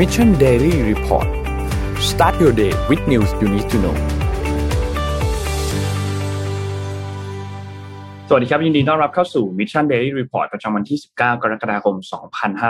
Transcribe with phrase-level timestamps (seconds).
[0.00, 1.28] Mission Daily Report
[2.10, 3.96] start your day with news you need to know
[8.28, 11.96] สวัสดีครับ ยินดีต้อนรับเข้าสู่ Mission Daily Report ประจำวันที่ 19 กรกฎาคม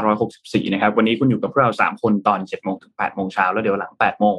[0.00, 4.36] 2564 นะครับ วันนี้คุณอยู่กับพวกเรา 3 คนตอน 7 โมงถึง 8 โมงเช้า แล้วเดี๋ยวหลัง 8 โมง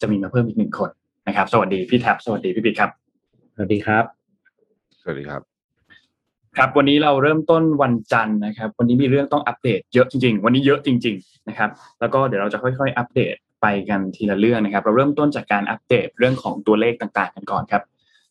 [0.00, 0.90] จะมีมาเพิ่มอีกหนึ่งคน
[1.26, 2.90] นะครับ สวัสดีพี่แท็บ สวัสดีพี่ปิ๊กครับ
[3.54, 4.04] สวัสดีครับ
[5.00, 5.53] สวัสดีครับ
[6.58, 17.82] ครับวันนี้เราเริ่มต้นวันจันทร์นะครับ วันนี้มีเรื่องต้องอัปเดตเยอะจริงๆ วันนี้เยอะจริง ๆนะครับ แล้วก็เดี๋ยวเราจะค่อยๆ อัปเดตไปกันทีละเรื่องนะครับ เราเริ่มต้นจากการอัปเดตเรื่องของตัวเลขต่างๆ กันก่อนครับ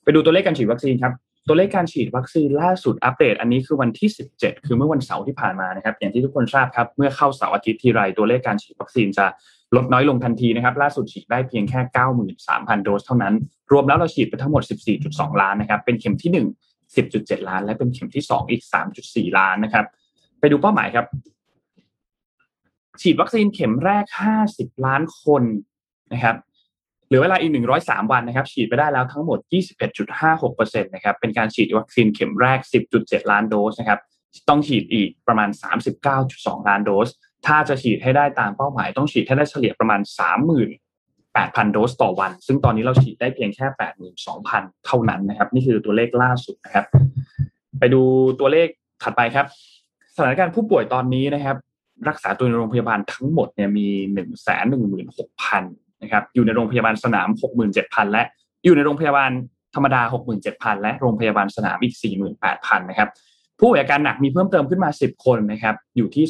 [0.04, 1.14] ไปดูตัวเลขการฉีดวัคซีนครับ
[1.48, 4.10] ตัวเลขการฉีดวัคซีนล่าสุดอัปเดต อันนี้คือวันที่
[4.40, 9.26] 17 คือเมื่อวันเสาร์ที่ผ่านมานะครับอย่างที่ทุกคนทราบครับ เมื่อเข้าเสาร์อาทิตย์ทีไรตัวเลขการฉีดวัคซีนจะ
[9.76, 11.80] ลดน้อยลงทันทีนะครับ ล่าสุดฉีดได้เพียงแค่
[12.32, 13.34] 93,000 โดสเท่านั้น
[13.72, 14.64] รวมแล้วเราฉีดไปทั้งหมด
[15.02, 18.64] 14.2 ล้านนะครับ เป็นเข็มที่1 10.7 ล้าน และเป็นเข็มที่ 2 อีก
[19.00, 19.86] 3.4 ล้านนะครับ
[20.40, 21.06] ไปดูเป้าหมายครับ
[23.02, 24.06] ฉีดวัคซีนเข็มแรก
[24.46, 25.44] 50 ล้านคน
[26.14, 26.36] นะครับ
[27.08, 27.52] เหลือเวลาอีก
[27.82, 29.40] 103 วันนะครับ ฉีดไปได้แล้วทั้งหมด
[30.16, 32.60] 21.56%นะครับเป็นการฉีดวัคซีนเข็มแรก
[32.96, 34.00] 10.7 ล้านโดสนะครับ
[34.50, 35.50] ต้องฉีดอีกประมาณ
[36.10, 37.10] 39.2 ล้านโดส
[37.46, 40.02] ถ้าจะฉีดให้ได้ตามเป้าหมาย ต้องฉีดให้ได้เฉลี่ยประมาณ
[40.42, 40.83] 30,000
[41.36, 43.66] 8,000 โดสต่อวัน ซึ่งตอนนี้เราฉีดได้เพียงแค่
[44.26, 46.86] 82,000 เท่านั้นนะครับ นี่คือตัวเลขล่าสุดนะครับ
[47.80, 48.02] ไปดู
[48.40, 48.68] ตัวเลข
[49.04, 49.46] ถัดไปครับ
[50.16, 51.58] สถานการณ์ผู้ป่วยตอนนี้นะครับ
[52.10, 53.88] รักษาตัวในโรงพยาบาลทั้งหมดเนี่ยมี
[54.96, 57.28] 116,000นะครับอยู่ในโรงพยาบาลสนาม
[57.70, 58.24] 67,000 และ
[58.64, 59.32] อยู่ในโรงพยาบาล
[59.76, 60.02] ธรรมดา
[60.42, 61.96] 67,000 และโรงพยาบาลสนามอีก
[62.42, 63.10] 48,000 นะครับ
[63.66, 66.26] ผู้ป่วยอาการหนักมีเพิ่มเติมขึ้นมา 10 คนนะครับอยู่ที่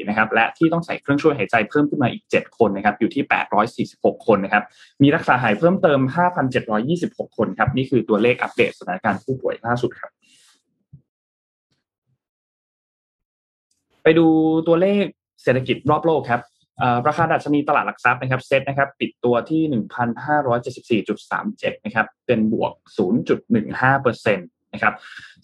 [0.00, 3.24] 3,464 นะครับและที่ต้องใส่เครื่องช่วยหายใจเพิ่มขึ้นมาอีก 7 คนนะครับอยู่ที่
[4.14, 4.64] 846 คนนะครับ
[5.02, 6.00] มีรักษาหายเพิ่มเติม
[6.68, 10.10] 5,726 คนครับนี่คือตัวเลขอัปเดตสถานการณ์ผู้ป่วยล่าสุดครับ
[14.02, 14.26] ไปดู
[14.68, 15.04] ตัวเลข
[15.42, 16.40] เศรษฐกิจรอบโลกครับ
[17.08, 24.94] ราคาดัชนีตลาดหลักทรัพย์นะครับเซ็ตนะครับปิดตัวที่ 1,574.37 นะครับเป็นบวก 0.15%นะครับ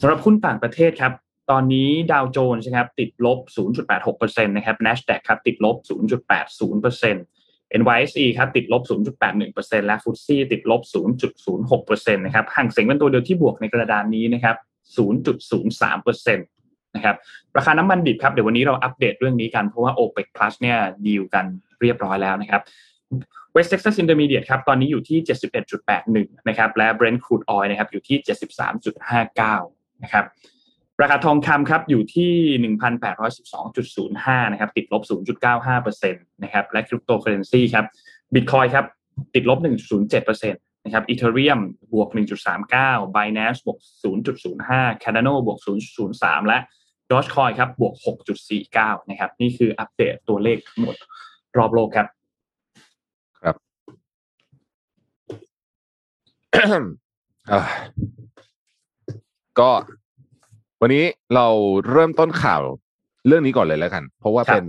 [0.01, 1.13] สำหรับหุ้นต่างประเทศครับ
[1.51, 3.39] ตอนนี้ดาวโจนส์นะครับติดลบ
[3.97, 7.15] 0.86%นะครับ NASDAQ ครับติดลบ 0.80%
[7.81, 8.83] NYSE ครับติดลบ
[9.31, 10.83] 0.81%และฟุตซี่ติดลบ
[11.35, 14.57] 0.06%นะครับห่างเสียงเป็นตัวเดียวที่บวกในกระดานนี้นะครับ
[14.97, 17.17] 0.03%นะครับ
[17.57, 21.47] ราคาน้ำมันดิบครับเดี๋ยววันนี้เราอัปเดตเรื่องนี้กันเพราะว่า OPEC Plus เนี่ยดีลกัน
[21.81, 22.63] เรียบร้อยแล้วนะครับ
[23.59, 25.19] West Texas Intermediate ครับตอนนี้อยู่ที่
[25.85, 28.17] 71.81 นะครับและ Brent crude oil นะครับอยู่ที่
[29.11, 30.25] 73.59 นะครับ
[31.03, 32.33] ราคาทองคำครับอยู่ที่
[33.43, 35.03] 1,812.05 นะครับติดลบ
[35.53, 37.85] 0.95%นะครับและคริปโตเคอเรนซีครับ
[38.35, 38.85] Bitcoin ครับ
[39.35, 39.59] ติดลบ
[40.07, 41.61] 1.07%นะครับ Ethereum
[41.93, 42.09] บวก
[42.63, 43.79] 1.39 Binance บวก
[44.37, 45.59] 0.05 Cardano บวก
[46.05, 46.59] 0.03 และ
[47.11, 47.95] Dogecoin ครับบวก
[48.53, 50.97] 6.49 นะครับนี่คืออัปเดตตัวเลขทั้งหมด
[51.59, 52.09] รอบโลกครับ
[59.59, 59.71] ก็
[60.81, 61.05] วันนี้
[61.35, 61.47] เรา
[61.91, 62.63] เริ่มต้นข่าว
[63.27, 64.65] เรื่องนี้ก่อนเลยแล้วกัน เพราะว่าเป็น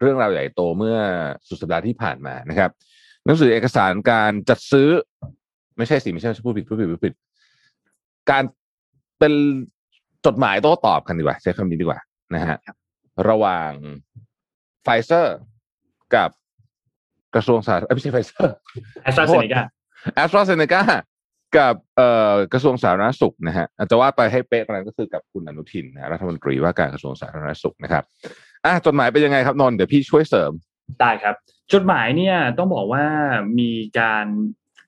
[0.00, 0.98] เรื่องราวใหญ่โตเมื่อ
[1.48, 2.70] สุดสัปดาห์ที่ผ่านมานะครับ
[3.24, 4.88] หนังสือเอกสารการจัดซื้อ
[5.76, 7.14] ไม่ใช่สิไม่ใช่พูดผิดพูดผิดพูดผิด
[8.30, 8.42] การ
[9.18, 9.32] เป็น
[10.26, 12.00] จดหมายโต้ตอบกันดีกว่า ใช้คำนี้ดีกว่า
[12.34, 12.58] นะฮะ
[13.28, 13.70] ระหว่าง
[14.82, 15.36] ไฟเซอร์
[16.14, 16.30] กับ
[17.34, 18.54] กระทรวงสาธารณไม่ใช่ไฟเซอร์
[19.02, 19.62] แอสตราเซเนกา
[20.14, 20.82] แอสตราเซเนกา
[21.56, 28.04] กับกระทรวงสาธารณสุขนะฮะอาจจะว่าไปให้เป๊ะกว่านั้นก็คือกับคุณอนุทินนะรัฐมนตรีว่าการกระทรวงสาธารณสุขนะครับ
[28.64, 30.52] อะจดหมายเป็นยังไงครับนนท์เดี๋ยวพี่ช่วยเสริม
[31.00, 31.34] ได้ครับ
[31.72, 33.04] จดหมายเนี่ยต้องบอกว่า
[33.58, 34.26] มีการ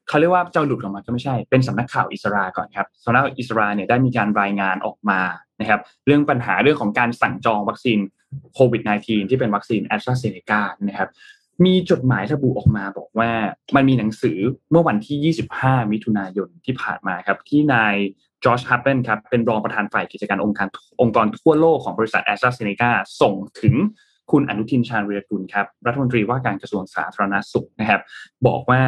[0.08, 5.20] เขาเรียกว่าเจ้าหลุดออกมาก็ไม่ใช่ เป็นสำนักข่าวอิศราก่อนครับสำนักอิศราเนี่ยได้มีการรายงานออกมา
[5.60, 7.98] นะครับ เรื่องปัญหาเรื่องของการสั่งจองวัคซีน
[8.54, 11.08] โควิด -19 ที่เป็นวัคซีนแอสตราเซเนกานะครับ
[11.64, 13.30] มีจดหมายระบุออกมาบอกว่า
[13.76, 14.38] มันมีหนังสือ
[14.70, 17.94] เมื่อวันที่ 25 มิถุนายนที่ผ่านมาครับ ที่นาย
[18.44, 20.68] จอร์จฮับเปนครับเป็นรองประธานฝ่ายกิจการองค์การ
[21.00, 23.74] องค์กรทั่วโลกของบริษัทแอสตราเซเนกาส่งถึง
[24.30, 28.00] คุณอนุทินชาญวีรกุลครับรัฐมนตรีว่าการกระทรวงสาธารณสุขนะครับ
[28.46, 28.82] บอกว่า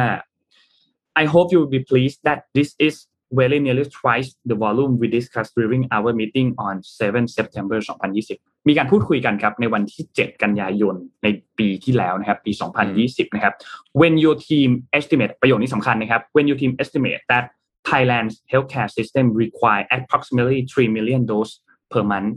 [1.21, 2.95] I hope you will be pleased that this is
[3.39, 10.03] very nearly twice the volume we discussed during our meeting on 7 September 2020 มีการพูดคุยกันครับในวันที่
[10.23, 11.27] 7 กันยายนใน
[11.57, 12.51] ปีที่แล้วนะครับ ปี
[12.93, 13.53] 2020 นะครับ
[13.99, 14.69] When your team
[14.99, 17.45] estimate ประโยคนี้สำคัญนะครับ When your team estimate that
[17.89, 21.53] Thailand's healthcare system require approximately 3 million dose
[21.91, 22.31] per month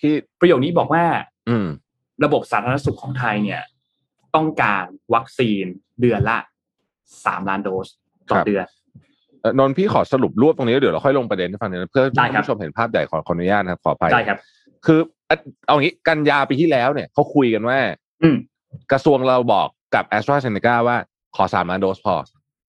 [0.00, 1.04] ที่ประโยคนี้บอกว่า
[1.48, 1.68] อืม
[2.24, 3.60] ระบบสาธารณสุขของไทยเนี่ย
[4.34, 4.84] ต้องการ
[5.14, 5.64] วัคซีน
[6.00, 6.38] เดือนละ
[7.26, 7.88] สามล้านโดส
[8.30, 8.66] ต่อครับเดือน
[9.40, 14.38] เอ่อนนท์พี่ขอสรุปรวบตรงนี้แล้วเดี๋ยวเราค่อยลงประเด็นให้ฟังนะเพื่อได้ให้ครับผู้ชมเห็นภาพใหญ่ขอขออนุญาตนะครับขออภัยได้ครับ
[14.86, 15.00] คือ
[15.32, 17.78] เอาเอางี้กันยาปีที่แล้วเนี่ยเขาคุยกันว่า
[18.22, 18.36] อืม
[18.92, 20.96] กระทรวงเราบอกกับแอสตราเซเนกาว่า
[21.36, 22.14] ขอสามล้านโดสพอ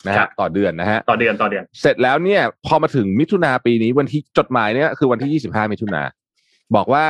[0.08, 6.02] นะครัฮะบต่อเดือนนะฮะต่อเดือนต่อเดือน เสร็จแล้วเนี่ย พอมาถึงมิถุนาปีนี้วันที่จดหมายเนี่ยคือวันที่25มิถุนา
[6.76, 7.06] บอกว่า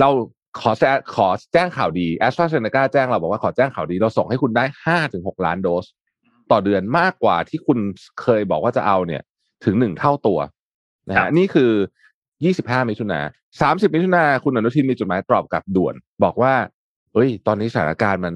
[0.00, 0.10] เรา
[0.60, 4.64] ขอแจ้งขอแจ้งข่าวดีแอสตราเซเนกาแจ้งเราบอกว่าขอแจ้งข่าวดี เราส่งให้คุณได้
[5.04, 5.84] 5-6ล้านโดส
[6.50, 7.78] ต่อเดือนมากกว่าที่คุณ
[8.22, 9.22] เคยบอกว่าจะเอาเนี่ย
[9.64, 10.38] ถึงหนึ่งเท่าตัว
[11.08, 11.72] นะครัฮะบนี่คือ
[12.44, 13.20] 25 มิถุนา
[13.58, 15.94] 30 มิถุนาคุณอนุทินมีจดหมายตอบกลับด่วน
[16.24, 16.54] บอกว่า
[17.14, 18.34] เอ้ย ตอนนี้สถานการณ์มัน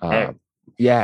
[0.00, 0.26] เอ่อ
[0.84, 1.00] แย่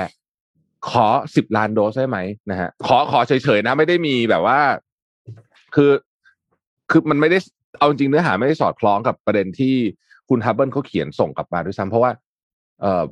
[0.91, 2.19] ขอ 10 ล้านโดสได้ไหม
[2.51, 4.59] นะฮะ ขอขอเฉยๆนะ ไม่ได้มีแบบว่า
[5.75, 5.91] คือ
[6.91, 7.39] คือมันไม่ได้
[7.79, 9.75] เอาจริงเนื้อหาไม่ได้สอดคล้องกับประเด็นที่
[10.29, 12.11] คุณฮับเบิลเขาเขียนส่งกลับมาด้วยซ้ำเพราะว่า
[12.81, 13.05] เอ่อ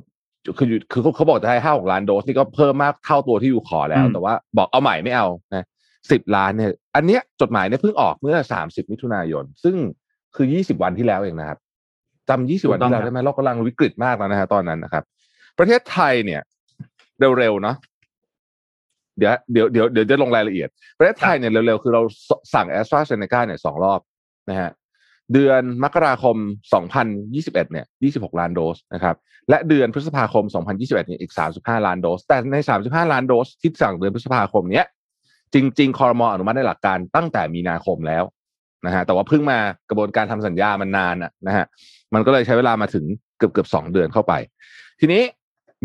[0.57, 5.65] คืออยู่คือเขาเขาบอกจะให้ห้าหกล้านโดสนี่ก็เพิ่มมากเท่าตัวที่อยู่ขอแล้วอืมแต่ว่าบอกเอาใหม่ไม่เอานะ
[6.11, 9.75] สิบล้านเนี่ย อันเนี้ยจดหมายเนี่ยเพิ่งออกเมื่อสามสิบมิถุนายน ซึ่ง
[10.35, 11.59] คือยี่สิบวันที่แล้วเองนะครับ
[12.29, 15.03] จำยี่สิบวันที่แล้วได้ไหมเรากำลังวิกฤตมากแล้วนะฮะตอนนั้นนะครับ
[15.59, 16.41] ประเทศไทยเนี่ย
[17.19, 17.75] เร็วๆเนาะ
[19.17, 23.99] เดี๋ยวเดี๋ยวเดี๋ยวเดี๋ยวจะลงรายละเอียด ประเทศไทยเนี่ยเร็วๆ คือเราสสั่งแอสตราเซเนกาเนี่ยสองรอบ
[24.49, 24.71] นะฮะ
[25.33, 26.35] เดือนมกราคม
[26.99, 29.15] 2021 เนี่ย 26 ล้านโดสนะครับ
[29.49, 34.85] และเดือนพฤษภาคม 2021 เนี่ยอีก 35 ล้านโดส แต่ใน 35 ล้านโดสที่สั่งเดือนพฤษภาคมเนี้ย
[35.53, 38.23] จริง ๆคอรมออนุมัติในหลักการตั้งแต่มีนาคมแล้ว
[38.85, 39.59] นะฮะแต่ว่าเพิ่งมา
[39.89, 41.65] กระบวนการทำสัญญามันนานอะนะฮะ
[42.13, 43.05] มันก็เลยใช้เวลามาถึง
[43.37, 44.33] เกือบเกือบสองเดือนเข้าไป
[44.99, 45.21] ทีนี้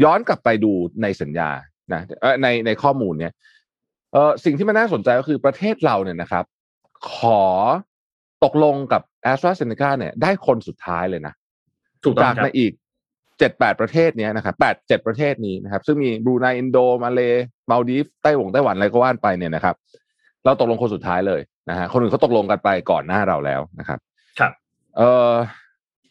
[0.05, 0.73] ย้อนกลับไปดู
[1.03, 1.51] ในสัญญา
[1.93, 3.33] นะเอ่อในในข้อมูลเนี่ย
[4.13, 6.45] เออสิ่งที่มันน่าสนใจก็คือประเทศเราเนี่ยนะครับ
[7.15, 7.43] ขอ
[8.45, 11.35] ตกลงกับ a s t r a z เซ e c a เนี่ย ได้คนสุดท้ายเลยนะ
[12.05, 12.73] ถูกต้องจากครับในอีก
[13.39, 17.21] เจ็ดแปดประเทศเนี้ยนะครับแปดเจ็ดประเทศนี้นะครับ ซึ่งมีบรูไนอินโดมาเล
[17.71, 19.75] มาลดีฟไต้หวงไต้หวันอะไรก็ว่านไปเนี่ยนะครับ
[20.45, 21.41] เราตกลงคนสุดท้ายเลย
[21.71, 23.99] นะฮะคนอื่นเขาตกลงกันไปก่อนหน้าเราแล้วนะครับ
[24.39, 24.53] ครับ
[24.97, 25.33] เออ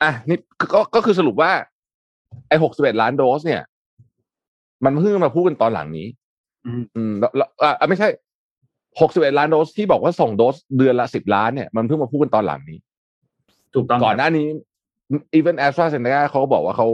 [0.04, 0.38] อะนี่
[0.74, 1.52] ก็ก็คือสรุปว่า
[2.48, 3.62] ไอ้หกสิบเอ็ดล้านโดส เนี่ย
[4.86, 6.08] มันเพิ่งมาพูดกันตอนหลังนี้
[6.66, 8.08] อืมอืมแล้วแล้วอะไม่ใช่
[9.02, 12.78] หกสิบเอ็ดล้านโดสที่บอกว่าส่งโดสเดือนละสิบล้านเนี่ยมันเพิ่งมาพูดกันตอนหลังนี้
[13.76, 16.88] ถูกต้องครับ ก่อนหน้านี้ even AstraZeneca เขาก็บอกว่าเขา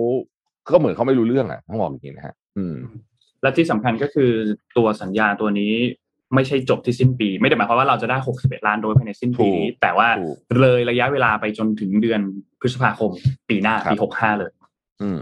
[0.73, 2.75] ก็เหมือนเขาไม่รู้เรื่องอะต้องบอกอย่างนี้นะฮะอืม
[3.41, 4.31] และที่สำคัญก็คือ
[4.77, 5.73] ตัวสัญญาตัวนี้
[6.35, 12.21] ไม่ใช่จบที่สิ้นปี ไม่ได้หมายความว่าเราจะได้ 61 ล้านโดสภายในสิ้นปีนี้ถูกแต่ว่าถูกเลยระยะเวลาไปจนถึงเดือน
[12.59, 13.11] พฤษภาคม
[13.49, 14.51] ปีหน้าครับปี 65 เลย
[15.01, 15.19] อืม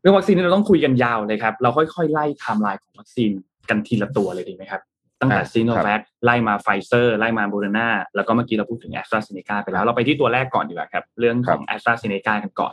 [0.00, 3.30] เรื่องวัคซีนนี่เราต้องคุยกันยาวเลยครับ เราค่อยๆ ไล่ไทม์ไลน์ของวัคซีน
[3.68, 4.80] กันทีละตัวเลยดีไหมครับ
[5.22, 12.72] ตั้งแต่อะซิโนแวคครับไล่มาไฟเซอร์ไล่มาโมเดอร์นาแล้วก็เมื่อกี้เราพูดถึงแอสตราเซเนกาไปแล้ว เราไปที่ตัวแรกก่อนดีกว่าครับ เรื่องของแอสตราเซเนกากันก่อน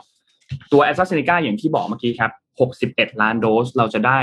[0.72, 2.32] ตัวแอสตราเซเนกาอย่างที่บอกเมื่อกี้ครับ
[2.76, 4.20] 61 ล้านโดสเราจะได้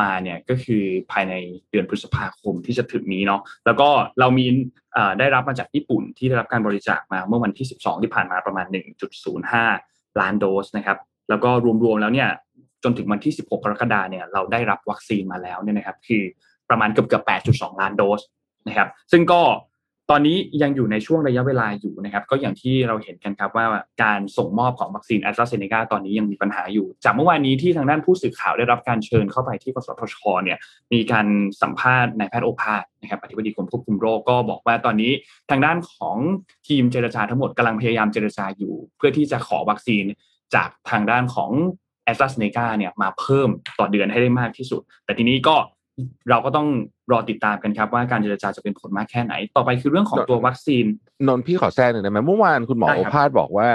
[0.00, 1.34] มาเนี่ยก็คือภายใน
[1.70, 3.88] เดือนพฤษภาคมที่จะถึงนี้เนาะแล้วก็
[4.20, 4.46] เรามี
[4.94, 8.66] เอ่อได้รับมาจากญี่ปุ่นที่ได้รับการบริจาคมาเมื่อวันที่ 12 ที่ผ่านมาประมาณ
[9.42, 10.98] 1.05 ล้านโดสนะครับ
[11.28, 11.50] แล้วก็
[11.84, 12.28] รวมๆแล้วเนี่ย
[12.84, 16.22] จนถึงวันที่ 16 กรกฎาเนี่ยเราได้รับวัคซีนมาแล้วเนี่ยนะครับคือ
[16.70, 18.20] ประมาณเกือบเกือบ8.2 ล้านโดส
[18.68, 19.42] นะครับซึ่งก็
[20.10, 23.66] ตอนนี้ยังอยู่ในช่วงระยะเวลาอยู่นะครับ ก็อย่างที่เราเห็นกันครับว่า
[24.02, 30.58] การส่งมอบของวัคซีนแอสตราเซเนกาตอนนี้ยังมีปัญหาอยู่ จากเมื่อวานนี้ที่ทางด้านผู้สื่อข่าวได้รับการเชิญเข้าไปที่กสทชเนี่ย
[30.92, 31.26] มีการ
[31.62, 35.12] สัมภาษณ์นายแพทย์โอภาสนะครับอธิบดีกรมควบคุมโรคก็บอกว่าตอนนี้
[35.50, 36.16] ทางด้านของ
[36.68, 40.04] ทีมเจรจาทั้งหมดกำลังพยายามเจรจาอยู่ เพื่อที่จะขอวัคซีน
[40.54, 41.50] จากทางด้านของ
[42.04, 43.48] แอสตราเซเนกาเนี่ยมาเพิ่ม
[43.78, 45.56] ต่อเดือนให้ได้มากที่สุด แต่ทีนี้ก็
[46.30, 46.66] เราก็ต้อง
[47.12, 50.84] รอติดตามกันครับ ว่าการเจรจาจะเป็นผลมากแค่ไหน ต่อไปคือเรื่องของตัววัคซีน
[51.28, 53.68] นนท์พี่ขอแทรกหนึ่งได้ไหมเมื่อวานคุณหมอได้โอครับภาสบอกว่า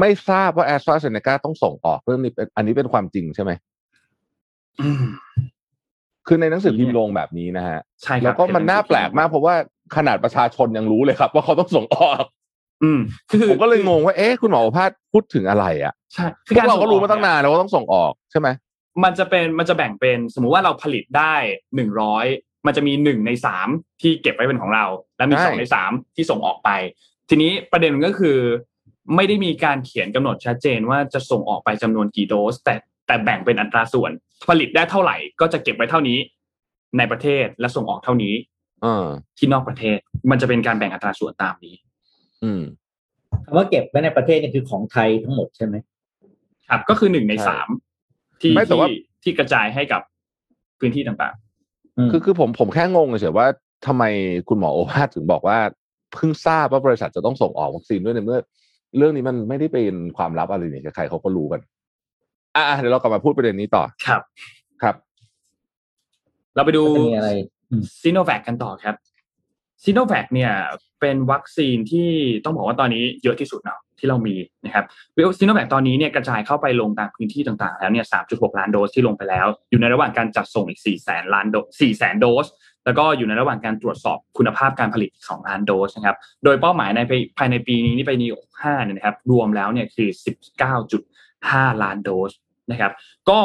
[0.00, 3.52] ไม่ทราบว่าแอสตราเซเนกาต้องส่งออกเรื่องนี้เป็นอันนี้เป็นความจริงใช่ไหม
[4.80, 5.04] อืม
[6.26, 9.54] คือในหนังสือพิมพ์ลงแบบนี้นะฮะใช่ครับแล้วก็มันน่าแปลกมาก เพราะว่า
[9.96, 12.24] ขนาดประชาชนยังรู้เลยครับ ว่าเขาต้องส่งออก
[12.82, 13.00] อืม
[13.30, 18.48] คือผมก็เลยงงว่าเอ๊ะคุณหมอโอภาสพูดถึงอะไร อะ ใช่พวกเราก็รู้มาตั้งนานแล้วว่าต้องส่งออกใช่ไหม
[19.04, 21.34] มันจะเป็นมันจะแบ่งเป็นสมมุติว่าเราผลิตได้
[21.76, 22.26] หนึ่งร้อย
[22.66, 23.68] มันจะมีหนึ่งในสาม
[24.02, 24.86] ที่เก็บไว้เป็นของเรา
[25.16, 26.70] แล้วมีใช่สองในสามที่ส่งออกไป
[27.28, 28.38] ทีนี้ประเด็นมันก็คือ
[29.16, 32.74] ไม่ได้มีการเขียนกำหนดชัดเจนว่าจะส่งออกไปจำนวนกี่โดส แต่
[33.06, 34.10] แต่แบ่งเป็นอัตราส่วน
[34.48, 36.18] ผลิตได้เท่าไหร่ก็จะเก็บไว้เท่านี้
[36.98, 38.34] ในประเทศและส่งออกเท่านี้
[38.82, 39.06] เออ
[39.38, 39.98] ที่นอกประเทศ
[40.30, 41.74] มันจะเป็นการแบ่งอัตราส่วนตามนี้
[42.44, 42.62] อืม
[43.46, 45.76] คำว่าเก็บไว้ในประเทศเนี่ยคือของไทยทั้งหมดใช่ไหม
[46.68, 47.68] ครับก็คือหนึ่งในใช่สาม
[48.40, 50.02] ที่ไม่แต่ว่าที่ที่กระจายให้กับ
[50.78, 51.34] พื้นที่ต่าง
[52.06, 53.46] มคือคือผมผมแค่งงเฉยๆว่า
[53.86, 54.04] ทำไม
[54.48, 55.58] คุณหมอโอภาสถึงบอกว่า
[56.14, 58.40] เพิ่งทราบว่าบริษัทจะต้องส่งออกวัคซีนด้วยในเมื่อ
[58.96, 61.60] เรื่องนี้มันไม่ได้เป็นความลับอะไรนี่ใครๆเขาก็รู้กัน
[62.54, 64.22] อะๆเดี๋ยวเรากลับมาพูดประเด็นนี้ต่อๆครับ
[64.82, 64.94] ครับ
[66.54, 67.30] เราไปดูก็จะมีอะไร
[67.70, 68.94] อืมซีโนแวคกันต่อครับ
[69.84, 70.52] ซีโนแวคเนี่ย
[71.00, 72.10] เป็นวัคซีนที่
[72.44, 74.84] ต้องบอกว่าตอนนี้เยอะที่สุดเนาะที่เรามีนะครับ
[75.16, 82.46] วิซีโนแวคตอนนี้เนี่ยกระจายเข้าไปลงตามพื้นที่ต่างๆ แล้วเนี่ย 3.6 ล้านโดสที่ลงไปแล้ว อยู่ในระหว่างการจัดส่งอีก 4 แสนล้านโดส4แสนโดส
[82.84, 87.00] แล้วก็อยู่ในระหว่างการตรวจสอบคุณภาพการผลิตอีก 2 ล้านโดสนะครับ โดยเป้าหมายใน
[87.38, 88.28] ภายในปีนี้นี่ไปนี้
[88.58, 90.08] 65เนี่ยนะครับ รวมแล้วเนี่ยคือ
[90.96, 92.32] 19.5 ล้านโดส
[92.70, 92.92] นะครับ
[93.30, 93.40] ก็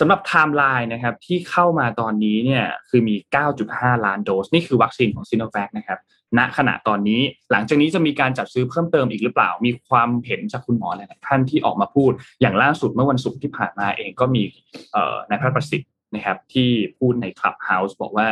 [0.00, 3.14] สำหรับไทม์ไลน์นะครับที่เข้ามาตอนนี้เนี่ยคือมี
[3.60, 5.98] 9.5 ล้านโดส นี่คือวัคซีนของซีโนแวคนะครับ
[6.38, 7.20] ณขณะตอนนี้
[7.52, 14.42] หลังจากนี้จะมีการจัดซื้อเพิ่มเติมอีกหรือเปล่า มีความเห็นจากคุณหมอหลายท่านที่ออกมาพูด อย่างล่าสุดเมื่อวันศุกร์ที่ผ่านมาเองก็มี
[15.28, 18.28] นายแพทย์ประสิทธิ์นะครับที่พูดในคลับเฮาส์บอกว่า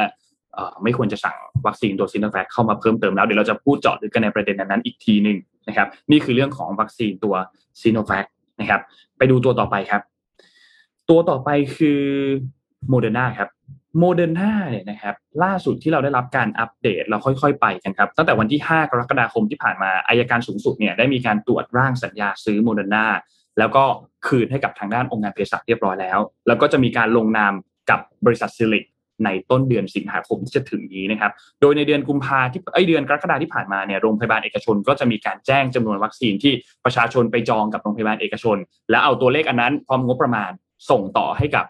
[0.83, 5.39] ไม่ควรจะสั่งวัคซีนตัวซีโนแวคเข้ามาเพิ่มเติมแล้ว เดี๋ยวเราจะพูดเจาะลึกกันในประเด็นนั้นอีกทีหนึ่ง
[5.69, 7.35] นะครับนี่คือเรื่องของวัคซีนตัว
[7.81, 8.27] ซีโนแวค
[8.61, 8.81] นะครับ
[9.19, 10.03] ไปดูตัวต่อไปครับ
[11.13, 12.01] ตัวต่อไปคือ
[12.89, 13.49] โมเดอร์นาครับ
[13.99, 23.07] โมเดอร์นาเนี่ยนะครับล่าสุดที่เราได้รับการอัปเดตเราค่อยๆ ไปกันครับ ตั้งแต่วันที่ 5 กรกฎาคมที่ผ่านมาอัยการสูงสุดเนี่ยได้มีการตรวจร่างสัญญาซื้อโมเดอร์นา
[23.59, 23.85] แล้วก็
[24.27, 27.53] คืนให้กับทางด้านองค์การเภสัชเรียบร้อยแล้ว แล้วก็จะมีการลงนาม
[27.91, 28.85] กับบริษัทซิลลิค
[29.25, 36.53] ในต้นเดือนสิงหาคมที่จะถึงนี้นะครับ โดยในเดือนกุมภาที่ เอ๊ย เดือนกรกฎาที่ผ่านมาเนี่ยโรงพยาบาลเอกชน ก็จะมีการแจ้งจำนวนวัคซีนที่
[36.85, 38.57] ประชาชนไปจองกับโรงพยาบาลเอกชน
[38.91, 40.51] แล้วเอาตัวเลขอันนั้นพร้อมงบประมาณ
[40.91, 41.67] ส่งต่อให้กับ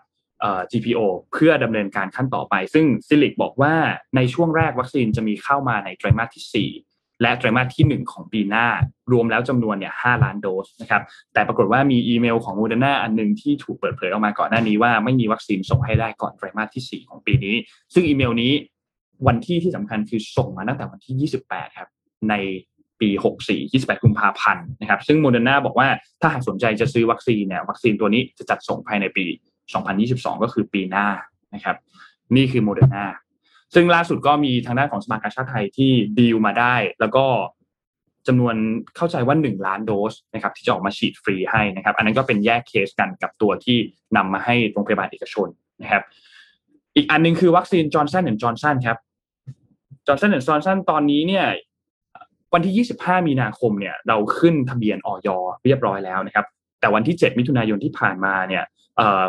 [0.71, 1.01] GPO
[1.33, 3.75] เพื่อดำเนินการขั้นต่อไป ซึ่งซิลลิคบอกว่า
[4.17, 8.67] ในช่วงแรกวัคซีนจะมีเข้ามาในไตรมาสที่ 4 และไตรมาสที่ 1 ของปีหน้า
[9.13, 11.03] รวมแล้วจำนวนเนี่ย5ล้านโดสนะครับ
[11.33, 17.55] แต่ปรากฏว่ามีอีเมลของโมเดอร์นาอันหนึ่งที่ถูกเปิดเผยออกมาก่อนหน้านี้ว่าไม่มีวัคซีนส่งให้ได้ก่อนไตรมาสที่ 4 ของปีนี้
[17.95, 18.53] ซึ่งอีเมลนี้
[19.27, 21.89] วันที่ที่สำคัญคือส่งมาตั้งแต่วันที่ 28 ครับ
[22.29, 22.35] ใน
[23.03, 23.09] ปี
[23.47, 25.89] 64 28กุมภาพันธ์นะครับ ซึ่งโมเดอร์นาบอกว่า
[26.21, 29.25] ถ้าหากสนใจจะซื้อวัคซีนเนี่ยวัคซีนตัวนี้จะจัดส่งภายในปี
[29.85, 31.07] 2022 ก็คือปีหน้า
[31.55, 31.77] นะครับ
[32.37, 33.05] นี่คือโมเดอร์นา
[33.75, 37.27] ซึ่งล่าสุดก็มีทางด้านของสภากาชาดไทยที่ดีลมาได้ แล้วก็
[38.27, 38.55] จำนวน
[38.97, 43.79] เข้าใจว่า 1 ล้านโดสนะครับที่จะออกมาฉีดฟรีให้นะครับ อันนั้นก็เป็นแยกเคสกันกับตัวที่
[44.17, 45.49] นำมาให้โรงพยาบาลเอกชน
[45.83, 46.03] นะครับ
[46.97, 48.99] อีกอันนึงคือวัคซีนจอห์นสันแอนด์จอห์นสันครับ
[50.07, 51.47] จอห์นสันแอนด์จอห์นสันตอนนี้เนี่ย
[52.55, 55.29] วันที่ 25 มีนาคมเนี่ยเราขึ้นทะเบียนอย.
[55.65, 56.47] เรียบร้อยแล้วนะครับ
[56.81, 58.65] แต่วันที่ 7 มิถุนายนที่ผ่านมาเนี่ย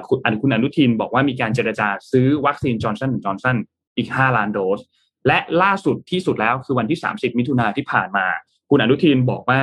[0.08, 3.58] คุณอนุคุณอนุทินบอกว่ามีการเจรจาซื้อวัคซีนจอห์นสันจอห์นสัน
[3.98, 4.82] อีก 5 ล้านโดส
[5.28, 8.26] และล่าสุดที่สุดแล้วคือวันที่ 30 มิถุนาที่ผ่านมา
[8.70, 9.60] คุณอนุทินบอกว่า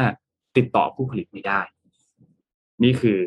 [0.56, 1.60] ติดต่อผู้ผลิตไม่ได้
[2.82, 3.18] นี่คือ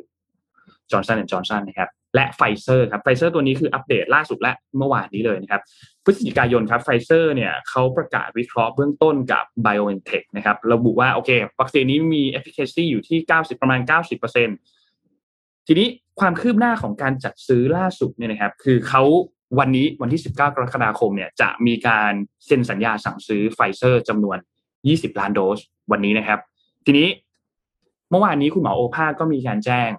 [0.91, 5.61] จอห์นสันจอร์นสันนะครับ และไฟเซอร์ครับไฟเซอร์ตัวนี้คืออัปเดตล่าสุดและเมื่อวานนี้เลยนะครับ
[6.03, 11.29] พฤศจิกายนครับไฟเซอร์เนี่ยเขาประกาศวิเคราะห์เบื้องต้นกับ BioNTech นะครับระบุว่าโอเค
[11.59, 13.79] วัคซีนนี้มี efficacy อยู่ที่ 90 ประมาณ
[14.53, 15.87] 90%ทีนี้
[16.19, 19.03] ความคืบหน้าของการจัดซื้อล่าสุดเนี่ยนะครับ คือเขา
[19.59, 22.13] วันนี้วันที่ 19 กรกฎาคมเนี่ยจะมีการ
[22.45, 24.37] เซ็นสัญญาสั่งซื้อไฟเซอร์จำนวน
[24.79, 25.59] 20 ล้านโดส
[25.91, 26.39] วันนี้นะครับ
[26.85, 27.07] ทีนี้
[28.09, 29.89] เมื่อวานนี้คุณหมอโอภาสก็มีการแจ้ง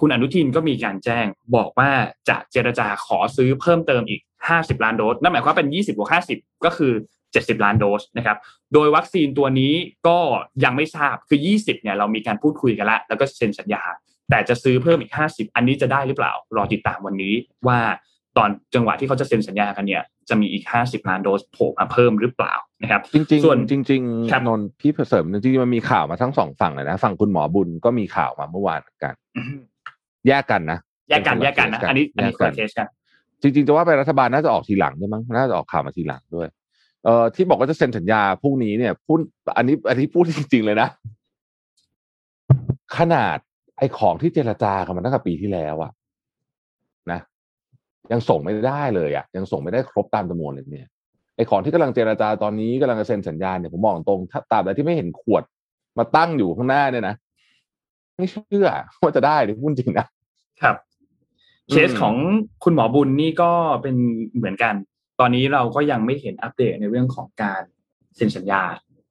[0.00, 1.90] คุณอนุทินก็มีการแจ้งบอกว่า
[2.28, 4.20] จะเจรจาขอซื้อเพิ่มเติมอีก
[4.52, 6.92] 50 ล้านโดส นั่นหมายความเป็น 20บวก50 ก็คือ
[7.30, 8.36] 70 ล้านโดสนะครับ
[8.74, 9.74] โดยวัคซีนตัวนี้
[10.06, 10.18] ก็
[10.64, 13.82] ยังไม่ทราบ คือ 20 เนี่ยเรามีการพูดคุยกันแล้วแล้วก็เซ็นสัญญา
[14.30, 17.34] แต่จะซื้อเพิ่มอีก 50 อันนี้จะได้หรือเปล่า รอติดตามวันนี้
[17.66, 17.78] ว่า
[18.36, 29.14] ตอนจังหวะที่เขาจะเซ็นสัญญากันเนี่ย จะมีอีก 50 ล้านโดสโผล่มาเพิ่มหรือเปล่านะครับ จริงๆส่วนจริงๆนนพี่เสริมจริงๆมันมีข่าวมาทั้งสองฝั่งเลยนะ ฝั่งคุณหมอบุญก็มีข่าวมาเมื่อวานกัน
[30.28, 30.78] แยกกันนะ
[31.08, 32.86] แยกกันแยกกันนะอันนี้อันนี้คนละเคสกัน
[33.42, 36.48] จริงๆจะว่าไปรัฐบาลน่าจะออกทีหลังด้วยมั้งน่าจะออกข่าวมาทีหลังด้วย
[37.04, 39.18] เอ่อที่บอกว่าจะเซ็นสัญญาพรุ่งนี้เนี่ยพูด
[39.56, 40.88] อันนี้อันนี้พูดจริง ๆ เลยนะ
[42.96, 43.38] ขนาด
[43.78, 45.90] ไอ้ของที่เจรจากันมาตั้งแต่ปีที่แล้วอะ
[47.10, 47.20] นะ
[48.12, 50.88] ยังส่งไม่ได้เลยอะยังส่งไม่ได้ครบตามจำนวนเลยเนี่ย
[51.36, 55.42] ไอ้ของที่กำลังเจรจาตอนนี้กำลังจะเซ็นสัญญาเนี่ยผมมองตรงถ้าตามแต่ที่ไม่เห็นขวด
[55.98, 57.14] มาตั้งอยู่ข้างหน้าเนี่ยนะ
[58.16, 58.68] ไม่เชื่อ
[59.02, 60.06] ว่าจะได้หรือพูดจริงนะ
[60.64, 60.76] ครับ
[61.70, 62.14] เคสของ
[62.64, 63.50] คุณหมอบุญนี่ก็
[63.82, 63.96] เป็น
[64.36, 64.74] เหมือนกัน
[65.20, 67.62] ตอนนี้เราก็ยังไม่เห็นอัปเดตในเรื่องของการ
[68.16, 68.62] เซ็นสัญญา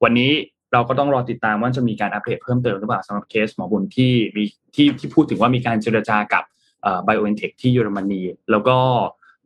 [0.04, 0.32] วันนี้
[0.72, 4.44] เราก็ต้องรอติดตามว่าจะมีการอัปเดตเพิ่มเติมหรือเปล่าสำหรับเคสหมอบุญที่มี
[4.74, 6.44] ที่ที่พูดถึงว่ามีการเจรจากับ
[7.04, 8.76] ไบโอเอนเทคที่เยอรมนีแล้วก็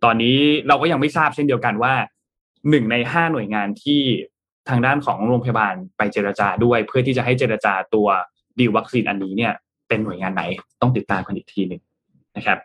[0.04, 0.38] ตอนนี้
[0.68, 1.94] เราก็ยังไม่ทราบเช่นเดียวกันว่า
[2.70, 4.00] หนึ่งในห้าหน่วยงานที่
[4.68, 8.08] ทางด้านของโรงพยาบาลไปเจรจาด้วย เพื่อที่จะให้เจรจาตัว
[8.58, 9.52] ดีลวัคซีนอันนี้เนี่ย
[9.88, 10.42] เป็นหน่วยงานไหน
[10.80, 11.80] ต้องติดตามกันอีกทีหนึ่ง
[12.38, 12.58] นะครับ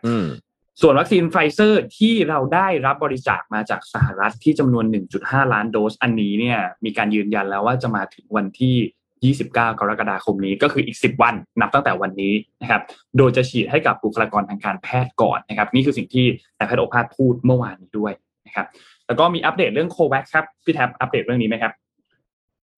[0.80, 4.84] ส่วนวัคซีนไฟเซอร์ที่เราได้รับบริจาคมาจากสหรัฐที่จำนวน
[5.18, 12.82] 1.5 ล้านโดส อันนี้เนี่ยมีการยืนยันแล้วว่าจะมาถึงวันที่ 29 กรกฎาคมนี้ก็คืออีก 10 วันนับตั้งแต่วันนี้นะครับ
[13.18, 16.26] โดยจะฉีดให้กับบุคลากรทางการแพทย์ก่อนนะครับ นี่คือสิ่งที่
[16.58, 18.12] นายแพทย์โอภาสพูดเมื่อวานนี้ด้วย
[18.46, 18.66] นะครับ
[19.06, 21.72] แล้วก็มีอัปเดตเรื่องโควัคครับพี่แท็บอัปเดตเรื่องนี้ไหมครับ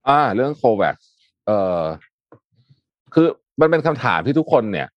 [0.08, 0.96] อ่า เรื่องโควัค
[1.46, 1.84] เอ่อ
[3.14, 3.28] คือ
[3.62, 4.88] มันเป็นคำถามที่ทุกคนเนี่ย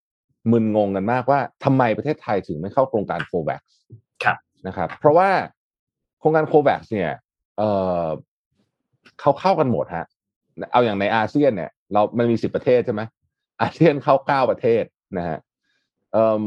[0.53, 3.61] มึนงงกันมากว่าทำไมประเทศไทยถึงไม่เข้าโครงการโควัค
[4.25, 5.29] ครับนะครับ เพราะว่า
[6.19, 7.11] โครงการโควัคเนี่ย
[7.59, 7.63] เอ
[8.03, 8.05] อ
[9.21, 10.07] เขาเข้ากันหมดฮะ
[10.73, 13.03] เอาอย่างในอาเซียนเนี่ย เรามันมีสิบประเทศใช่ไหม
[13.61, 14.85] อาเซียนเข้าเก้าประเทศ
[15.19, 15.39] นะฮะ
[16.13, 16.43] เออ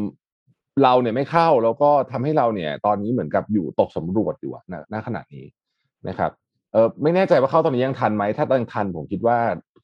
[0.84, 5.46] เราเนี่ยไม่เข้าแล้วก็ทำให้เราเนี่ย ตอนนี้เหมือนกับอยู่ตกสำรวจอยู่อะณณขณะนี้
[6.08, 6.31] นะครับ
[6.74, 9.39] เออไม่แน่ใจว่าเข้าตอนนี้ยังทันไหมถ้ายังทันผมคิดว่า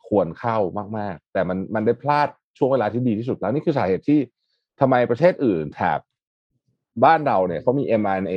[0.08, 0.58] ควรเข้า
[0.98, 4.20] มากๆ แต่มันมันได้พลาด ช่วงเวลาที่ดีที่สุดแล้วนี่คือสาเหตุที่
[4.80, 6.00] ทำไมประเทศอื่นแถบ
[7.04, 8.36] บ้านเราเนี่ยเขามี mRNA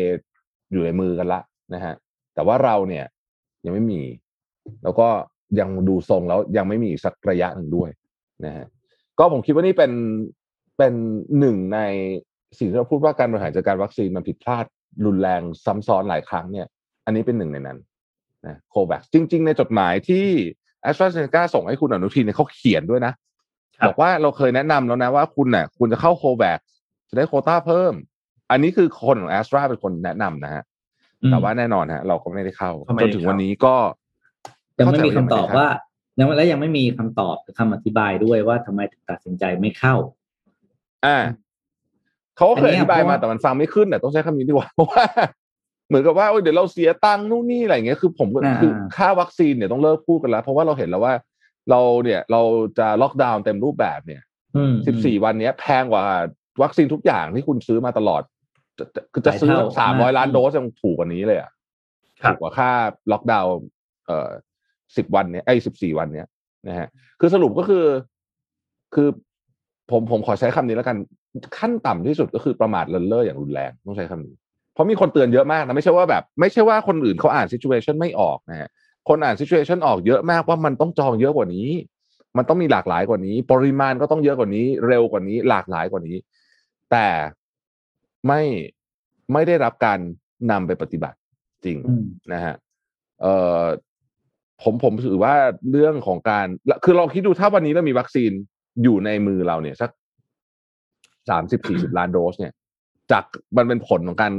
[0.73, 1.41] อยู่ในมือกันละ
[1.75, 1.95] นะฮะ
[2.35, 3.05] แต่ว่าเราเนี่ย
[3.65, 4.03] ยังไม่มี
[4.83, 5.09] แล้วก็
[5.61, 7.91] ยังดูทรงแล้วยังไม่มีสักระยะหนึ่งด้วย
[8.45, 8.67] นะฮะ
[9.19, 9.93] ก็ผมคิดว่านี่เป็น
[10.79, 10.93] เป็น
[11.39, 11.79] หนึ่งใน
[12.59, 14.65] สิ่งที่เราพูดว่าการบริหารจัดการวัคซีนมันผิดพลาด
[15.07, 16.67] รุนแรงซ้ำซ้อนหลายครั้งเนี่ย
[17.05, 17.79] อันนี้เป็นหนึ่งในนั้น
[18.47, 20.27] นะโควัคจริง ๆ ในจดหมายที่
[20.89, 23.13] a s t r a z เซ e c a ส่งให้คุณอนุทินเนี่ยเขาเขียนด้วยนะ
[23.87, 26.59] บอกว่าเราเคยแนะนำแล้วนะว่าคุณเนี่ยคุณจะเข้าโควัค
[27.09, 27.93] จะได้โควต้าเพิ่ม
[28.51, 30.63] อันนี้คือคนของ a s t r a เป็นคนแนะนำนะฮะ
[31.31, 33.75] แต่ว่าแน่นอนฮะ เราก็ไม่ได้เข้าก็ไม่จได้นถึงเข้าวันนี้ก็
[34.79, 35.69] ยังไม่มีคำตอบเข้ใจว่า
[36.19, 39.95] ยังและยังไม่มีคำตอบหรือคำอธิบายด้วยว่าทำไมถึงตัดสินใจไม่เข้า
[41.07, 41.19] อ่า
[42.37, 45.05] เขาก็เคยอัอนเนี้ยธิบายเพราะมาว่าแต่มันฟังไม่ขึ้นแต่ต้องใช้คำนี้ดีกว่าเพราะว่า
[45.89, 51.15] เหมือนกับว่าโอ้ยเดี๋ยวเราเสียตังค์นู่นนี่อะไรอย่างเงี้ยคือผมก็อ่าคือค่าวัคซีนเนี่ยต้องเลิกพูดกันแล้ว เพราะว่าเราเห็นแล้วว่า
[51.71, 52.43] เราเนี่ยเรา
[52.79, 54.23] จะล็อกดาวน์เต็มรูปแบบเนี่ย
[54.57, 56.05] อืมสิบสี่วันเนี้ยแพงกว่า
[56.63, 58.23] วัคซีนทุกอย่างที่คุณซื้อมาตลอด
[58.79, 61.51] จะจะคือจะซื้อหลายเท่าสามร้อยมากล้านโดสยังถูกกว่านี้เลยอะ
[62.23, 62.71] ครับถูกกว่าค่า
[63.13, 63.53] ล็อกดาวน์
[64.07, 64.31] เอ่อ
[64.97, 66.29] สิบวันเนี้ยไอ้สิบสี่วันเนี้ย
[66.69, 66.89] นะฮะ
[67.21, 67.85] คือสรุปก็คือ
[68.95, 69.09] คือ
[69.91, 70.97] ผมผมขอใช้คำนี้แล้วกัน
[71.59, 74.35] ขั้นต่ำที่สุดก็คือประมาทเลินเล่ออย่างรุนแรงต้องใช้คำนี้
[74.75, 78.71] เพราะมีคนเตือนเยอะมากนะไม่ใช่ว่าแบบ ไม่ใช่ว่าคนอื่นเขาอ่านซิ t u เ t ชันไม่ออกนะฮะ
[79.09, 81.69] คนอ่านซิ t u เ t ชันออกเยอะมากว่ามันต้องจองเยอะกว่านี้
[82.37, 86.17] มันต้องมีหลากหลายกว่านี้ ปริมาณก็ต้องเยอะกว่านี้ เร็วกว่านี้ หลากหลายกว่านี้
[86.91, 87.07] แต่
[88.27, 88.43] ไม่
[89.33, 89.99] ไม่ได้รับการ
[90.51, 91.17] นำไปปฏิบัติ
[91.65, 92.55] จริงอืมนะฮะ
[93.21, 93.65] เอ่อ
[94.63, 95.35] ผมผมถือว่า
[95.71, 96.47] เรื่องของการ
[96.85, 98.33] คือลองคิดดูถ้าวันนี้เรามีวัคซีน
[98.83, 99.91] อยู่ในมือเราเนี่ยสัก
[101.31, 102.53] สามสิบสี่สิบล้านโดสเนี่ย
[103.13, 103.25] จาก
[103.57, 104.33] มันเป็นผลของการ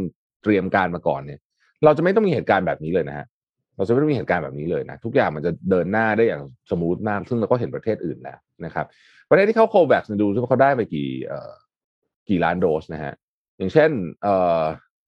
[0.44, 1.40] เตรียมการมาก่อนเนี่ย
[1.84, 3.26] เราจะไม่ต้องมีเหตุการณ์แบบนี้เลยนะฮะ
[3.82, 8.86] เราจะไม่ต้องมีเหตุการณ์แบบนี้เลยนะ ทุกอย่างมันจะเดินหน้าได้อย่าง smooth มาก ซึ่งเราก็เห็นประเทศอื่นแล้วนะครับ
[9.30, 11.52] ประเทศที่เข้า COVAX ดูซิว่าเขาได้ไปกี่เอ่อ
[12.30, 13.14] กี่ล้านโดสนะฮะ
[13.58, 13.92] อย่างเช่น
[14.24, 14.62] เอ่อ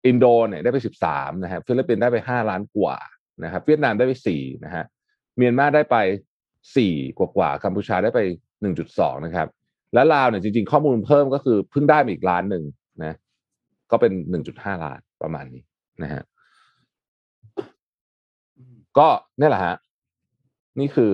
[0.05, 2.97] อินโดเนี่ยได้ไปสิบสามนะฮะฟิลิปปินส์ได้ไปห้าล้านกว่า
[3.43, 4.83] นะครับเวียดนามได้ไปสี่นะฮะ
[5.37, 5.97] เมียนมาได้ไป
[6.77, 8.19] สี่กว่ากว่ากัมพูชาได้ไป
[8.61, 9.47] หนึ่งจุดสองนะครับ
[9.93, 12.63] และลาวเนี่ยจริงๆ ข้อมูลเพิ่มก็คือเพิ่งได้มาอีกล้านหนึ่ง
[13.03, 13.15] นะ
[13.91, 15.63] ก็เป็นหนึ่งจุดห้าล้านประมาณนี้
[16.03, 16.21] นะฮะ
[18.97, 19.07] ก็
[19.39, 19.75] นี่แหละฮะ
[20.79, 21.13] นี่คือ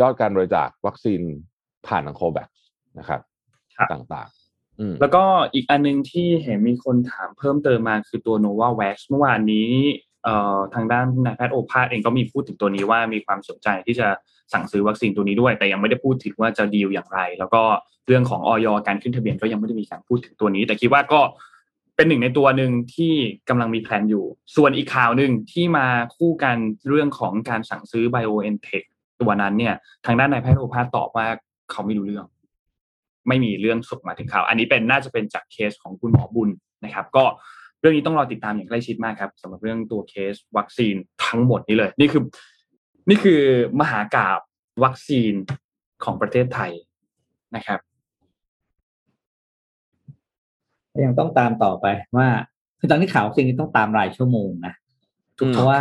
[0.00, 1.20] ยอดการบริจาควัคซีน
[1.86, 2.48] ผ่านทางโควัค
[2.98, 3.20] นะครับ
[3.76, 9.70] ครับต่างๆอืมแล้วก็อีกอันหนึงที่เห็นมีคนถามเพิ่มเติมมาคือตัว Nova Vax เมื่อวานนี้
[10.24, 14.08] เอ่อทางด้านนายแพทย์โอภาสเองก็มีพูดถึงตัวนี้ว่ามีความสนใจที่จะ
[14.52, 17.62] สั่งซื้อวัคซีนตัวนี้ด้วย แต่ยังไม่ได้พูดถึงว่าจะดีลอย่างไร แล้วก็
[18.06, 21.20] เรื่องของออยการขึ้นทะเบียนก็ยังไม่ได้มีการพูดถึงตัวนี้ แต่คิดว่าก็
[22.00, 23.14] เป็นหนึ่งในตัวหนึ่งที่
[23.48, 24.24] กำลังมีแผนอยู่
[24.56, 25.86] ส่วนอีกข่าวหนึ่งที่มา
[26.16, 26.56] คู่กัน
[26.88, 28.86] เรื่องของการสั่งซื้อ BioNTech
[29.20, 29.74] ตัวนั้นเนี่ย
[30.06, 31.26] ทางด้านนายแพทย์โอภาสตอบว่า
[31.70, 32.26] เขาไม่รู้เรื่อง
[33.28, 36.50] ไม่มีเรื่องส่งมาถึงเขาอันนี้เป็นน่าจะเป็นจากเคสของคุณหมอบุญ
[36.84, 37.24] นะครับ ก็
[37.80, 42.22] เรื่องนี้ต้องรอติดตามอย่างใกล้ชิดมากครับสำหรับเรื่องตัวเคสวัคซีนทั้งหมดนี้เลย นี่คือ
[43.08, 43.40] นี่คือ
[43.80, 44.40] มหากาบ
[44.84, 45.32] วัคซีน
[46.04, 46.72] ของประเทศไทย
[47.56, 47.80] นะครับ
[50.89, 51.86] ก็ ยังต้องตามต่อไป
[52.16, 52.28] ว่า
[52.78, 54.74] คือตอนนี้ข่าววัคซีนนี่ต้องตามรายชั่วโมงนะ
[55.40, 55.80] อืมเพราะว่า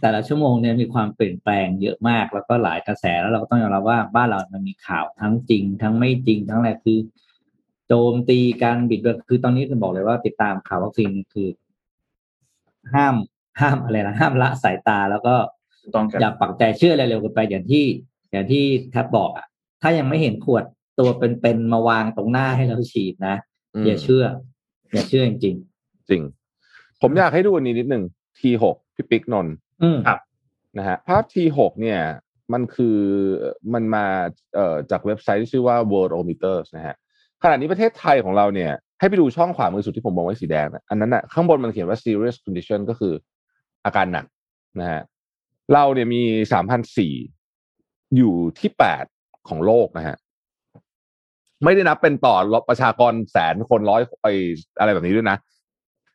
[0.00, 6.98] แต่ละชั่วโมงเนี่ยมีความเปลี่ยนแปลงเยอะมาก แล้วก็หลายกระแสแล้วเราก็ต้องยอมรับว่าบ้านเรามันมีข่าวทั้งจริง ทั้งไม่จริง ทั้งอะไรคือ
[7.86, 11.48] โจมตีการบิดเบือนคือตอนนี้จะบอกเลยว่าติดตามข่าววัคซีนคือ
[12.94, 13.14] ห้าม
[13.60, 15.34] ห้ามอะไรนะห้ามละสายตาแล้วก็
[15.82, 17.84] ถูกต้องครับอย่าปักใจเชื่ออะไรเร็วเกินไปอย่างที่
[18.30, 19.46] อย่างที่แทบบอกอะ
[19.82, 20.64] ถ้ายังไม่เห็นขวด
[20.98, 23.36] ตัวเป็นๆมาวางตรงหน้าให้เราฉีดนะ
[23.74, 24.24] อืมอย่าเชื่อ
[24.92, 25.46] อย่าเชื่อจริงจ
[26.12, 26.22] ริง
[27.02, 28.04] ผมอยากให้ดูอันนี้นิดหนึ่ง
[28.38, 30.18] T6 พี่ปิ๊กนนท์ๆอืมครับ
[30.78, 32.00] นะฮะภาพ T6 เนี่ย
[32.52, 32.98] มันคือ
[33.74, 34.04] มันมา
[34.54, 36.96] เอ่อจากเว็บไซต์ที่ชื่อว่า Worldometers นะฮะ
[37.42, 43.14] ขณะนี้ประเทศไทยของเราเนี่ย ให้ไปดูช่องขวามือสุดที่ผมมองไว้สีแดงนะอันนั้นน่ะข้างบนมันเขียนว่า serious condition ก็คือ
[43.84, 44.26] อาการหนัก
[44.80, 45.02] นะฮะ
[45.72, 46.22] เราเนี่ยมี
[46.52, 47.14] สามพันสี่
[48.16, 49.04] อยู่ที่แปด
[49.48, 50.16] ของโลกนะฮะ
[51.64, 52.36] ไม่ได้นับเป็นต่อ
[52.68, 54.26] ประชากรแสนคนร้อยไอ
[54.78, 55.38] อะไรแบบนี้ด้วยนะ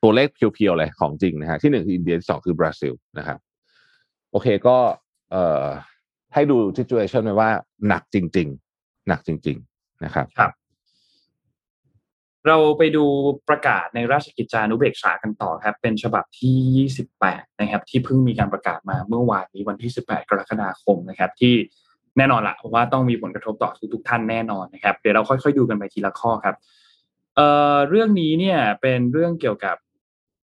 [0.03, 3.37] ตัวเลขเพียวๆเลยของจริงนะฮะที่หนึ่งคืออินเดียที่สองคือบราซิลนะครับ
[4.31, 4.77] โอเคก็
[5.31, 5.65] เอ่อ
[6.33, 7.49] ให้ดู situation ไว้ว่า
[7.87, 10.51] หนักจริง ๆ หนักจริง ๆ นะครับครับ
[12.47, 13.05] เราไปดู
[13.49, 21.53] ประกาศในราชกิจจานุเบกษากันต่อครับ เป็นฉบับที่ 28 นะครับ ที่เพิ่งมีการประกาศมาเมื่อวานนี้วันที่ 18 กรกฎาคมนะครับ ที่
[22.17, 26.55] แน่นอนละเพราะว่าต้องมีผลกระทบต่อทุกๆท่านแน่นอนนะครับ เดี๋ยวเราค่อยๆดูกันไปทีละข้อครับ
[27.35, 29.75] เอ่อเรื่องนี้เนี่ยเป็นเรื่องเกี่ยวกับ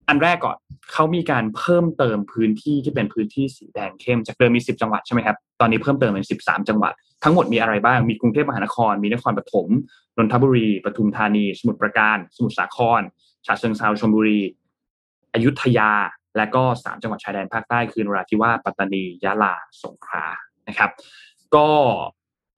[0.08, 0.56] อันแรกก่อน
[0.92, 6.92] เขามีการเพิ่มเติมพื้นที่ที่เป็นพื้นที่สีแดงเข้มจากเดิมมี 10 จังหวัดใช่ไหมครับตอนนี้เพิ่มเติมเป็น 13 จังหวัด
[7.24, 9.68] ทั้งหมดมีอะไรบ้างมีกรุงเทพมหานคร มีนครปฐม
[10.16, 13.00] นนทบุรีปทุมธานี สมุทรปราการ สมุทรสาคร
[13.46, 14.40] ฉะเชิงเทราชลบุรี
[15.34, 15.92] อยุธยา
[16.36, 20.24] และก็ 3 จังหวัดชายแดนภาคใต้คือนราธิวาสปัตตานียะลาสงขลา
[20.68, 20.90] นะครับ
[21.54, 21.68] ก็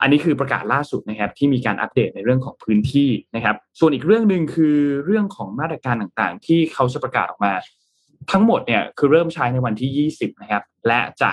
[0.00, 7.52] อันนี้คือประกาศล่าสุดนะครับที่มีการอัปเดตในเรื่องของพื้นที่นะครับ ส่วนอีกเรื่องหนึ่งคือเรื่องของมาตรการต่างๆ ที่เขาจะประกาศออกมา
[8.32, 11.32] ทั้งหมดเนี่ยคือเริ่มใช้ในวันที่ 20 นะครับ และจะ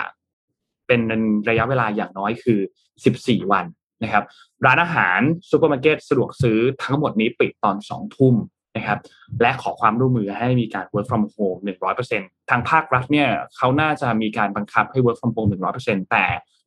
[0.87, 1.01] เป็น
[1.49, 2.59] ระยะเวลาอย่างน้อยคือ
[3.05, 3.65] 14 วัน
[4.03, 4.23] นะครับ
[4.65, 8.35] ร้านอาหารซูเปอร์มาร์เก็ตสะดวกซื้อทั้งหมดนี้ปิดตอน 2 ทุ่ม
[8.75, 8.99] นะครับ
[9.41, 11.59] และขอความร่วมมือให้มีการ work from home
[12.03, 16.25] 100%ทางภาครัฐเนี่ยเขาน่าจะมีการบังคับให้ work from home 100%แต่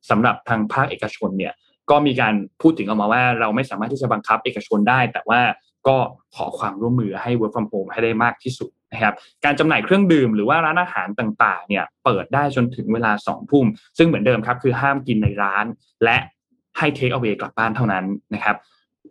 [0.09, 1.53] สำหรับทางภาคเอกชนเนี่ย
[1.89, 5.41] ก็มีการพูดถึงออกมาว่า เราไม่สามารถที่จะบังคับเอกชนได้ แต่ว่า
[5.87, 5.97] ก็
[6.35, 9.13] ขอความร่วมมือให้ work from home ให้ได้มากที่สุดนะครับ
[9.45, 13.65] การจำหน่ายเครื่องดื่มหรือว่าร้านอาหารต่างๆเนี่ยเปิดได้จนถึงเวลาสองทุ่ม
[13.97, 15.65] ซึ่งเหมือนเดิมครับคือห้ามกินในร้าน
[16.03, 16.17] และ
[16.77, 18.55] ให้ take away กลับบ้านเท่านั้นนะครับ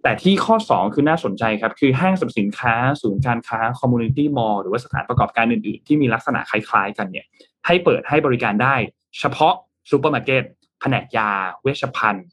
[0.02, 7.26] แต่ที่ข้อ 2 คือน่าสนใจครับ คือห้างสรรพสินค้า ศูนย์การค้า community mall หรือว่าสถานประกอบการอื่นๆ ที่มีลักษณะคล้ายๆ กันเนี่ย
[7.66, 8.74] ให้เปิดให้บริการได้
[9.18, 9.54] เฉพาะ
[9.90, 10.42] ซูเปอร์มาร์เก็ต
[10.80, 11.30] แผนกยา
[11.62, 12.26] เวชภัณฑ์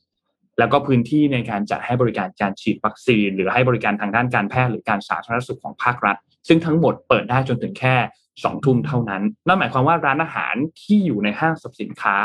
[0.60, 7.96] แล้วก็พื้นที่ในการจัดให้บริการการฉีดวัคซีน หรือให้บริการทางด้านการแพทย์หรือการสาธารณสุขของภาครัฐ ซึ่งทั้งหมดเปิดได้จนถึงแค่
[8.44, 12.16] สองทุ่มเท่านั้น นั่นหมายความว่าร้านอาหารที่อยู่ในห้างสรรพสินค้า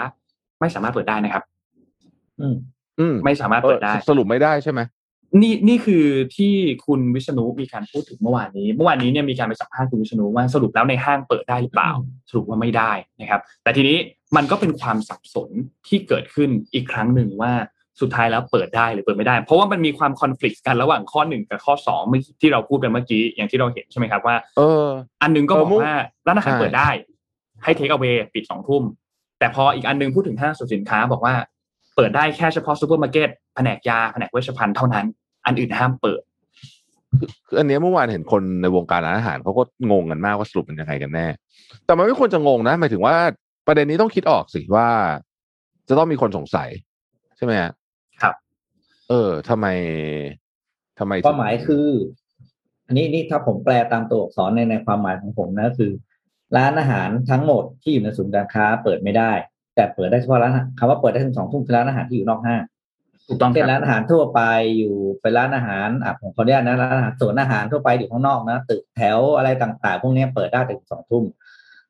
[0.60, 1.44] ไม่สามารถเปิดได้นะครับ
[2.40, 2.56] อืม
[3.00, 4.80] อืม ไม่สามารถเปิดได้ออสรุปไม่ได้ใช่ไหม
[5.40, 6.04] นี่นี่คือ
[6.36, 6.52] ที่
[6.86, 11.90] คุณวิษณุมีการพูดถึงเมื่อวานนี้ เมื่อวานนี้เนี่ยมีการไปสัมภาษณ์คุณวิษณุว่าสรุปแล้วในห้างเปิดได้หรือเปล่า
[12.30, 13.98] สรุปว่าไม่ได้นะครับ แต่ทีนี้
[14.36, 15.50] มันก็เป็นความสับสน
[15.88, 17.52] ที่เกิดขึ้นอีกครั้งหนึ่งว่า
[18.00, 22.02] สุดท้ายแล้วเปิดได้หรือเปิดไม่ได้ เพราะว่ามันมีความคอน FLICT กันระหว่างข้อหนึ่งกับข้อสอง
[22.40, 24.86] ที่เราพูดไปเมื่อกี้อย่างที่เราเห็นใช่ไหมครับว่าเออ
[25.22, 26.88] อันหนึ่งก็เอบอกอมุ่งว่าร้านอาหารใช่เปิดได้
[27.64, 28.82] ให้เทคเอา a y ปิดสองทุ่ม
[29.38, 31.34] แต่พออีกอันหนึ่งพูดถึงห้างสรรพสินค้าบอกว่า
[31.96, 35.06] เปิดได้แค่เฉพาะซูเปอร์มาร์เก็ตแผนกยาแผนกเวชภัณฑ์เท่านั้น
[35.50, 36.22] อันอื่นห้ามเปิด
[37.48, 41.26] คืออันเนี้ยเมื่อวานเห็นคนในวงการร้านอาหารเขาก็งงกันมากว่าสรุปเป็นยังไงกันแน่
[41.86, 43.14] แต่มันไม่ควรจะงงนะหมายถึงว่า
[43.66, 44.88] ประเด็นนี้ต้องคิดออกสิว่า
[45.88, 46.68] จะต้องมีคนสงสัย
[47.36, 47.72] ใช่ไหมฮะ
[48.22, 48.34] ครับ
[49.08, 49.66] เออทำไม
[50.98, 51.86] ทำไมถึงความหมายคือ
[52.86, 55.90] อันนี้นี่ถ้าผมแปลตามตัวอักษรในในความหมายของผมนะคือ
[56.56, 59.32] ร้านอาหารทั้งหมดที่อยู่ในศูนย์การค้า เปิดไม่ได้
[59.74, 62.62] แต่เปิดได้เฉพาะร้านอาหารคำว่าเปิดได้ถึงสองทุ่มคือร้านอาหารที่อยู่นอกห้าง
[63.30, 64.40] ถูกต้องคเช่นรับร้านอาหารทั่วไป
[64.78, 71.24] อยู่เป็นร้านอาหารอะผมขออนุญาตนะร้านอาหารสวนอาหารทั่วไปอยู่ข้างนอกนะตึกแถวอะไรต่าง ๆ พวกเนี้ยเปิดได้ถึงสองทุ่ม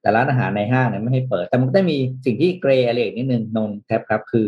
[0.01, 4.47] แต่ร้านอาหารในห้างเนี่ยไม่ให้เปิด แต่มันก็ได้มีสิ่งที่ grey area อีกนิดนึงนนแทบครับ คือ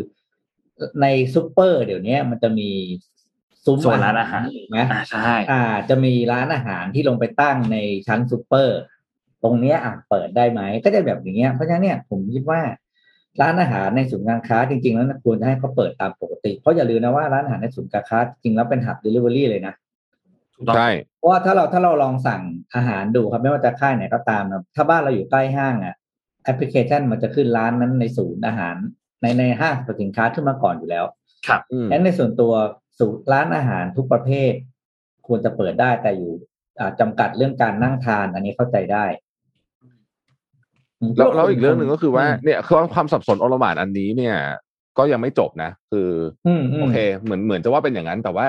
[1.02, 2.70] ในซูเปอร์ เดี๋ยวนี้มันจะมี
[3.64, 7.76] ซุ้มส่วนร้านอาหารถูกไหมอ่าใช่อ่า จะมีร้านอาหารที่ลงไปตั้งใน
[8.06, 8.78] ชั้นซูเปอร์
[9.42, 12.60] ตรงเนี้ยอะเปิดได้ไหมก็จะแบบอย่างเงี้ยเพราะฉะนั้นเนี่ยผมคิดว่า
[13.40, 19.74] ร้านอาหารในศูนย์การค้าจริงๆ แล้วนะควรจะให้เขาเปิดตามปกติ เพราะอย่าลืมนะว่าร้านอาหารในศูนย์การค้า จริงๆแล้วเป็น hub delivery เลยนะ
[20.54, 22.42] ถูกต้องใช่เพราะว่าถ้าเราถ้าเราลองสั่ง
[22.74, 25.94] อาหารดูครับไม่ว่าจะค่ายไหนก็ตามนะถ้าบ้านเราอยู่ใกล้ห้างอะ
[26.44, 28.76] แอปพลิเคชันมันจะขึ้นร้านนั้นในศูนย์อาหาร
[29.22, 31.04] ในในห้างสรรพสินค้าขึ้นมาก่อนอยู่แล้ว
[31.46, 32.52] ครับอืมงั้นในส่วนตัว
[32.98, 34.52] สูตรร้านอาหารทุกประเภท
[35.26, 36.32] ควรจะเปิดได้แต่อยู่
[36.80, 39.31] อ่าจำกัดเรื่องการนั่งทาน อันนี้เข้าใจได้อืม
[41.16, 44.36] แล้วแล้วอีกเรื่องหนึ่งก็คือว่ามเนี่ยคือความสับสนโอลหม่านอันนี้เนี่ย
[44.98, 46.08] ก็ยังไม่จบนะ คือ
[46.46, 48.46] อืมอืมโอเค เหมือนเหมือนจะว่าเป็นอย่างนั้น แต่ว่า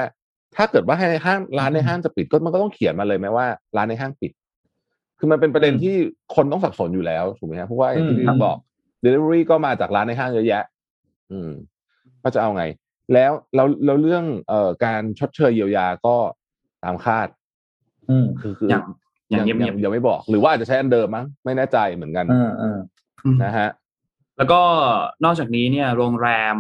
[0.56, 3.46] ถ้าเกิดว่าให้ห้างร้านในห้างจะปิดก็มันก็ต้องเขียนมาเลยไหมว่า
[3.78, 4.32] ร้านในห้างปิด
[5.20, 5.96] คือมันเป็นประเด็นที่
[6.36, 8.58] คนต้องสับสนอยู่แล้วถูกไหมครับเพราะว่าอย่างที่อืมพี่บอก
[9.04, 10.64] delivery ก็มาจากร้านในห้างเยอะแยะ
[11.32, 11.52] อืม
[12.24, 12.66] ก็จะเอาไง
[13.14, 16.16] แล้วแล้วแล้วเรื่องเอ่อการชดเชยเยียวยาก็
[16.84, 17.28] ตามคาด
[18.10, 18.70] อืมคือคือ
[19.34, 23.70] อย่างอย่างเงียบยังไม่บอก หรือว่าอาจจะใช้อันเดิมมั้งไม่แน่ใจเหมือนกันเออเออๆนะฮะ
[24.38, 24.62] แล้วก็
[25.26, 26.56] นอกจากนี้เนี่ยโรงแรม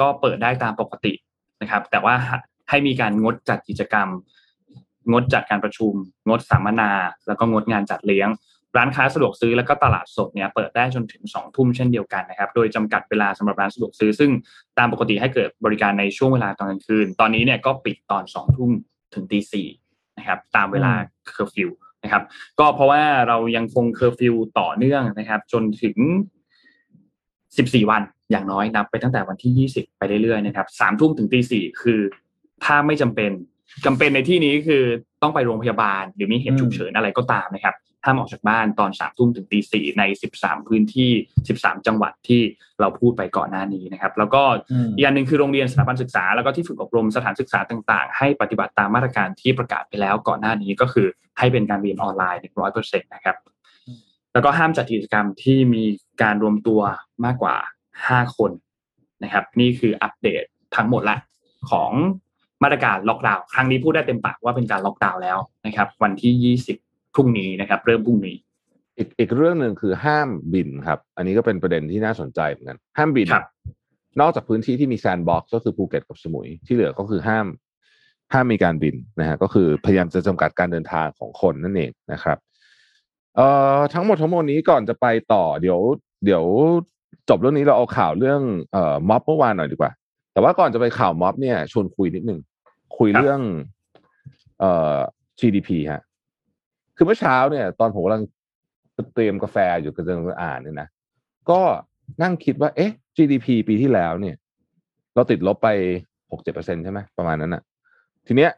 [0.00, 1.12] ก็เปิดได้ตามปกติ
[1.60, 2.14] นะครับ แต่ว่า
[2.68, 4.08] ให้มีการงดจัดกิจกรรม
[5.12, 5.92] งดจัดการประชุม
[6.28, 6.90] งดสัมมนา
[7.26, 8.28] แล้วก็งดงานจัดเลี้ยง
[8.76, 14.30] ร้านค้าสะดวกซื้อแล้วก็ตลาดสดเนี่ยเปิดได้จนถึงสองทุ่มเช่นเดียวกันนะครับ โดยจำกัดเวลาสำหรับร้านสะดวกซื้อ ซึ่ง
[14.78, 18.70] ตามปกติให้เปิดบริการในช่วงเวลาตอนกลางคืน ตอนนี้เนี่ยก็ปิดตอนสองทุ่ม
[19.14, 19.68] ถึงตีสี่
[20.18, 20.92] นะครับ ตามเวลา
[21.26, 21.70] เคอร์ฟิว
[22.04, 22.22] นะครับ
[22.58, 25.96] ก็เพราะว่าเรายังคงเคอร์ฟิวต่อเนื่องนะครับ จนถึง
[27.18, 32.00] 14 วันอย่างน้อยนับไปตั้งแต่วันที่ 20 ไปเรื่อยๆนะครับสามทุ่มถึงตีสี่คือ
[32.64, 33.30] ถ้าไม่จำเป็น
[33.86, 34.82] จำเป็นในที่นี้คือ
[35.22, 41.10] ต้องไปโรงพยาบาล หรือมีเหตุฉุกเฉินอะไรก็ตามนะครับห้ามออกจากบ้านตอนสามทุ่มถึงตีสี่ในสิบสามพื้นที่
[41.48, 42.40] สิบสามจังหวัดที่
[42.80, 51.06] เราพูดไปก่อนหน้านี้นะครับ แล้วก็อืมอีกอย่างหนึ่งคือโรงเรียนสถาบันศึกษา แล้วก็ที่ฝึกอบรมสถานศึกษาต่างๆ ให้ปฏิบัติตามมาตรการที่ประกาศไปแล้วก่อนหน้านี้ก็คือ
[51.38, 53.36] ให้เป็นการเรียนออนไลน์หนึ่งร้อยเปอร์เซ็นต์นะครับ
[54.32, 55.84] แล้วก็ห้ามจัดกิจกรรมที่มี
[56.22, 56.80] การรวมตัว
[57.24, 57.56] มากกว่า
[58.08, 58.50] ห้าคน
[59.24, 60.42] นะครับ นี่คืออัปเดต
[60.76, 61.16] ทั้งหมดละ
[61.70, 61.90] ของ
[62.62, 66.76] มาตรการล็อกดาวน์ครั้งนี้พูดได้เต็มปากว่าเป็นการล็อกดาวน์แล้วนะครับ วันที่ยี่สิบ
[67.14, 68.36] พรุ่งนี้นะครับ เริ่มพรุ่งนี้
[68.98, 73.44] อีกอีกเรื่องหนึ่งคือห้ามบินครับ อันนี้ก็เป็นประเด็นที่น่าสนใจเหมือนกันห้ามบินครับ
[74.20, 77.46] นอกจากพื้นที่ที่มีแซนด์บ็อกซ์ก็คือภูเก็ตกับสมุยที่เหลือก็คือห้าม
[78.32, 82.38] ห้ามมีการบินนะฮะก็คือพยายามจะจำกัดการเดินทางของคนนั่นเองนะครับ
[83.36, 85.80] เอ่อทั้งหมดทั้งมวลนี้ก่อนจะไปต่อเดี๋ยว
[86.24, 86.44] เดี๋ยว
[87.28, 88.40] จบเรื่องนี้เราเอาข่าวเรื่อง
[88.72, 89.92] เอ่อม็อบเมื่อวานหน่อยดีกว่า
[90.32, 92.40] แต่ว่าก่อนจะไปข่าวม็อบเนี่ยชวนคุยนิดนึง
[92.98, 93.40] คุยครับเรื่อง
[94.60, 94.98] เอ่อ
[95.40, 96.02] GDP ฮะ
[96.98, 98.22] คือเมื่อเช้าเนี่ย ตอนผมกำลัง
[99.14, 100.88] เตรียมกาแฟอยู่กำลังอ่านเนี่ยนะ
[101.50, 101.60] ก็
[102.22, 104.36] นั่งคิดว่า เอ๊ะ GDP ปีที่แล้วเนี่ย
[105.14, 105.68] เราติดลบไป
[106.30, 107.62] หกเจ็ดเปอร์เซ็นใช่ไหมประมาณนั้นน่ะ
[108.26, 108.50] ทีเนี้ย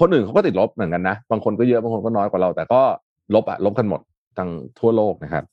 [0.00, 2.82] คนอื่นเขาก็ติดลบเหมือนกันนะบางคนก็เยอะบางคนก็น้อยกว่าเรา แต่ก็
[3.34, 4.00] ลบอะลบกันหมด
[4.38, 5.44] ทั้งทั่วโลกนะครับ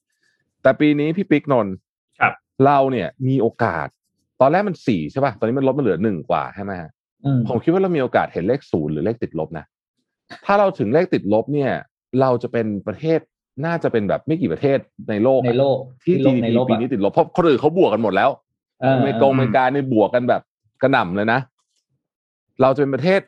[0.62, 1.74] แต่ปีนี้พี่ปิ๊กนนท์
[2.20, 2.34] ครับ
[2.66, 3.88] เราเนี่ย มีโอกาส
[4.42, 6.90] ตอนแรกมันสี่ใช่ป่ะตอนนี้มันลดมาเหลือหนึ่งกว่าใช่ไหมฮะ
[7.26, 9.66] อืมผมคิดว่าเรามีโอกาสเห็นเลขศูนย์หรือเลขติดลบนะ
[10.46, 11.72] ถ้าเราถึงเลขติดลบเนี่ย
[12.22, 13.20] เราจะเป็นประเทศ
[13.66, 14.78] น่าจะเป็นแบบไม่กี่ประเทศ
[15.10, 18.30] ในโลกอะในโลกที่โลก GDP ในโลกปีอะนี้ติดลบเพราะคนอื่นเขาบวกกันหมดแล้ว
[18.82, 20.42] เอออเมริกาอเมริกาในบวกกันแบบ
[20.82, 21.40] กระหน่ำเลยนะ
[22.62, 23.20] เราจะเป็นประเทศ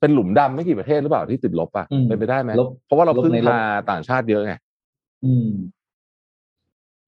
[0.00, 4.54] เป็นหลุมดำไม่กี่ประเทศหรือเปล่าที่ติดลบอะอืมเป็นไปได้ไหมลบเพราะว่าเราลบพึ่งในลบพาต่างชาติเยอะไง
[5.24, 5.50] อืม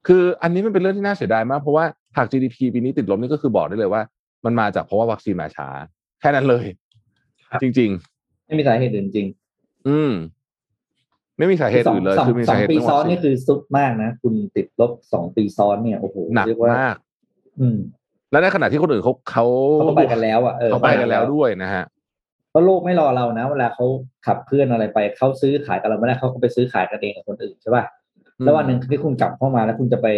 [0.07, 1.85] คืออันนี้มันเป็นเรื่องที่น่าเสียดายมาก เพราะว่า
[2.17, 4.03] หาก GDP ปีนี้ติดลบนี่ก็คือบอกได้เลยว่า
[4.45, 5.69] มันมาจากเพราะว่าวัคซีนมาช้า
[6.21, 6.67] แค่นั้นเลย
[7.51, 7.91] ครับจริง
[8.47, 10.13] ไม่มีสาเหตุอื่นจริงๆอืม
[11.39, 16.97] ไม่มีสาเหตุอื่นเลยสองคือมีสอสางเหตุปีเรื่องซ้อวันคซีนี่นคือสุดมากนะ คุณติดลบสองปีซ้อนเนี่ยโอ้โหหนักเรียกว่ามาก
[17.61, 17.79] อืม
[18.31, 21.85] และในขณะที่คนอื่นเขาเขาเขาก็ไปกันแล้วอะเออเขาไปกันแล้วด้วยนะฮะ
[22.51, 23.87] เพราะโลกไม่รอเรานะ เวลาเขา
[24.27, 27.85] ขับเคลื่อนอะไรไปเขาซื้อขายกับเราไม่ได้เขาก็ไปซื้อขายกันเองกับคนอื่นใช่ป่ะ
[28.39, 30.09] อืมแล้ววันหนึ่งที่คุณกลับเข้ามาแล้วคุณจะไป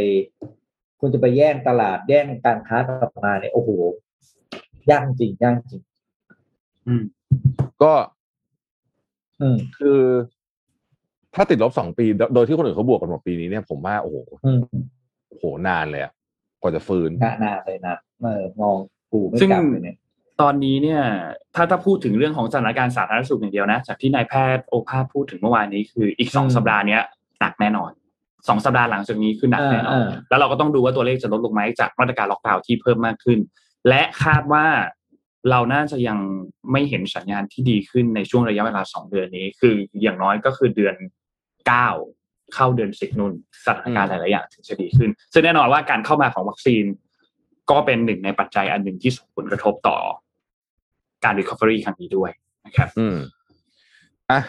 [1.00, 3.70] คุณจะไปแย่งตลาดแย่งการค้ากลับมาเนี่ยโอ้โห
[4.90, 5.82] ยากจริงยากจริง
[6.86, 7.02] อืม
[7.82, 8.17] ก็อืม
[9.78, 10.00] คือ
[11.34, 14.60] ถ้าติดลบสองปีโดโดยที่คนอื่นเขาบวกกันหมดปีนี้เนี่ยผมว่าโอ้โหอืม
[15.28, 16.12] โอ้โหนานเลยอะ
[16.60, 18.76] กว่าจะฟื้นนานานเลยนะเออมอง
[19.12, 19.96] กูไม่ซึ่งกลับเลยเนี่ย
[20.40, 21.02] ตอนนี้เนี่ย
[21.54, 27.02] ถ้าถ้าพูดถึงเรื่องของสถานการณ์สาธารณสุขอย่างเดียวนะ จากที่นายแพทย์โอภาสพูดถึงเมื่อวานนี้คืออีกสองอืมสัปดาห์เนี้ย
[27.40, 27.90] หนักแน่นอน
[28.48, 33.38] สองสัปดาห์หลังจากนี้คือหนักแน่นอนเออเออแล้วเราก็ต้องดูว่าตัวเลขจะลดลงไหมจากมาตรการล็อกดาวน์ที่เพิ่มมากขึ้น
[33.88, 34.66] และคาดว่า
[35.50, 36.18] เราน่าจะยัง
[36.72, 40.94] ไม่เห็นสัญญาณที่ดีขึ้นในช่วงระยะเวลาสองเดือนนี้ คืออย่างน้อยก็คือเดือน
[41.66, 41.88] เก้า
[42.54, 43.32] เข้าเดือนสิบนุ่น
[43.64, 46.84] สถานการณ์หลายๆอย่างถึงจะดีขึ้น ซึ่งแน่นอนว่าการเข้ามาของวัคซีน
[47.70, 49.98] ก็เป็นหนึ่งในปัจจัยอันหนึ่งที่ส่งผลกระทบต่อ
[51.24, 52.30] การ recovery ครั้งนี้ด้วย
[52.66, 53.16] นะครับ อืม
[54.30, 54.40] อะ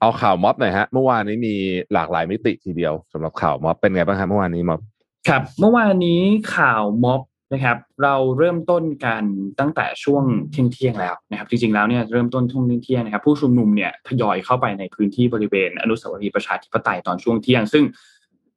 [0.00, 1.54] เอาข่าวม็อบหน่อยฮะ เมื่อวานนี้มี
[1.92, 4.80] หลากหลายมิติทีเดียวสำหรับข่าวม็อบเป็นไงบ้างครับเมื่อวานนี้ม็อบ
[5.28, 6.20] ครับ เมื่อวานนี้
[6.56, 7.20] ข่าวม็อบ
[7.52, 9.24] นะครับ เราเริ่มต้นกัน
[9.60, 17.84] ตั้งแต่ช่วงเที่ยงเที่ยงแล้วนะครับ จริงๆแล้วเนี่ยเริ่มต้นช่วงเที่ยงนะครับ ผู้ชุมนุมเนี่ยทยอยเข้าไปในพื้นที่บริเวณอนุสาวรีย์ประชาธิปไตยตอนช่วงเที่ยง ซึ่ง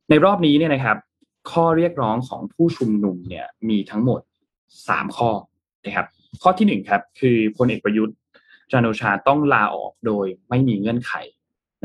[0.09, 0.97] ในรอบนี้เนี่ยนะครับ
[1.51, 4.21] ข้อเรียกร้องของผู้ชุมนุมเนี่ยมีทั้งหมด
[4.87, 5.31] สามข้อ
[5.85, 6.07] นะครับ
[6.41, 8.15] ข้อที่หนึ่งครับคือพลเอกประยุทธ์
[8.71, 11.13] จันโอชาต้องลาออกโดยไม่มีเงื่อนไข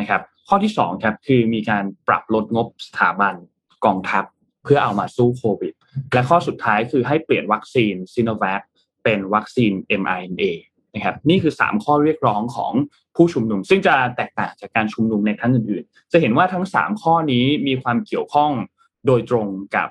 [0.00, 3.34] นะครับ ข้อที่สองครับคือมีการปรับลดงบสถาบัน
[3.84, 4.24] กองทัพ
[4.64, 5.74] เพื่อเอามาสู้โควิด
[6.12, 8.62] และข้อสุดท้ายคือให้เปลี่ยนวัคซีนซิโนแวค
[9.04, 10.44] เป็นวัคซีน mRNA
[10.94, 12.72] นะครับนี่คือ 3 ข้อเรียกร้องของ
[13.16, 18.50] ผู้ชุมนุม ซึ่งจะแตกต่างจากการชุมนุมในครั้งอื่นๆ จะเห็นว่าทั้ง 3 ข้อนี้มีความเกี่ยวข้อง
[19.06, 19.88] โดยตรงกับ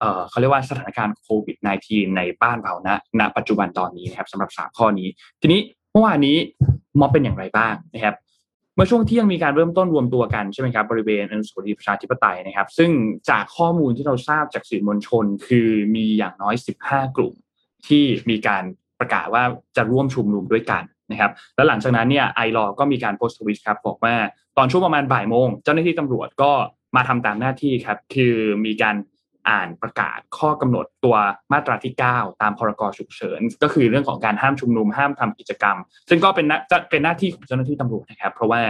[0.00, 1.56] เเขาเรียกว่าสถานการณ์โควิด
[1.86, 2.88] -19 ในบ้านเราณ
[3.20, 5.08] ณปัจจุบันตอนนี้นะครับสำหรับ 3 ข้อนี้
[5.40, 5.60] ทีนี้
[5.92, 6.36] เมื่อวานนี้
[7.00, 8.14] ม็อบเป็นอย่างไรบ้างนะครับ
[8.74, 12.90] เมื่อช่วงเที่ยงมีการเริ่มต้นรวมตัวกันใช่ไหมครับบริเวณอนุสาวรีย์ประชาธิปไตยนะครับ ซึ่ง
[13.30, 16.54] จากข้อมูลที่เราทราบจากสื่อมวลชน คือมีอย่างน้อย
[16.86, 17.34] 15 กลุ่ม
[17.86, 18.64] ที่มีการ
[19.00, 19.42] ประกาศว่า
[19.76, 24.14] จะร่วมชุมนุมด้วยกันนะครับ แล้วหลังจากนั้นเนี่ยไอรอก็มีการโพสต์ทวิตครับบอกว่า
[24.58, 26.52] ตอนช่วงประมาณบ่ายโมง เจ้าหน้าที่ตำรวจก็
[26.96, 28.34] มาทำตามหน้าที่ครับ คือ
[28.66, 28.96] มีการ
[29.50, 31.16] อ่านประกาศข้อกำหนดตัว
[31.52, 35.76] มาตราที่ 9 ตามพรกฉุกเฉิน ก็คือเรื่องของการห้ามชุมนุมห้ามทำกิจกรรม
[36.08, 38.60] ซึ่งก็เป็นน้าจะเป็นหน้าที่ของเจ้าหน้าที่ตำรวจนะครับ เพราะว่า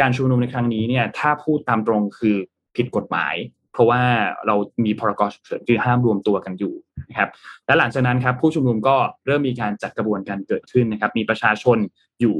[0.00, 2.36] การชุมนุมในครั้งนี้เนี่ยถ้าพูดตามตรงคือ
[2.76, 3.34] ผิดกฎหมาย
[3.72, 4.02] เพราะว่า
[4.46, 6.74] เรามีพรกฉุกเฉินคือห้ามรวมตัวกันอยู่
[7.08, 7.30] นะครับ
[7.66, 11.78] และหลังจากนั้นครับผู้ชุมนุมก็เริ่มมีการจัดกระบวนการเกิดขึ้นนะครับ มีประชาชน
[12.20, 12.36] อยู่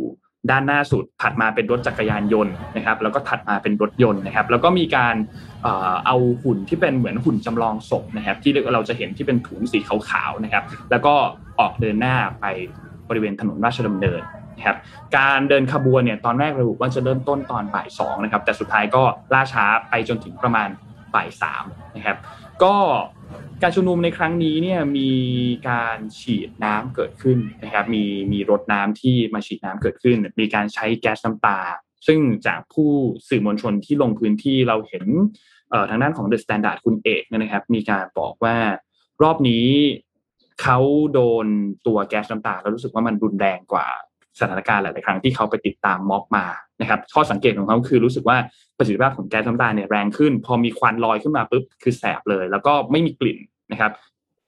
[0.51, 5.15] ด้านหน้าสุดถัดมาเป็นรถจักรยานยนต์นะครับแล้วก็ถัดมาเป็นรถยนต์นะครับแล้วก็มีการ
[6.07, 11.15] เอาหุ่นที่เป็นเหมือนหุ่นจำลองศพนะครับที่เราจะเห็นที่เป็นถุงสีขาวๆนะครับแล้วก็
[11.61, 12.45] ออกเดินหน้าไป
[13.09, 14.21] บริเวณถนนราชดำเนิน
[14.57, 14.77] นะครับ
[15.17, 19.03] การเดินขบวนเนี่ยตอนแรกระบุว่าจะเริ่มต้นตอนบ่ายสองนะครับแต่สุดท้ายก็
[19.35, 20.69] ล่าช้าไปจนถึงประมาณ
[21.15, 21.65] บ่ายสาม
[21.97, 22.17] นะครับ
[22.63, 22.75] ก็
[23.63, 25.11] การชุมนุมในครั้งนี้เนี่ยมี
[25.69, 31.59] การฉีดน้ำเกิดขึ้นนะครับ มีมีรถน้ำที่มาฉีดน้ำเกิดขึ้น มีการใช้แก๊สน้ำตา
[32.07, 32.91] ซึ่งจากผู้
[33.29, 35.05] สื่อมวลชนที่ลงพื้นที่เราเห็น
[35.91, 38.57] ทางด้านของ The Standard คุณเอกนะครับ มีการบอกว่า
[39.23, 39.67] รอบนี้
[40.63, 40.79] เขา
[41.13, 41.47] โดน
[41.87, 43.87] ตัวแก๊สน้ำตาแล้วรู้สึกว่ามันรุนแรงกว่า
[44.41, 46.47] สถานการณ์หลาย ๆ ครั้งที่เขาไปติดตามม็อบมา
[46.81, 48.39] นะครับข้อสังเกตของเขาคือรู้สึกว่า
[48.79, 53.39] ประสิทธิภาพของแก๊สน้ำตาเนี่ยแรงขึ้น พอมีควันลอยขึ้นมาปุ๊บคือแสบเลย แล้วก็ไม่มีกลิ่น
[53.73, 53.93] นะครับ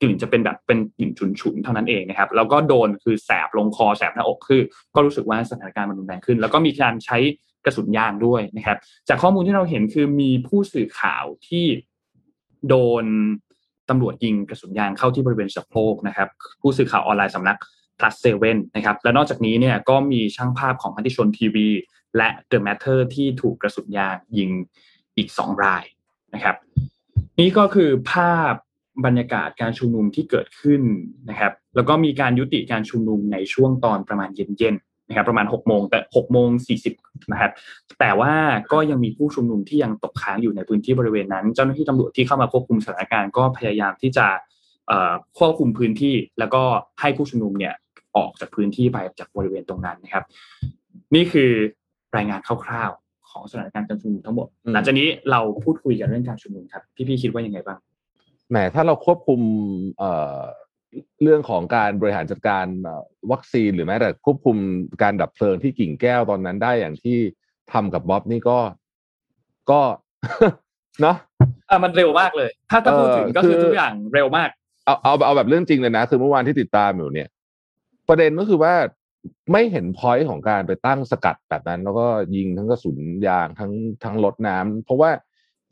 [0.00, 4.62] กลิ่นจะเป็นแบบเป็นกลิ่นฉุนๆเท่านั้นเองนะครับแล้วก็โดนคือแสบลงคอแสบหน้าอกคือ
[4.94, 7.18] ก็รู้สึกว่าสถานการณ์มันรุนแรงขึ้น แล้วก็มีการใช้
[7.64, 11.64] กระสุนยางด้วยนะครับ จากข้อมูลที่เราเห็นคือมีผู้สื่อข่าวที่
[12.68, 13.04] โดน
[13.88, 16.28] ตำรวจยิงกระสุนยางเข้าที่บริเวณสะโพกนะครับ
[16.60, 17.58] ผู้สื่อข่าวออนไลน์สำนัก
[17.98, 18.44] plus s e v
[18.76, 21.68] นะครับและนอกจากนี้เนี่ยก็มีช่างภาพของพันธิชนทีวี
[22.16, 24.50] และ The Matter ที่ถูกกระสุนยางยิง
[25.16, 25.84] อีกสองราย
[26.34, 26.56] นะครับ
[27.40, 28.52] นี่ก็คือภาพ
[29.06, 30.82] บรรยากาศการชุมนุมที่เกิดขึ้น
[31.30, 36.50] นะครับ แล้วก็มีการยุติการชุมนุมในช่วงตอนประมาณเย็นๆนะครับ ประมาณ6โมงแต่6โมง
[36.90, 37.52] 40นะครับ
[38.00, 38.34] แต่ว่า
[38.72, 44.26] ก็ยังมีผู้ชุมนุมที่ยังตกค้างอยู่ในพื้นที่บริเวณนั้น เจ้าหน้าที่ตำรวจที่เข้ามาควบคุมสถานการณ์ก็พยายามที่จะ
[45.38, 46.62] ควบคุมพื้นที่ แล้วก็
[47.00, 47.74] ให้ผู้ชุมนุมเนี่ย
[48.18, 50.24] ออกจากพื้นที่ไปจากบริเวณตรงนั้นนะครับ
[51.14, 51.50] นี่คือ
[52.16, 57.78] รายงานคร่าวๆของสถานการณ์การชุมนุมทั้งหมด หลังจากนี้เราพูดคุยกันเรื่องการชุมนุมครับพี่ๆคิดว่ายังไงบ้าง
[58.50, 59.40] แหมถ้าเราควบคุม
[59.98, 60.40] เอ่อ
[61.22, 62.66] เรื่องของการบริหารจัดการ
[63.30, 64.56] วัคซีนหรือแม้แต่ควบคุม
[65.02, 67.18] การดับเพลิงที่กิ่งแก้วตอนนั้นได้อย่างที่
[67.72, 68.58] ทำกับบ๊อบนี่ก็
[69.70, 69.80] ก็
[71.02, 71.16] เนาะ
[71.70, 74.48] อะมันเร็วมากเลย ถ้าถ้าพูดถึงก็คือทุกอย่างเร็วมาก
[74.84, 77.28] เอาเอาเอาแบบเรื่องจริงเลยนะ คือเมื่อวานที่ติดตามอยู่เนี่ย
[78.08, 78.74] ประเด็นก็คือว่า
[79.52, 83.72] ไม่เห็นพอยต์ของการไปตั้งสกัดแบบนั้น แล้วก็ยิงทั้งกระสุนยางทั้ง
[84.04, 85.10] ทั้งรถน้ำเพราะว่า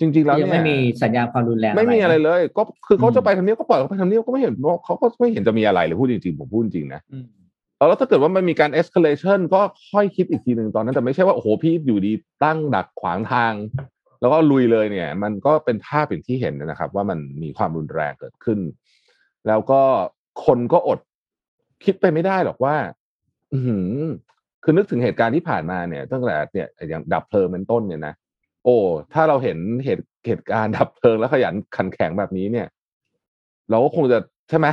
[0.00, 7.00] จริงๆแล้วเนี่ยไม่มีสัญญาณความรุนแรงไม่มีอะไรเลย ก็คือเขาจะไปทำเนียบก็ปล่อยเขาไปทำเนียบก็ไม่เห็นเขาก็ไม่เห็นจะมีอะไรเลยพูดจริงๆผมพูดจริงนะ
[7.76, 12.12] แล้วถ้าเกิดว่ามันมีการ escalation ก็ค่อยคิดอีกทีหนึ่งตอนนั้นแต่ไม่ใช่ว่าโอ้โหพี่อยู่ดี
[12.44, 13.52] ตั้งดักขวางทาง
[14.20, 18.58] แล้วก็ลุยเลยเนี่ย มันก็เป็นภาพอย่างที่เห็นนะครับ ว่ามันมีความรุนแรงเกิดขึ้น
[19.46, 19.82] แล้วก็
[20.46, 21.00] คนก็อด
[21.84, 22.76] คิดไปไม่ได้หรอกว่า
[23.52, 23.58] อื
[24.62, 28.14] คือนึกถึงเหตุการณ์ที่ผ่านมาเนี่ย ตั้งแต่เนี่ยอย่างดับเพลิงเป็นต้นเนี่ยนะ
[28.64, 28.76] โอ้
[29.12, 32.66] ถ้าเราเห็นเหตุเหตุการณ์ดับเพลิงแล้วขยันขันแข็งแบบนี้เนี่ย
[33.70, 34.18] เราก็คงจะ
[34.50, 34.66] ใช่ไหม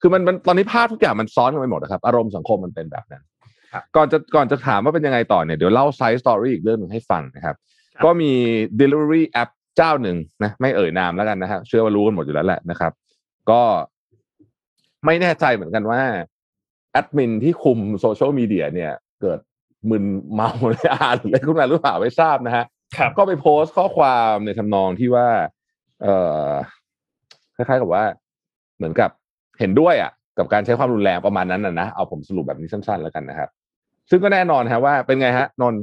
[0.00, 3.22] คือมันมันตอนนี้ภาพทุกอย่างมันซ้อนกันไปหมดนะครับ อารมณ์สังคมมันเป็นแบบนั้น
[3.96, 7.56] ก่อนจะก่อนจะถามว่าเป็นยังไงต่อเนี่ยเดี๋ยวเล่า side story อีกเรื่องหนึ่งให้ฟังนะครับ
[8.04, 8.32] ก็มี
[8.80, 12.92] delivery app เจ้าหนึ่งนะไม่เอ่ยนามแล้วกันนะครับเชื่อว่ารู้กันหมดอยู่แล้วแหละนะครับ
[13.50, 13.62] ก็
[15.06, 19.38] ไม่แน่ใจเหมือนกันว่าแอดมินที่คุมโซเชียลมีเดียเนี่ย เกิด
[19.90, 22.64] มึนเมาเลยอ่านอะไรขึ้นมาหรือเปล่าไม่ทราบนะฮะ
[23.16, 25.28] ก็ไปโพสต์ข้อความในทำนองที่ว่า
[26.02, 26.14] เอ่
[26.46, 26.50] อ
[27.56, 28.04] คล้ายๆกับว่า
[28.76, 29.10] เหมือนกับ
[29.60, 33.48] เห็นด้วยอะ กับการใช้ความรุนแรงประมาณนั้นนะนะเอาผมสรุปแบบนี้สั้นๆแล้วกันนะครับ
[34.10, 35.74] ซึ่งก็แน่นอนฮะว่าเป็นไงฮะนน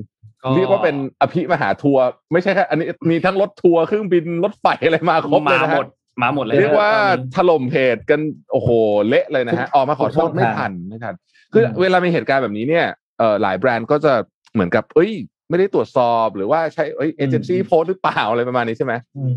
[0.56, 5.80] เรียกว่าเป็นอภิมหาทัวร์ไม่ใช่แค่อันนี้มีทั้งรถทัวร์เครื่องบินรถไฟอะไรมาครบเลยนะฮะ
[6.21, 6.91] มาหมดเลยเรียกว่า
[7.36, 8.19] ถล่มเพจกัน
[8.52, 8.69] โอ้โห
[9.10, 11.13] เละเลยนะฮะออกมาขอโทษไม่ทันไม่ทัน
[11.54, 12.86] คือเวลามีเหตุการณ์แบบนี้เนี่ย
[13.19, 14.13] เอ่อหลายแบรนด์ก็จะ
[14.54, 15.12] เหมือนกับเอ้ย
[15.49, 18.93] ไม่ได้ตรวจสอบหรือว่าใช้เอ้ยเอเจนซี่โพสหรือเปล่าอะไรประมาณนี้ใช่ไหม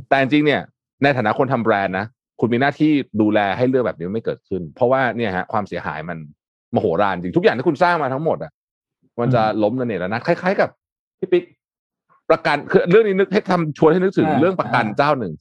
[0.08, 0.60] แต่จริงเนี่ย
[1.02, 2.06] ในฐานะคนทำแบรนด์นะ
[2.40, 6.18] คุณมีหน้าที่ดูแลให้เรื่องแบบนี้ไม่เกิดขึ้น เพราะว่าเนี่ยฮะความเสียหายมัน
[6.74, 8.52] มโหฬารจริงทุกอย่างที่คุณสร้างมาทั้งหมดอะ
[9.20, 10.68] มันจะล้มระเนระนาดคล้าย ๆ กับ
[11.18, 11.44] พี่ปิ๊ก
[12.30, 15.32] ประกันคือเรื่องนี้นึกให้ทำชวนให้นึกถึงเรื่องประกันเจ้าหนึ่ง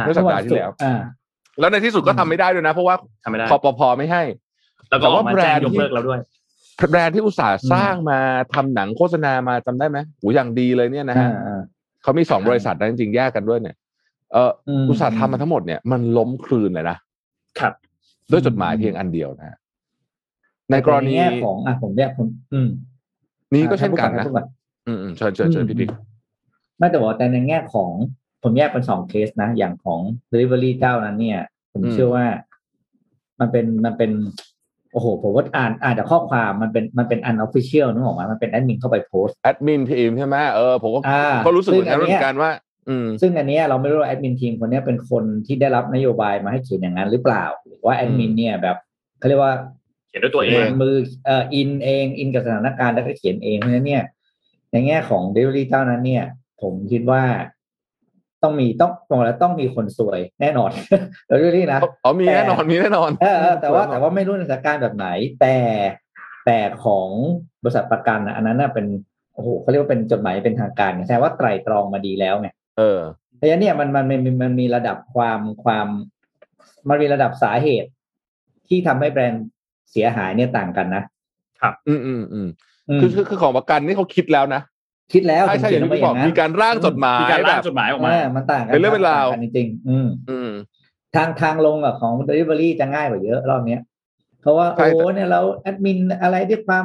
[0.00, 0.70] เมื่อสัปดาห์ที่แล้ว
[1.60, 2.96] แล้วในที่สุดก็ทำไม่ได้ด้วยนะ เพราะว่า
[3.50, 4.22] คอปพอไม่ให้
[4.90, 6.20] แล้วก็ว่าแบรนด์ยกเลิกแล้วด้วย
[6.90, 8.18] แบรนด์ที่อุตสาห์สร้างมา
[8.54, 11.30] ทำหนังโฆษณามาจำได้ไหมหูอย่างดีเลยเนี่ยนะฮะ
[12.02, 13.76] เขามีสองบริษัทนะจริงๆแยกกันด้วยเนี่ย
[14.32, 14.50] เออ
[14.90, 16.96] อุตสาห์ทำมาทั้งหมดเนี่ยมันล้มคลืนเลยนะ
[17.60, 17.72] ครับ
[18.30, 19.56] ด้วยจดหมายเพียงอันเดียวนะ
[20.70, 21.14] ในกรณี
[21.44, 22.68] ของอะผมแยกผมอืม
[23.54, 24.26] นี้ก็เช่นกันนะ
[24.86, 25.90] อืมเชิญเชิญเชิญพี่ปิ๊ก
[26.78, 27.90] ไม่แต่ว่าแต่ในแง่ของ
[28.44, 30.00] ผมแยกเป็นสองเคสนะ อย่างของ
[30.32, 31.40] delivery เจ้านั้นเนี่ย
[31.72, 32.26] ผมเชื่อว่า
[33.40, 34.10] มันเป็นมันเป็น
[34.92, 41.00] โอ้โห ผมว่าอ่านอ่านจากข้อความมันเป็นมันเป็น unofficial นึกออกไหมมันเป็นแอดมินเข้าไปโพสแอดมินทีมใช่ไหมเออผมก็
[41.46, 42.50] ก็รู้สึกเหมือนกันว่า
[42.88, 48.76] อืมซึ่งอันเนี้ยเราไม่รู้ว่าแอดมินทีมคนเนี้ยเป็นคนที่ได้รับนโยบายมาให้เขียนอย่างนั้นหรือเปล่าหรือว่าแอดมินเนี่ยแบบ
[49.18, 49.54] เขาเรียกว่า
[50.08, 54.02] เขียนด้วยตัวเองมือเอ่ออินเองอินกับสถานการณ์แล้วก็เขียนเองเพราะฉะนั้นเนี่ย
[54.72, 56.24] ในแง่ของ delivery เจ้านั้นเนี่ย
[56.62, 57.22] ผมคิดว่า
[58.44, 60.70] ต้องมีต้องบอกแล้วต้องมีคนสวยแน่นอน
[61.30, 65.08] delivery นะอ๋อมีแน่นอนมีแน่นอนเออเออแต่ว่าแต่ว่าไม่รู้ในสถานการณ์แบบไหน
[65.40, 65.56] แต่
[66.46, 67.08] แต่ของ
[67.62, 68.86] บริษัทประกันนะอันนั้นน่ะเป็น
[69.34, 73.00] โอ้โหเขาเรียกว่าเป็นจดหมายเป็นทางการไงแสดงว่าไตร่ตรองมาดีแล้วไงเออ
[73.36, 75.86] เพราะฉะนั้นเนี่ยมันมันมันมันมันมีระดับความความ
[76.88, 77.90] มันมีระดับสาเหตุ
[78.68, 79.46] ที่ทำให้แบรนด์
[79.90, 81.02] เสียหายเนี่ยต่างกันนะ
[81.88, 82.48] อืมอืมอืม
[82.88, 84.60] อืมคือคือคือของประกันนี่เขาคิดแล้วนะ
[85.12, 90.50] คิดแล้วใช่ผมใช่อเขียย่านงลงไปที่อบอกย่างนั้นมีการร่างจดหมายมีการแบร่างบจดหมายออกมาเออมันต่างกันเป็นเรื่องเป็นราวต่กันจริง ๆ อืมอืม
[91.16, 93.80] ทางทางลงอะของ Delivery จะง่ายกว่าเยอะรอบเนี้ย
[94.40, 96.84] เพราะว่าใช่โอ้เนี่ยเราแอดมินอะไรด้วยความ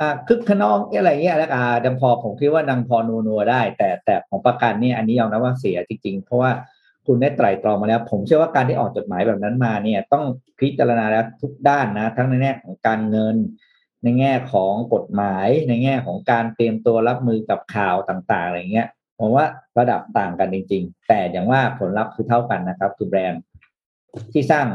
[0.00, 6.50] อ่าคึกขนองอะไรเงี้ยแล้วอ่าดังพอผมคิดว่าดังพอนัวนัวได้ แต่แต่ของประกันเนี่ยอันนี้ยอมรับว่าเสียจริงๆ เพราะว่า
[7.06, 10.24] คุณได้ไตร่ตรองมาแล้ว ผมเชื่อว่าการที่ออกจดหมายแบบนั้นมาเนี่ย ต้อง
[10.60, 13.36] พิจารณาแล้วทุกด้านนะ ทั้งในแง่ของการเงิน
[14.04, 18.88] ในแง่ของกฎหมายในแง่ของการเตรียมตัวรับมือกับข่าวต่างๆอะไรเงี้ย
[19.18, 19.46] ผมว่า
[19.78, 23.42] ระดับต่างกันจริง ๆ แต่อย่างว่าผลลัพธ์คือเท่ากันนะครับ คือแบรนด์
[24.32, 24.66] ที่สร้าง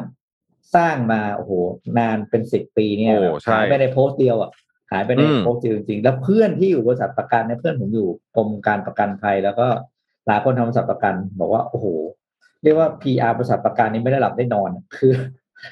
[0.76, 1.52] สร้างมาโอ้โห
[1.98, 4.52] นานเป็นสิบปีเนี่ยโอ้ใช่หายไปในโพสต์เดียวอะ
[4.92, 9.68] หายไปในอืมโพสต์เดียวจริงๆแล้วเพื่อนที่อยู่บริษัทประกันเนี่ยเพื่อนผมอยู่กรมการประกันภัย แล้วก็
[10.28, 11.86] หลายคนทำบริษัทประกัน บอกว่าโอ้โห
[12.64, 15.14] เรียกว่า PR บริษัทประกันนี้ไม่ได้หลับได้นอนอะคือ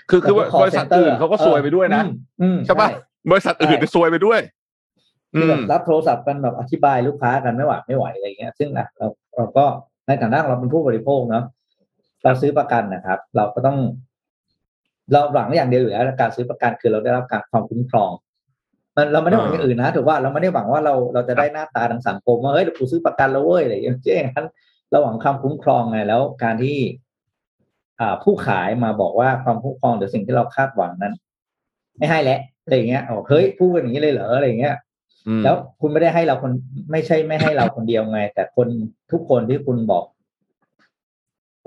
[0.10, 2.90] คือคือแบบ call บริษัทอื่น center เขาก็ซวยไปด้วยนะอืมอืมใช่ปะ
[3.32, 4.40] บริษัทอื่นใช่ซวยไปด้วย
[5.36, 9.66] อืคือแบมบรับโทรศัพท์กันแบบอธิบายลูกค้ากันไม่ไหวไม่ไหวอะไรเงี้ย ซึ่งอะเราเราก็
[10.08, 11.44] ในฐานะเราเป็นผู้บริโภคเนาะ
[12.24, 13.78] เราซื้อประกันนะครับ เราก็ต้อง
[15.12, 18.12] เราหวังอย่างเดียวอยู่แล้วการซื้อประกันคือเราได้รับการความคุ้มครอง
[18.96, 24.48] มันเราไม่ได้หวังอย่างอื่นนะถูกว่าเราไม่ได้หวังว่าเราเราจะได้หน้าตาทางสังคมว่าเฮ้ยเดี๋ยวกูซื้อประกันแล้วเว้ยอะไรอย่างเงี้ยอย่างนั้น
[24.90, 26.78] เราหวังความคุ้มครองไงแล้ว การที่
[28.00, 31.14] อ่าผู้ขายมาบอกว่าความคุ้มครองหรือสิ่งที่เราคาดหวังนั้น
[31.98, 34.76] ไม่ให้แล้ว อะไรอย่างเงี้ยบอกเฮ้ยพูดกันอย่างนี้เลยเหรออะไรอย่างเงี้ย
[35.28, 36.52] อืมแล้วคุณไม่ได้ให้เราคน
[36.92, 38.68] ไม่ใช่ไม่ให้เราคนเดียวไง แต่คน
[39.12, 40.04] ทุกคนที่คุณบอก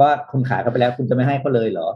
[0.00, 1.88] ว่าคุณขายเขาไปแล้วคุณจะไม่ให้เขาเลยเหรอ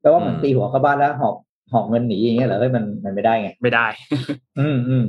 [0.00, 1.34] แปลว่าเหมือนตีหัวเข้าบ้านแล้วหอบ
[1.72, 3.86] หอบเงินหนีอย่างเงี้ยเหรอเฮ้ยมันมันไม่ได้ไงไม่ได้
[4.58, 5.04] อืมอืม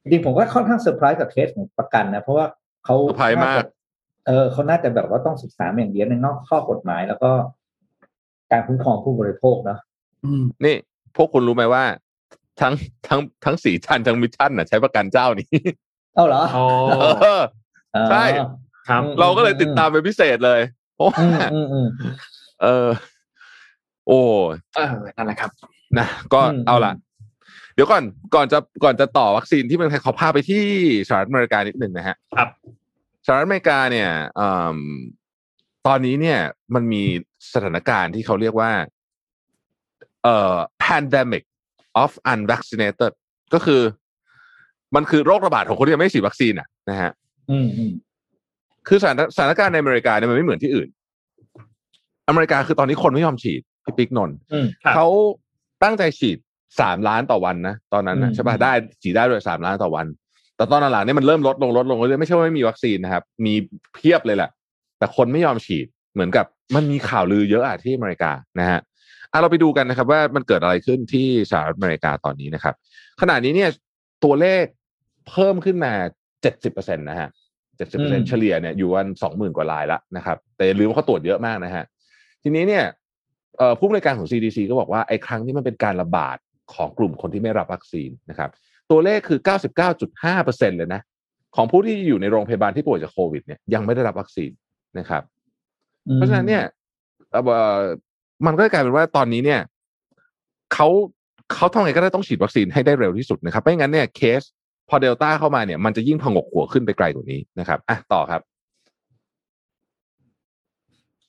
[0.00, 2.46] จริงๆผมก็ค่อนข้างเซอร์ไพรส์กับเคสของประกันนะเพราะว่า
[2.84, 3.66] เขาเซอร์ไพรส์มากน่จะ
[4.26, 7.30] เออเขาน่าจะแบบว่าต้องศึกษาอย่างเดียวในนอกข้อกฎหมาย แล้วก็
[8.50, 9.78] การคุ้มครองผู้บริโภคเนาะ
[10.24, 10.76] อืมนี่
[11.16, 11.84] พวกคุณรู้ไหมว่า
[12.60, 12.72] ทั้ง
[13.08, 15.48] ทั้งทั้งสีชันทั้งมิชชั่นน่ะใช้ประกันเจ้านี้
[16.14, 16.66] เอ้าเหรออ๋อ
[17.22, 17.42] เออ
[17.94, 18.24] อ๋อใช่
[18.88, 20.60] ครับอืมเราก็เลยติดตามเป็นพิเศษเลย
[20.94, 21.18] เพราะว่า
[21.52, 22.12] อืมอืมอืม
[22.62, 22.88] เออ
[24.06, 24.20] โอ้
[24.76, 25.50] เออนั่นแหละครับ
[25.98, 26.92] นะก็อืมเอาล่ะ
[27.74, 28.04] เดี๋ยวก่อน
[28.34, 30.64] ก่อนจะก่อนจะต่อวัคซีนที่เมืองไทยขอพาไปที่
[31.08, 32.48] สหรัฐอเมริกานิดหนึ่งนะฮะครับ
[33.26, 34.78] สหรัฐอเมริกาเนี่ยอืม
[35.86, 36.38] ตอนนี้เนี่ย
[36.74, 37.02] มันมี
[37.52, 38.70] สถานการณ์ที่เขาเรียกว่า
[40.24, 40.56] เอ่อ
[40.86, 41.44] pandemic
[42.02, 43.12] of unvaccinated
[43.54, 43.80] ก็คือ
[44.94, 47.10] มันคือโรคระบาดของคนที่ยังไม่ฉีดวัคซีนอะนะฮะ
[47.50, 47.92] อืมอืม
[48.88, 50.88] คือสถานสถานการณ์ในอเมริกาเนี่ยมันไม่เหมือนที่อื่น
[52.28, 55.06] อเมริกาคือตอนนี้คนไม่ยอมฉีดพี่ปิ๊กนนท์อืมครับเขา
[55.82, 56.38] ตั้งใจฉีด
[56.80, 58.72] สามล้านต่อวันนะตอนนั้นนะอืมใช่ป่ะได้
[59.02, 60.06] ฉีดได้ด้วยสามล้านต่อวัน
[60.56, 63.54] แต่ตอนหลังๆเนี่ยมันเริ่มลดลงลดลงเรื่อยๆไม่ใช่ว่าไม่มีวัคซีนนะครับ มี
[63.94, 64.50] เพียบเลยแหละ
[64.98, 68.80] แต่คนไม่ยอมฉีดเหมือนกับมันมีข่าวลือเยอะอะที่อเมริกานะฮะ
[69.36, 72.74] อะเราไปดูกันนะครับว่ามันเกิดอะไรขึ้นที่สหรัฐอเมริกาตอนนี้นะครับ
[73.20, 73.70] ขณะนี้เนี่ย
[74.24, 74.64] ตัวเลข
[75.28, 75.92] เพิ่มขึ้นมา
[76.42, 77.28] เจ็ดสิบเปอร์เซ็นตนะฮะ
[77.76, 81.84] เจ็ดสิบเปอร์เซ็นเฉลี่ยเนี่ยอยู่วันสองหมื่นกว่ารายละนะครับ แต่อย่าลืมว่าเขาตรวจเยอะมากนะฮะ
[82.42, 82.84] ทีนี้เนี่ย
[83.58, 86.36] เอ่อผู้บริการของ CDC ก็บอกว่าไอ้ครั้งที่มันเป็นการระบาด
[86.74, 88.50] ของกลุ่มคนที่ไม่รับวัคซีนนะครับ
[88.90, 89.38] ตัวเลขคือ
[89.92, 91.00] 99.5เปอร์เซ็นเลยนะ
[91.56, 94.50] ของผู้ที่อยู่ในโรงพยาบาลที่ป่วยจากโควิดเนี่ยยังไม่ได้รับวัคซีน
[94.98, 95.22] นะครับ
[96.14, 96.62] เพราะฉะนั้นเนี่ย
[97.32, 97.80] เอ่อ
[98.46, 99.60] มันก็กลายเป็นว่าตอนนี้เนี่ย
[100.72, 100.88] เขา
[101.54, 104.42] เขาทำไงก็ได้ต้องฉีดวัคซีนให้ได้เร็วที่สุดนะครับ ไม่งั้นเนี่ยเคส
[104.88, 108.40] พอเดลต้าเข้ามาเนี่ย มันจะยิ่งผงกหัวขึ้นไปไกลกว่านี้นะครับอะต่อครับ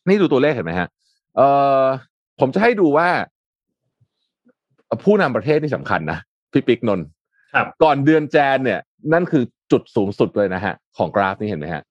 [0.07, 0.87] นี่ดูตัวเลขเห็นไหมฮะ
[1.35, 1.47] เอ่
[1.81, 1.83] อ
[2.39, 3.09] ผมจะให้ดูว่า
[5.03, 6.19] ผู้นำประเทศนี่สำคัญนะ
[6.51, 7.07] พี่ปิ๊กนนท์
[7.55, 8.79] ครับก่อนเดือนแจนเนี่ย
[9.13, 11.83] นั่นคือจุดสูงสุดเลยนะฮะ ของกราฟนี่เห็นไหมฮะ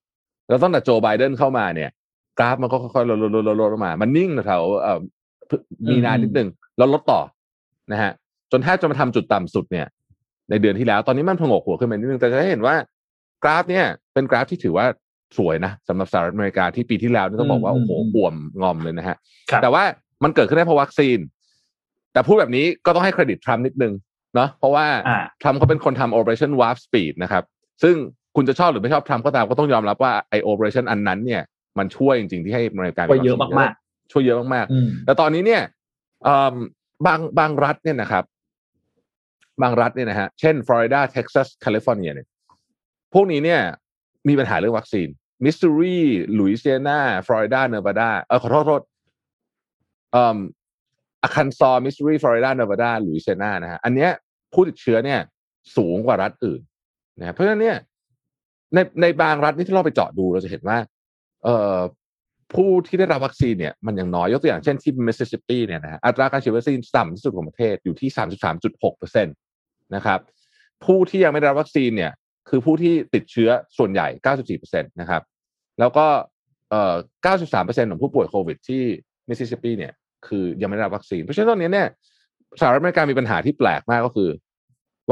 [0.49, 1.91] แล้วตั้งแต่โจไบเดนเข้ามาเนี่ย
[2.39, 4.99] กราฟมันก็ค่อยๆลดลดลดลดลดลงมา มันนิ่งแถวๆเอ่อ
[5.91, 7.21] มีนานิดนึงแล้วลดต่อ
[7.93, 8.13] นะฮะ
[8.53, 9.87] จนแทบจะมาทำจุดต่ำสุดเนี่ย
[10.51, 12.75] ในเดือนที่แล้ว ตอนนี้มันผงกหัวขึ้นมานิดนึงแต่จะให้เห็นว่า
[13.43, 13.85] กราฟเนี่ย
[14.15, 14.87] เป็นกราฟที่ถือว่า
[15.39, 19.17] สวยนะสำหรับสหรัฐอเมริกาที่ปีที่แล้วนี่ต้องบอกว่าอืโอ้มโหอืมบวมงอมเลยนะฮะ
[19.51, 19.83] ครับแต่ว่า
[20.25, 21.19] มันเกิดขึ้นได้เพราะวัคซีน
[22.13, 23.93] แต่พูดแบบนี้ก็ต้องให้เครดิตทรัมป์นิดนึง
[24.35, 27.45] เนาะเพราะว่าอ่าทรัมป์เขาเป็นคนทำ Operation Warp Speed นะครับ
[27.83, 27.95] ซึ่ง
[28.37, 31.43] คุณจะชอบหรือไม่ชอบทรัมป์ก็ตามก็ต้องยอมรับว่าไอ operation อันนั้นเนี่ย
[31.79, 35.63] มันช่วยจริงๆที่ให้อเมริกาช่วยเยอะมากๆช่วยเยอะมากอืมๆแต่ตอนนี้เนี่ย
[36.25, 36.55] เอิ่ม
[37.07, 38.25] บางบางรัฐเนี่ยนะครับ
[39.63, 42.27] บางรัฐเนี่ยนะฮะเช่นฟลอริดาเท็กซัสแคลิฟอร์เนียเนี่ย
[43.15, 43.61] พวกนี้เนี่ย
[44.29, 45.09] มีปัญหาเรื่องวัคซีน
[45.45, 45.99] มิสซูรี
[46.39, 48.83] ลุยเซียนาฟลอริดาเนวาดาเออขอโทษขอโทษ
[50.13, 50.39] เอ่อ
[51.23, 54.11] อาคันซอมิสซูรีฟลอริดาเนวาดาลุยเซียนานะฮะอันเนี้ย
[54.53, 55.21] ผู้ติดเชื้อเนี่ย
[55.77, 56.61] สูงกว่ารัฐอื่น
[57.19, 57.77] นะครับเพราะฉะนั้นเนี่ย
[58.75, 60.95] ในในบางรัฐนี่ที่เราไปเจาะดูเราจะเห็นว่าเอ่อ
[62.55, 68.11] ผู้ที่ได้รับวัคซีนเนี่ยมันยังน้อยยกตัวอย่างเช่นที่มิสซิสซิปปีเนี่ยนะฮะอัตราการฉีดวัคซีนต่ำที่สุดของประเทศอยู่ที่
[68.55, 69.31] 33.6เปอร์เซ็นต์
[69.95, 70.21] นะครับ
[70.85, 72.13] ผู้ที่ยังไม่ได้รับวัคซีนเนี่ย
[72.49, 75.23] คือผู้ที่ติดเชื้อส่วนใหญ่ 94เปอร์เซ็นต์นะครับ
[75.81, 76.07] แล้วก็
[76.71, 76.95] เอ่อ
[77.27, 78.83] 93เปอร์เซ็นต์ของผู้ป่วยโควิดที่
[79.29, 79.93] มิสซิสซิปปีเนี่ย
[80.27, 81.89] คือยังไม่ได้รับวัคซีน เพราะฉะนั้นตอนนี้เนี่ย
[82.61, 84.31] สหรัฐอเมริกามีปัญหาที่แปลกมากก็คือ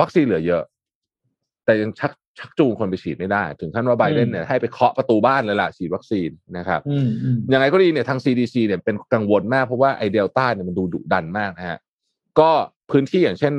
[0.01, 0.63] วัคซีนเหลือเยอะ
[1.65, 11.79] แต่ยังชัก ชักจูงคนไปฉีดไม่ได้ ถึงขั้นว่าไบเดนเนี่ยให้ไปเคาะประตูบ้านเลยล่ะฉีดวัคซีนนะครับอืมอืมยังไงก็ดีเนี่ยทาง CDC เนี่ยเป็นกังวลมากเพราะว่าไอเดลต้าเนี่ยมันดูดุดันมากนะฮะ
[12.41, 12.51] ก็
[12.91, 13.55] พื้นที่อย่างเช่น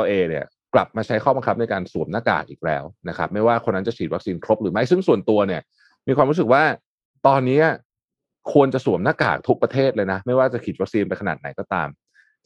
[0.00, 0.44] LA เนี่ย
[0.74, 5.62] กลับมาใช้ข้อบังคับในการสวมหน้ากากอีกแล้วนะครับ ไม่ว่าคนนั้นจะฉีดวัคซีนครบหรือไม่ซึ่งส่วนตัวเนี่ย
[6.08, 6.62] มีความรู้สึกว่า
[7.26, 7.60] ตอนนี้
[8.52, 11.88] ควรจะสวมหน้ากากทุกประเทศเลยนะ ไม่ว่าจะฉีดวัคซีนไปขนาดไหนก็ตาม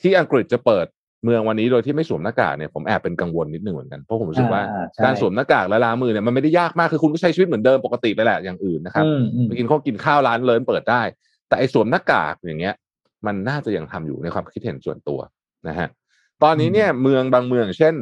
[0.01, 0.87] ที่อังกฤษจะเปิด
[1.25, 11.03] เมืองวันนี้โดยที่ไม่สวมหน้ากากเนี่ยผมแอบเป็นกังวลนิดนึงเหมือนกันเพราะผมรู้สึกว่าอ่ใช่การสวมหน้ากากและล้างมือเนี่ยมันไม่ได้ยากมากคือคุณก็ใช้ชีวิตเหมือนเดิมปกติไปแหละอย่างอื่นนะครับอืมอืมไปกินข้าวกินข้าวร้านเลินเปิดได้
[11.49, 12.75] แต่ไอ้สวมหน้ากากอย่างเงี้ย
[13.27, 15.19] มันน่าจะยังทำอยู่ในความคิดเห็นส่วนตัว
[15.69, 15.89] นะฮะ
[16.43, 17.95] ตอนนี้เนี่ยเมืองบางเมืองเช่น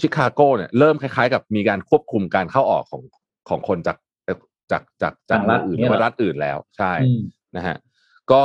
[0.00, 3.02] ชิคาโกเนี่ยเริ่มคล้ายๆ กับมีการควบคุมการเข้าออกของ
[3.48, 4.38] ของคนจากเอ่อ
[4.70, 7.20] จากจากจากต่างรัฐเมืองอื่นเนี่ยเหรอมารัฐอื่นแล้วใช่อืม
[7.56, 7.76] นะฮะ
[8.32, 8.42] ก็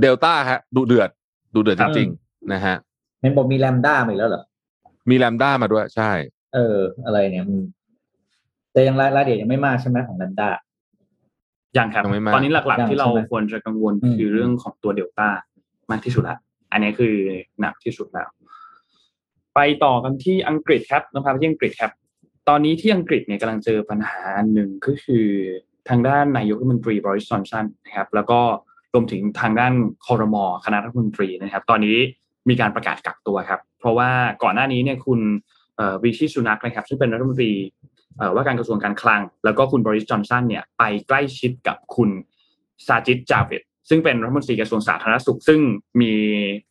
[0.00, 1.10] เดลต้าฮะดูเดือด
[1.54, 2.76] ดูเดือดคจรับริงๆ นะฮะ
[3.20, 4.42] เห็นบอกมีแลมด้ามาอีกแล้วเหรอ
[5.10, 6.10] มีแลมด้ามาด้วยใช่
[6.54, 7.58] เออ อะไรเนี่ยมัน
[8.72, 10.48] แต่ยังรายละเอียดยังไม่มากใช่ไหมของแลมด้า
[11.78, 15.28] ยังครับยังไม่มากตอนนี้หลักยังๆที่เราใช่ไหมควรจะกังวลอืมคือเรื่องของตัวเดลต้า
[15.90, 16.36] มากที่สุดละ
[16.72, 17.14] อันนี้คือ
[17.60, 18.28] หนักที่สุดแล้ว
[19.54, 21.92] ไปต่อกันที่อังกฤษครับเราพาไปที่อังกฤษครับ
[22.48, 25.26] ตอนนี้ที่อังกฤษเนี่ยกำลังเจอปัญหาอันหนึ่งก็คือ
[25.88, 28.40] ทางด้านนายกรัฐมนตรีบริสจอนสันนะครับ แล้วก็
[28.92, 29.72] รวมถึงทางด้าน
[30.06, 31.96] คอรมอคณะรัฐมนตรีนะครับ ตอนนี้
[32.48, 34.10] มีการประกาศกักตัวครับ เพราะว่า
[34.42, 35.20] ก่อนหน้านี้เนี่ยคุณ
[35.76, 37.52] เอ่อวิชิสุนักนะครับ ซึ่งเป็นรัฐมนตรี
[38.18, 42.10] เอ่อว่าการกระทรวงการคลัง แล้วก็คุณบริสจอนสันเนี่ยไปใกล้ชิดกับคุณ
[42.86, 45.60] ซาจิตจาเวตซึ่งเป็นรัฐมนตรีกระทรวงสาธารณสุข ซึ่ง
[46.00, 46.12] มี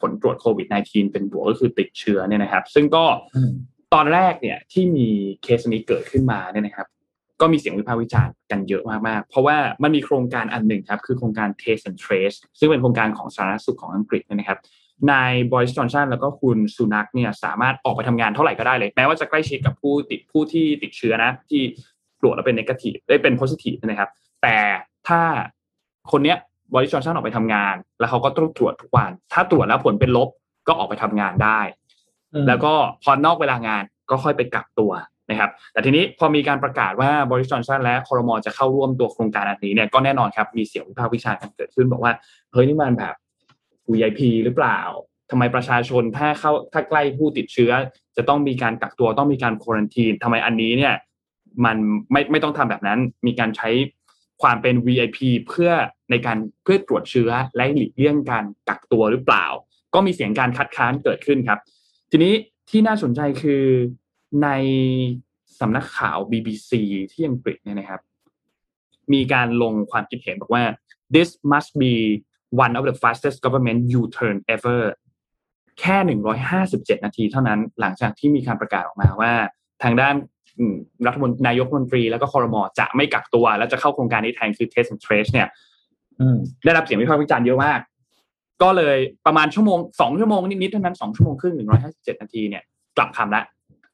[0.01, 3.05] ผลตรวจโควิด -19 เป็นบวกก็คือติดเชื้อเนี่ยนะครับ ซึ่งก็
[3.35, 3.51] อืม
[3.93, 5.07] ตอนแรกเนี่ยที่มี
[5.43, 6.87] เคสนี้เกิดขึ้นมาเนี่ยนะครับ
[7.41, 14.59] ก็มีเสียงวิพากษ์วิจารณ์กันเยอะมากๆ เพราะว่ามันมีโครงการอันหนึ่งครับ คือโครงการ Taste and Trace ซึ่งเป็นโครงการของสาธารณสุขของอังกฤษเนยนะครับ
[15.11, 21.61] นายบริสจอนสันแล้วก็คุณสุนักเนี่ยสามารถออกไปทำงานเท่าไหร่ก็ได้เลย แม้ว่าจะใกล้ชิดกับผู้ติดผู้ที่ติดเชื้อนะ ที่
[22.19, 24.09] ตรวจแล้วเป็นนกาทีฟได้เป็นโพซิทีฟนะครับ
[24.43, 24.57] แต่
[25.07, 25.21] ถ้า
[26.11, 26.37] คนเนี้ย
[26.73, 30.29] บริสจอนสันออกไปทำงาน แล้วเขาก็ต้องตรวจทุกวัน ถ้าตรวจแล้วผลเป็นลบ
[30.67, 31.59] ก็ออกไปทำงานได้
[32.33, 32.73] อืมแล้วก็
[33.03, 34.91] พอนอกเวลางานก็ค่อยไปกักตัว
[35.29, 42.13] นะครับ แต่ทีนี้พอมีการประกาศว่าบริสจอนสันและคอรมอจะเข้าร่วมตัวโครงการอันนี้เนี่ยก็แน่นอนครับมีเสียงวิพากษ์วิจารณ์กันเกิดขึ้นบอกว่า
[42.51, 43.15] เฮ้ยนี่มันแบบ
[43.93, 44.79] VIP หรือเปล่า
[45.31, 47.71] ทำไมประชาชนถ้าเข้าถ้าใกล้ผู้ติดเชื้อ
[48.17, 50.95] จะต้องมีการกักตัวต้องมีการควอนทีนทำไมอันนี้เนี่ย
[51.65, 51.77] มัน
[52.11, 53.69] ไม่ไม่ต้องทำแบบนั้น มีการใช้
[54.41, 55.71] ความเป็น VIP เพื่อ
[56.11, 59.45] ในการเพื่อตรวจเชื้อและหลีกเลี่ยงการกักตัวหรือเปล่า
[59.93, 61.59] ก็มีเสียงการคัดค้านเกิดขึ้นครับ
[62.11, 62.33] ทีนี้
[62.69, 63.63] ที่น่าสนใจคือ
[64.43, 64.49] ใน
[65.59, 66.71] สำนักข่าว BBC
[67.11, 68.01] ที่อังกฤษเนี่ยนะครับ
[69.13, 70.63] มีการลงความคิดเห็นบอกว่า
[71.15, 71.93] this must be
[72.63, 74.81] one of the fastest government U-turn ever
[75.79, 75.97] แค่
[76.57, 79.31] 157 นาทีเท่านั้น หลังจากที่มีการประกาศออกมาว่า
[79.83, 80.15] ทางด้าน
[81.07, 85.47] รัฐมนตรีนายกมนตรีแล้วก็คอรมอจะไม่กักตัว และจะเข้าโครงการนี้แทนคือ test and trace เนี่ย
[86.65, 87.79] ได้รับเสียงวิพากษ์วิจารณ์เยอะมาก
[88.63, 92.63] ก็เลยประมาณชั่วโมงสองชั่วโมงนิดๆเท่านั้นสองชั่วโมงครึ่งหนึ่งร้อยห้าสิบเจ็ดนาทีเนี่ย
[92.97, 93.43] กลับคำละ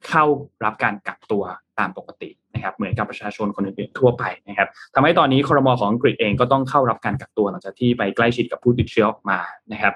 [0.08, 0.26] เข้า
[0.64, 1.44] รับการกักตัว
[1.80, 9.40] ตามปกตินะครับเหมือนกับประชาชนคนอื่นๆทั่วไปนะครับทำให้ตอนนี้ครมของอังกฤษเองก็ต้องเข้ารับการกักตัวหลังจากที่ไปใกล้ชิดกับผู้ติดเชื้อออกมา
[9.74, 9.94] นะครับ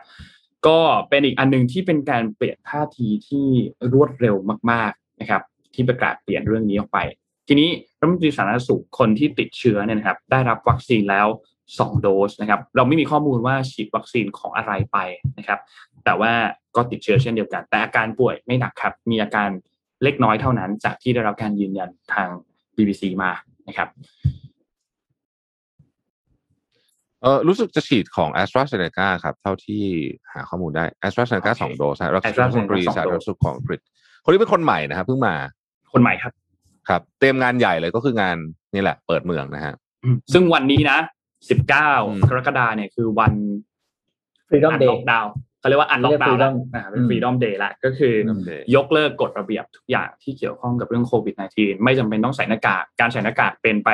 [0.67, 0.79] ก็
[1.09, 3.45] เป็นอีกอันหนึงที่เป็นการเปลี่ยนท่าทีที่
[3.93, 4.35] รวดเร็ว
[4.71, 5.41] มากๆนะครับ
[5.73, 6.99] ที่ประกาศเปลี่ยนเรื่องนี้ออกไป
[7.47, 11.27] ทีนี้รัฐมนตรีสาธารณสุขคนที่ติดเชื้อเนี่ยนะครับ ได้รับวัคซีนแล้ว
[11.65, 14.97] 2โดสนะครับ เราไม่มีข้อมูลว่าฉีดวัคซีนของอะไรไป
[15.37, 15.59] นะครับ
[16.05, 16.31] แต่ว่า
[16.75, 19.49] ก็ติดเชื้อเช่นเดียวกัน แต่อาการป่วยไม่หนักครับ มีอาการ
[20.03, 22.29] เล็กน้อยเท่านั้น จากที่ได้รับการยืนยันทาง
[22.75, 23.31] BBC มา
[23.67, 23.89] นะครับ
[27.21, 29.83] เออรู้สึกจะฉีดของ a s t r a z เซ e c a ครับเท่าที่
[30.33, 33.79] หาข้อมูลได้ a s t r a z เซ e c a โอเคสองโดสฮะรัฐ AstraZeneca มนตรีสองโดสสาธารณสุขของอังกฤษ
[34.23, 35.35] คนนี้เป็นคนใหม่นะครับเพิ่งมา
[35.93, 36.33] คนใหม่ครับ
[36.89, 38.37] ครับ เตรียมงานใหญ่เลยก็คืองาน
[38.73, 39.75] นี่แหละ เปิดเมืองนะฮะ
[40.33, 40.99] ซึ่งวันนี้นะ
[41.49, 43.33] สิบเก้าอืมกรกฎาเนี่ยคือวัน
[44.47, 45.33] Freedom อัน Day ล็อกดาวน์
[45.65, 53.89] เขาเรียกว่า unlockdown เรียกละ Freedom อ่าเป็นอืม Freedom Day ละก็คือ Freedom Day ยกเลิกกฎระเบียบทุกอย่างที่เกี่ยวข้องกับเรื่องโควิด -19 ไม่จำเป็นต้องใส่หน้ากากการใส่หน้ากากเป็นไป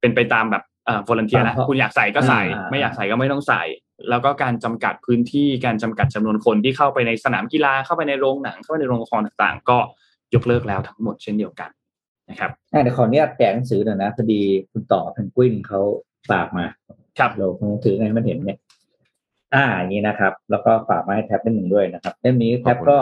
[0.00, 3.62] เป็นไปตามแบบเอ่อ volunteer แล้วตามเพราะคุณอยากใส่ก็ใส่อ่าไม่อยากใส่ก็ไม่ต้องใส่
[4.10, 9.78] แล้วก็การจำกัดพื้นที่การจำกัดจำนวนคนที่เข้าไปในสนามกีฬาเข้าไปในโรงหนังเข้าไปในโรงละครต่างๆ ก็
[10.34, 11.70] ยกเลิกแล้วทั้งหมดเช่นเดียวกัน
[12.30, 14.40] นะครับอะเดี๋ยวขออนุญาตแจกหนังสือหน่อยนะพอดี
[14.72, 15.80] คุณต่อเพนกวินเขา
[16.30, 16.66] ฝากมา
[17.18, 18.58] ครับเราคงถือไงให้มันเห็นเนี่ย
[19.54, 22.98] อ่าอย่างนี้นะครับ แล้วก็ฝากมาให้แท็บเล่มหนึ่งด้วยนะครับเล่มนี้แท็บก็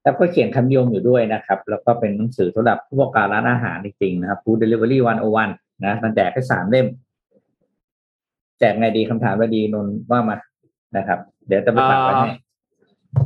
[0.00, 4.98] แท็บก็เขียนคำนิยมอยู่ด้วยนะครับ แล้วก็เป็นหนังสือสำหรับผู้ประกอบการร้านอาหารจริงๆนะครับ Food Delivery
[5.42, 6.86] 101นะมันแจกให้สามเล่ม
[8.58, 10.36] แจกไงดีคำถามว่าดีนนท์ว่ามา
[10.96, 12.32] นะครับ เดี๋ยวจะไปฝากไว้ให้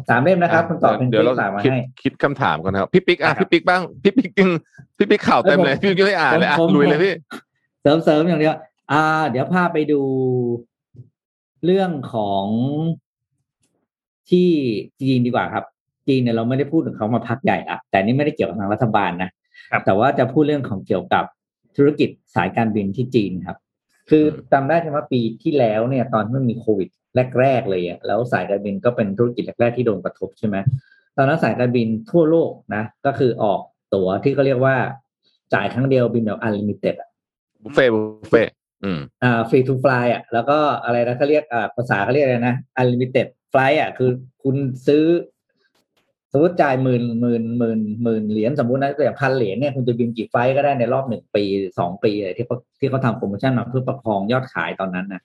[0.08, 4.50] สามเล่มนะครับคุณต่อเพนกเดี๋ยววิเรานฝากมาคิดให้คิดคำถามกันนะครับพี่ปิ๊กอะนะครับพี่ปิ๊กบ้างพี่ปิ๊กยัง
[4.98, 7.12] พี่ปิ๊กข่าวเต็มเลยเอ้ยผมพี่ปิ๊กไม่อ่านเลยอะผมผมลุยเลยพี่
[7.82, 8.54] เสริมเสริมอย่างเดียว
[8.92, 10.00] อ่า เดี๋ยวพาไปดู
[11.66, 12.46] เรื่องของ
[14.30, 14.48] ที่
[15.00, 15.64] จีนดีกว่าครับ
[16.08, 19.30] จีนเนี่ยเราไม่ได้พูดถึงเขามาพักใหญ่ละแต่นี่ไม่ได้เกี่ยวกับทางรัฐบาลนะ
[19.70, 21.24] ครับแต่ว่าจะพูดเรื่องของเกี่ยวกับ
[21.76, 23.58] ธุรกิจสายการบินที่จีนครับ
[24.10, 26.88] คือจำได้ใช่ไหมปีที่แล้วเนี่ย ตอนที่มันมีโควิด
[27.40, 30.56] แรกๆเลยอะแล้วสายการบินก็เป็นธุรกิจแรกๆที่โดนกระทบใช่ไหม
[31.16, 33.60] ตอนนั้นสายการบินทั่วโลกนะ ก็คือออก
[33.94, 34.76] ตั๋วที่เขาเรียกว่า
[35.54, 37.08] จ่ายครั้งเดียวบินแบบ unlimited อะ
[37.62, 38.65] บุฟเฟ่ต์บุฟเฟ่ต์อืม
[39.22, 44.10] อ่า free to fly อะแล้วก็อะไรนะเขาเรียกอ่าภาษาเขาเรียกอะไรนะ unlimited flight อะคือ
[44.42, 44.56] คุณ
[44.86, 45.04] ซื้อ
[46.32, 51.44] สมมติจ่ายหมื่นหมื่นหมื่นหมื่นเหรียญสมมตินะอย่างพันเหรียญเนี่ยคุณจะบินกี่ flight ก็ได้ในรอบหนึ่งปี
[51.78, 55.22] สองปีเลยที่เขาที่เขาทำโปรโมชั่นมาเพื่อประคองยอดขายตอนนั้นนะ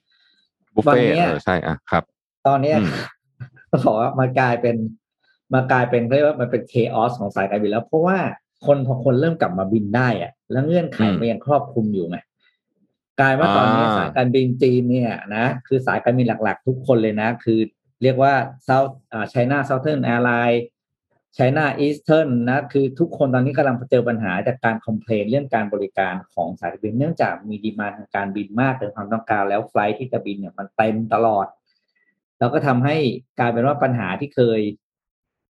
[0.73, 2.03] บุฟเฟ่ต์วันเนี้ยเออใช่อะครับ
[2.47, 2.93] ตอนเนี้ยอืม
[3.71, 4.75] ต้องบอกว่ามากลายเป็น
[5.53, 8.17] มากลายเป็นเรียกว่ามันเป็น chaos ของสายการบินแล้ว เพราะว่า
[8.65, 12.17] คนพอคนเริ่มกลับมาบินได้อะแล้วเงื่อนไขมันยังครอบคลุมอยู่ไง
[13.21, 17.59] กลายว่าตอนนี้สายการบินจีนเนี่ยนะคือสายการบินหลักๆ ทุกคนเลยนะ คือ
[18.03, 18.33] เรียกว่า
[18.67, 20.61] South อ่า China Southern Airlines
[21.37, 31.47] China Eastern นะคือทุกคนตอนนี้กำลังเจอปัญหาจากการ complain เรื่องการบริการของสายการบินเนื่องจากมี demand ทางการบินมากเกินความต้องการแล้ว flight ที่จะบินเนี่ยมันเต็มตลอด
[32.39, 32.97] แล้วก็ทำให้
[33.39, 34.59] กลายเป็นว่าปัญหาที่เคย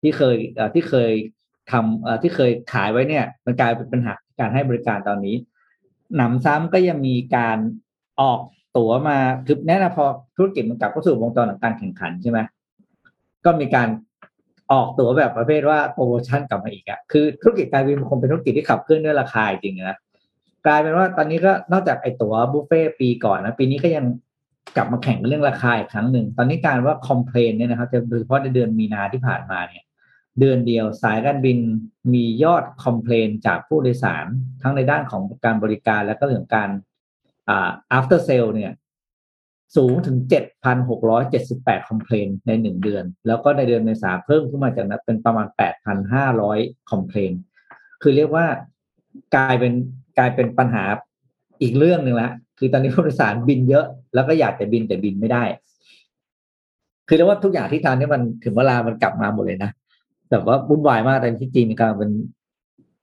[0.03, 1.13] ที่เคยเอ่อที่เคย
[1.73, 5.37] ทำเอ่อที่เคยขายไว้เนี่ย มันกลายเป็นปัญหาการให้บริการตอนนี้
[6.17, 7.59] หนำซ้ำก็ยังมีการ
[8.21, 8.41] ออก
[8.77, 10.05] ตั๋วมาคือแน่นอนพอ
[10.37, 12.39] ธุรกิจมันกลับเข้าสู่วงจรของการแข่งขันใช่ไหม
[13.45, 13.89] ก็มีการ
[14.73, 19.99] ออกตั๋วแบบประเภทว่าโปรโมชั่นกลับมาอีกอะคือธุรกิจการบินมันคงเป็นธุรกิจที่ขับเคลื่อนด้วยราคาจริงนะ
[20.67, 24.05] กลายเป็นว่าตอนนี้ก็นอกจากไอ้ตั๋วบุฟเฟ่ปีก่อนนะปีนี้ก็ยัง
[24.77, 29.85] กลับมาแข่งเรื่องราคาอีกครั้งหนึ่ง ตอนนี้กลายว่า complain เนี่ยนะครับจะโดยเฉพาะในเดือนมีนาที่ผ่านมาเนี่ย
[30.39, 31.59] เดือนเดียวสายการบิน
[32.15, 34.27] มียอด complain จากผู้โดยสาร
[34.63, 36.71] ทั้งในด้านของการบริการและก็เรื่องการ
[37.49, 38.73] อ่า after sale เนี่ย
[39.77, 40.17] สูงถึง
[41.03, 45.47] 7,678 complain ในหนึ่งเดือน แล้วก็ในเดือนเมษาเพิ่มขึ้นมาจากนั้นเป็นประมาณ
[46.19, 47.33] 8,500 complain
[48.03, 48.47] คือเรียกว่า
[49.37, 49.73] กลายเป็น
[50.19, 50.85] กลายเป็นปัญหา
[51.63, 55.45] อีกเรื่องหนึ่งละคือตอนนี้ผู้โดยสารบินเยอะ แล้วก็อยากจะบินแต่บินไม่ได้
[57.09, 59.71] คือเรียกว่าทุกอย่างที่ทำเนี่มันถึงเวลามันกลับมาหมดเลยนะ
[60.31, 62.11] แบบว่าวุ่นวายมากแต่ที่จีนกำลังเป็น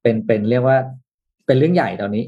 [0.02, 0.78] เป็นเป็นเรียกว่า
[1.46, 2.24] เป็นเรื่องใหญ่ตอนนี้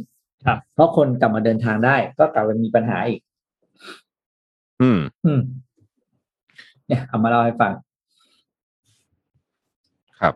[0.46, 3.22] ครับเพราะคนกลับมาเดินทางได้ ก็กลับมามีปัญหาอีก
[4.82, 5.42] อืม อืม
[6.88, 7.72] เนี่ยเอามาเล่าให้ฟัง
[10.20, 10.34] ครับ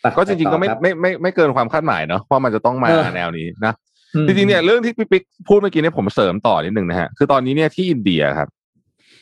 [0.00, 3.72] ไปก็จริงๆก็ไม่ต่อคบไม่ไม่ไม่เกินความคาดหมายเนาะว่ามันจะต้องมาเออแนวนี้นะ
[4.14, 8.48] อืมจริงๆเนี่ยเรื่องที่พี่ปิ๊กพูดเมื่อกี้เนี่ยผมเสริมต่อนิดนึงนะฮะคือตอนนี้เนี่ยที่อินเดียครับ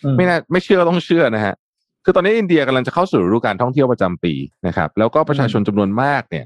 [0.04, 1.54] อืมไม่น่าไม่เชื่อก็ต้องเชื่อนะฮะ
[2.10, 4.34] คือตอนนี้อินเดียกำลังจะเข้าสู่ฤดูการท่องเที่ยวประจำปี
[4.66, 6.44] นะครับ แล้วก็ประชาชนจำนวนมากเนี่ย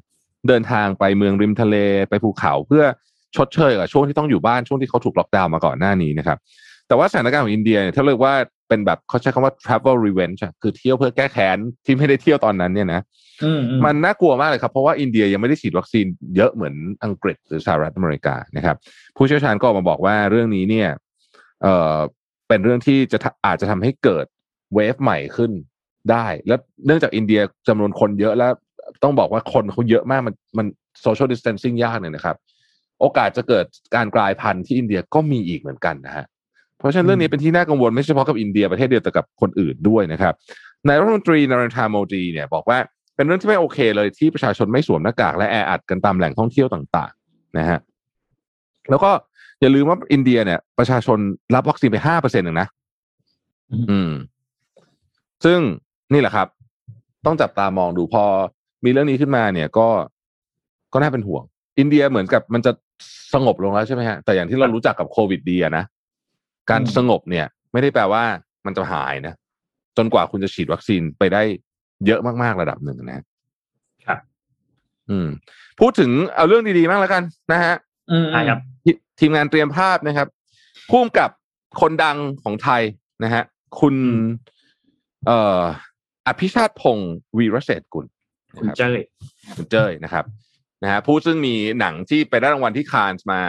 [0.48, 1.76] เดินทางไปเมืองริมทะเล
[2.08, 2.84] ไปภูเขาเพื่อ
[3.36, 6.38] ชดเชยกับช่วงที่ต้องอยู่บ้านช่วงที่เขาถูกล็อกดาวน์มาก่อนหน้านี้นะครับ
[6.88, 8.34] แต่ว่าสถานการณ์ของอินเดียเนี่ยถ้าเรียกว่า
[8.68, 13.00] เป็นแบบเขาใช้คำว่า travel revenge อะคือเที่ยวเพื่อแก้แค้นที่ไม่ได้เที่ยวตอนนั้นเนี่ยนะ
[13.44, 16.06] อืมอืมมันน่ากลัวมากเลยครับ เพราะว่าอินเดียยังไม่ได้ฉีดวัคซีน
[16.36, 18.76] เยอะเหมือนอังกฤษหรือสหรัฐอเมริกานะครับ
[19.16, 20.88] ผู้เชี่ยวชาญก็ออกมาบอกว่าเรื่องนี้เนี่ย
[21.62, 21.98] เอ่อ
[22.48, 24.26] เป็นเรื่องที่จะทะอาจจะทำให้เกิด
[24.75, 25.53] เวฟใหม่ขึ้น
[26.11, 28.53] ได้ แล้วเนื่องจากอินเดียจำนวนคนเยอะแล้ว
[29.03, 30.66] ต้องบอกว่าคนเขาเยอะมากมันมัน
[31.05, 32.37] social distancing ยากเนี่ยนะครับ
[33.01, 33.64] โอกาสจะเกิด
[33.95, 36.25] การกลายพันธุ์ที่อินเดียก็มีอีกเหมือนกันนะฮะ
[36.79, 40.35] เพราะฉะนั้นเรื่องนี้เป็นที่น่ากังวลไม่เฉพาะกับอินเดียประเทศเดียวแต่กับคนอื่นด้วยนะครับ
[40.87, 42.79] นายรัฐมนตรีนารันทาโมดีเนี่ยบอกว่า
[43.16, 47.79] เป็นเรื่องที่ไม่โอเคเลยที่ประชาชนไม่สวมหน้ากากและแออัดกันตามแหล่งท่องเที่ยวต่าง ๆ นะฮะ
[48.91, 49.11] แล้วก็
[49.61, 51.18] อย่าลืมว่าอินเดียเนี่ย ประชาชน
[51.55, 52.68] รับวัคซีนไปห้าเปอร์เซ็นต์งนะ
[53.72, 54.11] อืม
[55.45, 55.59] ซึ่ง
[56.12, 56.49] นี่แหละครับ
[57.26, 58.24] ต้องจับตามองดูพอ
[58.84, 59.88] มีเรื่องนี้ขึ้นมาเนี่ยก็
[60.92, 61.42] ก็น่าเป็นห่วง
[61.78, 62.72] อินเดียเหมือนกับมันจะ
[63.34, 65.84] สงบลงแล้วใช่ไหมฮะแต่อย่างที่เรารู้จักกับโควิดดีอะนะ
[66.70, 68.22] การอืมสงบเนี่ย ไม่ได้แปลว่า
[68.66, 69.34] มันจะหายนะ
[69.97, 71.42] จนกว่าคุณจะฉีดวัคซีนไปได้
[72.07, 73.24] เยอะมากๆระดับหนึ่งนะ
[74.07, 74.18] ครับ
[75.11, 75.28] อืม
[75.80, 77.22] พูดถึงเอาเรื่องดีๆมากแล้วกัน
[77.53, 77.74] นะฮะ
[78.11, 78.90] อืมใช่ครับที
[79.20, 80.28] ทีมงานเตรียมภาพนะครับ
[80.90, 81.30] พุ่มกับ
[81.80, 82.82] คนดังของไทย
[83.24, 83.42] นะฮะ
[83.80, 83.95] คุณ
[85.27, 85.62] เอ่อ
[86.27, 88.07] อภิชาติพงศ์วีรเศรษฐกุล
[88.57, 88.99] คุณนะครับเจ้ย
[89.57, 90.25] คุณเจ้ยนะครับ
[90.83, 93.41] นะฮะผู้ซึ่งมีหนังที่ไปได้รางวัลที่คานส์มา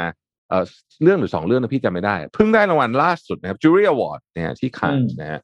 [0.50, 0.64] เอ่อ
[1.04, 5.40] เรื่องหรือสองเรื่องนะพี่จำไม่ได้เพิ่งได้รางวัลล่าสุดนะครับ jury award นะฮะที่คานส์นะฮะ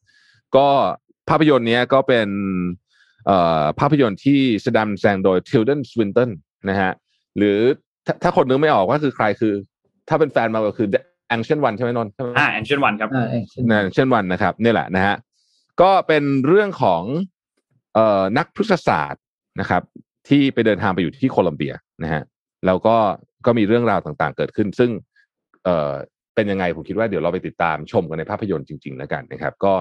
[0.55, 0.67] ก็
[1.29, 2.29] ภาพยนตร์เนี้ยก็เป็น
[3.25, 6.29] เอ่อภาพยนตร์ที่แสดงแสดงโดย Tilda Swinton
[6.69, 6.91] นะฮะ
[7.37, 7.57] หรือ
[8.05, 9.53] ถ้าถ้าคนนึกไม่ออกว่าคือใครคือ
[10.09, 10.87] ถ้าเป็นแฟนมาก็คือ
[11.27, 15.15] แองเชนวันใช่ไหมนนท์ใช่ไหมอ่าแอนเชนวันครับอ่าเองเช่นนะเช่นวันนะครับนี่แหละนะฮะ
[15.81, 17.03] ก็เป็นเรื่องของ
[17.93, 19.23] เอ่อนักพฤกษศาสตร์
[19.59, 19.83] นะครับ
[20.27, 21.73] ที่ไปเดินทางไปอยู่ที่โคลัมเบีย
[22.03, 22.23] นะฮะ
[22.65, 22.95] แล้วก็
[23.45, 24.91] ก็มีเรื่องราวต่างๆ เกิดขึ้น ซึ่ง
[25.63, 25.91] เอ่อ
[26.35, 29.73] เป็นยังไงผมคิดว่าเดี๋ยวเราไปติดตามชมกันในภาพยนตร์จริงๆแล้วกันนะครับ ก็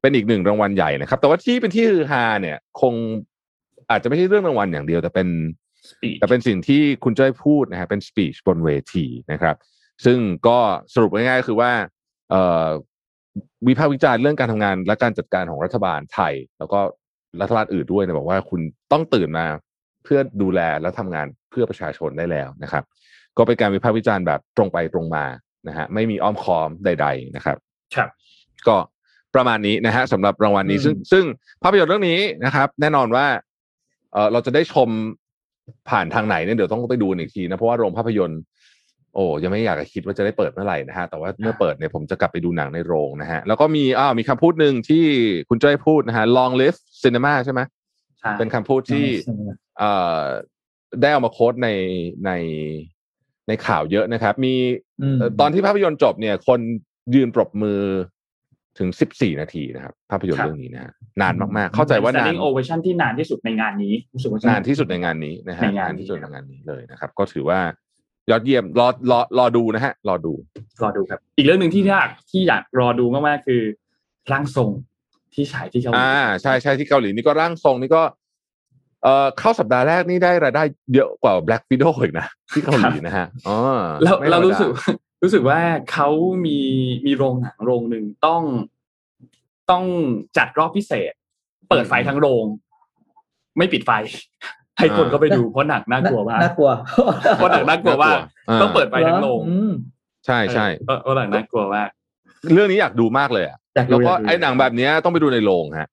[0.00, 2.94] เป็นอีกหนึ่งรางวัลใหญ่นะครับ แต่ว่าที่เป็นที่ฮือฮาเนี่ย คง
[3.90, 5.28] อาจจะไม่ใช่เรื่องรางวัลอย่างเดียว แต่เป็น
[5.90, 9.56] Speech แต่เป็นสิ่งที่คุณเจ้ยพูดนะฮะเป็นสปีชบนเวทีนะครับ
[10.04, 10.58] ซึ่งก็
[10.94, 11.72] สรุปง่ายๆก็คือว่า
[12.30, 12.66] เอ่อ
[13.68, 16.80] วิพากษ์วิจารณ์เรื่องการทำงานและการจัดการของรัฐบาลไทย แล้วก็
[17.40, 18.60] รัฐบาลอื่นด้วยนะบอกว่าคุณ
[18.92, 19.46] ต้องตื่นมา
[20.04, 22.84] เพื่อดูแลและทำงานเพื่อประชาชนได้แล้วนะครับ
[23.38, 25.24] ก็เป็นการวิพากษ์วิจารณ์แบบตรงไปตรงมา
[25.68, 27.56] นะฮะไม่มีอ้อมค้อมใด ๆนะครับ
[27.94, 28.08] ครับ
[28.68, 28.76] ก็
[29.34, 31.24] ประมาณนี้นะฮะสำหรับรางวัลนี้อืมซึ่งซึ่ง
[31.62, 33.26] ภาพยนตร์เรื่องนี้นะครับ แน่นอนว่า
[34.12, 34.88] เออเราจะได้ชม
[35.90, 38.40] ผ่านทางไหนเนี่ยเดี๋ยวต้องไปดูอีกทีนะเพราะว่าโรงภาพยนตร์
[39.14, 45.04] โอ้ยังไม่อยากจะคิดว่าจะได้เปิดเมื่อไหร่นะฮะแต่ว่าเมื่อเปิดเนี่ยผมจะกลับไปดูหนังในโรงนะฮะแล้วก็มีอ้าวมีคำพูดหนึ่งที่
[45.48, 47.60] คุณจ้อยพูดนะฮะ long live cinema ใช่ไหม
[48.18, 49.06] ใช่เป็นคำพูดที่
[49.78, 50.22] เอ่อ
[51.00, 51.68] ได้เอามาโค้ดใน
[52.26, 52.30] ใน
[53.48, 54.54] ในข่าวเยอะนะครับ มี
[55.02, 56.60] อืมเอ่อตอนที่ภาพยนตร์จบเนี่ย คน
[57.14, 57.80] ยืนปรบมือ
[58.78, 67.60] ถึงสิบสี่นาทีนะครับ ภาพยนตร์เรื่องนี้นะฮะนานมากๆ เข้าใจว่านาน standing ovation ที่นานที่สุดในงานนี้รู้สึกว่าจะนานที่สุดในงานนี้นะฮะในงานนี้ที่สุดในงานนี้เลยนะครับ ก็ถือว่า
[68.30, 70.32] ยอดเยี่ยมรอรอรอดูนะฮะ รอดู
[70.82, 73.62] รอดูครับ อีกเรื่องหนึ่งที่อยากที่อยากรอดูมากๆคือ
[74.32, 74.70] ร่างทรง
[75.34, 78.02] ที่ฉายที่เกาหลีอ่าใช่ใช่ที่เกาหลีนี่ก็ร่างทรงนี่ก็
[79.02, 80.62] เอ่อเข้าสัปดาห์แรกนี่ได้รายได้
[80.94, 83.58] เยอะกว่า Black Widow อีกนะที่เกาหลีนะฮะอ๋อ
[84.02, 84.68] เราไม่ธมดเรารู้สึก
[85.22, 85.60] รู้สึกว่า
[85.92, 86.08] เขา
[86.46, 86.58] มี
[87.06, 88.42] มีโรงหนังโรงหนึ่งต้อง
[89.70, 89.84] ต้อง
[90.36, 91.12] จัดรอบพิเศษ
[91.68, 92.44] เปิดไฟทั้งโรง
[93.58, 93.90] ไม่ปิดไฟ
[94.78, 96.70] ให้คนก็ไปดูเพราะหนักน่ากลัวมากน่ากลัว
[97.36, 98.18] เพราะหนักน่ากลัวมาก
[98.50, 99.72] อ่าต้องเปิดไฟทั้งโรงอืม
[100.26, 101.88] ใช่ใช่เออเพราะหนักน่ากลัวมาก
[102.54, 105.88] เรื่องนี้อยากดูมากเลยอะอยากดูแล้วก็อยากดูไอ้หนังแบบเนี้ยต้องไปดูในโรงฮะ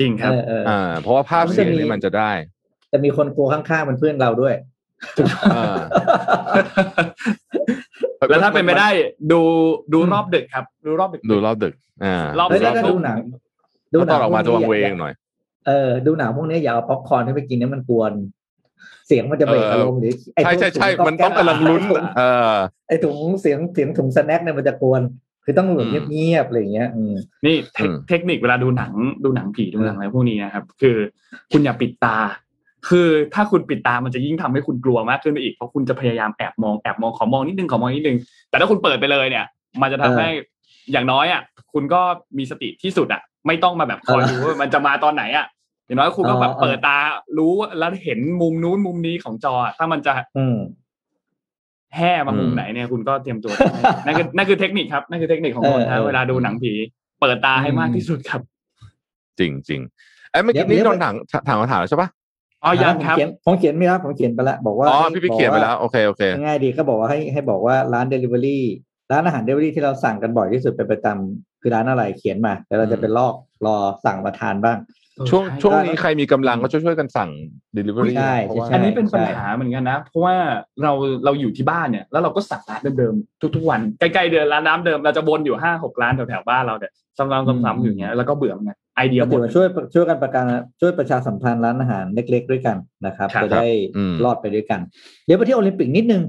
[0.00, 2.30] จริงครับเออเอออ่าเพราะว่าภาพมันเสีจะยงมีนี่มันจะได้
[2.90, 4.54] แต่มีคนกลัวข้างๆเป็นเพื่อนเราด้วย
[5.54, 5.82] อ่า
[8.28, 8.88] แล้วถ้าเป็นไปได้
[9.32, 9.40] ดู
[9.92, 11.74] ดูอืมรอบดึกครับ ดูรอบดึก ดูรอบดึก
[12.04, 13.18] อ่ารอบเฮ้ยสแล้อวงถ้าทุ่ดูมหนัง
[13.92, 15.14] ดูตอนออกมาจะพวังเวงนี้หน่อย
[15.66, 18.12] เออดูหนังพวกนี้อย่าเอาป๊อปคอร์นให้ไปกินนี่มันกวน
[19.06, 22.54] เสียงมันจะเบรกเอออารมณ์หรือไอ้ใช่ใช่ใช่ถุงมันต้องกำลังลุ้นไอ้ถุงเออ
[22.88, 25.02] ไอ้ถุงเสียงเสียงถุงสแน็คเนี่ยมันจะกวน
[25.44, 27.14] คือต้องแบบอืมเงียบๆอะไรอย่างเงี้ยอืม
[27.46, 28.92] นี่เทคอืมเทคนิคเวลาดูหนัง
[29.24, 30.96] ดูหนังผีดูหนังอะไรพวกนี้นะครับ คือ
[31.52, 32.18] คุณอย่าปิดตา
[32.88, 38.18] คือถ้าคุณปิดตามันจะยิ่งทำให้คุณกลัวมากขึ้นไปอีกเพราะคุณจะพยายามแอบมองแอบมองขอมองนิดนึงขอมองนิดนึง
[38.50, 39.44] แต่ถ้าคุณเปิดไปเลยเนี่ย
[39.82, 40.28] มันจะทำเออให้
[40.92, 41.42] อย่างน้อยอะ
[41.72, 42.00] คุณก็
[42.38, 45.46] มีสติที่สุดอะ ไม่ต้องมาแบบคอยเออดูว่ามันจะมาตอนไหนอะ
[45.86, 46.98] อย่างน้อยคุณก็แบบเออเออเปิดตา
[47.38, 50.58] รู้แล้วเห็นมุมนู้นมุมนี้ของจออะถ้ามันจะอืม
[51.96, 53.64] แห่มามุมอืมไหนเนี่ยคุณก็เตรียมตัวได้
[54.06, 56.72] นั่นคือนั่นคือเทคนิคครับนั่นคือเทคนิคของคนเออนะเออเวลาดูหนังผี
[57.20, 58.40] เปิดตาให้มากอืมที่สุดครับ
[59.38, 59.80] จริงจริง
[60.30, 61.14] ไอ้ยเมื่อกี้เดี๋นี่ยวโดนถาม
[61.48, 62.08] ถามคำถามแล้วใช่ปะ
[62.64, 68.64] อ๋อยังครับผมเขียนผมเขียนไม่ครับผมเขียนไปแล้วบอกว่าอ๋อให้พี่พี่เขียนไปแล้วโอเคโอเคง่ายดีก็บอกว่าให้ให้บอกว่าร้านเดลิเวอรี่
[69.10, 73.34] ร้านอาหารเดลิเวอรี่ที่เราสั่งกันบ่อยที่สุดเป็นประจำคือร้านอะไรเขียนมาเดี๋ยวเราจะไปลอก
[73.66, 74.78] รอสั่งมาทานบ้าง
[75.30, 77.30] ช่วงใช่วงนี้ใครมีกำลังก็ช่วยช่วยๆกันสั่ง
[77.76, 80.36] delivery ใช่เพราะว่าใช่อันนี้เป็นปัญหาเหมือนกันนะ เพราะว่า
[80.82, 80.92] เรา
[81.24, 90.44] เราอยู่ที่บ้านเนี่ย แล้วเราก็สั่งร้านเดิมๆทุกๆวันใกล้ๆเดินร้านน้ำเดิมเราจะวนอยู่ห้าหกร้านแถวๆบ้านเราเนี่ยซ้ำๆซ้ำๆอยู่อย่างเงี้ยแล้วก็เบื่อเหมือนกันไอเดียหมถืดอว่าช่วยช่วยกันประกัน
[90.80, 94.80] ช่วยประชาสัมพันธ์ร้านอาหารเล็ก ๆ ด้วยกันนะครับครับจะได้อืมรอดไปด้วยกัน
[95.26, 96.22] เดี๋ยวไปที่โอลิมปิกนิดนึง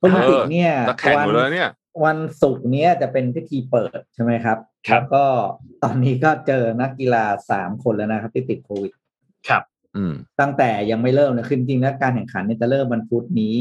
[0.00, 1.68] โอลิมปิกเนี่ยนักแข่งอยู่แล้วเนี่ย
[2.04, 5.24] วันศุกร์เนี้ยจะเป็นพิธีเปิดใช่ไหมครับ ครับแล้วก็
[5.82, 8.92] ตอนนี้ก็เจอนักกีฬาสามคนแล้วนะครับ ที่ติดโควิด
[9.48, 9.62] ครับ
[9.96, 13.56] อืม ตั้งแต่ยังไม่เริ่มนะคือจริงๆแล้วการแข่งขันเนี่ยจะเริ่มวันพุธนี้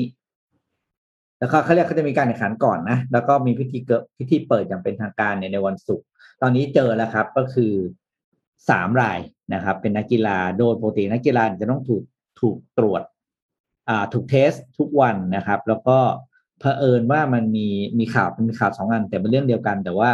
[1.40, 6.06] แล้วก็เขาเรียกเขาจะมีการแข่งขันก่อนนะ แล้วก็มีพิธีเกิดพิธีเปิดอย่างเป็นทางการเนี่ยในวันศุกร์
[6.42, 7.74] ตอนนี้เจอแล้วครับ ก็คือ
[8.70, 9.20] สามราย
[9.54, 12.04] นะครับ เป็นนักกีฬาโดยปกตินักกีฬาจะต้องถูก
[12.42, 13.02] ถูกตรวจ
[13.90, 15.98] อ่า ถูกเทสทุกวันนะครับ แล้วก็
[16.64, 17.68] เผอิญว่ามันมี
[18.00, 20.10] มีข่าวมีข่าวสองอันแต่เป็นเรื่องเดียวกัน แต่ว่า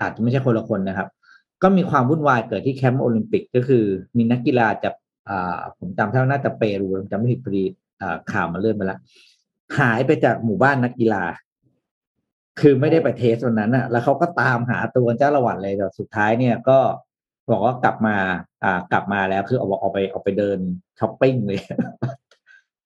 [0.00, 1.08] อาจจะไม่ใช่คนละคนนะครับ
[1.62, 3.84] ก็มีความวุ่นวายเกิดที่แคมป์โอลิมปิกก็คือ
[4.16, 4.94] มีนักกีฬาจาก
[5.28, 7.64] อ่าผมจำได้ว่าน่าจะเปรูผมจำไม่ผิดพอดี
[8.00, 8.98] อ่าข่าวมาเลื่อนไปแล้ว
[9.78, 11.22] หายไปจากหมู่บ้านนักกีฬา
[12.60, 16.78] คือไม่ได้ไปเทสวันนั้นอะ แล้วเขาก็ตามหาตัวเจ้าละวันเลยแต่สุดท้ายเนี่ยก็
[17.50, 18.16] บอกว่ากลับมา
[18.64, 20.58] อ่ากลับมาแล้วคือเอาเอาไปเอาไปเดิน
[20.98, 21.60] ช้อปปิ้งเลย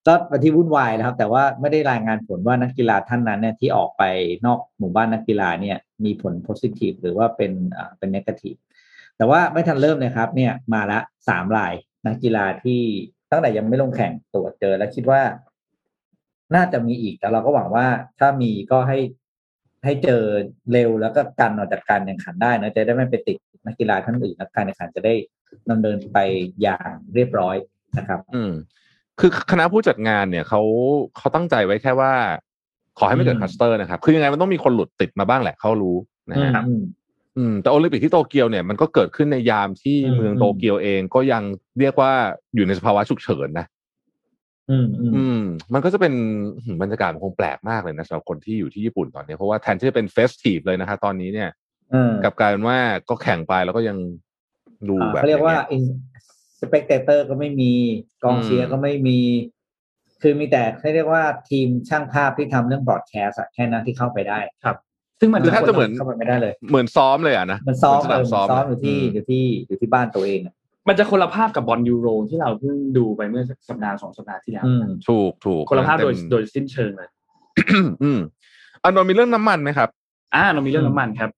[0.06, 4.02] ก็เป็นที่วุ่นวายนะครับ แต่ว่าไม่ได้รายงานผลว่านักกีฬาท่านนั้นเนี่ยที่ออกไป
[4.46, 7.52] นอกหมู่บ้านนักกีฬาเนี่ยมีผลโพซิทีฟหรือว่าเป็น
[7.98, 8.54] เป็นนกาทีฟ
[9.16, 11.74] แต่ว่าไม่ทันเริ่มเลยครับเนี่ยมาละสามราย
[12.06, 12.80] นักกีฬาที่
[13.30, 15.20] ตั้งแต่ยังไม่ลงแข่งตรวจเจอและคิดว่า
[16.54, 17.86] น่าจะมีอีกแต่เราก็หวังว่า
[18.18, 18.98] ถ้ามีก็ให้
[19.84, 20.22] ให้เจอ
[20.72, 23.36] เร็วแล้วก็กันออกจากการแข่งขันได้นะจะได้ไม่ไปติด
[23.66, 25.14] นักกีฬาท่านอื่นนักการแข่งขันจะได้
[25.70, 26.18] ดำเนินไป
[26.62, 27.56] อย่างเรียบร้อย
[27.98, 28.52] นะครับ อืม
[29.20, 30.60] คือคณะผู้จัดงานเนี่ยเขา
[31.16, 32.12] เขาตั้งใจไว้แค่ว่า
[32.98, 35.96] ขอให้ไม่เกิดอืมคลัสเตอร์นะครับ คือยังไงมันต้องมีคนหลุดติดมาบ้างแหละเขารู้
[36.30, 36.82] นะฮะอืม
[37.36, 41.42] อืมแต่โอลิมปิกที่โตเกียวเนี่ยมันก็เกิดขึ้นในยามที่อืมเมืองโตเกียวเองก็ยัง
[41.78, 42.12] เรียกว่า
[42.54, 43.66] อยู่ในสภาวะฉุกเฉินนะ
[44.70, 45.40] อืมอืมอืม
[45.72, 46.14] มันก็จะเป็น
[46.64, 51.50] หืมบรรยากาศมันคงแปลกมากเลยนะสำหรับคนที่อยู่ที่ญี่ปุ่นตอนนี้เพราะว่าแทนที่จะเป็น festive เลยนะคะตอนนี้เนี่ย
[51.92, 53.96] เออกลับกลายเป็นว่าก็แข่งไปแล้วก็ยัง
[54.88, 55.94] ดูอ่าแบบเขาเรียกว่าองงี้
[56.60, 57.72] spectator ก็ไม่มี
[58.24, 59.18] กองเชียร์ก็ไม่มี
[60.22, 64.38] คือมีแต่เขาเรียกว่าทีมช่างภาพที่ทำเรื่อง broadcast อะแค่นั้นที่เข้าไปได้
[65.20, 70.54] ซึ่งมันคือแทบจะเหมือนเข้าไปไม่ได้เลย เหมือนซ้อมเลยอะนะมันซ้อมเหเอสนาอมมันซ้อมอยู่ที่มอยู่ที่อยู่ที่บ้านตัวเองอะ
[70.88, 77.08] มันจะคนละภาพกับบอลยูโรที่เราเพิ่งดูไปเมื่อสัปดาห์สองสัปดาห์ที่แล้วอืมถูกถูกคนละภาพโดยเต็มโดยสิ้นเชิงเลย
[78.02, 78.20] อืม
[78.82, 79.88] อันนนท์มีเรื่องน้ำมันไหมครับ
[80.34, 81.30] อ่าเรามีเรื่องน้ำมันครับ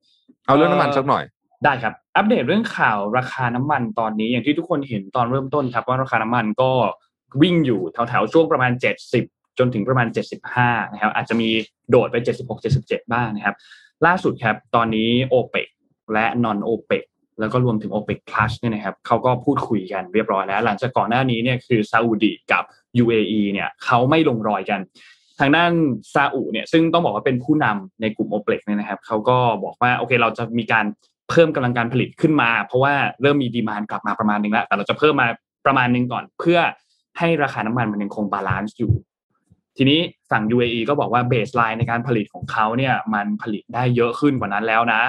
[0.47, 1.25] เอาเรื่องน้ำมันสักหน่อย
[1.65, 6.71] ได้ครับ อัปเดตเรื่องข่าวราคาน้ำมันตอนนี้อย่างที่ทุกคนเห็นตอนเริ่มต้นครับว่าราคาน้ำมันก็
[7.43, 8.73] วิ่งอยู่แถวๆช่วงประมาณ
[9.15, 10.07] 70 จนถึงประมาณ
[10.51, 11.49] 75นะครับอาจจะมี
[11.91, 13.55] โดดไป 76 77 บ้างนะครับ
[14.07, 15.69] ล่าสุดครับตอนนี้ o p e c
[16.13, 17.05] และ non o p e c
[17.41, 22.65] แล้วก็รวมถึง o p e c Plus เนี่ยนะครับเขาก็พูดคุยกันเรียบร้อยแล้ว หลังจากก่อนหน้านี้เนี่ยคือซาอุดีกับ
[23.03, 24.81] UAE เนี่ยเขาไม่ลงรอยกัน
[25.41, 25.73] ทางด้าน
[26.15, 30.85] ซาอุเนี่ยซึ่งต้องบอกว่าเป็นผู้นำในกลุ่มโอเปกเนี่ยนะครับเขาก็บอกว่าโอเคเราจะมีการ
[31.31, 35.27] เพิ่มกำลังการผลิตขึ้นมา เพราะว่าเริ่มมี demand กลับมาประมาณนึงแล้วแต่เราจะเพิ่มมา
[35.67, 36.59] ประมาณนึงก่อน เพื่อ
[37.19, 38.93] ให้ราคาน้ำมันมันยังคง balance อยู่
[39.77, 40.01] ทีนี้
[40.31, 45.03] ฝั่ง UAE ก็บอกว่า baseline ในการผลิตของเขาเนี่ยมันผลิตได้เยอะขึ้นกว่านั้นแล้วนะ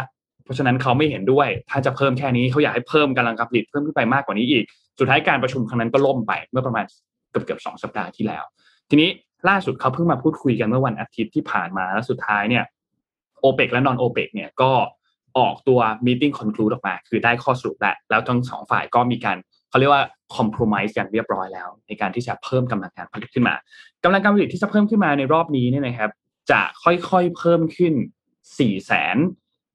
[0.43, 4.63] เพราะฉะนั้นเขาไม่เห็นด้วย ถ้าจะเพิ่มแค่นี้เขาอยากให้เพิ่มกำลังการผลิตเพิ่มขึ้นไปมากกว่านี้อีก
[4.99, 6.85] สุดท้ายการประชุมครั้งนั้นก็ล่มไปเมื่อประมาณ
[7.31, 8.43] เกือบเกือบสองสัปดาห์ที่แล้ว
[8.89, 9.09] ทีนี้
[9.49, 12.63] ล่าสุดเขาเพิ่งมาพูดคุยกันเมื่อวันอาทิตย์ที่ผ่านมาแล้วสุดท้ายเนี่ย
[13.41, 14.71] โอเปกและนอนโอเปกเนี่ยก็
[15.39, 19.37] ออกตัว meeting conclude ออกมา คือได้ข้อสรุปแล้วแล้วทั้งสองฝ่ายก็มีการ
[19.69, 20.03] เขาเรียกว่า
[20.35, 23.55] compromise กันเรียบร้อยแล้ว ในการที่จะเพิ่มกำลังการผลิตขึ้นมา
[24.03, 26.11] กำลังการผลิตที่จะเพิ่มขึ้นมาในรอบนี้เนี่ยนะครับ
[26.51, 27.93] จะค่อยๆเพิ่มขึ้น
[28.39, 29.17] 4แสน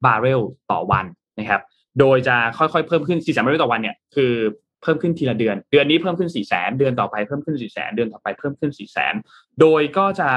[0.05, 0.41] บาร์เรล
[0.71, 1.05] ต่อวัน
[1.39, 1.61] นะครับ
[1.99, 4.33] โดยจะค่อยๆเพิ่มขึ้น4แสนบาร์เรลต่อวันเนี่ยคือ
[4.81, 9.15] เพิ่มขึ้นทีละเดือน เดือนนี้เพิ่มขึ้น4แสนเดือนต่อไปเพิ่มขึ้น4แสนเดือนต่อไปเพิ่มขึ้น4แสน
[9.61, 10.29] โดยก็จะ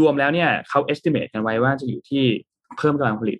[0.00, 2.24] รวมๆแล้วเนี่ยเขา estimate กันไว้ว่าจะอยู่ที่
[2.76, 3.38] เพิ่มกำลังผลิต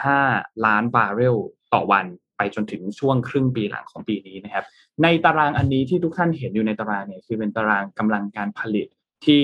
[0.00, 1.36] 1.5 ล้านบาร์เรล
[1.74, 2.06] ต่อวัน
[2.36, 4.64] ไปจนถึงช่วงครึ่งปีหลังของปีนี้นะครับ
[5.02, 8.86] ในตารางอันนี้ที่ทุกท่านเห็นอยู่ในตารางเนี่ยคือเป็นตารางกำลังการผลิต
[9.26, 9.42] ที่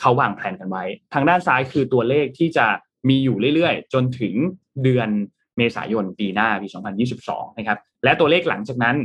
[0.00, 2.66] เขาวางแผนกันไว้ ทางด้านซ้ายคือตัวเลขที่จะ
[3.08, 4.34] มีอยู่เรื่อยๆ จนถึง
[4.82, 5.08] เดือน
[5.56, 6.68] เมษายนปีหน้าปี
[7.12, 8.96] 2022 นะครับ และตัวเลขหลังจากนั้น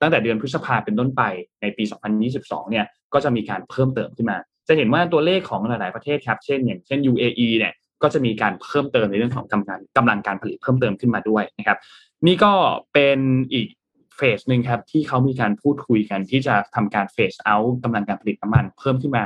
[0.00, 1.22] ตั้งแต่เดือนพฤษภาเป็นต้นไป
[1.60, 1.84] ในปี
[2.28, 4.38] 2022 เนี่ยก็จะมีการเพิ่มเติมขึ้นมา
[4.68, 7.72] จะเห็นว่าตัวเลขของหลายๆประเทศครับ เช่น อย่างเช่น UAE เนี่ย
[8.02, 11.78] ก็จะมีการเพิ่มเติมในเรื่องของกำลังกำลังการผลิตเพิ่มเติมขึ้นมาด้วยนะครับ
[12.26, 12.52] นี่ก็
[12.92, 13.18] เป็น
[13.52, 13.68] อีก
[14.16, 19.24] เฟสหนึ่งครับที่เขามีการพูดคุยกันที่จะทำการเฟสเอากำลังการผลิตน้ำมันเพิ่มขึ้นมา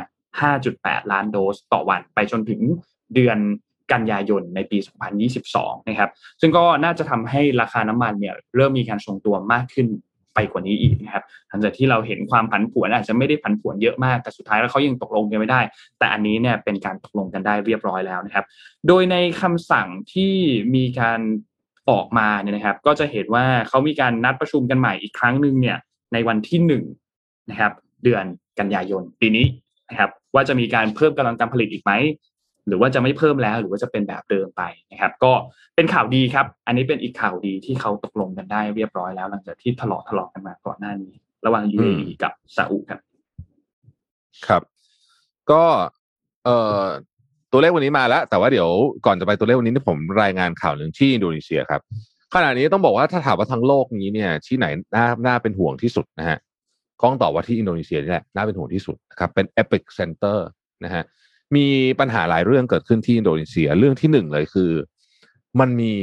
[0.50, 2.60] 5.8 ล้านโดสต่อวันไปจนถึง
[3.14, 3.38] เดือน
[3.92, 4.78] กันยายนในปี
[5.32, 6.10] 2022 นะครับ
[6.40, 9.86] ซึ่งก็น่าจะทำให้ราคาน้ำมันเนี่ยเริ่มมีการทรงตัวมากขึ้น
[10.36, 15.60] ไปกว่านี้อีกนะครับหลังจากที่เราเห็นความผันผวนอาจจะไม่ได้ผันผวนเยอะมากแต่สุดท้ายแล้วเขายังตกลงกันไม่ได้
[15.98, 18.44] แต่อันนี้เนี่ยเป็นการตกลงกันได้เรียบร้อยแล้วนะครับ
[18.88, 20.32] โดยในคำสั่งที่
[20.74, 21.20] มีการ
[21.90, 25.76] ออกมาเนี่ยนะครับ ก็จะเห็นว่าเขามีการนัดประชุมกันใหม่อีกครั้งหนึ่งเนี่ย
[26.12, 26.84] ในวันที่หนึ่ง
[27.50, 27.72] นะครับ
[28.04, 28.24] เดือน
[28.58, 29.46] กันยายนปีนี้
[29.90, 31.92] นะครับว่าจะมีการเพิ่มกำลังการผลิตอีกไหม
[32.68, 34.62] หรือว่าจะไม่เพิ่มแล้วหรือว่าจะเป็นแบบเดิมไป
[34.92, 35.32] นะครับ ก็
[35.76, 41.12] เป็นข่าวดีครับ อันนี้เป็นอีกข่าวดีที่เขาตกลงกันได้เรียบร้อยแล้ว หลังจากที่ทะเลาะทะเลาะกันมาก่อนหน้านี้
[41.46, 43.00] ระหว่าง UAE กับซาอุครับ
[44.46, 44.62] ครับ
[45.50, 45.64] ก็
[46.44, 46.84] เอ่อ
[47.52, 48.68] ตัวเลขวันนี้มาแล้ว แต่ว่าเดี๋ยว
[49.06, 51.80] ก่อนจะไปตัวเลขวันนี้เนี่ยผมรายงานข่าวหนึ่งที่อินโดนีเซียครับ
[52.34, 56.38] ขณะนี้ต้องบอกว่าถ้าถามว่าทั้งโลกนี้เนี่ยที่ไหนน่าน่าเป็นห่วงที่สุดนะฮะ
[57.00, 60.38] ก็ต้องตอบว่าที่อินโดนีเซียนี่แหละน่าเป็นห่วงที่สุดนะครับเป็น epic center
[60.84, 61.02] นะฮะ
[61.56, 61.66] มี
[62.00, 64.70] ปัญหาหลายเรื่องเกิดขึ้นที่อินโดนีเซีย เรื่องที่หนึ่งเลยคือ
[65.60, 65.94] มันมี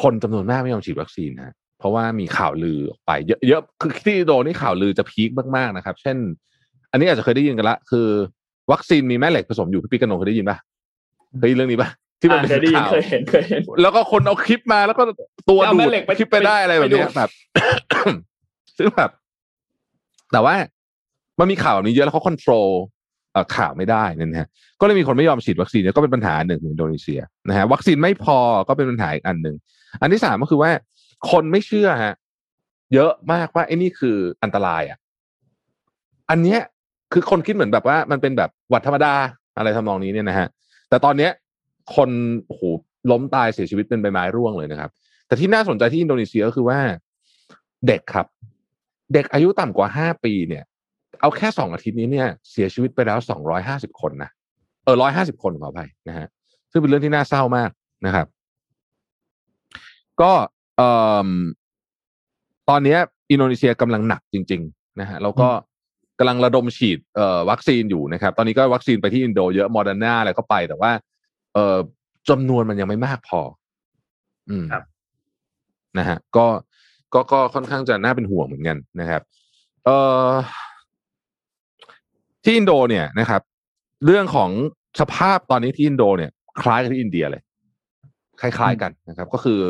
[0.00, 6.16] คนจำนวนมากไม่ยอมฉีดวัคซีนนะเพราะว่ามีข่าวลือออกไปเยอะเยอะคือที่อินโดนี่ข่าวลือจะพีคมากๆนะครับ เช่น
[6.90, 8.06] อันนี้อาจจะเคยได้ยินกันละ คือ
[8.72, 10.58] วัคซีนมีแม่เหล็กผสมอยู่พี่ปิ๊กกนงเคยได้ยินปะ
[11.38, 15.02] เคยได้ยินเรื่องนี้ปะที่มันอ่าเป็นเคยได้ยินข่าวเคยเห็นเคยเห็น แล้วก็คนเอาคลิปมาแล้วก็
[15.48, 17.30] ตัวเอาดูแม่ดเหล็กไปคลิปไปได้อะไรแบบเนี้ยไปดูแบบ
[18.76, 19.10] ซึ่งแบบ
[20.32, 20.54] แต่ว่า
[21.38, 22.64] มันมีข่าวแบบนี้เยอะแล้วเขาควบคุม
[23.56, 24.48] ข่าวไม่ได้นะฮะ
[24.80, 29.56] ก็เลยมีคนไม่ยอมฉีดวัคซีนเนี่ยก็เป็นปัญหาหนึ่งของอินโดนีเซียนะฮะวัคซีนไม่พอก็เป็นปัญหาอีกอันหนึ่ง
[30.00, 30.70] อันที่สามก็คือว่า
[31.30, 32.14] คนไม่เชื่อฮะ
[32.94, 34.98] เยอะมากว่าไอ้นี่คืออันตรายอะ
[36.30, 36.60] อันเนี้ย
[37.12, 39.14] คือคนคิดเหมือนแบบว่า มันเป็นแบบวัดธรรมดา
[39.56, 40.48] อะไรทำนองนี้เนี่ยนะฮะ
[40.88, 41.30] แต่ตอนเนี้ย
[41.94, 42.10] คน
[42.46, 42.62] โอ้โห
[43.10, 44.90] ล้มตายเสียชีวิตเป็นใบไม้ร่วงเลยนะครับ
[45.26, 46.78] แต่ที่น่าสนใจที่อินโดนีเซียก็คือว่า
[47.86, 48.26] เด็กครับ
[49.14, 50.64] เด็กอายุต่ำกว่าห้าปีเนี่ย
[51.20, 54.30] เอาแค่สองอาทิตย์นี้เนี่ยเสียชีวิตไปแล้วสองร้อยห้าสิบคนนะ
[54.84, 56.26] เออร้อยห้าสิบคนขออภัยนะฮะ
[56.70, 57.70] ซึ่งเป็นเรื่องที่น่าเศร้ามาก
[58.06, 58.26] นะครับ
[60.20, 60.32] ก็
[60.76, 60.90] เอ่
[61.26, 61.28] อ
[62.68, 62.96] ตอนนี้
[63.30, 65.48] อินโดนีเซียกำลังหนักจริง ๆ นะฮะแล้วก็
[66.18, 70.92] กำลังระดมฉีดเอ่อวัคซีนอยู่นะครับ ตอนนี้ก็วัคซีนไปที่อินโดเยอะมอร์ดานาอะไรก็ไปแต่ว่า
[71.54, 71.78] เอ่อ
[72.28, 73.40] จำนวนมันยังไม่มากพอ
[74.50, 74.84] อืมครับ
[75.98, 76.46] นะฮะก็
[77.14, 79.22] ก็ก็ค่อนข้างจะน่าเป็นห่วงเหมือนกันนะครับ
[79.84, 79.96] เอ่
[80.28, 80.30] อ
[82.44, 83.42] ที่อินโดเนี่ยนะครับ
[84.06, 84.50] เรื่องของ
[85.00, 86.30] สภาพตอนนี้ที่อินโดเนี่ย
[86.60, 87.42] คล้ายกับที่อินเดียเลย
[88.40, 89.60] คล้าย ๆกันนะครับ ก็คือ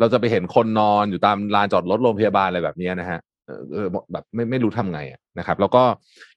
[0.00, 5.82] เราจะไปเห็นคนนอนอยู่ตามลานจอดรถโรงพยาบาลอะไรแบบนี้นะฮะเออเออแบบไม่ไม่รู้ทำไงอะนะครับ แล้วก็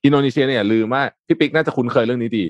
[0.06, 2.45] อินโดนีเซียเนี่ยลืมว่าพี่ปิ๊กน่าจะคุ้นเคยเรื่องนี้ดี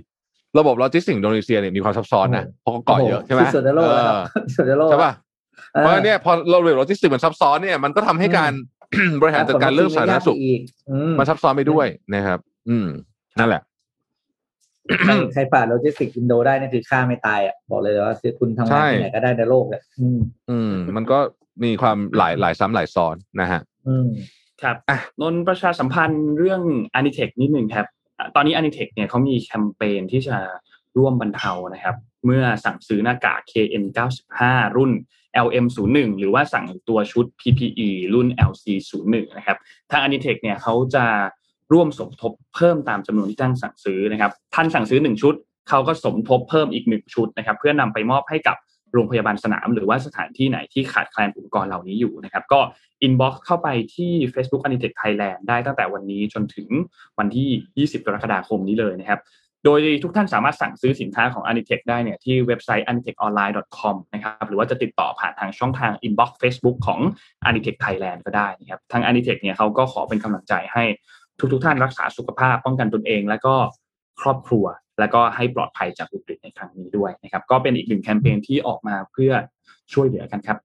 [0.60, 5.12] ระบบโลจิสติกส์อินโดนีเซียเนี่ยมีความซับซ้อนนะเพราะเขาเกาะเยอะใช่ไหมที่สุดในโลกแล้วครับเออที่สุดในโลกใช่ป่ะ
[5.72, 8.52] เพราะเนี่ยพอเราเรียนโลจิสติกส์มันซับซ้อนเนี่ยมันก็ทำให้การ
[9.22, 12.39] บริหารจัดการเรื่องสาธารณสุขอีกอืมมันซับซ้อนไปด้วยนะครับ
[12.70, 12.88] อืม
[13.40, 13.62] นั่นแหละ
[15.06, 21.20] ใครใครผ่านโลจิสติกอินโดได้นี่คือฆ่าไม่ตายอะบอกเลยว่าคือคุณทำงานที่ไหนก็ได้ในโลกเลยอืมอืม มันก็
[21.64, 24.10] มีความหลายหลายซ้ำหลายซ้อนนะฮะ อืม
[24.62, 26.62] ครับอะนนท์ประชาสัมพันธ์เรื่อง
[27.00, 28.92] a n i t e c h นิดหนึ่งครับอะตอนนี้ a n i t e c h
[28.94, 30.38] เนี่ยเขามีแคมเปญที่จะ
[30.98, 31.96] ร่วมบรรเทานะครับ
[32.26, 34.42] เมื่อสั่งซื้อหน้ากาก KN95
[34.78, 34.92] รุ่น
[35.46, 39.58] LM01 หรือว่าสั่งตัวชุด PPE รุ่น LC01 นะครับ
[39.92, 41.06] ทาง a n i t e c h เนี่ยเขาจะ
[41.74, 45.34] ร่วมสมทบเพิ่มตามจำนวนที่ท่านสั่งซื้อนะครับท่านสั่งซื้อ 1 ชุด
[45.70, 48.58] เขาก็สมทบเพิ่มอีก 1 ชุดนะครับ เพื่อนำไปมอบให้กับ
[48.94, 52.60] โรงพยาบาลสนาม หรือว่าสถานที่ไหนที่ขาดแคลนอุปกรณ์เหล่านี้อยู่นะครับ ก็
[53.06, 56.68] inbox เข้าไปที่ Facebook a n i t e c h Thailand ได้ตั้งแต่วันนี้จนถึง
[57.20, 59.20] วันที่ 20 กรกฎาคมนี้เลยนะครับ
[59.66, 67.00] โดยทุกท่านสามารถสั่งซื้อสินค้าของ a n i t e c h ได้เนี่ยที่เว็บไซต์ anitechonline.com นะครับหรือว่าจะติดต่อผ่านทางช่องทาง inbox Facebook ของ
[67.50, 69.36] a n i t e c h Thailand ก็ได้นะครับทาง a n i t e c
[69.38, 70.84] h เนี่ยเขาก็ขอเป็นกำลังใจให้
[71.54, 73.56] ทุกๆท่านรักษาสุขภาพป้องกันตนเอง และก็
[74.22, 74.66] ครอบครัว
[75.00, 79.32] แล้วก็ให้ปลอดภัยจากวิกฤตในครั้งนี้ด้วยนะครับ ก็เป็นอีกหนึ่งแคมเปญที่ออกมาเพื่อ
[79.94, 80.58] ช่วยเหลือกันครับ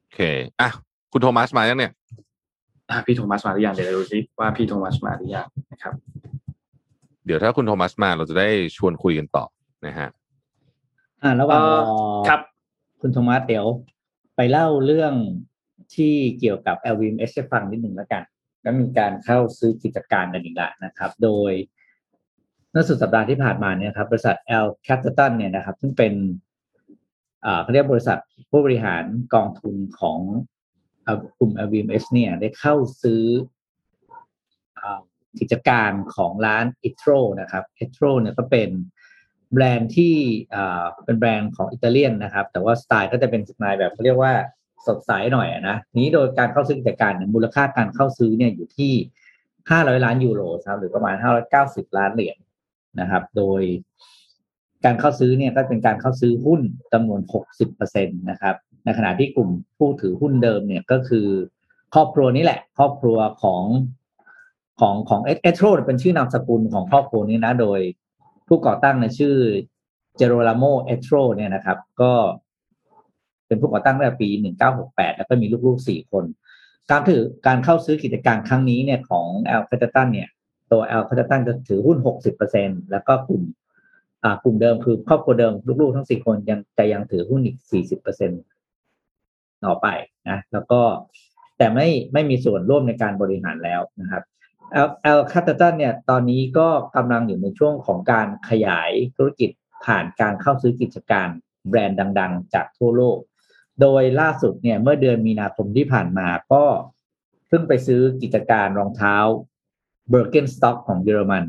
[0.00, 0.20] โอเค
[0.60, 0.70] อะ
[1.12, 1.92] คุณโทมัสมายังเนี่ย
[2.90, 5.94] อะพี่โทมัสมาหรือยังเดี๋ยวเราดูซิว่าพี่โทมัสมาหรือยังนะครับ
[7.26, 9.44] เดี๋ยวถ้าคุณโทมัสมาเราจะได้ชวนคุยกันต่อ
[9.86, 10.08] นะฮะ
[11.22, 11.80] อ่าระหว่างรอ
[12.28, 12.40] ครับ
[13.00, 13.66] คุณโทมัสเดี๋ยว
[14.38, 15.14] ไปเล่าเรื่อง
[15.94, 18.22] ที่เกี่ยวกับ LVMH ให้ฟังนิดหนึ่งแล้วกัน
[18.64, 21.52] ก็มีการเข้าซื้อกิจการกันอีกแล้วนะครับ โดย
[22.70, 26.14] เมื่อสุดสัปดาห์ที่ผ่านมาเนี่ยครับบริษัท L Capital เนี่ยนะครับ ซึ่งเป็น
[27.62, 28.18] เขาเรียกบริษัท
[28.50, 30.18] ผู้บริหารกองทุนของ
[31.04, 33.22] เอ่อกลุ่ม LVMH เนี่ยได้เข้าซื้อ
[35.40, 38.70] กิจการของร้าน e t r o นะครับ e t r o เนี่ยก็เป็น
[39.52, 40.14] แบรนด์ที่
[41.04, 44.32] เป็นแบรนด์ของอิตาเลียนนะครับ แต่ว่าสไตล์ก็จะเป็นสไตล์แบบเขาเรียกว่า
[44.86, 48.92] สดใสหน่อยนะนี้โดยการเข้าซื้อกิจการมูลค่าการเข้าซื้อเนี่ยอยู่ที่
[49.48, 51.14] 500 ล้านยูโรครับหรือประมาณ
[51.56, 52.36] 590 ล้านเหรียญ
[53.00, 53.62] นะครับ โดย
[54.84, 56.60] การเข้าซื้อเนี่ยก็เป็นการเข้าซื้อหุ้น
[56.92, 57.20] จำนวน
[57.60, 61.26] 60%นะครับ ในขณะที่กลุ่มผู้ถือหุ้นเดิมเนี่ยก็คือ
[61.94, 63.62] ครอบครัวนี้แหละ ครอบครัวของ
[64.80, 67.80] ของของเอเทโรเป็นชื่อนามสกุลของครอบครัวนี้นะ โดย
[68.48, 69.34] ผู้ก่อตั้งในชื่อ
[70.16, 72.12] เจโรลาโมเอเทโรเนี่ยนะครับ ก็
[73.46, 74.28] เป็นผู้ก่อตั้งตั้งแต่ปี
[74.72, 76.24] 1968 แล้วก็มีลูกๆ 4 คน
[76.90, 79.26] การถือการเข้าซื้อกิจการครั้งนี้เนี่ยของ
[79.60, 80.28] L c a p i t a l เนี่ย
[80.72, 81.98] ตัว L c a p i t a l จะถือหุ้น
[82.44, 83.42] 60%แล้วก็กลุ่ม
[84.24, 87.56] อ่ากลุ่มเดิมคือครอบครัวเดิมลูกๆ ทั้งสี่คนยังจะยังถือหุ้นอีก
[88.58, 89.86] 40%ต่อไป
[90.28, 90.80] นะ แล้วก็
[91.58, 94.22] แต่ไม่ไม่มีส่วนร่วมในการบริหารแล้วนะครับ
[94.86, 94.88] L
[95.18, 99.50] L Capital เนี่ยตอนนี้ก็กำลังอยู่ในช่วงของการขยายธุรกิจ
[99.84, 101.28] ผ่านการเข้าซื้อกิจการ
[101.68, 103.18] แบรนด์ดัง ๆ จากทั่วโลก
[103.80, 106.64] โดยล่าสุดเนี่ยเมื่อเดือนมีนาคมที่ผ่านมาก็
[107.48, 109.16] เพิ่งไปซื้อกิจการรองเท้า
[110.10, 111.44] เบอร์เกนสต็อกของเยอรมัน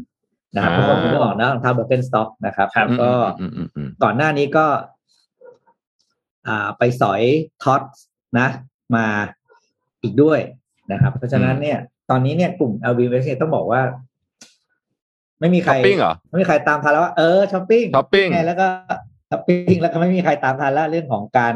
[0.56, 4.66] นะครับอ่าทุกคนก็ออกนะรองเท้าเบอร์เกนสต็อกนะครับครับแล้วก็อืมอืมอืมก่อนหน้านี้ก็
[6.48, 7.22] อ่าไปสอย
[7.64, 7.82] ท็อต
[8.40, 8.48] นะ
[8.96, 9.06] มา
[10.04, 10.40] อีกด้วย
[10.92, 11.80] นะครับ เพราะฉะนั้นเนี่ย
[12.10, 13.82] ตอนนี้เนี่ยกลุ่ม LVMH เนี่ยต้องบอกว่า
[15.40, 18.68] ไม่มีใคช้รอปปิ้งเหรอไม่มีใครตามทันแล้วว่าเออช้อปปิ้งช้อปปิ้งไงแล้วก็
[19.30, 21.56] ช้อปปิ้งแล้วก็ไม่มีใครตามทันแล้วเรื่องของการ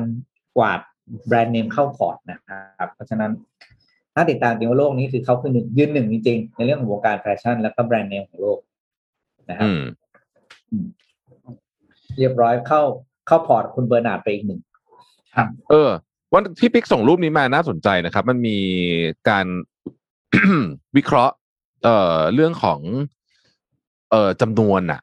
[0.58, 0.80] กวาด
[1.28, 3.32] แบรนด์เนมเข้าพอร์ตนะครับ เพราะฉะนั้น
[4.16, 8.60] ถ้าติดตามจริงว่าโลกนี้คือเขาคือหนึ่งยืนหนึ่งจริงๆในเรื่องของวงการแฟชั่นแล้วก็แบรนด์เนมของโลก
[9.50, 9.68] นะครับ
[10.72, 10.86] อืม
[12.18, 12.82] เรียบร้อยเข้า
[13.28, 14.60] เข้าพอร์ตคุณเบอร์นาร์ดไปอีกหนึ่ง
[15.72, 15.90] เออ
[16.34, 18.58] วันที่พิกส่งรูปนี้มาน่าสนใจนะครับ มันมี
[19.30, 19.46] การ
[20.98, 21.34] วิเคราะห์
[21.84, 22.80] เอ่อเรื่องของ
[24.12, 25.00] เอ่อจำนวนน่ะ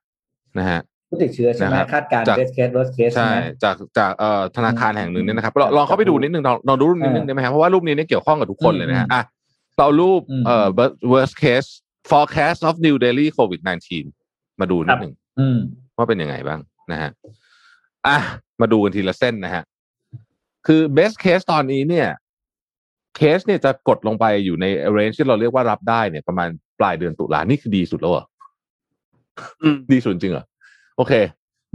[0.58, 9.22] นะฮะผู้ติดเชื้อใช่ไหมนะครับคาดการณ์จาก best case worst case ใช่ใช่ไหมจากจากเอ่อธนาคารแห่งหนึ่งเนี่ยนะครับอืมลองลองเข้าไปดูนิดนึงลองลองดูรูปนี้นิดนึงได้ไหมครับเพราะว่ารูปนี้เนี่ยเกี่ยวข้องกับทุกคนเลยนะฮะอืมอะ
[9.78, 10.66] เรารูปอืมเอ่อ
[11.12, 11.68] worst case
[12.10, 13.60] forecast of New Delhi COVID
[14.10, 15.58] 19มาดูนิดหนึ่งอืม
[15.96, 16.60] ว่าเป็นยังไงบ้าง
[16.92, 17.10] นะฮะ
[18.06, 18.18] อะ
[18.60, 19.62] มาดูกันทีละเส้นนะฮะ
[20.66, 22.08] คือ best case ตอนนี้เนี่ย
[23.16, 26.48] เคสเนี่ยจะกดลงไปอยู่ใน range ที่เราเรียกว่ารับได้เนี่ยประมาณ
[26.80, 28.24] ปลายเดือนตุลานี่คือดีสุดแล้วเหรอ
[29.62, 30.44] อืมดีสุดจริงเหรอ
[30.96, 31.12] โอเค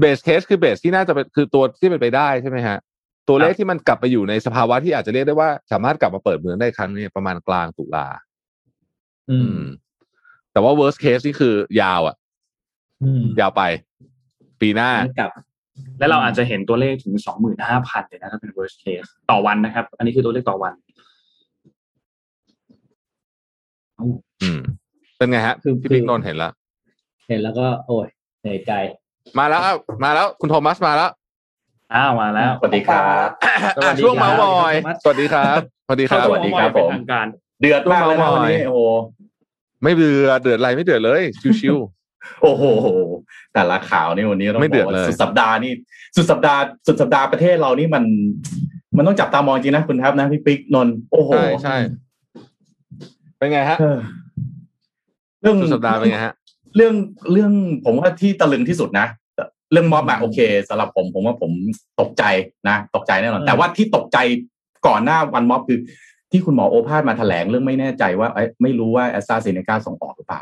[0.02, 2.78] base case คือ base ที่น่าจะเป็นคือตัวที่เป็นไปได้ใช่ไหมฮะ
[3.28, 8.08] ตัวเลขที่มันกลับไปอยู่ในสภาวะที่อาจจะเรียกได้ว่า สามารถกลับมาเปิดเมืองได้ครั้งนี้ประมาณกลางตุลา
[9.32, 9.60] อือืมม
[10.52, 12.16] แต่ว่า worst case นี่คือยาวอะ
[13.04, 13.64] อืมยาวไป
[14.62, 15.32] ปีหน้ากลับ
[16.00, 20.74] และเราอาจจะเห็นตัวเลขถึงสองหมื่นห้าพันเลยนะถ้าเป็น worst case ต่อวันนะครับ อันนี้คือตัวเลขต่อวัน
[24.44, 24.60] อืม
[25.18, 26.52] เป็นไงฮะคือพี่คือปิ๊กนนท์เห็นแล้ว
[27.30, 28.08] เห็นแล้วก็ โอ้ย
[28.42, 28.72] เหนื่อยใจ
[29.40, 31.12] มาแล้วครับมาแล้ว คุณโทมัสมาแล้ว
[31.94, 33.28] อ้าว มาแล้ว สวัสดีครับ
[33.78, 34.74] สวัอะสดีช่วงครัเมาบส์มอย
[35.04, 37.28] สวัสดีครับ สวัสดีครับ สวัสดีครับสวัสดีครับเป็นผมทางการ
[37.62, 38.82] เดือดมากเลยนะช่วงวันเมาส์มอยนี้โอ้โห
[39.84, 41.22] ไม่เดือดเดือดอะไรไม่เดือดเลย
[41.60, 41.78] ชิว
[42.42, 42.64] โอ้โห
[43.54, 45.72] แต่ละข่าวนี่วันนี้ต้องไม่เดือดบอกว่าเลยสุดสัปดาห์นี่
[46.16, 48.04] สุดสัปดาห์สุดสัปดาห์ประเทศเรานี่มัน
[48.98, 51.76] มันต้องจับตามองจริงนะคุณครับนะพี่ปิ๊กนนท์โอ้โหๆใช่ใช่
[53.38, 54.00] เป็นไงฮะเออ
[55.42, 56.34] เรื่องสุดสัปดาห์เป็นไงฮะ
[56.76, 56.94] เรื่อง
[57.32, 57.52] เรื่อง
[57.86, 59.08] ผมว่าที่ตะลึงที่สุดนะ
[59.72, 61.52] เรื่องม็อบอะโอเคสำหรับผมผมว่าผม
[62.02, 62.24] ตกใจ
[62.70, 64.18] นะตกใจแน่นอนอืมแต่ว่าที่ตกใจ
[64.88, 65.80] ก่อนหน้าวันม็อบคือ
[66.32, 70.42] ที่คุณหมอโอภาสมาแถลงเรื่องไม่แน่ใจว่าเอ้ยไม่รู้ว่าแอสตราเซเนกาส่งออกหรือเปล่า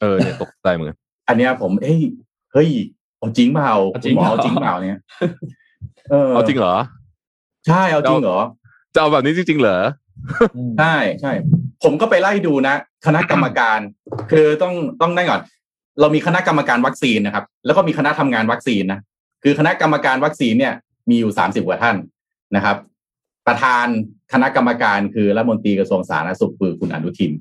[0.00, 2.00] เออเนี่ยตกใจเหมือนกันอันเนี้ยผมเอ้ย
[2.52, 2.68] เฮ้ย
[3.18, 5.00] เอาจริงเปล่าเอาจริคุณงหมอเหรอเอาจริงเปล่าเนี่ย
[6.10, 6.74] เออเอาจริงเหรอ
[7.66, 8.38] ใช่เอาจริงเหรอ
[8.94, 9.99] จะเอาแบบนี้จริงๆเหรออืม
[10.78, 11.32] ใช่ใช่
[11.82, 12.74] ผมก็ไปไล่ดูนะ
[13.06, 13.78] คณะกรรมการ
[14.30, 15.40] คือต้องต้องได้ก่อน
[16.00, 19.00] เรามีคณะกรรมการวัคซีนนะครับ แล้วก็มีคณะทำงานวัคซีนนะ
[19.42, 20.74] คือคณะกรรมการวัคซีนเนี่ย
[21.10, 21.96] มีอยู่สามสิบกว่าท่าน
[22.56, 22.76] นะครับ
[23.46, 23.86] ประธาน
[24.32, 27.32] คณะกรรมการคือรัฐมนตรีกระทรวงสาธารณสุขคือคุณอนุทิน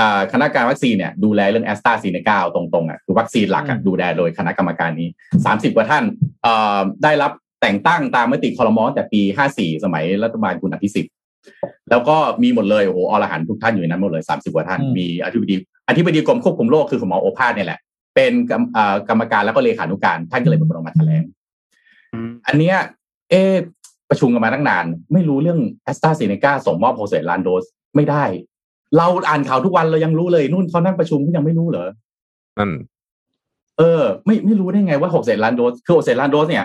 [0.00, 5.08] อ่าคณะกรรมการวัคซีนเนี่ยดูแลเรื่องแอสตราซีเนกาตรงๆอะคือวัคซีนหลักอะดูแลโดยคณะกรรมการนี้
[5.46, 6.04] สามสิบกว่าท่าน
[6.42, 11.12] เอ่อได้รับแต่งตั้งตามมติคอรมอแต่ปีห้าสี่สมัยรัฐบาลคุณอภิสิทธิ์
[11.90, 15.54] แล้วก็มีหมดเลยโอ้โหอรหันต์ทุกท่านอยู่ในนั้นหมดเลยสามสิบกว่าท่านอืมมีอธิบดี
[15.88, 17.78] อธิบดีกรมควบคุมโรคคือคุณหมอโอภาสเนี่ยแหละ
[18.14, 21.22] เป็นกรรมอ่ากรรมการแล้วก็เลขานุการ ท่านก็เลยเป็นคนออกมาแถลง
[22.14, 22.76] อืมอันเนี้ย
[23.30, 23.54] เอะ
[24.10, 27.64] ประชุมกันมาตั้งนาน ไม่รู้เรื่องแอสตราเซเนกาส่งมอบโปรเซสล้านโดส
[27.96, 28.24] ไม่ได้
[28.96, 31.88] เราอ่านข่าวทุกวันเรายังรู้เลยนู่นเขานั่งประชุมเขายังไม่รู้เหรอ
[32.58, 32.70] นั่น
[33.78, 36.64] เออ ไม่ไม่รู้ได้ไงว่าหกเศษล้านโดสคือหกเศษล้านโดสเนี่ย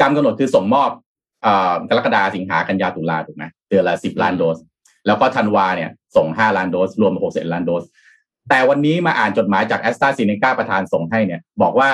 [0.00, 1.10] การกำหนดคือส่งมอบเอ่อ
[1.88, 4.58] กรกฎาสิงหากันยาตุลาถูกไหมเดือนละสิบล้านโดส
[5.06, 7.84] แล้วก็ธันวาเนี่ย ส่งห้าล้านโดส รวมหกเศษล้านโดส
[8.48, 11.90] แต่วันนี้มาอ่านจดหมายจากแอสตราซีเนกาประธานส่งให้เนี่ย บอกว่า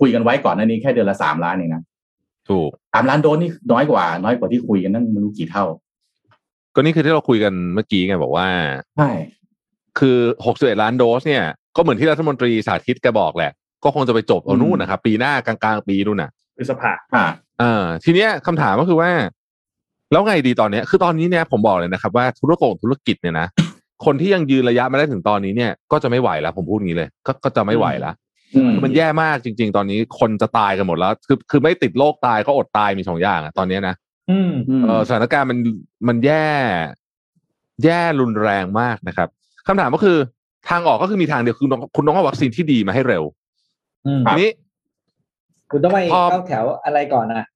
[0.00, 1.82] คุยกันไว้ก่อนหน้านี้แค่เดือนละสามล้านเองนะ
[2.48, 5.64] ถูกสามล้านโดสนี่น้อยกว่า น้อยกว่าที่คุยกันนั่งไม่รู้กี่เท่า
[6.74, 8.46] ก็นี่คือที่เราคุยกันเมื่อกี้ไงบอกว่า
[8.96, 9.10] ใช่
[9.98, 11.44] คือหกสิบเอ็ดล้านโดสเนี่ย
[11.76, 13.52] ก็เหมือนที่รัฐมนตรีสาธิตแกบอกแหละ
[13.84, 17.24] ก็คงจะไปจบเอานู่นนะครับปีหน้ากลางๆปีนู่นน่ะ พฤษภาอ่า
[17.60, 19.10] เออทีเนี้ยคำถามก็คือว่า
[20.12, 23.46] แล้วไงดีตอนเนี้ย คือตอนนี้เนี่ยผมบอกเลยนะครับว่าธุรกงธุรกิจเนี่ยนะ
[24.04, 28.14] คนที่ยังยืนระยะมาได้ถึงตอนนี้เนี่ย ก็จะไม่ไหวแล้วผมพูดงี้เลย ก็ก็จะไม่ไหวแล้ว
[28.54, 33.94] อืมคือมันแย่มากจริง ๆ ตอนนี้คนจะตายกันหมดแล้ว คือคือไม่ติดโรคตายก็อดตายมีสองอย่างอะตอนเนี้ยนะ
[34.30, 34.52] อืม
[34.84, 35.58] เออสถานการณ์มัน
[36.08, 36.46] มันแย่
[37.84, 39.28] แย่รุนแรงมากนะครับ
[39.66, 40.16] คำถามก็คือ
[40.68, 43.22] ทางออกก็คือมีทางเดียวคือคุณต้องคุณต้องเอาวัคซีนที่ดีมาให้เร็ว
[44.06, 44.50] อืมทีนี้
[45.72, 47.46] คุณต้องไปพอเข้าแถวอะไรก่อนนะ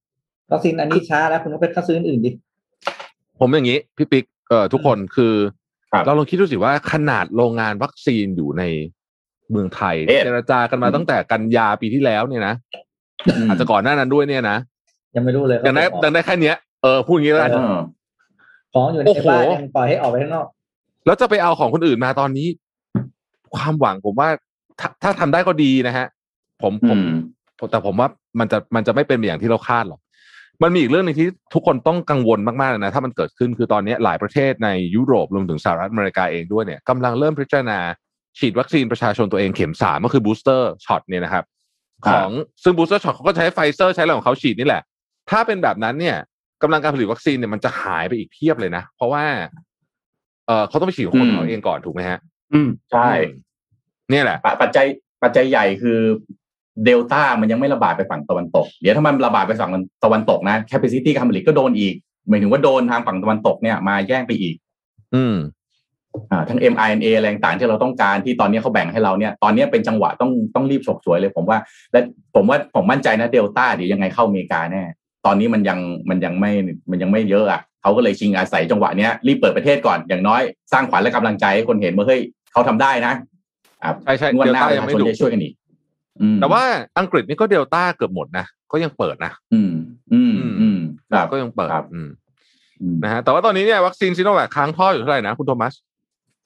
[0.52, 2.30] วัคซีนอันนี้ช้าแล้วคุณต้องไปเข้าซื้ออนอื่นดิ
[3.40, 5.34] ผมอย่างนี้ พี่ปิ๊กเอ่อทุกคนคือ
[5.92, 8.62] ครับเราลองคิดดูสิว่าขนาดโรงงานวัคซีนอยู่ใน
[9.50, 12.54] เมืองไทยเอ๊ะเจรจากันมาตั้งแต่กันยาปีที่แล้วเนี่ยนะ
[13.48, 14.56] อาจจะก่อนหน้านั้นด้วยเนี่ยนะ
[15.16, 17.78] ยังไม่รู้เลยอย่างได้เขาส่งออกดังได้แค่เนี้ยออพูดอย่างนี้แล้วกันเออ
[18.72, 20.46] ของอยู่ในโอ้โหบ้านยังปล่อยให้ออกไปข้างนอก
[21.06, 22.48] แล้วจะไปเอาของคนอื่นมาตอนนี้
[23.56, 24.28] ความหวังผมว่า
[24.80, 26.06] ถ้าถ้าทำได้ก็ดีนะฮะ
[26.62, 27.08] ผมผอืมม
[27.70, 28.08] แต่ผมว่า
[28.40, 30.00] มันจะมันจะไม่เป็นอย่างที่เราคาดหรอก
[30.62, 37.78] มันมีอีกเรื่องหนึงที่ทุกคนต้องกังวลมากๆเลยนะถ้ามันเกิดขึ้นคือตอนนี้หลายประเทศในยุโรปรวมถึงสหรัฐอเมริกาเองด้วยเนี่ยกำลังเริ่มพิจารณา
[38.38, 41.44] ฉีดวัคซีนประชาชนตัวเองเข็มสามก็คือ booster shot เนี่ยนะครับ
[42.06, 42.30] ครัขบอง
[42.62, 44.82] ซึ่ง booster shot เขาก็ใช้ไฟเซอร์ใช้อะไรของเขาฉีดนี่แหละ
[45.30, 46.16] ถ้าเป็นแบบนั้นเนี่ย
[46.62, 49.24] กำลังการผลิตวัคซีนเนี่ยมันจะหายไปอีกเพียบเลยนะ เพราะว่า
[50.46, 52.18] เออเขาต้องไปฉีดของคนของเขาเองก่อนถูกไหมฮะ
[52.54, 53.10] อืมใช่
[54.10, 54.86] เนี่ยแหละปปัจจัย
[55.22, 55.98] ปัจจัยใหญ่คือ
[56.84, 59.70] เดลต้ามันยังไม่ระบาดไปฝั่งตะวันตก เดี๋ยวถ้ามันระบาดไปฝั่ง
[60.04, 61.94] ตะวันตกนะ capacity การผลิตก็โดนอีก
[62.28, 64.54] หมายถึงว่าโดนทางฝั่งตะวันตกเนี่ยมาแย่งไปอีก
[65.14, 65.36] อืม
[66.30, 71.58] อ่าทั้ง mRNA อะไรต่างๆที่เราต้องการที่ตอนนี้เขาแบ่งให้เราเนี่ย ตอนนี้เป็นจังหวะต้องต้องรีบฉกฉวยเลย ผมว่า
[71.92, 72.00] และ
[72.34, 74.82] ผมว่าผมมั่นใจนะเดลต้าเดี๋ยวยังไงเข้าอเมริกาแน่
[75.26, 75.78] ตอนนี้มันยัง
[76.10, 76.52] มันยังไม่
[76.90, 80.42] มันยังไม่เยอะอะเขาก็เลยชิงอาศัยจังหวะเนี้ยรีบเปิดประเทศก่อนอย่างน้อย
[80.72, 82.20] สร้างขวัญและกำลังใจให้คนเห็นว่าเฮ้ย
[82.52, 83.14] เขาทำได้นะ
[83.82, 85.65] อ่าใช่ใช่งวดเดลหน้าต้าประยังชาไม่ชนดุจะช่วยกันอีกอืม
[86.40, 86.62] แต่ว่า
[86.98, 89.72] อังกฤษนี่ก็เดลต้าเกือบหมดนะก็ยังเปิดนะอืม
[90.12, 90.78] อืมอืม
[91.12, 92.08] ครับก็ยังเปิดครับอืม
[92.82, 95.74] อืมนะฮะแต่ว่าตอนนี้เนี่ยวัคซีนซิโนแวคค้างท่ออยู่เท่าไหร่นะคุณโทมัส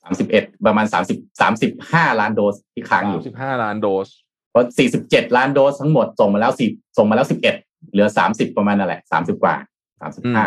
[0.03, 4.09] สามสิบเอ็ดประมาณสามสิบสามสิบห้าล้านโดสที่ค้างอยู่สิบห้าล้านโดส
[4.51, 7.55] เพราะสี่สิบเจ็ดล้านโดสทั้งหมดส่งมาแล้วสิบส่งมาแล้วสิบเอ็ด
[7.93, 9.55] เหลือสามสิบประมาณนั่นแหละสามสิบกว่า
[10.01, 10.45] สามสิบห้า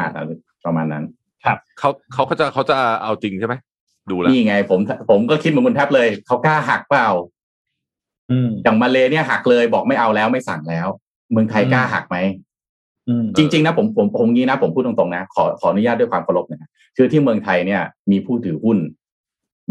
[0.65, 1.03] ประมาณนั้น
[1.79, 3.55] เขาเขาก็จะเขาจะเอาจริงใช่ไหม
[4.11, 4.79] ดูแล้วนี่ไงผม
[5.09, 7.09] ผมก็คิดเหมือนคุณแทบเลยเขากล้าหักเปล่า
[8.33, 10.87] อืมอย่างมาเลเนี่ยหักเลยบอกไม่เอาแล้วไม่สั่งแล้ว
[11.31, 12.17] เมืองไทยกล้าหักไหม
[13.07, 17.81] อืมจริง ๆ นะผมผมผมงี้นะผมพูดตรงๆนะขอขออนุญาตด้วยความเคารพนะคือที่เมืองไทยเนี่ย
[18.11, 18.77] มีผู้ถือหุ้น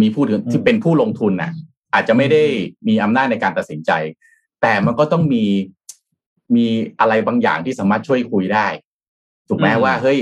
[0.00, 1.50] มีผู้ถือที่เป็นผู้ลงทุนนะ
[1.94, 2.42] อาจจะไม่ได้
[2.88, 3.92] มีอำนาจในการตัดสินใจ
[4.62, 5.44] แต่มันก็ต้องมี
[6.56, 6.66] มี
[7.00, 8.66] อะไรบางอย่างที่สามารถช่วยคุยได้
[9.48, 10.18] ถูกไหมอืมว่าเฮ้ย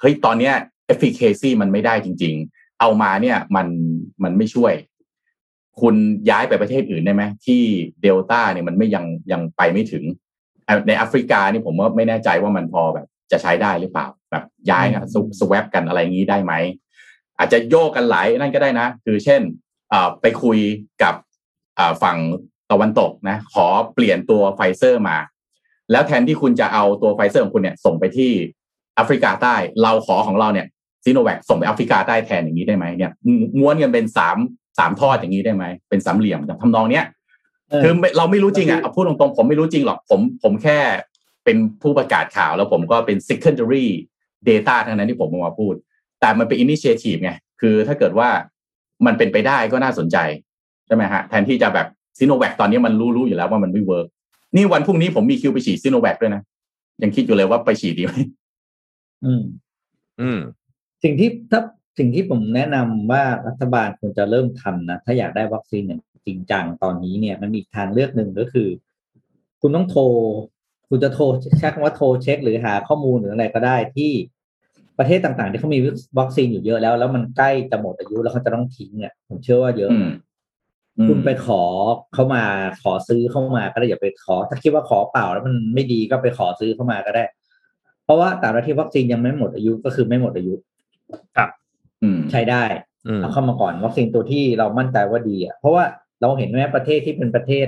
[0.00, 0.54] เฮ้ยตอนเนี้ย
[0.92, 3.66] efficacy มันไม่ได้จริง ๆ เอามาเนี่ยมัน
[4.22, 4.72] มันไม่ช่วย
[5.80, 5.94] คุณ
[6.30, 7.62] ย้ายไปประเทศอื่นได้ไหมที่
[8.02, 10.04] เดลต้าเนี่ยมันไม่ยังยังไปไม่ถึง
[10.86, 15.08] ในแอฟริกานี่ผมว่าไม่แน่ใจว่ามันพอแบบ จะใช้ได้หรือเปล่าแบบย้ายนะ
[15.40, 16.52] สวปกันอะไรอย่างนี้ได้ไหม
[17.38, 19.40] อาจจะโยกกันหลายนั่นก็ได้นะ คือเช่น
[19.92, 20.58] อ่าไปคุย
[21.02, 21.14] กับ
[21.78, 22.18] อ่าฝั่ง
[22.70, 25.16] ตะวันตกนะ ขอเปลี่ยนตัวไฟเซอร์มา
[25.90, 28.30] แล้วแทนที่คุณจะเอาตัวไฟเซอร์ของคุณเนี่ย ส่งไปที่
[28.94, 30.66] แอฟริกาใต้ เราขอของเราเนี่ย
[31.04, 33.12] ซีโนแวคส่งไปแอฟริกาใต้แทนอย่างนี้ได้ไหมเนี่ย
[33.58, 34.36] ม้วนกันเป็นสาม
[34.78, 37.04] สามทอดอย่างนี้ได้ไหมเป็นสามเหลี่ยมแบบทำนองเนี้ย
[37.70, 40.78] เออคือไม่เราไม่รู้จริงอะเอาพูดตรงๆผมไม่รู้จริงหรอกผมผมแค่
[41.44, 43.86] เป็นผู้ประกาศข่าว แล้วผมก็เป็น secondary
[44.48, 45.74] data ทั้งนั้นที่ผมเอามาพูด
[46.20, 48.28] แต่มันเป็น initiative ไงคือถ้าเกิดว่า
[49.06, 50.16] มันเป็นไปได้ก็น่าสนใจ
[50.86, 51.86] ใช่ไหมฮะแทนที่จะแบบ
[52.18, 54.06] ซีโนแวคตอนนี้มันรู้ๆอยู่แล้วว่ามันไม่เวิร์ก
[54.56, 56.42] นี่วันพรุ่งนี้ผมมีคิวไปฉีดซีโนแวคด้วยนะ
[57.02, 58.12] ยังคิดอยู่เลยว่าไปฉีดดีไหม
[59.24, 59.42] อืม
[60.20, 60.38] อืม
[61.02, 61.60] สิ่งที่ถ้า
[61.98, 68.68] สิ่งที่ผมแนะนำว่ารัฐบาลควรจะเริ่มทำนะ ถ้าอยากได้วัคซีนอย่างจริงจังตอนนี้เนี่ยมันมีอีกทางเลือกหนึ่งก็คือ
[69.60, 70.02] คุณต้องโทร
[70.88, 71.24] คุณจะโทร
[71.58, 74.12] ใช้คำว่าโทรเช็ค หรือหาข้อมูลหรืออะไรก็ได้ที่
[74.98, 75.80] ประเทศต่างๆ ที่เขามี
[76.18, 80.08] วัคซีนอยู่เยอะแล้ว แล้วมันใกล้จะหมดอายุแล้วเขาจะต้องทิ้งเนี่ยผมเชื่อว่าเยอะอืม
[80.98, 81.62] อืมคุณไปขอ
[82.14, 82.44] เข้ามา
[82.82, 87.24] ขอซื้อเข้ามาก็ได้อย่าไปขอ ถ้าคิดว่าขอเปล่าแล้วมันไม่ดีก็ไปขอซื้อเข้ามาก็ได้
[88.04, 90.54] เพราะว่าแต่ละที่วัคซีนยังไม่หมดอายุก็คือไม่หมดอายุ
[91.38, 91.61] อืม
[92.30, 92.62] ใช้ได้
[93.08, 95.84] อืมเอาเข้ามาก่อนวัคซีนตัวที่เรามั่นใจว่าดีอะเพราะว่า
[96.20, 97.66] เราเห็นไหมประเทศที่เป็นประเทศ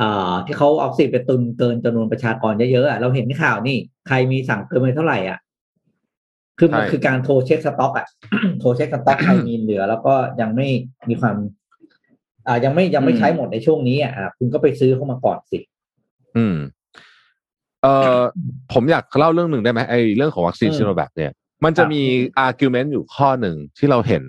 [0.00, 3.76] อ่าที่เขาเอาวัคซีนไปตุนเกินจำนวนประชากรเยอะๆอะเราเห็นข่าวนี่
[4.08, 5.38] ใครมีสั่งเกินไปเท่าไหร่อะ
[6.58, 8.06] คือมันใช่คือการโทรเช็คสต็อกอะ
[8.60, 10.66] โทรเช็คสต็อกใครมีเหลือ แล้วก็ยังไม่
[11.08, 11.36] มีความ
[12.46, 15.58] อ่ายังไม่ยังไม่ใช้หมดในช่วงนี้อะอะคุณก็ไปซื้อเข้ามาก่อนสิ
[16.36, 16.56] อืม
[17.82, 18.20] เอ่อ
[18.72, 21.32] ผมอยากเล่าเรื่องหนึ่งได้ไหมไอ้เรื่องของวัคซีนอืมซิโนแวคเนี่ย
[21.64, 22.02] มันจะครับมี
[22.38, 24.24] argument อยู่ข้อหนึ่งที่เราเห็น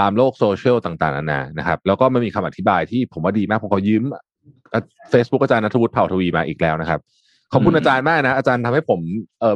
[0.00, 4.02] ตามโลกโซเชียลต่างๆนานานะครับ แล้วก็มันมีคำอธิบายที่ผมว่าดีมากผมขอยืม
[5.10, 7.00] เฟซบุ๊กอาจารย์นัทวุฒิเผ่าทวีมาอีกแล้วนะครับ
[7.52, 9.00] ขอบคุณอืมอาจารย์มากนะ อาจารย์ทำให้ผม
[9.40, 9.54] เออ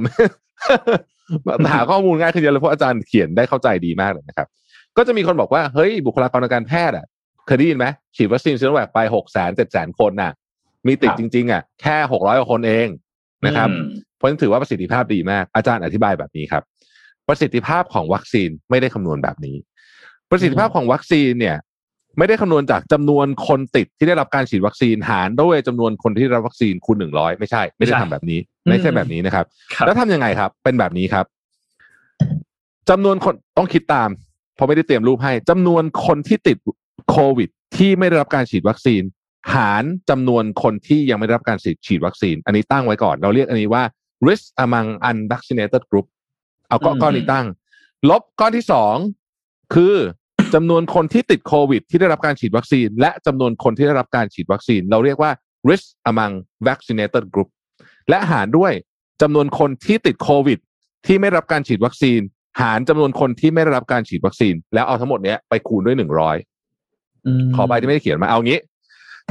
[1.74, 4.47] หาข้อมูลง่ายขึ้นเยอะเลยเพราะอาจารย์เขียนได้เข้าใจดีมากเลยนะครับ
[4.97, 7.07] ก็จะมีคนบอกว่าเฮ้ยบุคลากรทางการแพทย์อะ
[7.47, 10.32] เคยได้ยินไหมฉีดวัคซีนซิโนแวคไปหกแสนเจ็ดแสนคนน่ะ
[10.87, 12.87] มีติดครับจริง ๆ อะ แค่หกร้อยกว่าคนเอง
[13.47, 13.85] นะครับอืม
[14.16, 16.62] เพราะฉะนั้นถือว่าประสิทธิภาพดีมากอาจารย์อธิบายแบบนี้ครับ
[17.31, 19.57] ประสิทธิภาพของวัคซีนไม่ได้คำนวณแบบนี้
[20.31, 21.57] ประสิทธิภาพของวัคซีนเนี่ย
[22.19, 28.39] ไม่ได้คำนวณจากจำนวนคนติดที่ได้รับการฉีดวัคซีนหารด้วยจำนวนคนที่ได้รับวัคซีนคูณหนึ่งร้อยไม่ใช่ ไม่ได้ไม่ใช่ทำแบบนี้
[28.69, 29.44] ไม่ใช่แบบนี้นะครับ
[29.74, 31.24] ครับแล้วทำยังไงครับ เป็นแบบนี้ครับ
[32.90, 34.09] จำนวนคนต้องคิดตาม
[34.55, 36.57] เพราะไม่ได้เตรียมรูปให้จำนวนคนที่ติด
[37.11, 39.02] โควิด ที่ไม่ได้รับการฉีดวัคซีน
[39.55, 43.85] หารจำนวนคนที่ยังไม่ได้รับการฉีดฉีดวัคซีน อันนี้ตั้งไว้ก่อน เราเรียกอันนี้ว่า
[44.28, 46.07] risk among unvaccinated group
[46.71, 47.47] เอาก้อนอืมก้อนนี้ตั้ง
[48.11, 48.97] ลบก้อนที่สอง
[49.75, 49.97] คือ
[50.55, 55.31] จำนวนคนที่ติดโควิด ที่ได้รับการฉีดวัคซีน และจำนวนคนที่ได้รับการฉีดวัคซีน เราเรียกว่า
[55.69, 56.33] risk among
[56.69, 57.49] vaccinated group
[58.09, 58.73] และหารด้วย
[59.23, 60.59] จำนวนคนที่ติดโควิด
[61.07, 62.21] ที่ไม่รับการฉีดวัคซีน
[62.61, 66.37] หารจำนวนคนที่ไม่ได้รับการฉีดวัคซีน แล้วเอาทั้งหมดเนี้ยไปคูณด้วยหนึ่งร้อย
[67.41, 68.59] มขอใบที่ไม่ได้เขียนมาเอางี้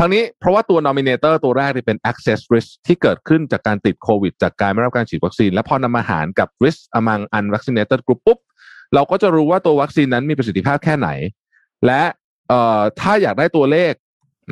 [0.02, 8.40] ทั้งนี้เพราะว่าตัว nominator ตัวแรกนี่เป็น access risk ที่เกิดขึ้นจากการติดโควิด จากการไม่รับการฉีดวัคซีน และพอนำมาหารกับ risk among unvaccinated group ปุ๊บ
[8.94, 11.10] เราก็จะรู้ว่าตัววัคซีนนั้นมีประสิทธิภาพแค่ไหน
[11.86, 12.02] และ
[12.50, 13.94] เอ่อถ้าอยากได้ตัวเลข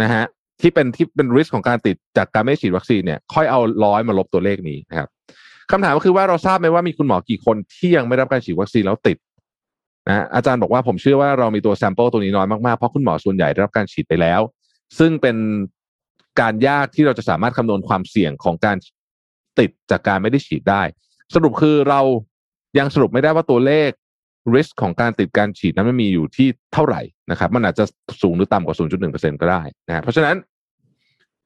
[0.01, 0.25] นะฮะ
[0.61, 5.09] ที่เป็นที่เป็น risk ของการติดจากการไม่ฉีดวัคซีนเนี่ยค่อยเอาร้อยมาลบตัวเลขนี้นะครับ
[5.71, 9.17] คำถามก็คือว่าเราทราบไหมว่ามีคุณหมอกี่คนที่ยังไม่รับการฉีดวัคซีนแล้วติด
[10.07, 14.41] นะอาจารย์บอกว่าผมเชื่อว่าเรามีตัว sample ตัวนี้น้อยมากๆ เพราะคุณหมอส่วนใหญ่ได้รับการฉีดไปแล้ว
[14.99, 15.37] ซึ่งเป็น
[16.41, 18.77] การยากที่เราจะสามารถคำนวณความเสี่ยงของการ
[19.59, 20.81] ติดจากการไม่ได้ฉีดได้
[21.33, 22.01] สรุปคือเรา
[22.79, 23.89] ยังสรุปไม่ได้ว่าตัวเลข
[24.55, 27.01] risk ของการติดการฉีดนั้นมันมีอยู่ที่เท่าไหร่
[27.31, 27.85] นะครับ มันอาจจะ
[28.21, 28.75] สูงหรือต่ำกว่า
[29.09, 30.35] 0.1%ก็ได้นะฮะเพราะฉะนั้น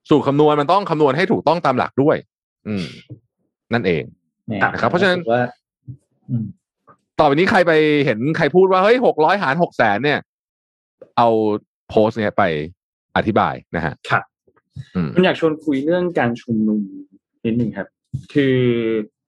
[0.10, 2.18] สูตรคำนวณมันต้องคำนวณให้ถูกต้องตามหลักด้วย
[2.68, 2.86] อืม
[3.74, 4.04] นั่นเอง
[4.48, 5.44] เนี่ยนะครับ เพราะฉะนั้นสึกว่า
[6.30, 6.46] อืม
[7.20, 7.72] ต่อไปนี้ใครไป
[8.06, 10.20] เห็นใครพูดว่าเฮ้ยหกร้อยหารหกแสนเนี่ย
[11.18, 11.28] เอา
[11.90, 12.44] โพสต์เนี่ยไป
[13.18, 14.24] อธิบายนะฮะครับ
[14.96, 16.82] อืมผมอยากชวนคุยเรื่องการชุมนุม
[17.46, 17.88] นิดหนึ่งครับ
[18.34, 18.56] คือ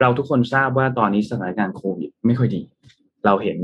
[0.02, 2.62] เราทุกคนทราบว่าตอนนี้สถานการณ์โควิดไม่ค่อยดี
[3.26, 3.60] เราเห็น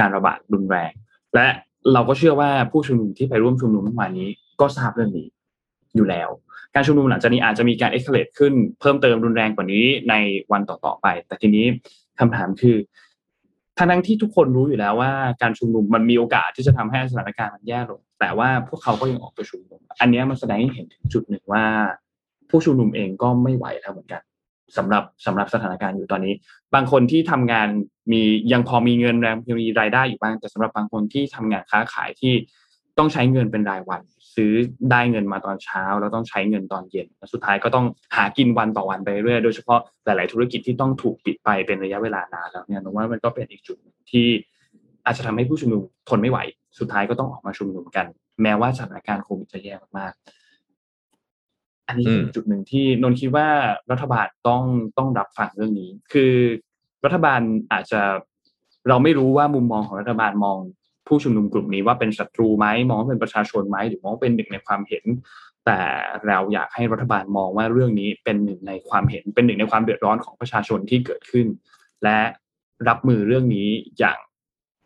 [0.00, 0.92] การระบาดรุนแรง
[1.34, 1.46] และ
[1.92, 4.28] เราก็เชื่อว่าผู้ชุมนุมที่ไปร่วมชุมนุมเมื่อวานนี้
[4.60, 5.28] ก็ทราบเรื่องนี้
[5.96, 6.28] อยู่แล้ว
[6.74, 10.14] การชุมนุมหลังจากนี้อาจจะมีการเอ็กซ์เลขึ้นเพิ่มเติมรุนแรงกว่านี้ใน
[10.52, 11.66] วันต่อๆไป แต่ทีนี้
[12.20, 12.76] คำถามคือ
[13.78, 15.12] ทั้งทั้งที่ทุกคนรู้อยู่แล้วว่า
[15.42, 21.64] การชุมนุมมันมีโอกาสที่จะทำให้สถานการณ์มันแย่ลง แต่ว่าพวกเขาก็ยังออกไปชุมนุมอันนี้มันแสดงให้เห็นถึงจุดหนึ่งว่า
[22.50, 24.22] ผู้ชุมนุมเองก็ไม่ไหวแล้วเหมือนกัน
[24.76, 26.34] สำหรับสำหรับสถานการณ์อยู่ตอนนี้
[26.74, 27.68] บางคนที่ทำงาน
[28.12, 28.22] มี
[28.52, 32.34] ยังพอมีเงินแรงมีรายได้อยู่บ้างแต่สำหรับบางคนที่ทำงานค้าขายที่
[32.98, 34.02] ต้องใช้เงินเป็นรายวัน
[34.34, 34.52] ซื้อ
[34.90, 37.86] ได้เงินมาตอนเช้า แล้วต้องใช้เงินตอนเย็นแล้วสุดท้ายก็ต้อง
[38.16, 43.76] หากินวันต่อวันไปเรื่อยโดยเฉพาะหลาย ๆ ธุรกิจที่ต้องถูกปิดไปเป็นระยะเวลานานแล้วเนี่ยผมว่ามันก็เป็นอีกจุด
[44.10, 44.26] ที่
[45.04, 46.38] อาจจะทำให้ผู้ชุมนุมทนไม่ไหว
[46.78, 48.06] สุดท้ายก็ต้องออกมาชุมนุมกัน
[48.42, 53.48] แม้ว่าสถานการณ์โควิดจะแย่มากๆอันนี้เป็นอืมจุดหนึ่งที่นนท์คิดว่า
[53.90, 54.62] รัฐบาลต้อง
[54.98, 56.34] ต้องรับฟังเรื่องนี้ คือ
[57.04, 57.40] รัฐบาล
[57.72, 58.00] อาจจะ
[58.88, 60.58] เราไม่รู้ว่ามุมมองของรัฐบาลมอง
[61.06, 65.04] ผู้ชุมนุมกลุ่มนี้ว่าเป็นศัตรูไหมมองว่าเป็นประชาชนไหมหรือมองว่าเป็นหนึ่งในความเห็น
[65.66, 65.78] แต่
[66.26, 71.46] เราอยากให้รัฐบาลมองว่าเรื่องนี้เป็นหนึ่งในความเห็น เป็นหนึ่งในความเดือดร้อนของประชาชนที่เกิดขึ้น
[72.02, 72.18] และ
[72.88, 73.68] รับมือเรื่องนี้
[73.98, 74.18] อย่าง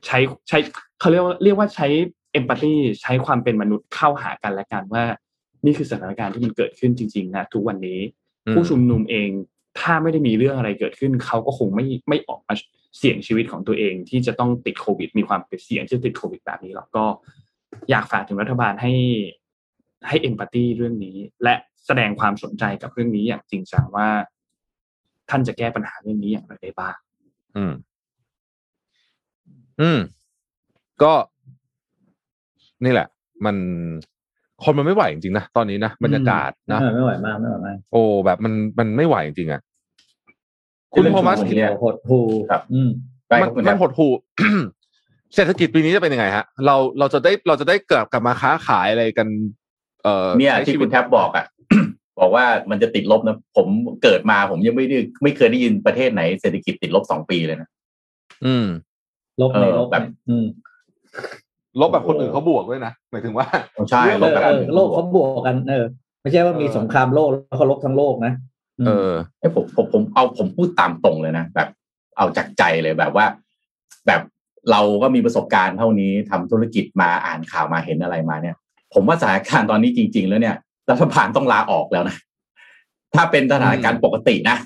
[0.07, 0.19] ใช้
[0.49, 0.59] ใช้
[1.01, 1.89] เขาเรียกว่าเรียกว่าใช้
[2.33, 5.05] เอมพัตตีใช้ความเป็นมนุษย์เข้าหากันและกันว่า
[5.65, 8.01] นี่คือสถานการณ์ที่มันเกิดขึ้นจริงๆนะทุกวันนี้
[8.47, 9.31] อืมผู้ชุมนุมเอง
[9.81, 12.55] ถ้าไม่ได้มีเรื่องอะไรเกิดขึ้น เขาก็คงไม่ไม่ออกมา
[12.99, 17.05] เสี่ยงชีวิตของตัวเอง ที่จะต้องติดโควิด มีความเสี่ยงที่จะติดโควิดแบบนี้หรอกก็
[17.91, 18.93] อยากฝากถึงรัฐบาลให้
[20.09, 21.55] ให้เอมพัตตีเรื่องนี้ และ
[21.87, 24.09] แสดงความสนใจกับเรื่องนี้อย่างจริงจังว่า
[25.31, 26.97] ท่านจะแก้ปัญหาเรื่องนี้อย่างไรได้บ้าง
[27.57, 27.73] อืม
[29.81, 29.99] อืม
[31.03, 31.13] ก็
[32.85, 33.07] นี่แหละ
[33.45, 33.57] มัน
[34.65, 39.61] คนมันไม่ไหวจริงๆนะตอนนี้นะบรรยากาศนะเออไม่ไหวมากไม่ไหวมากโอ้แบบมันมันไม่ไหวจริงๆอะ
[40.93, 42.21] คุณเรื่องโทมัสชุมนุมโอ้โหหดหู
[42.51, 42.91] ครับ อืม
[43.29, 44.13] ใช่มันครับคุณมัแท็นบหดหู่
[45.35, 49.29] เศรษฐกิจปีนี้จะเป็นยังไงฮะ เราเราจะได้เราจะได้กลับกลับมาค้าขายอะไรกัน
[50.03, 51.47] เอ่อเนี่ยใช้ที่ชีวิคุตณแท็บบอกอะ
[52.21, 53.67] บอกว่ามันจะติดลบนะ ผม
[54.03, 57.69] เกิดมาผมยังไม่ได้ไม่เคยได้ยินประเทศไหนเศรษฐกิจติดลบสองปีเลยนะ
[58.47, 58.67] อืม
[59.41, 60.47] ลบในเออลบแบบเนี่ยอืม
[61.81, 63.47] ลบแบบคนอื่นเขาบวกด้วยนะหมายถึงว่า
[63.91, 65.85] ใช่เออลบแบบเออโลกเขาบวกกันเออ
[66.23, 68.33] ไม่ใช่ว่ามีเออสงครามโลกแล้วเขาลบทั้งโลกนะ
[68.83, 71.69] มเออเอ้ยผมผมผมเอาผมพูดตามตรงเลยนะแบบ
[72.17, 73.27] เอาจากใจเลยแบบว่า
[74.07, 74.23] แบบ
[74.71, 78.57] เราก็มีประสบการณ์เท่านี้ทำธุรกิจมาอ่านข่าวมาเห็นอะไรมาเนี่ย
[78.95, 80.57] ผมว่าสถานการณ์ตอนนี้จริง ๆ แล้วเนี่ย
[80.91, 82.17] รัฐบาลต้องลาออกแล้วนะ
[83.15, 84.57] ถ้าเป็นสถานการณ์ปกตินะ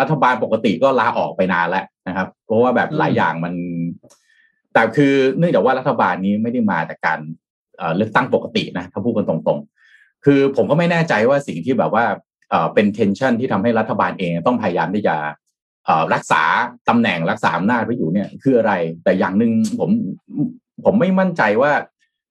[0.00, 3.54] รัฐบาลปกติก็ลาออกไปนานแล้วนะครับ เพราะว่าแบบหลายอย่างมัน
[4.74, 7.20] แต่คือเนื่องจากว่ารัฐบาลนี้ไม่ได้มาจากการ
[7.96, 12.04] เลือกตั้งปกตินะถ้าพูดกันตรงๆ คือผมก็ไม่แน่ใจว่าสิ่งที่แบบว่า
[12.74, 15.16] เป็น tension ที่ทำให้รัฐบาลเองต้องพยายามที่จะ
[16.14, 16.42] รักษา
[16.88, 18.72] ตำแหน่งรักษาอำนาจไว้อยู่เนี่ยคืออะไร
[19.04, 19.90] แต่อย่างหนึ่งผม
[20.84, 21.72] ผมไม่มั่นใจว่า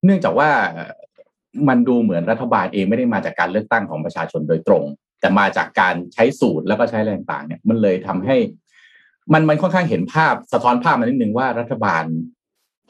[0.06, 0.50] เนื่องจากว่า
[1.68, 4.84] มันดูเหมือนรัฐบาลเองไม่ได้มาจากการเลือกตั้งของประชาชนโดยตรง
[5.20, 8.38] แต่มาจากการใช้สูตรแล้วก็ใช้แรงต่างเนี่ยมันเลยทำให้
[9.34, 12.04] มันมันค่อนข้างเห็นภาพสะท้อนภาพมานิดนึงว่ารัฐบาล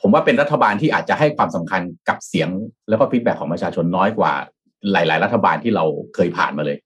[0.01, 2.49] ผมว่าเป็นรัฐบาลที่อาจจะให้ความสำคัญกับเสียง
[2.89, 4.33] แล้วก็ฟีดแบ็ของประชาชนน้อยกว่า
[4.91, 5.85] หลาย ๆ รัฐบาลที่เรา
[6.15, 6.77] เคยผ่านมาเลย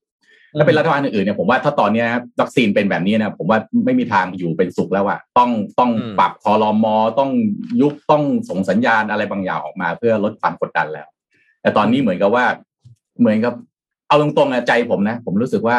[0.60, 2.08] ถ้าเป็นรัฐบาลอื่นๆเนี่ยผมว่าถ้าตอนเนี้ย
[2.40, 7.32] วัคซีนเป็นแบบนี้นะผมว่าไม่มีทางอยู่เป็นสุขแล้วอะต้องต้องอืมปรับคอรมอต้อง
[7.82, 11.08] ยุบต้องส่งสัญญาณอะไรบางอย่างออกมา เพื่อลดความกดดันแล้ว
[11.62, 12.46] แต่ตอนนี้เหมือนกับว่า
[13.20, 13.54] เหมือนกับ
[14.08, 15.78] เอาตรงๆนะใจผมนะ ผมรู้สึกว่า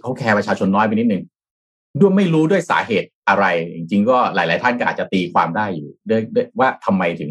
[0.00, 1.22] เขาแคร์ประชาชนน้อยไปนิดนึง
[2.00, 3.44] ด้วยไม่รู้ด้วยสาเหตุอะไร
[3.76, 7.30] จริง ๆ ก็หลาย ๆ ท่านก็อาจจะตีความได้อยู่ด้วยด้วยว่าทำไมถึง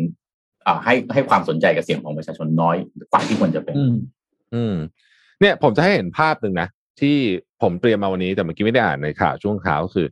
[0.65, 2.75] อ่าให้ให้ความสนใจกับเสียงของประชาชนน้อย
[3.11, 3.95] กว่าที่ควรจะเป็นอืม
[4.53, 4.75] อืม
[5.41, 6.67] เนี่ยผมจะให้เห็นภาพหนึ่งนะ
[7.01, 7.15] ที่
[7.61, 10.07] ผมเตรียมมาวันนี้แต่เมื่อกี้ไม่ได้อ่านในข่าวช่วงข่าวก็คือ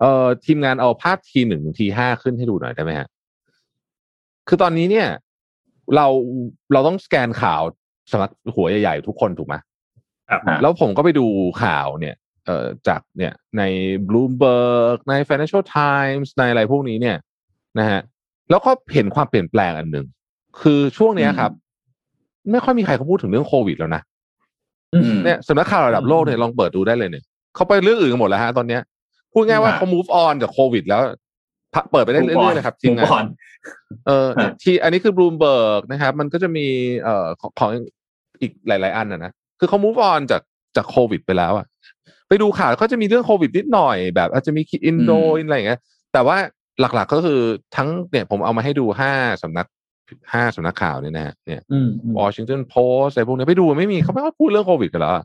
[0.00, 3.08] เอ่อทีมงานเอาภาพทีหนึ่งทีห้าขึ้นให้ดูหน่อยได้ไหมฮะ
[4.48, 5.08] คือตอนนี้เนี่ย
[5.96, 6.06] เรา
[6.72, 7.62] เราต้องสแกนข่าว
[8.10, 9.54] สำนักหัวใหญ่ๆทุกคนถูกไหม
[10.30, 11.26] ครับอ่าแล้วผมก็ไปดู
[11.62, 12.19] ข่าวเนี่ยเอ่อ
[12.88, 13.62] จากเนี่ยใน
[14.08, 17.16] Bloomberg ใน Financial Times ในอะไรพวกนี้เนี่ย
[17.78, 18.00] นะฮะ
[18.50, 20.06] แล้วก็เห็นความเปลี่ยนแปลงอันหนึ่ง
[20.60, 21.50] คือช่วงเนี้ยครับ
[22.50, 24.02] ไม่ค่อยมีใครเขาพูดถึงเรื่องโควิดแล้วนะ
[24.94, 28.82] อืมเนี่ยสำนักข่าวระดับโลกเนี่ยลองเปิดดูได้เลยเนี่ยเขาไปเรื่องอื่นกันหมดแล้วฮะตอนเนี้ย
[29.32, 31.02] พูดง่ายว่าอ่าเขา move on จากโควิด แล้ว
[31.74, 33.26] พะเปิดไปได้เรื่อยๆเลยครับทีมงานก่อน
[34.06, 36.66] เออฮะที่อันนี้คือ Bloomberg นะครับ มันก็จะมี
[37.02, 37.70] เอ่อของของ
[38.40, 40.42] อีกหลาย ๆ อันนะนะคือเขา move on จาก
[40.76, 41.66] จากโควิด ไปแล้วอะ
[42.30, 45.80] ไปดูข่าวก็จะมีเรื่องโควิดนิดหน่อยแบบ อาจจะมีอินโดอินอะไรอย่างเงี้ย
[46.12, 46.36] แต่ว่า
[46.80, 47.40] หลักๆก็คือ
[47.76, 49.12] ทั้งเนี่ยผมเอามาให้ดูห้า
[49.42, 49.66] สำนัก
[50.32, 55.24] ห้าสำนักข่าวเนี่ยนะฮะเนี่ยอืมอืม Washington Post อะไรพวกนี้ไปดูไม่มีเขาไม่ค่อยพูดเรื่องโควิดกันแล้วอะ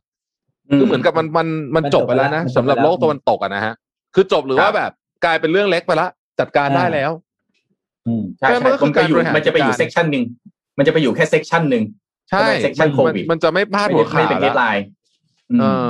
[0.79, 3.73] คือเหมือนกับมันมันมันมันจจบบไปแล้วนะไปแล้วสำหรับโลกตะวันตกอะนะฮะ
[4.15, 4.91] คือจบหรือว่าครับแบบ
[5.25, 6.07] กลายเป็นเรื่องเล็กไปละ
[6.39, 7.11] จัดการได้แล้ว
[8.07, 10.23] อืมใช่มันใช่ก็คือมันไปอยู่การบริหารมันจะไปอยู่จัดการเซกชันหนึ่ง
[10.77, 11.83] มันจะไปอยู่แค่เซกชันหนึ่ง
[12.29, 14.83] ใช่เป็น section มัน COVID มันจะไม่พลาดไม่หัวได้ไม่ข่าวเป็นเฮแล้ดวไลน์
[15.59, 15.85] เออ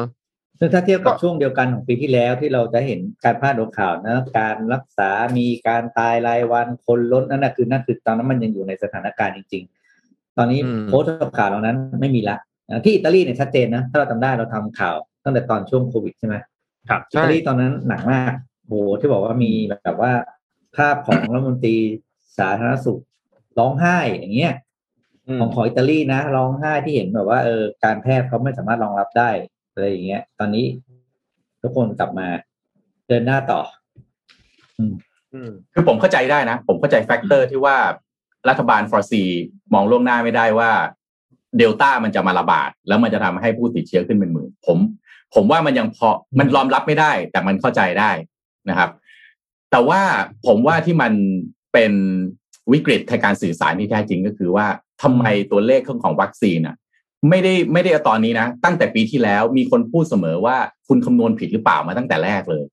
[0.60, 9.64] ซึ่งถ้าเทียบกับก็ช่วงเดียวกันของปีที่แล้วที่เราจะเห็นการพลาดหัวข่าวนะการรักษามีการตายรายวันคนล้นนั่นนะคือนั่นคือตอนนั้นมันยังอยู่ในสถานการณ์จริง
[10.00, 12.38] ๆ ตอนนี้อืมโพสต์ข่าวเหล่านั้นไม่มีละ
[12.70, 16.36] อ่าที่อิตาลีเนี่ยชัดเจนนะถ้าเราจำได้เราทำข่าวตั้งแต่ตอนช่วงโควิดใช่ไหม
[16.90, 18.34] ครับอิตาลีตอนนั้นหนักมาก
[18.68, 19.52] โหที่บอกว่ามี
[19.84, 20.12] แบบว่า
[20.78, 21.78] ภาพของรัฐมนตรี
[22.38, 23.02] สาธารณสุข
[23.60, 24.54] ร้องไห้อย่างเงี้ย
[25.40, 29.30] ของของอิตาลีนะร้องไห้ที่เห็นแบบว่าเออการแพทย์เขาไม่สามารถรองรับได้
[29.76, 30.66] อะไรอย่างเงี้ย ตอนนี้
[31.62, 32.28] ทุกคนกลับมา
[33.08, 33.62] เดินหน้าต่อ
[34.78, 34.84] อื
[35.48, 37.78] มคือผมเข้าใจได้นะ ผมเข้าใจ factor ที่ว่า
[38.50, 39.24] รัฐบาล foresee
[39.74, 40.72] มองล่วงหน้าไม่ได้ว่า
[41.58, 44.78] เดลต้ามันจะมาระบาด แล้วมันจะทำให้ผู้ติดเชื้อขึ้นเป็นหมื่นผม
[45.36, 48.12] ผมว่ามันยังพอมันยอมรับไม่ได้ แต่มันเข้าใจได้
[48.70, 48.90] นะครับ
[49.72, 50.02] แต่ว่า
[50.48, 51.14] ผมว่าที่มัน
[51.74, 51.94] เป็น
[52.72, 54.68] วิกฤตทางการสื่อสารที่แท้จริงก็คือว่า
[55.04, 56.76] ทำไมตัวเลขของของวัคซีนอะ
[57.30, 62.66] ไม่ได้ไม่ได้เอาตอนนี้นะ ตั้งแต่ปีที่แล้วมีคนพูดเสมอว่าคุณคำนวณผิดหรือเปล่ามาตั้งแต่แรกเลย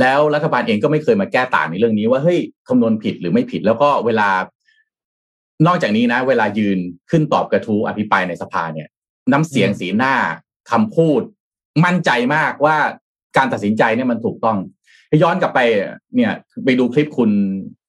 [0.00, 4.28] แล้วรัฐบาลเองก็ไม่เคยมาแก้ต่างในเรื่องนี้ว่าเฮ้ยคำนวณผิดหรือไม่ผิด แล้วก็เวลา
[5.66, 6.78] นอกจากนี้นะ เวลายืน
[7.10, 8.88] ขึ้นตอบกระทู้อภิปรายในสภาเนี่ย
[9.32, 10.14] น้ำเสียงสีหน้า
[10.70, 11.20] คำพูด
[11.84, 12.76] มั่นใจมากว่า
[13.36, 14.58] การตัดสินใจเนี่ยมันถูกต้อง
[15.22, 15.60] ย้อนกลับไป
[16.16, 16.32] เนี่ย
[16.64, 17.30] ไปดูคลิปคุณ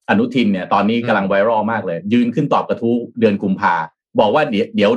[0.09, 3.75] อนุทินเนี่ย ตอนนี้กำลังไวรัลมากเลย ยืนขึ้นตอบกระทู้เดือนกุมภา
[4.19, 4.91] บอกว่าเดี๋ยวเดี๋ยว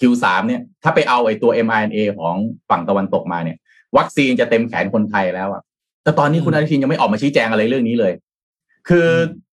[0.00, 2.36] Q3 เนี่ยถ้าไปเอาไอ้ตัว mRNA ของ
[2.70, 3.56] ฝั่งตะวันตกมาเนี่ย
[3.96, 5.62] วัคซีนจะเต็มแขนคนไทยแล้วอะ
[6.04, 8.12] แต่ตอนนี้คุณอนุทินยังไม่ออกมาชี้แจงอะไรเรื่องนี้เลย
[8.88, 9.06] คือ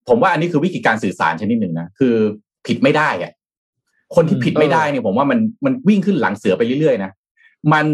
[0.07, 2.15] ผมว่าอันนี้คือวิธีการสื่อสารชนิดหนึ่งนะคือ
[2.67, 3.31] ผิดไม่ได้อะ
[4.15, 7.11] คนที่ผิดไม่ได้เนี่ยผมว่ามันมันวิ่งขึ้นหลังเสือไปเรื่อยๆนะ
[7.73, 7.85] มัน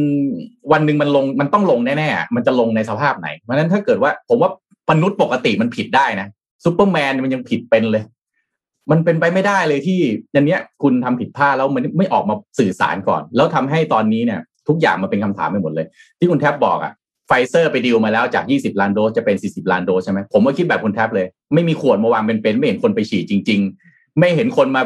[0.71, 4.51] วันหนึ่งมันลงมันต้องลงแน่ๆ มันจะลงในสภาพไหน เพราะฉะนั้นถ้าเกิดว่าผมว่า
[4.91, 6.27] มนุษย์ปกติมันผิดได้นะ
[6.63, 8.03] ซูเปอร์แมนมันยังผิดเป็นเลย
[8.91, 9.99] มันเป็นไปไม่ได้เลยที่
[10.35, 15.87] อันเนี้ยคุณทำผิดพลาดแล้วมันไม่ออกมาสื่อสารก่อน แล้วทำให้ตอนนี้เนี่ย ทุกอย่างมันเป็นคำถามไปหมดเลย
[16.19, 16.93] ที่คุณแท็บบอกอะ
[17.27, 24.81] ไฟเซอร์ไปดีลมาแล้วจาก 20 ล้านโดสจะเป็น 40 ล้านโดสใช่ไหมผมก็คิดแบบคุณแท็บเลย ไม่มีขวดมาวางเป็นเป็นๆไม่เห็นคนไปฉีดจริง ๆ ไม่เห็นคนมา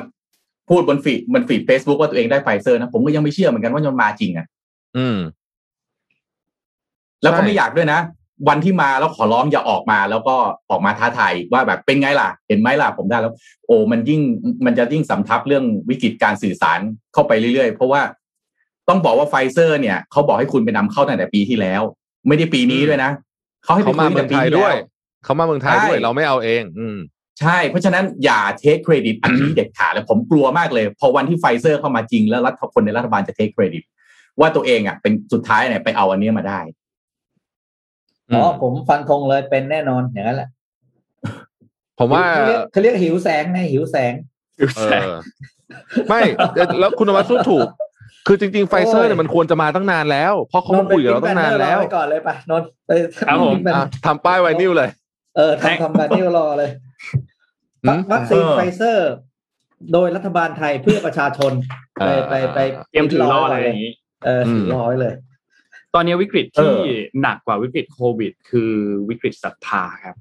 [0.70, 4.46] พูดบน feed บน feed เฟซบุ๊กว่าตัวเองได้ไฟเซอร์นะผมก็ยังไม่เชื่อเหมือนกันว่ามันมาจริงอะ
[4.98, 5.18] อืม
[7.24, 8.00] แล้วก็ใช่ไม่อยากด้วยนะ
[8.48, 10.36] วันที่มาแล้วขอร้องอย่าออกมา แล้วก็
[10.70, 13.34] ออกมาท้าทายว่าแบบเป็นไงล่ะ เห็นไหมล่ะผมได้แล้ว
[13.68, 14.22] โอ้มันยิ่ง
[14.66, 16.80] มันจะยิ่งสำทับเรื่องวิกฤตการสื่อสาร
[17.14, 18.02] เข้าไปเรื่อยๆ เพราะว่า
[18.90, 21.82] ต้องบอกว่าไฟเซอร์ เนี่ยเขาบอกให้คุณไปนำเข้าตั้งแต่ปีที่แล้ว
[22.28, 23.12] ไม่ได้ปีนี้ด้วยนะ
[23.64, 26.98] เขาให้ไปเขามาคุยตั้งแต่ปีที่แล้วเมืองไทยด้วยเขามาเมืองไทยด้วยใช่เราไม่เอาเอง อืม
[27.40, 33.84] ใช่ เพราะฉะนั้นอย่า take credit อันนี้เด็ดขาดเลยผมกลัวมากเลย พอวันที่ไฟเซอร์เข้ามาจริงแล้วรัฐคนในรัฐบาลจะ take credit
[34.40, 36.60] ว่าตัวเองอะเป็นสุดท้ายเนี่ยไปเอาอันนี้มาได้
[38.34, 40.50] อ๋ออืมผมฟันธงเลยเป็นแน่นอนอย่างนั้นแหละ
[42.00, 44.14] ผมว่าเขาเรียกเขาเรียกหิวแสงไงหิวแสง
[44.78, 44.82] เอ
[45.12, 45.16] อ
[46.10, 46.22] ไม่
[46.80, 47.68] แล้วคุณนวัดพูดถูก
[48.28, 52.92] คือจริงๆไฟเซอร์เนี่ยมันควรจะมาตั้งนานแล้ว เพราะเขามาคุยกับเราตั้งนานแล้วไปก่อนเลยไปนนท์ไป
[53.28, 54.90] ครับผมเป็นอะทำป้ายไวนิลเลย
[55.38, 56.70] เออทำทำการที่รอเลย
[57.84, 59.10] อืมวัคซีนเออไฟเซอร์
[59.94, 61.52] โดยรัฐบาลไทยเพื่อประชาชน
[62.00, 62.60] ไปไปไป
[62.92, 63.92] เตรียมถือรออะไรอย่างนี้
[64.26, 65.18] เออสี่ร้อยเลยต
[65.98, 66.90] อนนี้วิกฤตเอที่อ
[67.22, 68.72] หนักกว่าวิกฤตโควิด คือ
[69.10, 70.16] วิกฤตศรัทธาครับ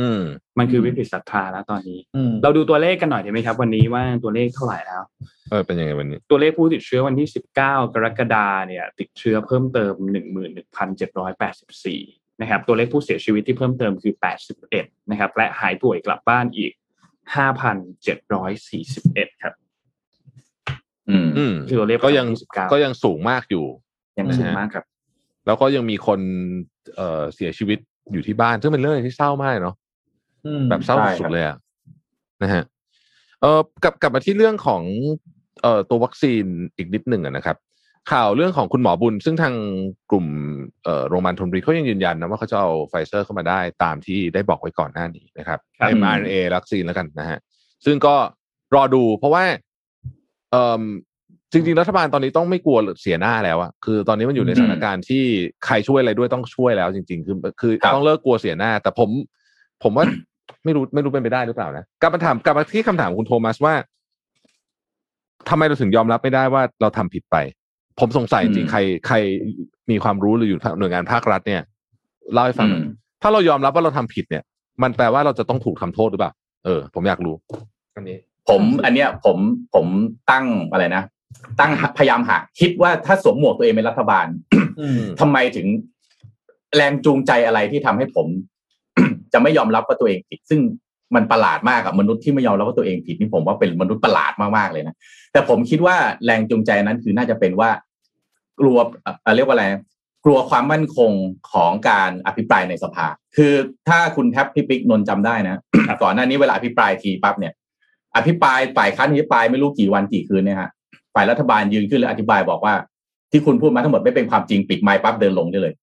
[0.00, 0.22] อืม
[0.58, 5.02] มันคือวิกฤตศรัทธาแล้วตอนนี้อืมเราดูตัวเลขกันหน่อยได้ไหมครับ วันนี้ว่าตัวเลขเท่าไหร่แล้ว
[5.50, 7.58] เออเป็นยังไงวันนี้ ตัวเลขผู้ติดเชื้อวันที่19
[7.94, 9.94] กรกฎาเนี่ย ติดเชื้อเพิ่มเติม
[11.16, 14.14] 11,784นะครับตัวเลขผู้เสียชีวิตที่เพิ่มเติมคือ
[14.62, 16.72] 81นะครับ และหายป่วยกลับบ้านอีก
[18.06, 19.54] 5,741ครับ
[21.10, 23.66] อืมอืมคือตัวเลขก็ยังประจำวันที่19ก็ยังสูงมากอยู่
[24.18, 24.84] ยังสูงมากครับ
[25.50, 26.20] แล้วก็ยังมีคน
[26.96, 27.78] เอ่อเสียชีวิต
[28.12, 29.76] อยู่ที่บ้าน ซึ่งเป็นเรื่องที่เศร้ามากเนาะ
[30.46, 31.56] อืมแบบเศร้าใช่สุครัดบๆเลยอะ
[32.42, 32.62] นะฮะ
[33.40, 34.82] เออกลับกลับมาที่เรื่องของ
[35.62, 36.44] เอ่อตัววัคซีน
[36.76, 37.56] อีกนิดหนึ่งอะนะครับ
[38.12, 39.54] ข่าวเรื่องของคุณหมอบุญ ซึ่งทาง
[40.10, 40.26] กลุ่ม
[40.84, 47.38] เอ่อโรงพยาบาลธนบุรีเขายังยืนยันนะว่าเขาจะเอาไฟเซอร์เข้ามาได้ตามที่ได้บอกไว้ก่อนหน้านี้นะครับครับ mRNA วัคซีนแล้วกันนะฮะ
[47.84, 48.14] ซึ่งก็
[48.74, 49.44] รอดูเพราะว่า
[50.50, 50.82] เอ่อ
[51.52, 55.24] จริงๆรัฐบาลตอนนี้ต้องไม่กลัวเสียหน้าแล้วอะคือตอนนี้มันอยู่ในสถานการณ์ที่
[55.66, 59.10] ใครช่วยอะไรด้วยต้องช่วยแล้ว จริง ๆ คือคือครับต้องเลิกกลัวเสียหน้า แต่ผม
[59.82, 60.04] ผมว่า
[60.64, 63.74] ไม่รู้ไม่รู้เป็นไปได้หรือเปล่านะกลับมาถามกลับมาที่คำถามคุณโทมัสว่า
[65.48, 67.36] ทำไมเราถึงยอมรับไม่ได้ว่าเราทำผิดไป
[68.00, 69.16] ผมสงสัยจริงๆใครใคร
[69.90, 71.62] มีความรู้หรืออยู่หน่วยงานภาครัฐเนี่ย
[72.32, 74.42] เล่าให้ฟังหน่อยอืมถ้าเรายอมรับว่าเราทำผิดเนี่ย
[74.82, 76.32] มันแปลว่าเราจะต้องถูกทำโทษหรือเปล่า
[76.64, 77.34] เออ ผมอยากรู้
[77.96, 78.16] อันนี้
[78.48, 79.38] ผมอันเนี้ยผม
[79.74, 79.86] ผม
[80.30, 81.02] ตั้งอะไรนะ
[81.60, 84.26] ตั้งพยายามหาคิดว่าถ้าสวมหมวกตัวเองเป็นรัฐบาล
[84.80, 85.66] อืมทำไมถึง
[86.76, 88.26] แรงจูงใจอะไรที่ทำให้ผม
[89.32, 90.60] จะไม่ยอมรับว่าตัวเองผิด ซึ่ง
[91.14, 94.94] มันประหลาดมากกับมนุษย์ที่ไม่ยอมรับว่าตัวเองผิดนี่ผมว่าเป็นมนุษย์ประหลาดมากๆเลยนะ
[95.32, 97.70] แต่ผมคิดว่าแรงจูงใจนั้นคือน่าจะเป็นว่า
[98.60, 99.66] กลัวเอ่อเรียกว่าอะไร
[100.24, 101.12] กลัวความมั่นคง
[101.52, 103.52] ของการอภิปรายในสภา คือ
[103.88, 105.56] ถ้าคุณแท็บพี่ปิ๊กนนท์จำได้นะ
[106.02, 107.52] ก่อนหน้านี้เวลาอภิปรายทีปั๊บเนี่ย
[108.16, 110.70] อภิปรายฝ่ายค้านอภิปรายไม่รู้กี่วันกี่คืนเนี่ยฮะ
[111.14, 112.74] ฝ่ายรัฐบาลยืนขึ้นแล้วอธิบายบอกว่า
[113.30, 115.74] ที่คุณพูดมาทั้งหมดไม่เป็นความจริงปิดไมค์ปั๊บเดินลงได้เลย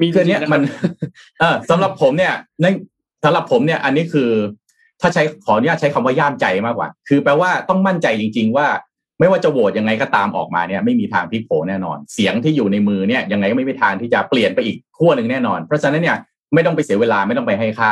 [0.00, 0.60] มีคืออนเนี้ยจริงๆะมัน
[1.40, 2.66] เออสำหรับผมเนี่ยใน
[3.24, 4.30] สำหรับผมเนี่ย อันนี้คือ
[5.00, 8.66] ถ้าใช้ขออนุญาตใช้คำว่าย่ามใจมากกว่า คือแปลว่าต้องมั่นใจจริง ๆ ว่า
[9.20, 16.16] ไม่ว่าจะโหวตยังไงก็ตามออกมาเนี่ย ไม่มีทางพลิกโผแน่นอน เสียงที่อยู่ในมือเนี่ยยังไงก็ไม่มีทางที่จะเปลี่ยนไปอีกขั้วหนึ่งแน่นอน เพราะฉะนั้นเนี่ย
[16.54, 17.90] ไม่ต้องไปเสียเวลาไม่ต้องไปให้ค่า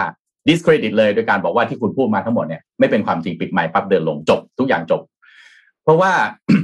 [0.48, 5.00] discredit เลยโดยการบอกว่าที่คุณพูดมาทั้งหมดเนี่ยไม่เป็นความจริงปิดไมค์ปั๊บเดินลงจบทุกอย่างจบ
[5.84, 6.12] เพราะว่า
[6.46, 6.62] เอ่อ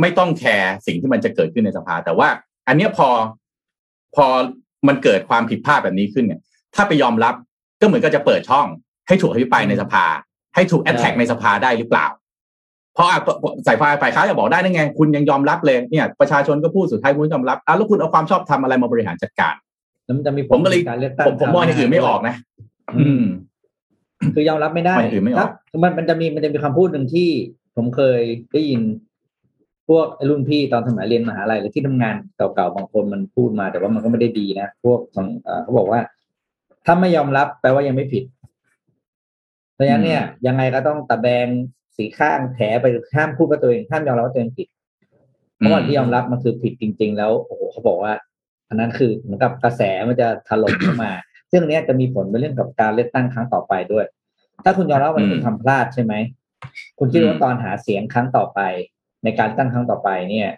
[0.00, 2.28] ไม่ต้องแคร์สิ่งที่มันจะเกิดขึ้นในสภา แต่ว่า
[2.68, 3.08] อันเนี้ยพอ
[4.16, 4.26] พอ
[4.88, 6.40] มันเกิดความผิดพลาดแบบนี้ขึ้นเนี่ย
[6.74, 7.34] ถ้าไปยอมรับ
[7.80, 8.66] ก็เหมือนก็จะเปิดช่อง
[9.08, 10.04] ให้ถูกอภิปรายในสภา
[10.54, 12.06] ให้ถูก attack ในสภาได้หรือเปล่า
[12.94, 13.18] เพราะอะ
[13.66, 19.54] สายฝ่ายฝ่ายค้านจะบอกได้นั่นไง คุณยังยอมรับเลยเนี่ย ประชาชนก็พูดสุดท้ายคุณก็ยอมรับอะแล้วคุณเอาความชอบธรรมอะไรมาบริหารจัดการ
[20.04, 22.34] แล้วมันจะมีผผมก็เลยการเลือกตั้งผมผมมองอย่างอื่นไม่ออกนะ
[22.96, 23.24] อืม
[24.34, 27.28] คือยอมรับไม่ได้มองอย่างอื่นไม่ออกถ้ามันมันจะมีมันจะมีคำพูดหนึ่งที่
[27.76, 28.20] ผมเคย
[28.52, 28.80] ได้ยิน
[29.88, 35.26] พวกรุ่นพี่ตอนสมัยเรียนมหาลัยหรือที่ทำงานเก่าๆบางคนมันพูดมา แต่ว่ามันก็ไม่ได้ดีนะพวกของ
[35.62, 36.00] เขาบอกว่า
[36.84, 38.24] ถ้าไม่ยอมรับแปลว่ายังไม่ผิด
[39.74, 41.46] เพราะฉะนั้นเนี่ย ยังไงก็ต้องตะแบง
[41.96, 42.86] สีข้างแถไป
[43.16, 44.68] ห้ามพูดว่าตัวเองห้ามยอมรับว่าตัวเองผิด
[45.56, 48.12] เพราะวันที่ยอมรับมันคือผิดจริง ๆ แล้วโอ้โหเขาบอกว่า
[48.68, 51.10] อันนั้นคือเหมือนกับกระแสมันจะถล่มเข้ามา
[51.50, 54.06] ซึ่งเนี้ยจะมีผลไปเรื่องกับการเลือกตั้งครั้งต่อไปด้วย
[54.64, 56.14] ถ้าคุณยอมรับว่าอืมคุณทำพลาดใช่ไหม
[56.98, 58.60] คุณคิดว่าตอนหาเสียงครั้งต่อไป
[59.24, 60.48] ในการตั้งครั้งต่อไปเนี่ย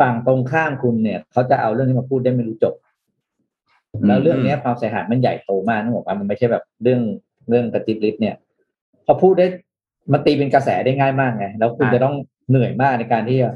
[0.00, 2.74] ฝั่งตรงข้ามคุณเนี่ยเขาจะเอาเรื่องนี้มาพูดได้ไม่รู้จบ
[4.06, 7.00] แล้วเรื่องเนี้ยความเสียหายมันใหญ่โตมากนึกออกปะมันไม่ใช่แบบเรื่อง
[7.48, 8.34] เรื่องกระติบลิบเนี่ย
[9.06, 9.46] พอพูดได้
[10.12, 12.14] มันตีเป็นกระแสได้ง่ายมากไงแล้วคุณอ่าจะต้อง
[12.48, 13.50] เหนื่อยมากในการที่จะ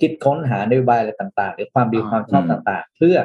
[0.00, 3.16] คิดค้นหานโยบายอะไรต่าง ๆ หรือความดีอ่าความชอบอืมต่าง ๆ เพื่อ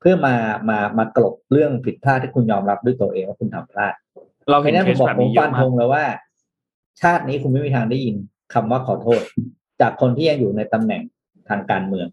[0.00, 0.34] เพื่อมา
[0.68, 3.94] มามากลบเรื่องผิดพลาดที่คุณยอมรับด้วยตัวเองว่าคุณทำพลาด
[4.50, 6.04] เราเพเห็ราะนฉะนั้นเคผมสบอกแบบผมนี้เยฟัอะนมาธกงเลยว่า
[7.02, 8.16] ชาตินี้คุณไม่มีทางได้ยิน
[8.54, 9.22] คำว่าขอโทษ
[9.80, 11.02] จากคนที่ยังอยู่ในตำแหน่ง
[11.48, 12.08] ทางการเมือง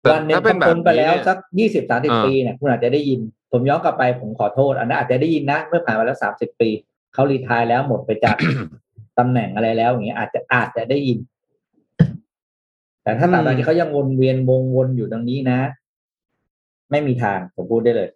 [0.00, 3.20] แต่วันหนึ่งถ้าเป็นพแบอบพ้นไปแล้วนี้เนี่ยสักยี่สิบสามสิบอ่าปีเนี่ยคุณอาจจะได้ยิน
[3.52, 6.70] ผมย้อนกลับไปผมขอโทษ อันนั้นอาจจะได้ยินนะ เมื่อผ่านมาแล้วสามสิบปี
[7.14, 8.36] เขารีไทายแล้วหมดไปจาก
[9.18, 11.18] ตำแหน่งอะไรแล้วอย่างเงี้ยอาจจะอาจจะได้ยิน
[13.02, 15.58] แต่ถ้าตราบใดที่เขายังวนเวียนวงวนอยู่ตรงนี้นะ
[16.90, 18.08] ไม่มีทางผมพูดได้เลย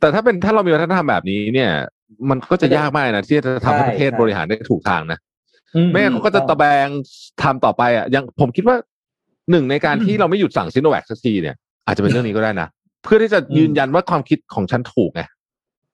[0.00, 1.70] แต่ถ้าเป็นถ้าเรามีวัฒนธรรมแบบนี้เนี่ย
[2.30, 5.31] มันก็จะยากมากนะที่จะทำให้ใช่ประเทศใช่บริหารได้ถูกทางนะอื
[5.90, 6.86] ไม่งั้นเขาก็จะตะแบง
[7.42, 8.76] ทำต่อไปอะอย่างผมคิดว่า
[9.50, 12.68] หนึ่งในการที่เราไม่หยุดสั่งซิโนแวคสักทีเนี่ย อาจจะเป็นเรื่องนี้ก็ได้นะ
[13.04, 15.22] เพื่อที่จะยืนยันว่าความคิดของฉันถูกไง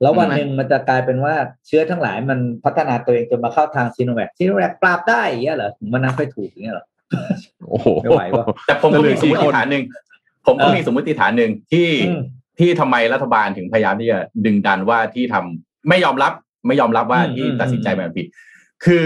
[0.03, 1.35] แล้ววันใช่ไหมหนึ่งมันจะกลายเป็นว่า
[1.67, 6.87] เชื้อทั้งหลายมันพัฒนาตัวเองจนมาเข้าทางซีโนแวคซีโนแวคปราบได้อย่างเงี้ยเหรอมันนับไปถูกอย่างเงี้ยเหรอ
[7.69, 9.85] โอ้โหไม่ไหววะแต่ผมก็เหลืมีอสมกี่มคตินฐานหนึ่ง
[10.47, 12.23] ผมก็เออมีสมมติฐานหนึ่งที่อืม
[12.59, 16.33] ที่ทำไมรัฐบาลถึงพยายามที่จะดึงดันว่าที่ทำไม่ยอมรับ
[16.67, 18.27] ไม่ยอมรับว่าอืมที่อืมตัดสินใจแบบผิด
[18.85, 19.05] คือ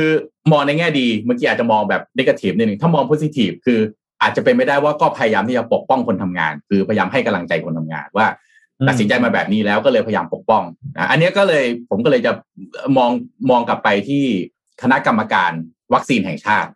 [0.52, 3.80] มองในแง่ดีเมื่อกี้อาจจะมองแบบนกาทีฟนิดนึงถ้ามองโพซิทีฟคือ
[4.22, 8.26] อาจจะเป็นไม่ได้ว่าก็พยายามที่จะปกป้องคนทำงาน คือพยายามให้กำลังใจคนทำงานว่า
[8.80, 10.62] อืมตัดสินใจมาแบบนี้แล้วก็เลยพยายามปกป้อง
[10.96, 12.32] นะอันเนี้ยก็เลยผมก็เลยจะ
[12.96, 13.10] มอง
[13.50, 14.24] มองกลับไปที่
[14.82, 15.52] คณะกรรมการ
[15.94, 16.70] วัคซีนแห่งชาติ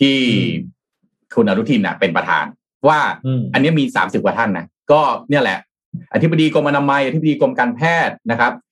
[0.00, 0.16] ที่
[1.34, 2.44] คุณอนุทินน่ะเป็นประธาน
[2.88, 5.00] ว่าอืมอันเนี้ยมีสามสิบกว่าท่านนะก็
[5.30, 5.58] เนี่ยแหละ
[6.12, 8.70] อธิบดีกรมอนามัยอธิบดีกรมการแพทย์นะครับเอ่อ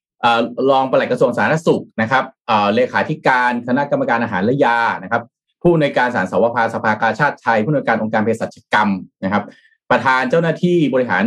[0.71, 5.23] รองปลัดกระทรวงสาธารณสุขนะครับเเลขาธิการคณะกรรมการอาหารและยานะครับ
[5.63, 8.89] ผู้ในวยการสารสวภาสภากาชาติไทย ผู้ในวยการองค์การเภสัชกรรม
[9.25, 9.45] นะครับ
[9.91, 11.25] ประธานเจ้าหน้าที่บริหาร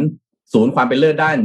[0.54, 1.38] ศูนย์ความเป็นเลิศด้าน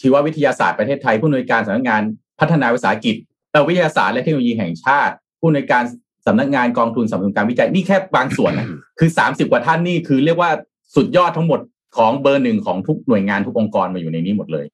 [0.00, 2.02] ชีววิทยาศาสตร์ประเทศไทย ผู้อำนวยการสำนักงาน
[2.40, 3.16] พัฒนาวิสาหกิจ
[3.52, 5.82] เอ่อวิทยาศาสตร์และเทคโนโลยีแห่งชาติ ผู้อำนวยการ
[6.26, 8.68] สำนักงานกองทุนสนับสนุนการวิจัยนี่แค่บางส่วนนะ
[8.98, 10.50] คือสามสิบกว่าท่านนี่คือเรียกว่า
[10.96, 11.60] สุดยอดทั้งหมด
[11.96, 14.66] ของเบอร์หนึ่งของทุกหน่วยงานทุกองค์กรมาอยู่ในนี้หมดเลย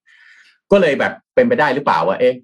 [0.73, 2.35] ก็เลยแบบเป็นไปได้หรือเปล่าว่าเอ๊ะ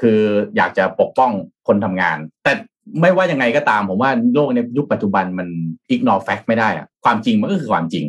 [0.00, 0.20] คือ
[0.56, 1.30] อยากจะปกป้อง
[1.66, 2.52] คนทำงาน แต่
[3.00, 5.48] ไม่ว่ายังไงก็ตาม ผมว่าโลกในยุคปัจจุบันมัน
[5.94, 8.04] ignore fact ไม่ได้อะความจริงมันก็คือความจริง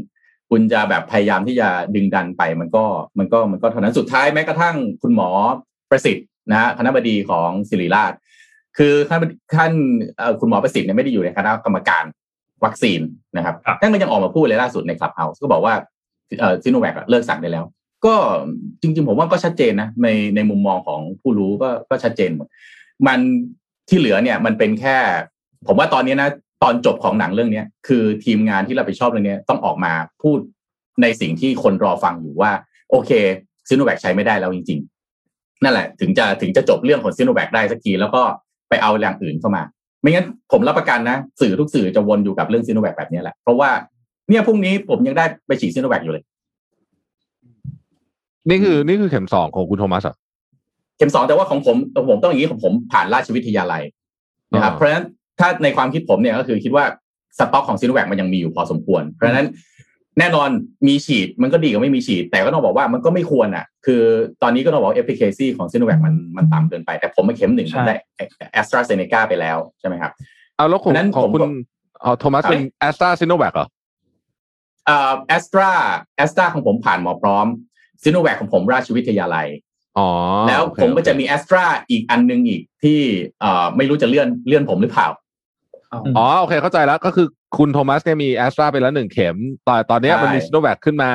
[0.50, 2.84] คุณจะแบบพยายามที่จะดึงดันไปมันก็
[3.18, 5.30] มันก็มันก็เท่านั้นสุดท้ายแม้กระทั่งคุณหมอ
[5.90, 8.14] ประสิทธิ์นะฮะคณะบดีของศิริราช
[8.78, 9.20] คือท่าน
[9.56, 9.72] ท่าน
[10.18, 12.04] เอ่อคุณหมอประสิทธิ์เนี่ยไม่ได้อยู่ในคณะกรรมการ
[12.64, 13.02] วัคซีน
[13.38, 15.74] นะครับครับท่านก็ยังออกมาพูดเลยล่าสุดในคลับเฮาส์ก็บอกว่า
[16.40, 17.66] เอ่อซิโนแวคเลิกสั่งได้แล้ว
[18.06, 18.15] ก็
[18.82, 22.48] จริง ๆ ผมว่าก็ชัดเจนนะในในมุมมองของผู้รู้ก็ก็ชัดเจนหมด
[23.07, 23.19] มัน
[23.90, 24.98] ที่เหลือเนี่ยมันเป็นแค่
[25.68, 26.30] ผมว่าตอนนี้นะ
[26.64, 30.40] ตอนจบของหนังเรื่องเนี้ยคือทีมงานที่รับผิดชอบเรื่องนี้ต้องออกมาพูด
[31.02, 32.52] ในสิ่งที่คนรอฟังอยู่ว่า
[32.90, 33.11] โอเค
[33.69, 34.80] ซิโนแวคใช้ไม่ได้แล้วจริง
[35.22, 38.22] ๆ นั่นแหละ ถึงจะถึงจะจบเรื่องของซิโนแวคได้สักทีแล้วก็
[38.69, 39.64] ไปเอาอย่างอื่นเข้ามา
[40.02, 43.69] ไม่งั้นผมรับประกันนะ สื่อทุกสื่อจะวนอยู่กับเรื่องซิโนแวคแบบนี้แหละเพราะว่า
[44.30, 46.23] เนี่ยพรุ่งนี้ผมยังได้ไปฉีดซิโนแวคอยู่เลย
[48.49, 50.15] นี่คือนี่คือเข็มสองของคุณโทมัสเหรอ
[50.97, 51.76] เข็มสองแต่ว่าของผม
[52.09, 53.84] ผมต้องอย่างนี้ของผมผ่านราชวิทยาลัย
[54.53, 55.05] นะครับอ่าเพราะฉะนั้น
[55.39, 56.85] ถ้าในความคิดผมเนี่ยก็คือคิดว่า
[57.38, 59.47] สต็อกของซิโนแวคมันยังมีอยู่พอสมควร เพราะฉะนั้น
[60.19, 60.49] แน่นอน
[60.88, 64.01] มีฉีดมันก็ดีกว่าไม่มีฉีด แต่ก็ต้องบอกว่ามันก็ไม่ควรอะ คือ
[64.41, 67.95] ตอนนี้ก็ต้องบอกว่า efficacy ของซิโนแวคมันมันต่ำเกินไป แต่ผมมาเข็มหนึ่งผมได้
[68.53, 70.11] แอสตราเซเนกาไปแล้วใช่ไหมครับ
[70.57, 71.47] เอาแล้วของนั้นของผมคุณก็
[72.01, 73.68] เอาโทมัสครับเป็นแอสตราซิโนแวคเหรอ
[74.85, 75.69] เอ่อแอสตรา
[76.18, 77.47] แอสตราของผมผ่านหมอพร้อม
[78.03, 79.48] ซิโนแวคของผมราชวิทยาลัย
[79.98, 80.10] อ๋อ
[80.48, 82.99] แล้วโอเคผมก็จะโอเคมีแอสตราอีกอันหนึงอีกที่
[83.41, 85.07] เอ่อไม่รู้จะเลื่อนเลื่อนผมหรือเปล่า
[86.18, 89.36] อ๋อโอเคเข้าใจแล้วก็คือคุณโทมัสเนี่ยมีแอสตราไปแล้วหนึ่งเข็ม
[89.68, 91.11] ตอนตอนเนี้ยใช่มันมีซิโนแวคขึ้นมา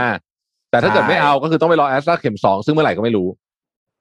[0.71, 3.29] แต่ถ้าเกิดใช่ไม่เอาก็คือต้องไปรอแอสตราเข็มสองซึ่งเมื่อไหร่ก็ไม่รู้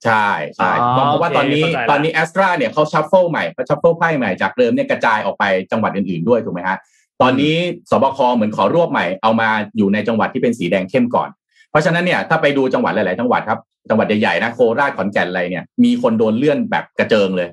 [0.05, 6.77] ใช่ใช่อ๋อเพราะว่าโอเคตอนนี้เข้าใจละตอนนี้แอสตราเนี่ยเขา shuffle ใหม่เขา shuffle ไพ่ใหม่จากเดิมเนี่ยกระจายออกไปจังหวัดอื่นๆด้วยถูกไหมฮะ
[7.21, 7.55] ตอนนี้
[7.89, 11.44] สบคเหมือนขอรวบใหม่เอามาอยู่ในจังหวัดที่เป็นสีแดงเข้มก่อนเพ
[11.75, 17.49] ราะฉะนั้นเนี่ยถ้าไปดูจังหวัดหลาย ๆ จังหวัดครับจังหวัดใหญ่ ๆ นะโคราชขอนแก่นอะไรเนี่ยมีคนโดนเลื่อนแบบกระเจิงเลย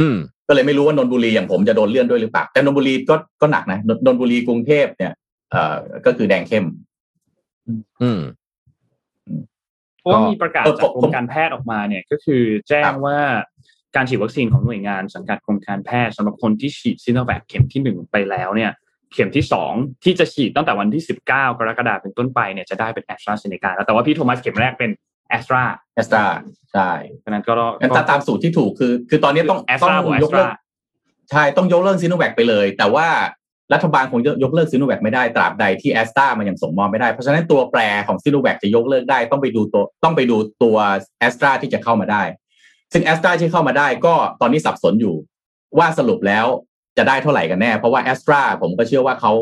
[0.00, 0.16] อืม
[0.48, 5.12] ก็เลยไม่รู้ว่านนทบุรีอย่างผมจะโดนเลื่อนด้วยหรือเปล่าแต่นนทบุรีก็ก็หนักนะนนนนทบุรีกรุงเทพเนี่ย
[5.50, 5.76] เอ่อ
[6.06, 6.64] ก็คือแดงเข้ม
[8.02, 8.20] อืม
[10.00, 13.18] เพราะว่าก็มีประกาศเออจากผมกรมการแพทยออกมาเนี่ย ก็คือแจ้งครับว่า
[13.96, 18.70] การฉีดวัคซีนของหน่วยงานสังกัดกรมการแพทย์สำหรับคนที่ฉีดซิโนแวคเข็มที่หนึ่งไปแล้วเนี่ย
[19.14, 19.72] เข็มที่สอง
[20.04, 24.90] ที่จะฉีดตั้งแต่วันที่สิบเก้ากรกฎาคมเป็นต้นไปเนี่ยจะได้เป็นแอสตราเซเนกาแล้วแต่ว่าพี่โทมัสเข็มแรกเป็น
[25.28, 25.62] แอสตรา
[25.94, 26.24] แอสตรา
[26.72, 30.56] ใช่เพราะฉะนั้นก็งั้นถ้าตามสูตรที่ถูกคือ คือตอนนี้ต้องแอสตราบวกแอสตราต้องยกเลิก
[31.30, 33.08] ใช่ต้องยกเลิกซีโนแวคไปเลย แต่ว่า
[33.72, 40.76] รัฐบาลคงจะยกเลิกซีโนแวคไม่ได้ตราบใดที่แอสตรามันยังส่งมอบไม่ได้ เพราะฉะนั้นตัวแปรของซีโนแวคจะยกเลิกได้ต้องไปดูตัวต้องไปดูตัว
[41.18, 42.22] แอสตราที่จะเข้ามาได้
[42.92, 45.14] ซึ่งแอสตราที่เข้ามาได้ก็ตอนนี้สับสนอยู่
[45.78, 46.46] ว่าสรุปแล้ว
[46.98, 49.32] จะได้เท่าไหร่กันแน่ เพราะว่าแอสตราผมก็เชื่อว่าเขา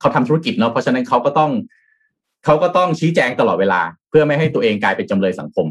[0.00, 1.50] เขาทำธุรกิจเนาะเพราะฉะนั้นเขาก็ต้อง
[2.44, 3.80] เขาก็ต้องชี้แจงตลอดเวลา
[4.10, 5.66] เพื่อไม่ให้ตัวเองกลายเป็นจำเลยสังคม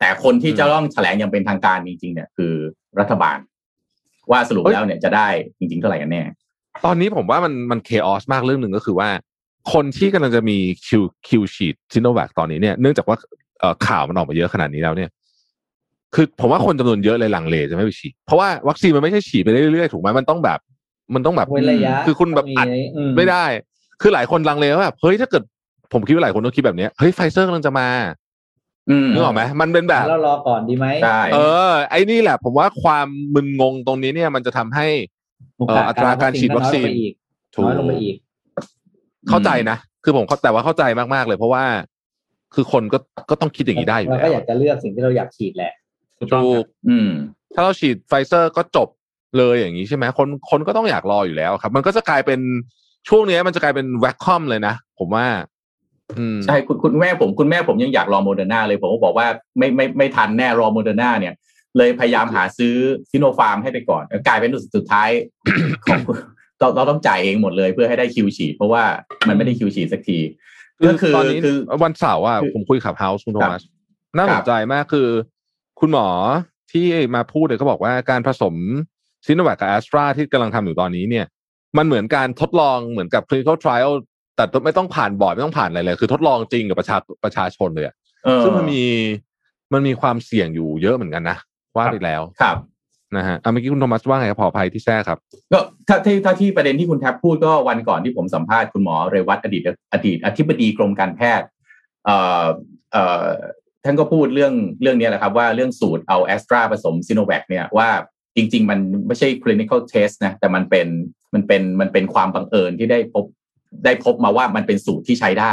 [0.00, 2.52] แต่คนที่จะต้องแถลงอย่างเป็นทางการจริงๆเนี่ยคือ
[3.00, 3.38] รัฐบาล
[4.30, 5.28] ว่าสรุปแล้วเนี่ยจะได้
[5.58, 6.22] จริงๆเท่าไหร่กันแน่
[6.84, 9.08] ตอนนี้ผมว่ามันมันเคออสมากเรื่องหนึ่งก็คือว่า
[9.72, 13.16] คนที่กำลังจะมีคิวคิวฉีดซิโนแวคตอนนี้เนี่ยเนื่องจากว่า
[13.86, 15.10] ข่าวมันออกมาเยอะขนาดนี้แล้วเนี่ย
[16.14, 20.58] คือผมว่าคนจำนวนเยอะเลยลังเลจะไม่ไปฉีด เพราะว่าวัคซีนมันไม่ใช่ฉีดไปเรื่อยๆถูกไหมมันต้องแบบ
[21.14, 23.44] มันต้องแบบเว้นระยะคือคุณแบบอัดมีมไม่ได้
[24.00, 25.42] คือหลายคนลังเลว่าแบบเฮ้ยถ้าเกิด
[25.92, 27.88] ผมคิดว่าหลายคนต้องคิดแบบเนี้ยเฮ้ยไฟเซอร์กำลังจะมา
[28.90, 31.38] อืมนึกออกไหมมันเป็นแบบแล้วรอก่อนดีไหมใช่เอ
[31.70, 34.86] อ ไอ้นี่แหละ ผมว่าความมึนงงตรงนี้เนี่ยมันจะทำให้
[35.58, 37.12] โอกาสเอ่ออัตราการฉีดวัคซีนน้อยลงไปอีก
[37.54, 38.16] ถูกน้อยลงไปอีก
[39.28, 40.82] เข้าใจนะ คือผมเข้าแต่ว่าเข้าใจ
[41.14, 41.64] มากๆเลย เพราะว่า
[42.54, 42.98] คือคนก็
[43.30, 45.72] ก็ต้องคิดอย่างนี้ได้อยู่เราแล้วก็อยากจะเลือกสิ่งที่เราอยากฉีดแหละ
[46.18, 47.10] ถูกต้องถูกครับอืม
[47.54, 48.88] ถ้าเราฉีดไฟเซอร์ก็จบ
[49.38, 52.40] เลยอย่างนี้ใช่ไหมคนคนก็ต้องอยากรออยู่แล้วครับ มันก็จะกลายเป็น
[53.08, 55.26] ช่วงนี้มันจะกลายเป็น vacuum เลยนะ ผมว่า
[56.18, 59.26] อืมใช่คุณคุณแม่ผมคุณแม่ผมยังอยากรอโมเดอร์นาเลย ผมก็บอกว่า
[59.58, 61.34] ไม่ไม่ไม่ทันแน่รอโมเดอร์นาเนี่ย
[61.76, 62.74] เลยพยายามหาซื้อ
[63.10, 65.10] ซิโนฟาร์มให้ไปก่อน กลายเป็นสุดท้าย
[65.86, 66.00] ของ
[66.58, 68.82] เราเราต้องจ่ายเองหมดเลยเพื่อให้ได้คิวฉีด เพราะว่า
[69.28, 70.18] มันไม่ได้คิวฉีดสักที
[70.86, 73.62] ก็คือตอนนี้คือวันเสาร์อะคือผมคุย Clubhouse คุณโทครับมัน
[74.16, 75.08] น่าสนใจมากคือ
[75.80, 76.06] คุณหมอ
[76.72, 76.84] ที่
[77.14, 78.54] มาพูดเนี่ยเขาบอกว่าการผสม
[79.26, 81.26] ซิโนแวคกับแอสตราที่กำลังทำอยู่ตอนนี้เนี่ย
[81.76, 83.92] มันเหมือนการทดลองเหมือนกับ clinical trial
[84.36, 87.94] แต่ไม่ต้องผ่านบอร์ดไม่ต้องผ่านอะไรเลย คือทดลองจริงกับประชาประชาชนเลยอะ
[88.24, 88.84] เออซึ่งมันมี
[89.72, 91.36] มันมีความเสี่ยงอยู่เยอะเหมือนกันนะ
[91.76, 92.56] ว่าไปแล้วครับ
[93.16, 95.18] นะฮะเอาเมื่อกี้คุณโทมัสว่าไงครับขออภัยที่แทรกครับ
[95.52, 101.46] ก็ถ้าที่ถ้าที่ประเด็นที่คุณแท็บพูดก็วันก่อนที่ผมสัมภาษณ์คุณหมอเรวัตอดีตอดีตอธิบดีกรมการแพทย์
[102.04, 102.46] เอ่อ
[102.92, 103.26] เอ่อ
[103.84, 104.52] ท่านก็พูดเรื่อง
[104.82, 107.88] เรื่องนี้แหละครับว่าเรื่องสูตรเอาแอสตราผสมซิโนแวคเนี่ยว่า
[108.36, 110.86] จริง ๆ มันไม่ใช่ clinical test นะแต่มันเป็น
[111.34, 113.24] มันเป็นมันเป็นความบังเอิญที่ได้พบ
[113.84, 115.52] ได้พบมาว่ามันเป็นสูตรที่ใช้ได้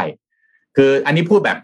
[0.77, 1.57] คืออันนี้พูดแบบ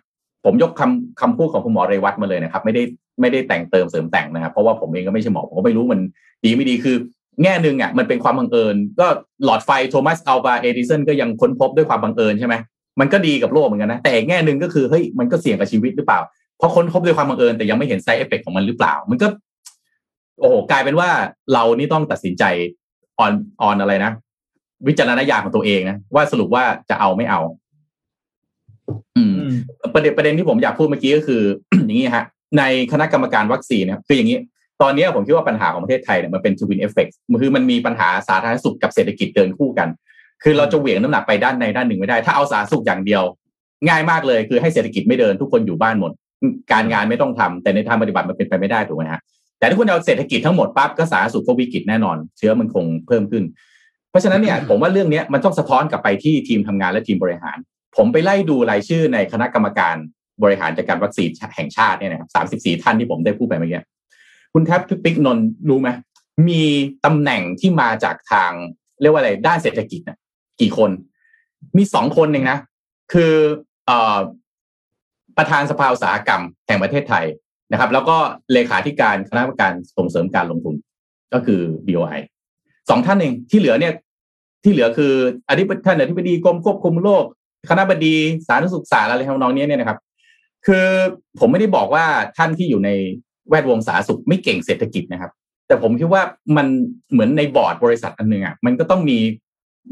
[0.45, 2.83] ผมยกคำคำพูดของคุณหมอเรวัตมาเลยนะครับ ไม่ได้
[3.21, 6.01] ไม่ได้แต่งเติมเสริมแต่งนะครับเพราะว่าผมเองก็ไม่ใช่หมอผมก็ไม่รู้มัน
[6.45, 6.95] ดีไม่ดีคือ
[7.43, 9.07] แง่หนึ่งอะมันเป็นความบังเอิญ ก็
[9.43, 12.55] หลอดไฟโทมัสอัลวาเอดิสันก็ยังค้นพบด้วยความบังเอิญใช่ไหม
[12.99, 16.19] มันก็ดีกับโลกเหมือนกันนะแต่อีกแง่หนึ่งก็คือเฮ้ยมันก็เสี่ยงกับชีวิตหรือเปล่า
[16.61, 19.27] เพราะค้นพบด้วยความบังเอิญแต่ยังไม่เห็น side effect ของมันหรือเปล่า มันก็
[20.39, 21.09] โอ้โหกลายเป็นว่า
[21.53, 22.43] เรานี่ต้องตัดสินใจ
[23.19, 24.11] on on อะไรนะ
[24.87, 27.41] วิจารณญาณของตัวเองนะว่าสรุปว่าจะเอาไม่เอา
[29.17, 29.53] อืมอืม
[29.93, 31.41] ประเด็นประเด็นที่ผมอยากพูดเมื่อกี้ก็คือ
[31.85, 32.25] อย่างนี้ฮะ
[32.57, 34.39] ในคณะกรรมการวัคซีนนะครับคืออย่างนี้
[34.81, 39.89] ตอนนี้ผมคิดว่าปัญหาของประเทศไทยเนี่ยมันเป็น twin effect คือมันมีปัญหาสาธารณสุขกับเศรษฐกิจเดินคู่กัน
[40.43, 43.23] คือเราจะเหวี่ยงน้ำหนักไปด้านใดด้านหนึ่งไม่ได้ ถ้าเอาสาธารณสุขอย่างเดียว
[43.87, 46.11] ง่ายมากเลยคือให้เศรษฐกิจไม่เดินทุกคนอยู่บ้านหมด
[46.71, 49.21] การงานไม่ต้องทำแต่ในทางปฏิบัติมันเป็นไปไม่ได้ถูกไหมฮะ
[49.59, 53.43] แต่ถ้าคุณเอาเศรษฐกิจทั้งหมดปั๊บก็สาธารณสุขก็วิกฤตแน่นอน เชื้อมันคงเพิ่มขึ้น
[54.09, 57.57] เพราะฉะนั้นเนี่ยผมว่าเรื่องเนี้ยมันต้องสะท้อนกลับไปที่ทีมทำงานและทีมบริหาร
[57.97, 59.95] ผมไปไล่ดูรายชื่อในคณะกรรมการ
[60.43, 63.81] บริหารจัดการวัคซีนแห่งชาติเนี่ยนะครับสามสิบสี่ท่านที่ผมได้พูดไปเมื่อกี้
[64.53, 65.89] คุณแทบทุกปิ๊กนนท์รู้ไหม
[66.49, 66.63] มี
[67.05, 68.51] ตำแหน่งที่มาจากทาง
[69.01, 70.17] เรียกว่าอะไรด้านเศรษฐกิจน่ะ
[70.61, 70.91] กี่คน
[71.77, 72.59] มีสองคนเองนะ
[73.13, 73.33] คือ
[73.85, 74.17] เอ่อ
[75.37, 77.25] ประธานสภาอุตสาหกรรมแห่งประเทศไทย
[77.71, 78.17] นะครับ แล้วก็
[78.53, 80.75] เลขาธิการคณะกรรมการส่งเสริมการลงทุน
[81.33, 82.19] ก็คือ BOI
[82.89, 83.93] สองท่านเองที่เหลือเนี่ย
[84.63, 85.13] ที่เหลือคือ
[85.49, 87.23] อธิบดีท่านอธิบดีกรมควบคุมโรค
[87.69, 88.15] คณะบดี
[88.47, 89.99] สาธารณสุขศาสตร์อะไรทำนองนี้เนี่ยนะครับ
[90.65, 90.85] คือ
[91.39, 92.05] ผมไม่ได้บอกว่า
[92.37, 92.89] ท่านที่อยู่ใน
[93.49, 95.31] แวดวงสาธารณสุขไม่เก่งเศรษฐกิจนะครับ
[95.67, 96.23] แต่ผมคิดว่า
[96.57, 96.67] มัน
[97.11, 99.17] เหมือนในบอร์ดบริษัทอันหนึ่งอะมันก็ต้องมี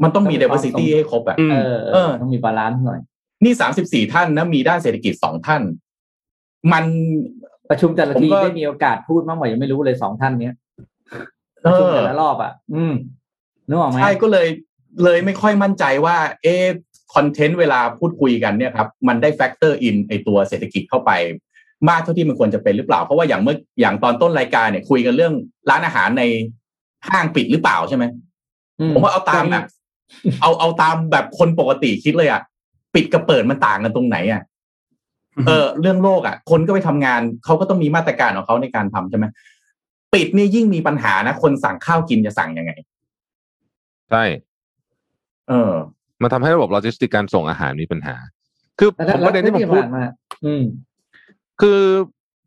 [0.02, 3.00] มันต้องมี diversity ให้ครบอะอืมเออเอเอออต้องมี balance หน่อย
[3.44, 5.62] นี่สามสิบสี่ท่านนะมีด้านเศรษฐกิจสองท่าน
[6.72, 6.84] มัน
[7.70, 10.54] ประชุมแต่ละผมทีก็ได้มีโอกาสพูดมากกว่ายังไม่รู้เลยสองท่านเนี้ย
[11.62, 12.92] เอประชุมอแต่ละรอบอะ อืม
[13.68, 14.48] นึกออกไหมใช่ก็เลย
[15.04, 16.66] เลยไม่ค่อยมั่นใจว่า เอะ
[17.14, 21.10] content เวลาพูดคุยกันเนี่ยครับมันได้ factor in ไอตัวเศรษฐกิจเข้าไป
[21.88, 25.34] มากเท่าที่มันควรจะเป็นหรือเปล่า เพราะว่าอย่างเมื่ออย่างตอนต้นรายการเนี่ยคุยกันเรื่อง
[25.70, 26.22] ร้านอาหารใน
[27.08, 28.04] ห้างปิดหรือเปล่าใช่ไหม
[28.80, 29.64] อืผมว่าเอาตามแบบ
[30.40, 32.42] เอาเอาตามแบบคนปกติคิดเลยอะ
[32.94, 34.42] ปิดกับเปิดมันต่างกันตรงไหนอะ
[35.46, 39.26] เออ เรื่องโลกอะ คนก็ไปทำงานเขาก็ต้องมีมาตรการของเขาในการทำใช่ไหม
[40.14, 42.72] ปิดนี่ยิ่งมีปัญหานะคนสั่งข้าวกินจะสั่งยังไง
[44.10, 44.24] ใช่
[45.48, 45.72] เออ
[46.22, 48.16] มันทำให้ระบบโลจิสติกการส่งอาหารมีปัญหา
[48.78, 50.04] คือแล้วผมประเด็นที่ผมพูดผ่านมา
[50.44, 50.62] อืม
[51.60, 51.80] คือ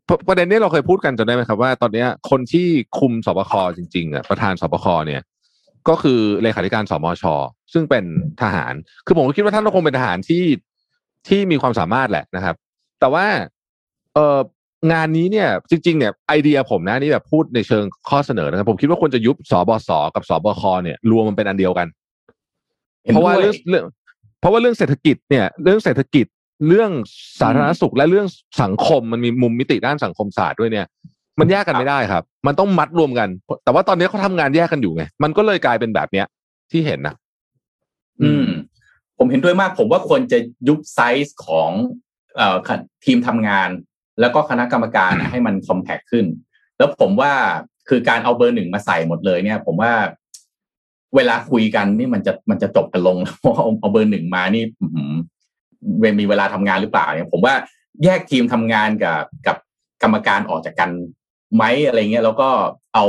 [0.08, 2.66] ประประเด็นนี้เราเคยพูดกันจำได้ไหมครับว่าตอนเนี้ยคนที่
[2.98, 5.22] คุมสบคจริงๆอะประธานสบคเนี่ย
[5.88, 7.24] ก็คือเลขาธิการสมช
[7.72, 8.04] ซึ่งเป็น
[8.42, 8.72] ทหาร
[9.06, 10.44] คือผมก็คิดว่าท่านก็คงเป็นทหารที่
[11.28, 12.54] ที่มีความสามารถแหละนะครับ
[13.00, 13.26] แต่ว่า
[14.14, 14.38] เออ
[14.92, 21.86] งานนี้เนี่ย จริง ๆ เนี่ยไอเดียผมนะนี่แบบพูดในเชิงข้อเสนอนะครับ ผมคิดว่าควรจะยุบสบสกับสบคเนี่ย รวมมันเป็นอันเดียวกัน
[23.04, 23.84] เห็นเพราะว่าด้วยเรื่องเรื่อง
[24.40, 26.26] เพราะว่าเรื่องเศรษฐกิจเนี่ย เรื่องเศรษฐกิจ
[26.68, 26.90] เรื่อง
[27.40, 28.26] สาธารณสุขและเรื่อง
[28.62, 30.86] สังคมมันมีมุมมิติด้านสังคมศาสตร์ด้วยเนี่ย
[31.40, 33.28] มันแยกกันไม่ได้ครับ มันต้องมัดรวมกัน
[33.64, 36.26] แต่ว่าตอนนี้เขาทำงานแยกกันอยู่ไง มันก็เลยกลายเป็นแบบเนี้ย
[36.70, 37.14] ที่เห็นนะ
[38.22, 38.46] อืม
[39.18, 40.38] ผมเห็นด้วยมาก ผมว่าควรจะ
[40.68, 41.70] ยุบไซส์ของ
[42.36, 42.56] เอ่อ
[43.04, 43.68] ทีมทำงาน
[44.20, 46.26] แล้วก็คณะกรรมการอะให้มันคอมแพคขึ้น
[46.78, 47.32] แล้วผมว่า
[47.88, 49.92] คือการเอาเบอร์หนึ่งมาใส่หมดเลยเนี่ย ผมว่า
[51.16, 55.12] เวลาคุยกันนี่มันจะมันจะจบกันลงเพราะเอาเอาเบอร์หนึ่งมานี่อื้อหือ
[56.00, 57.54] เวมีเวลาทำงานหรือเปล่าเนี่ย ผมว่า
[58.04, 59.56] แยกทีมทำงานกับกับ
[60.02, 60.90] กรรมการออกจากกัน
[61.56, 62.48] ไหมอะไรเงี้ยแล้วก็
[62.94, 63.04] เอา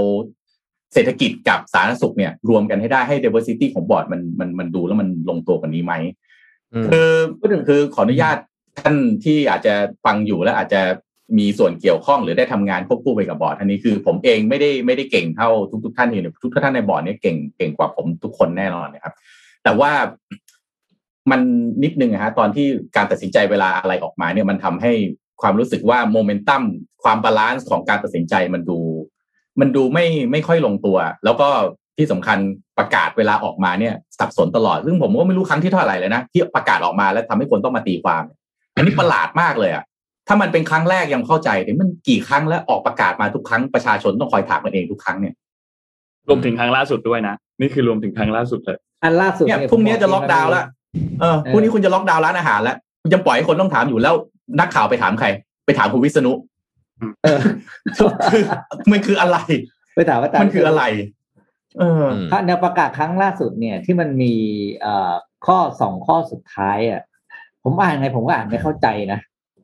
[0.93, 5.93] เศรษฐกิจกับสาธารณสุขเนี่ย รวมกันให้ได้ให้ diversity ของบอร์ดมันมันมันดูแล้วมันลงตัวกว่านี้ไหม
[6.73, 7.09] อืมคือ
[7.39, 8.37] พูดถึงคือขออนุญาต
[8.79, 9.73] ท่านที่อาจจะ
[10.05, 10.81] ฟังอยู่และอาจจะ
[11.37, 19.13] มีส่วนเกี่ยวข้องหรือได้ทำงานควบคู่ไปกับบอร์ดอันนี้คือผมเองไม่ได้ไม่ได้เก่งเท่าทุกทุกๆท่านที่อยู่ในทุกท่านในบอร์ดเนี่ยเก่งเก่งกว่าผมทุกคนแน่นอนนะครับ
[19.63, 19.91] แต่ว่า
[21.31, 21.41] มัน
[21.83, 24.91] นิดนึงนะฮะตอนที่การตัดสินใจเวลาอะไรออกมาเนี่ยมันทำให้
[25.41, 26.63] ความรู้สึกว่าโมเมนตัม
[27.03, 28.79] ความ balance ของการตัดสินใจมันดู
[29.59, 31.47] มันดูไม่ไม่ค่อยลงตัว แล้วก็
[31.97, 32.37] ที่สำคัญ
[32.77, 38.23] ประกาศเวลาออกมาเนี่ยสับสนตลอด ซึ่งผมก็ไม่รู้ครั้งที่เท่าไหร่เลยนะที่ประกาศออกมาแล้วทำให้คนต้องมาตีความ
[38.75, 39.83] อันนี้ประหลาดมากเลยอะ
[40.27, 45.33] ถ้ามันเป็นครั้งแรกยังเข้าใจแต่มันกี่ครั้งแล้วออกประกาศมาทุกครั้งประชาชนต้องคอยถามกันเองทุกครั้งเนี่ย
[46.27, 50.65] รวมถึงครั้งล่าสุดด้วยนะนี่คือรวมถึงครั้งล่าสุดเลยอันล่าสุดเนี่ยเนี่ยพรุ่งนี้ผมบจะล็อกดาวน์แล้ว
[51.21, 54.15] เออพรุ่งนี้คุณจะล็อกดาวน์ร้านอาหารแล้วคุณจะปล่อยให้คนต้องถามอยู่แล้ว
[54.59, 55.27] นักข่าวไปถามใคร
[55.65, 56.33] ไปถามคุณวิษณุ
[57.23, 57.39] เออ
[58.31, 58.43] คือ
[58.91, 59.37] มันคืออะไร
[59.95, 60.83] ไปถามว่ามันคืออะไร
[61.79, 64.33] เอออืมถ้าแนวประกาศครั้งล่าสุดเนี่ย ที่มันมี
[64.81, 65.13] เอ่อ
[65.45, 67.01] ข้อสองข้อสุดท้ายอะ
[67.63, 69.19] ผมอ่านไงผมก็อ่านไม่เข้าใจนะ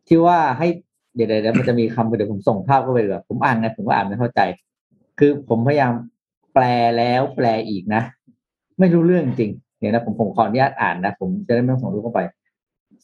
[0.08, 0.68] ที่ว่าให้
[1.16, 4.42] เดี๋ยวเดี๋ยวมันจะมีคำเดี๋ยวผมส่งภาพเข้าไปเลยผมอ่านไงผมก็อ่านไม่เข้าใจ
[5.20, 5.94] คือผมพยายาม
[6.54, 6.64] แปล
[6.98, 8.02] แล้วแปลอีกนะ
[8.80, 12.22] ไม่รู้เรื่องจริงเดี๋ยวนะผมผมขออนุญาตอ่านนะ ผมจะได้ไม่ต้องส่งรูปเข้าไป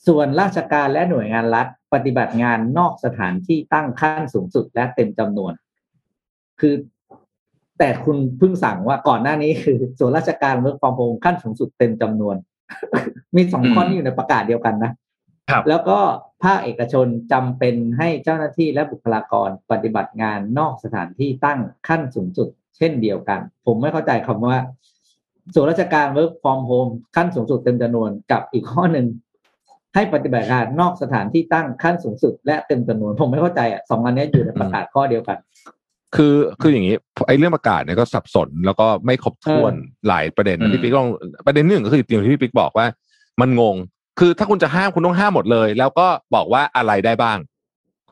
[0.07, 5.53] ส่วนราชการและหน่วยงานรัฐ ปฏิบัติงานนอกสถานที่ตั้งขั้นสูงสุดและเต็มจำนวน
[6.59, 6.75] คือ
[7.79, 12.35] แต่คุณเพิ่งสั่งว่าก่อนหน้านี้คือ ส่วนราชการเมืองฟอร์มโฮมขั้นสูงสุดเต็มจำนวน
[13.35, 14.91] มีสองข้อนี้อยู่ในประกาศเดียวกันนะ
[15.51, 15.99] ครับแล้วก็
[16.43, 22.47] ภาคเอกชนจำเป็นให้เจ้าหน้าที่และบุคลากรปฏิบัติงานนอกสถานที่ตั้งขั้นสูงสุด
[22.77, 24.57] เช่นเดียวกัน ผมไม่เข้าใจคำว่า
[25.53, 29.07] ส่วนราชการ work from home ขั้นสูงสุดเต็มจำนวนกับอีกข้อหนึ่ง
[29.97, 35.37] ให้ปฏิบัติงานนอกสถานที่ตั้งขั้นสูงสุด และเต็มจำนวนผมไม่เข้าใจอะสองอันเนี้ยอยู่ในประกาศข้อเดียวกัน
[36.15, 36.95] คือคืออย่างนี้
[37.27, 41.07] ไอ้เรื่องประกาศเนี่ยก็สับสนแล้วก็ไม่ครบถ้วนเออหลายประเด็นอืนะมพี่ปิ๊กลอง
[41.45, 42.87] ประเด็นหนึ่งก็คืออย่างที่พี่ปิ๊กบอกว่า
[43.41, 43.75] มันงง
[44.19, 47.37] คือถ้าคุณจะห้ามคุณต้องห้ามหมดเลย แล้วก็บอกว่าอะไรได้บ้าง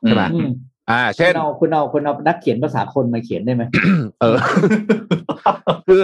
[0.02, 0.50] ใช่ไหมอืม
[0.90, 3.64] อ่าคุเช่นณเอาคุณเอาคุณเอานักเขียนภาษาคนมาเขียนได้ไหม
[4.22, 4.38] เออ
[5.88, 6.04] คือ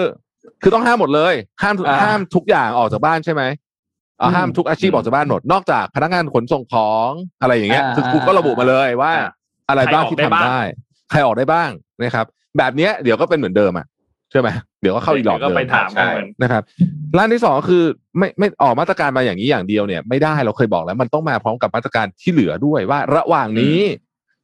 [0.62, 3.71] คือต้องห้ามหมดเลย ห้ามอ่าห้ามทุกอย่างออกจากบ้านใช่ไหมเอาอืม
[4.36, 7.12] ห้ามทุกอาชีพออกจากบ้านหมดนอกจากพนักงานขนส่งของ
[7.42, 9.30] อะไรอย่างเงี้ยอ่าคือคุณก็ระบุมาเลยว่าอ่า
[9.70, 10.62] อะไรบ้างใครออกที่ได้ทำบ้างได้
[11.12, 11.70] ใครออกได้บ้าง
[12.02, 12.26] นะครับ
[12.58, 13.86] แบบเนี้ยเดี๋ยวก็เป็นเหมือนเดิมอะ
[14.32, 14.50] ใช่ไหม
[14.82, 16.64] เดี๋ยวก็เข้าอีหลอดก็เดิมไปถามใช่กันเหมือนนะครับ
[17.18, 17.84] ร้านที่สองคือ
[18.18, 23.80] ไม่ไม่ออกมาตรการมาอย่างนี้อย่างเดียวเนี่ยไม่ได้เราเคยบอกแล้ว มันต้องมาพร้อมกับมาตรการที่เหลือด้วยว่า ระหว่างนี้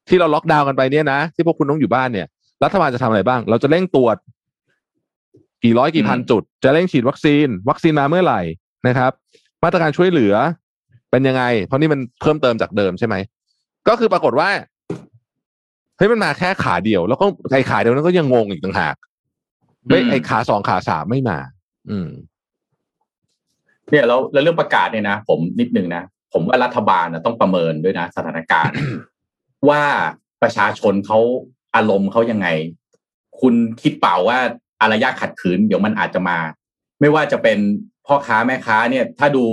[0.08, 2.28] ที่เราล็อกดาวน์กันไปเนี่ยนะที่พวกคุณต้องอยู่บ้านเนี่ย
[2.64, 4.18] รัฐบาลจะทำอะไรบ้าง เราจะเร่งตรวจ
[5.64, 8.42] กี่ร้อยกี่พันอืมจุด จะเร่งฉีดวัคซีน วัคซีนมาเมื่อไหร่
[8.88, 9.12] นะครับ
[9.64, 10.34] มาตรการช่วยเหลือ
[11.12, 13.16] เป็นยังไง เพราะนี่มันเพิ่มเติมจากเดิมใช่ไหม
[13.88, 14.50] ก็คือปรากฏว่า
[15.98, 18.96] เฮ้ยมันมาแค่ขาเดียว แล้วก็ไอ้ขาเดียวนั้นก็ยังงงอีกต่างหาก
[19.86, 21.38] ไม่อืมไอ้ขาสองขาสามไม่มา
[21.90, 22.10] อืม
[23.90, 26.04] เนี่ยแล้วแล้วเรื่องประกาศเนี่ยนะผมนิดนึงนะ
[26.34, 28.76] ผมว่ารัฐบาลนะต้องประเมินด้วยนะสถานการณ์
[29.70, 29.84] ว่า
[30.42, 31.20] ประชาชนเขา
[31.76, 32.48] อารมณ์เขายังไง
[33.42, 34.38] คุณคิดเปล่าว่า
[34.82, 36.38] อารยะขัดขืน เดี๋ยวมันอาจจะมา
[37.00, 37.58] ไม่ว่าจะเป็น
[38.08, 39.44] พ่อค้าแม่ค้าเนี่ยถ้าดู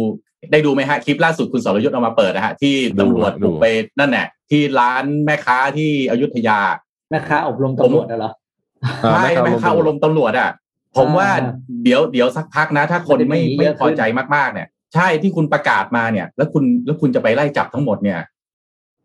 [0.52, 3.66] ได้ดูไหมฮะคลิปล่าสุดคุณสรยุทธ์เอามาเปิดนะฮะที่ตำรวจดูบุกไป
[3.98, 6.58] นั่นแหละที่ร้านแม่ค้าที่อยุธยา
[7.10, 8.32] แม่ค้าอบรมตำรวจน่ะเหรอ
[9.04, 10.50] อ่าใช่แม่แม่ค้าค้าอารมณ์อารมณ์ตำรวจอะ
[10.96, 11.52] ผมว่าอ่า
[11.84, 14.02] เดี๋ยวเดี๋ยวสักพักนะ ถ้าคนมันจะมีไม่เยไม่อะขึ้นพอใจ
[14.36, 18.18] มากๆเนี่ย ใช่ที่คุณประกาศมาเนี่ย แล้วคุณแล้วคุณจะไปไล่จับทั้งหมดเนี่ย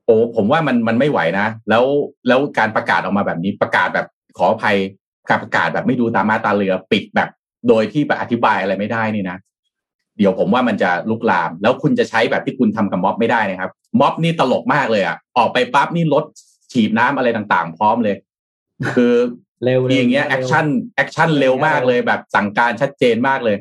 [0.06, 1.86] โอ้ผมว่ามันมันไม่ไหวนะ แล้ว
[2.28, 4.08] แล้วการประกาศออกมาแบบนี้ประกาศแบบ
[4.38, 4.78] ขออภัย
[5.30, 7.30] การประกาศแบบไม่ดูตามมาตราเรือปิดแบบ
[7.68, 9.38] โดยที่แบบอธิบายอะไรไม่ได้นี่นะ
[10.18, 16.23] เดี๋ยวผมว่ามันจะลุกลาม แล้วคุณจะใช้แบบที่คุณทำกับม็อบไม่ได้นะครับ ม็อบนี่ตลกมากเลยอะ ออกไปปั๊บนี่รถ
[16.72, 18.15] ฉีดน้ำอะไรต่างๆ พร้อมเลย
[18.95, 19.14] คือ
[19.64, 23.57] เร็วมีอย่างเงี้ย action action เร็วมากเลย แบบสั่งการชัดเจนมากเลย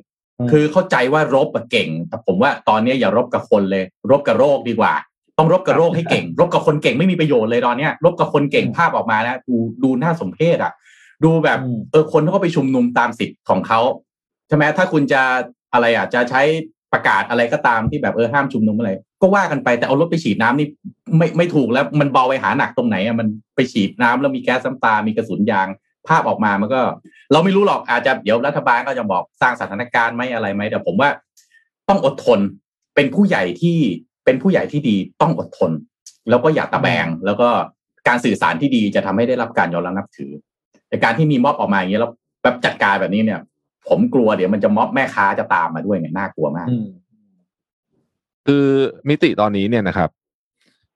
[0.50, 4.92] คือเข้าใจว่ารบอะเก่ง แต่ผมว่าตอนนี้อย่ารบกับคนเลย รบกับโรคดีกว่า
[5.38, 10.72] ต้องรบกับโรคให้เก่ง รบกับคนเก่งไม่มีประโยชน์เลยตอนเนี้ย รบกับคนเก่งภาพออกมาแล้วดูดูน่าสมเพชอะ
[11.24, 13.80] ดูแบบอืมเออคนเขาไปชุมนุมตามสิทธิ์ของเขา
[14.48, 15.22] ใช่ไหมถ้าคุณจะ
[15.72, 16.42] อะไรอะจะใช้
[16.92, 18.90] ประกาศอะไรก็ตามที่แบบเออห้ามชุมนุมอะไร
[19.22, 20.68] ก็ว่ากันไปแต่เอารถไปฉีดน้ำนี่
[21.18, 25.68] ไม่ไม่ถูกแล้วมันเบาไปหาหนักตรงไหนอะมันไปฉีดน้ำแล้วมีแก๊สน้ำตา มีกระสุนยาง
[26.08, 26.80] ภาพออกมามันก็
[27.32, 31.10] เราไม่รู้หรอกอาจจะเดี๋ยวรัฐบาลก็จะบอกสร้างสถานการณ์ไหมอะไรไหมแต่ผมว่า
[31.88, 32.40] ต้องอดทน
[32.94, 33.78] เป็นผู้ใหญ่ที่
[34.24, 35.72] เป็นผู้ใหญ่ที่ดีต้องอดทน
[36.30, 37.48] แล้วก็อย่าตะแบง แล้วก็
[38.08, 40.32] การสื่อสารที่ดีจะทำให้ได้รับการยอมรับนับถือ
[40.88, 42.12] แต่การที่มีม็อบออกมาอย่างนี้ยแล้ว
[42.42, 43.40] แบบจัดการแบบนี้เนี่ย
[43.88, 46.86] ผมกลัวเดี๋ยวมันจะม็อบแม่ค้าจะตามมาด้วยเนี่ยน่ากลัวมากอืม
[48.46, 48.66] คือ
[49.08, 50.10] มิติตอนนี้เนี่ยนะครับ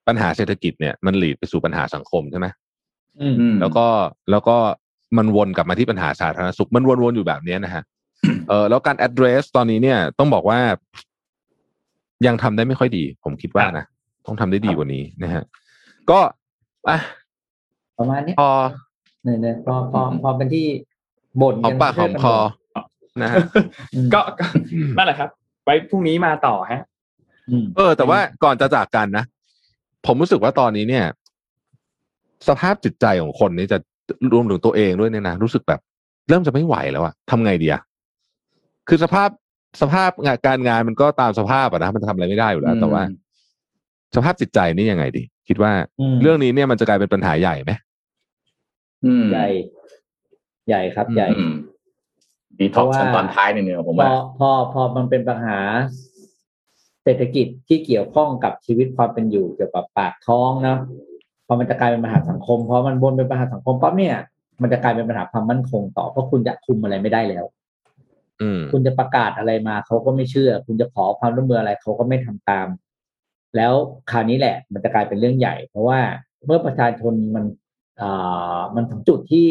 [0.08, 2.46] ปัญหาเศรษฐกิจเนี่ยมันหลีดไปสู่ปัญหาสังคมใช่ไหม
[3.20, 3.86] อืมอืมแล้วก็
[4.30, 4.56] แล้วก็
[5.18, 7.82] มันวนกลับมาที่ปัญหาสาธารณสุข มันวนๆอยู่แบบเนี้ยนะฮะ
[8.48, 10.58] เออแล้วการ address ตอนนี้เนี่ย ต้องบอกว่า
[12.26, 13.84] ยังทำได้ไม่ค่อยดี ผมคิดว่านะ
[14.26, 15.42] ต้องทำได้ดีกว่านี้นะฮะ
[16.10, 16.20] ก็
[16.88, 16.98] อะ
[17.98, 18.50] ประมาณเนี้ยพอ
[19.24, 20.66] เนี่ยเนี่ยพอพอพอเป็นที่
[21.42, 22.36] บ่นหอมปากหอมคอ
[23.22, 23.36] นะฮะ
[24.14, 24.44] ก็ก็
[24.96, 25.28] นั่นแหละครับ
[25.64, 26.82] ไว้พรุ่งนี้มาต่อฮะ
[27.50, 29.24] อืมเออ แต่ว่าก่อนจะจากกันนะ
[30.06, 31.04] ผมรู้สึกว่าตอนนี้เนี่ย
[32.48, 33.78] สภาพจิตใจของคนนี้จะ
[34.32, 35.80] รวมถึงตัวเองด้วยเนี่ยนะรู้สึกแบบ
[36.28, 37.82] เริ่มจะไม่ไหวแล้วอะทำไงดีอะ
[38.88, 39.28] คือสภาพ
[39.80, 43.02] สภาพงานการงานมันก็ตามสภาพอะนะมันทำอะไรไม่ได้อยู่แล้ว แต่ว่า
[44.14, 45.72] สภาพจิตใจนี่ยังไงดี คิดว่า
[46.12, 47.82] มเรื่องนี้เนี่ยมันจะกลายเป็นปัญหาใหญ่ไหมอืม
[49.30, 49.48] ใหญ่
[50.68, 51.54] ใหญ่ครับ ใหญ่อืม
[52.58, 55.58] ดีท็อกซ์เพราะว่าขั้นตอนท้ายเนี่ยเนี่ยผมพอว่าพอพอมันเป็นปัญหา
[57.04, 60.78] เศรษฐกิจที่เกี่ยวข้องกับชีวิตความเป็นอยู่เกี่ยวกับปากท้องเนาะ
[61.46, 64.16] พอมันจะกลายเป็นปัญหาสังคมพอมันบนเป็นปัญหาสังคมปั๊บเนี่ย
[64.62, 67.44] มันจะกลายเป็นปัญหาความมั่นคงต่อเพราะคุณจะคุมอะไรไม่ได้แล้ว
[68.40, 72.68] อืมคุณจะประกาศอะไรมาเขาก็ไม่เชื่อ คุณจะขอความร่วมมืออะไรเขาก็ไม่ทำตาม
[73.56, 73.72] แล้ว
[74.10, 76.00] คราวนี้แหละ มันจะกลายเป็นเรื่องใหญ่ เพราะว่า
[76.46, 77.61] เมื่อประชาชนมันอ่า
[78.74, 79.48] มันถึงจุดที่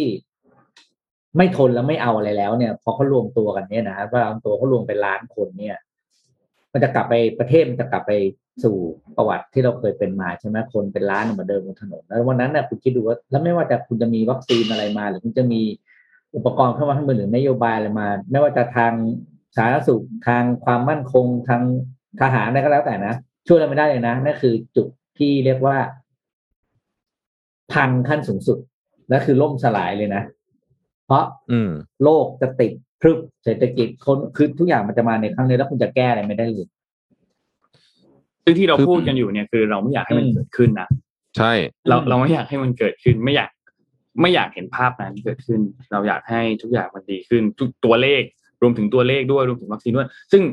[1.37, 5.77] ไม่ทนแล้วไม่เอาอะไรแล้วเนี่ย พอเขารวมตัวกันเนี่ยนะว่ารวมตัวเขารวมเป็นล้านคนเนี่ย
[6.73, 8.11] มันจะกลับไปประเทศมันจะกลับไป
[8.63, 8.75] สู่
[9.15, 15.61] ประวัติที่เราเคยเป็นมาใช่ไหมคนเป็นล้านมือนเดิมบนถนนแล้ววันนั้นน่ะคุณคิดดูว่าแล้วไม่ว่าจะคุณจะมีวัคซีนอะไรมา หรือคุณจะมี
[16.35, 18.93] อุปกรณ์เข้ามาทั้งหมดหรือนโยบายอะไรมา ไม่ว่าจะทาง
[19.55, 21.61] สาธารณสุขทางความมั่นคงทาง
[22.21, 23.13] ทหารอะไรก็แล้วแต่นะ
[23.47, 24.87] ช่วยอะไรไม่ได้เลยนะนั่นคือจุด
[25.19, 25.77] ที่เรียกว่า
[27.73, 28.57] พังขั้นสูงสุด
[29.09, 30.23] และคือล่มสลายเลยนะ
[31.05, 31.71] เพราะอืม
[32.03, 32.71] โลกจะติด
[33.01, 36.67] พรึบเศรษฐกิจคนคือทุกอย่างมันจะมาในครั้งนี้แล้วคุณจะแก้อะไรไม่ได้เลย
[38.43, 40.87] ซึ่งที่เราคือพูดกันอยู่เนี่ยคือเราไม่อยากให้มันอืมเกิดขึ้นนะ
[41.37, 41.51] ใช่
[41.87, 43.49] เราอืมเราไม่อยากให้มันเกิดขึ้น ไม่อยาก
[44.21, 45.61] ไม่อยากเห็นภาพนั้นเกิดขึ้น
[45.91, 48.23] เราอยากให้ทุกอย่างมันดีขึ้น ทุกตัวเลข
[48.61, 50.43] รวมถึงตัวเลขด้วยรวมถึงวัคซีนด้วย ซึ่ง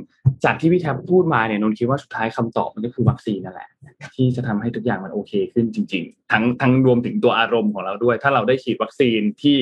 [0.44, 3.68] จากที่พี่แทบพูดมาเนี่ยนนท์คิดว่าสุดท้ายคำตอบมันก็คือวัคซีนนั่นแหละ
[4.16, 9.56] ที่จะทำให้ทุกอย่างมันโอเคขึ้นจริง ๆ ทั้งทั้งรวมถึงตัวอารมณ์ของเราด้วย ถ้าเราได้ฉีดวัคซีนที่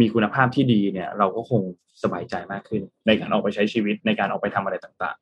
[0.00, 1.62] มีคุณภาพที่ดีเนี่ย เราก็คง
[2.02, 5.16] สบายใจมากขึ้น ในการออกไปใช้ชีวิตในการออกไปทำอะไรต่าง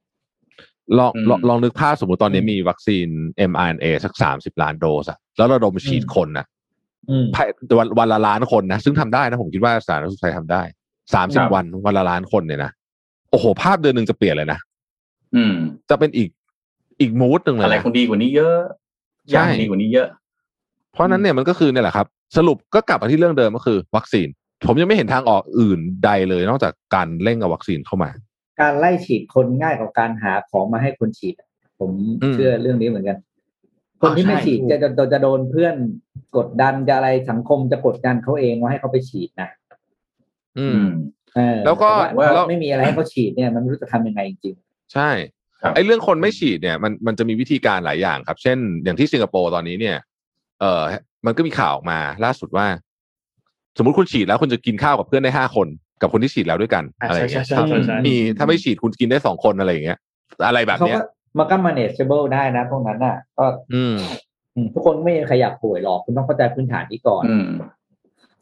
[0.98, 3.08] ลองอืมลองลองนึกภาพสมมติตอนนี้มีวัคซีน
[3.50, 6.46] mRNA สักสามสิบล้านโดสอะแล้วระดมฉีดคนนะ
[7.10, 7.48] อืมภาย
[7.78, 10.62] วันวันละล้านคนนะซึ่งทำได้นะผมคิดว่าสาธารณสุขไทยทำได้
[11.14, 12.70] สามสิบวันวันละล้านคนเนี่ยนะ
[13.30, 14.58] โอ้โห ภาพเดือนหนึ่งจะเปลี่ยนเลยนะ
[15.36, 15.54] อืม
[15.90, 16.28] จะเป็นอีก
[17.00, 18.58] อีกมูดหนึ่งเลยอะไรนะคงดีกว่านี้เยอะ
[19.30, 20.08] ใช่อย่างดีกว่านี้เยอะ
[20.92, 22.06] เพราะฉะนั้นเนี่ยมันก็คือเนี่ยแหละครับ
[22.36, 24.28] สรุปก็กลับมาที่เรื่องเดิมก็คือ วัคซีน
[24.66, 28.10] ผมยังไม่เห็นทางออกอื่นใดเลย นอกจากการเร่งเอาวัคซีนเข้ามา
[28.60, 31.34] การไล่ฉีดคนง่ายกว่าการหาของมาให้คนฉีด
[31.78, 31.90] ผม
[32.22, 33.18] อืมเชื่อเรื่องนี้เหมือนกัน
[34.02, 35.74] คนที่ไม่ฉีดจะจะจะโดนเพื่อน
[36.36, 39.48] กดดันจะอะไรสังคมจะกดดันเขาเองว่าให้เขาไปฉีดนะ
[40.58, 40.88] อือืมม
[41.36, 44.54] เออแล้วก็ต่ว่าแล้วไม่มีอะไรให้เขาฉีดเนี่ยมันไม่รู้จะทำยังไงจริง
[44.94, 45.10] ใช่
[45.62, 49.96] ครับไอ้เรื่องคนไม่ฉีดเนี่ยมันมันจะมีวิธีการหลายอย่างครับ เช่น อย่างที่สิงคโปร์ตอนนี้เนี่ย
[50.60, 50.82] เออ
[51.26, 52.66] มันก็มีข่าวออกมาล่าสุดว่า
[53.78, 55.68] สมมุติคุณฉีดแล้วคุณจะกินข้าวกับเพื่อนได้ห้าคน
[56.00, 59.98] กับคนที่ฉีดแล้วด้วยกันๆอะอะไรอใช่ย่างใช่เงี้ยใช่ใช่ใช่มีถ้าไม่ฉีดคุณกินได้สองคนอะไรอย่างเงี้ย
[60.46, 61.02] อะไรแบบเขาเนี้ยก็
[61.38, 63.96] มันก็ manageable ได้นะพวกนั้นน่ะ ก็อืม
[64.54, 67.46] อืมทุกคนไม่มีใครอยากป่วยหรอกคุณต้องเข้าใจพื้นฐานนี้ก่อนอืม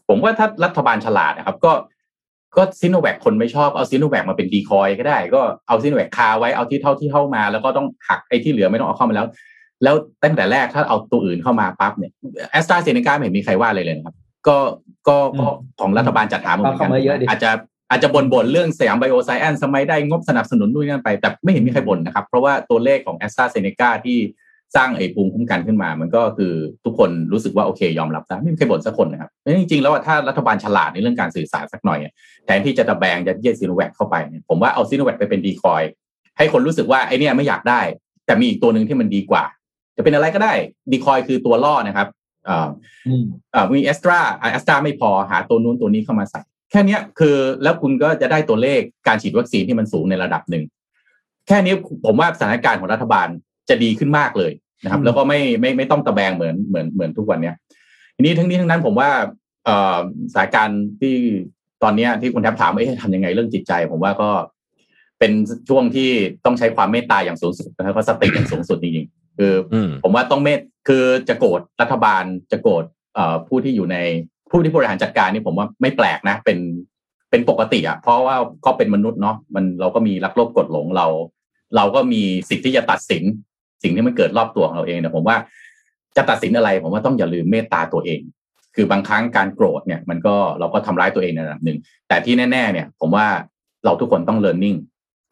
[0.08, 1.72] ผมว่าถ้ารัฐบาลฉลาดนะครับ ก็
[2.56, 9.26] ก็ซิโนแวคคนไม่ชอบเอาซิโนแวคมาเป็นดีคอยก็ได้ ก็เอาซิโนแวคคาไว้เอาที่เท่าที่เข้ามา แล้วก็ต้องหักไอ้ที่เหลือไม่ต้องเอาเข้ามาแล้ว
[9.82, 12.12] แล้วตั้งแต่แรกถ้าเอาตัวอื่นเข้ามาปั๊บเนี่ย
[12.50, 14.14] แอสตราเซเนกาไม่เห็นมีใครว่าเลยเลยนะครับ
[14.48, 14.58] ก็
[15.08, 17.50] ก็ก็อืมของรัฐบาลจัดหามาเหมือนกัเอาเข้ามาเยอะดิอาจจะ
[17.90, 24.18] อาจจะบ่นๆเรื่องสยามไบโอไซเอนซ์สมัยได้งบสนับสนุนนู่นนั่นไป แต่ไม่เห็นมีใครบ่นนะครับ เพราะว่าตัวเลขของแอสตราเซเนกาที่
[24.76, 26.52] สร้างไอ้ภูมิคุ้มกันขึ้นมา มันก็คือ
[26.84, 32.12] ทุกคนรู้สึกว่าโอเค ยอมรับได้ไม่มีใครบ่นสักคนนะครับเพราะฉะนั้นจริงๆ แล้วอะถ้ารัฐบาลฉลาดในเรื่องการสื่อสารสักหน่อยอะ
[32.44, 35.82] แทนที่จะตะแบงยัดเยียดซีโนแวคเข้าไปเนี่ยผมว่าเอาซีโนแวคไปเป็น decoy
[36.38, 37.80] ให้คนรู้สึกว่าไอ้เนี่ยไม่อยากได้
[38.26, 39.44] แต่มีอีกตัวหนึ่งที่มันดีกว่า
[39.96, 40.54] จะเป็นอะไรก็ได้
[40.92, 42.08] decoy คือตัวล่อนะครับ
[42.48, 42.68] อ่า
[43.08, 43.24] อืม
[43.54, 46.40] อ่ามีแอสตราแอสตราไม่พอหาตัวนู้นตัวนี้เข้ามาใส่
[46.70, 50.64] แค่เนี้ยคือแล้วคุณก็จะได้ตัวเลขการฉีดวัคซีนที่มันสูงในระดับหนึ่ง
[51.48, 51.74] แค่นี้
[52.06, 53.28] ผมว่าสถานการณ์ของรัฐบาล
[53.68, 54.52] จะดีขึ้นมากเลย
[54.82, 57.54] นะครับอืมแล้วก็ไม่ไม่ไม่ต้องตะแบงเหมือนเหมือนเหมือนทุกวันเนี้ย
[58.16, 59.10] ทีนี้ทั้งนี้ทั้งนั้นผมว่า
[59.64, 59.98] เอ่อ
[60.32, 61.14] สถานการณ์ที่
[61.82, 64.30] ตอนเนี้ยที่คุณแทบถามว่าเอ๊ะทำยังไงเรื่องจิตใจ ผมว่าก็
[65.18, 65.32] เป็น
[65.68, 66.10] ช่วงที่
[66.44, 72.84] ต้องใช้ความเมตตาอย่างสูงสุดแล้วก็สติอย่างสูงสุดจริงๆคืออืมผมว่าต้องเมตคือจะโกรธรัฐบาลจะโกรธ
[73.14, 73.96] เอ่อผู้ที่อยู่ใน
[74.50, 76.58] ผู้ที่บริหารจัดการนี่ผมว่าไม่แปลกนะ เป็น
[77.30, 81.06] เป็นปกติอะเพราะว่าก็เป็นมนุษย์เนาะมันเราก็มีรักโลภกดหลงเรา
[81.76, 83.24] เราก็มีสิทธิ์ที่จะตัดสิน
[83.84, 85.36] สิ่งที่มันเกิดรอบตัวของเราเองแต่ผมว่า
[86.16, 88.20] จะตัดสินอะไรผมว่าต้องอย่าลืมเมตตาตัวเอง
[88.74, 91.78] คือบางครั้งการโกรธเนี่ย มันก็เราก็ทำร้ายตัวเองในระดับหนึ่ง
[92.08, 93.26] แต่ที่แน่ ๆ เนี่ย ผมว่า
[93.84, 94.78] เราทุกคนต้อง learning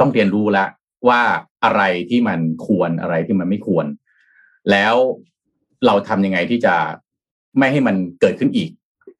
[0.01, 0.69] ต้องเรียนรู้แล้ว
[1.09, 1.21] ว่า
[1.65, 3.87] อะไรที่มันควรอะไรที่มันไม่ควร
[4.71, 4.95] แล้ว
[5.87, 6.75] เราทำยังไงที่จะ
[7.59, 8.71] ไม่ให้มันเกิดขึ้นอีก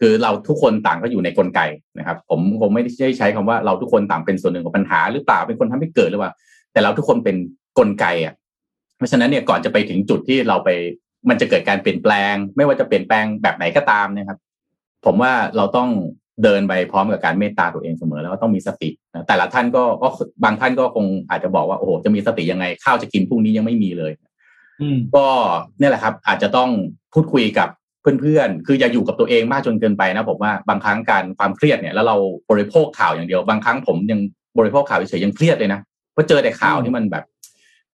[0.01, 1.61] คือเราทุกคนต่างก็อยู่ในกลไก
[1.99, 6.33] นะครับ ผมคงไม่ได้ใช้คำว่าเราทุกคนต่างเป็นส่วนหนึ่งของปัญหาหรือเปล่าเป็นคนทำให้เกิดหรือเปล่า
[6.73, 7.37] แต่เราทุกคนเป็น
[7.79, 8.35] กลไกอะ
[9.03, 10.69] ราะฉะนั้นเนี่ยก่อนจะไปถึงจุดที่เราไป
[11.29, 14.39] มันจะเกิดการเปลี่ยนแปลง ไม่ว่าจะเปลี่ยนแปลงแบบไหนก็ตามนะครับ
[15.05, 15.89] ผมว่าเราต้อง
[16.43, 20.09] เดินไปพร้อมกับการเมตตาตัวเองเสมอแล้วก็ต้องมีสตินะแต่ละท่านก็ก็
[20.45, 24.13] บางท่านก็คงอาจจะบอกว่าโอ้โหจะมีสติยังไงข้าวจะกินพรุ่งนี้ยังไม่มีเลย
[25.17, 25.27] ก็
[25.79, 26.71] เนี่ยแหละครับ อาจจะต้อง
[27.15, 27.69] พูดคุยกับ
[28.21, 32.17] เพื่อนๆ คืออย่าอยู่กับตัวเองมากจนเกินไปนะผมว่าบางครั้งการความเครียดเนี่ยแล้วเรา
[32.51, 34.21] บริโภคข่าวอย่างเดียว บางครั้งผมยัง
[34.59, 35.81] บริโภคข่าวเฉยๆยังเครียดเลยนะ
[36.13, 37.25] เพราะเจอแต่ข่าวที่มันแบบ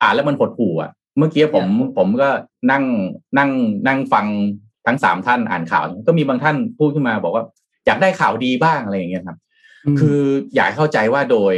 [0.03, 1.67] อ่านแล้วมันหดหู่อะ เมื่อกี้ผม
[1.97, 2.29] ผมก็
[2.71, 2.85] นั่ง
[3.39, 3.51] นั่ง
[3.87, 4.27] นั่งฟัง
[4.87, 7.45] ทั้งสามท่านอ่านข่าว ก็มีบางท่านพูดขึ้นมาบอกว่า
[7.87, 9.39] อยากได้ข่าวดีบ้างอะไรอย่างเงี้ยครับ
[10.01, 10.21] คือ
[10.55, 11.55] อยากให้เข้าใจว่าโดย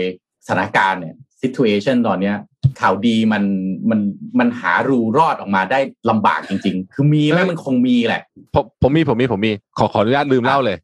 [0.46, 2.36] สถานการณ์เนี่ย situation ตอนเนี้ย
[2.80, 3.42] ข่าวดีมัน
[3.90, 4.00] มัน
[4.38, 5.78] มันหารูรอดออกมาได้
[6.10, 8.22] ลำบากจริง ๆ คือมีไหมมันคงมีแหละ
[8.54, 10.76] ผมผมมีผมมีผมมีขอขออนุญาตลืมเล่าเลย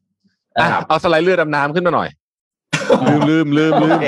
[0.57, 2.09] อะครับเอาสไลด์เลือดดำน้ำขึ้นมาหน่อย
[3.07, 4.05] ลืมลืมลืมลืมโอเค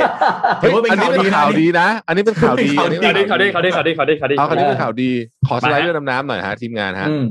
[0.60, 5.12] เฮ้ยถือว่าเป็นอันนี้เป็นข่าข่าววดีดีนะนะ อันนี้เป็นข่าวดีข่าวอันดีนี้เขาได้เขาได้เขาได้เขาได้เขาได้เขาได้เอาอันนี้เป็นข่าวดี
[5.48, 7.26] ขอสไลด์มาฮะเลือดดำน้ำหน่อยฮะทีมงานฮะอืม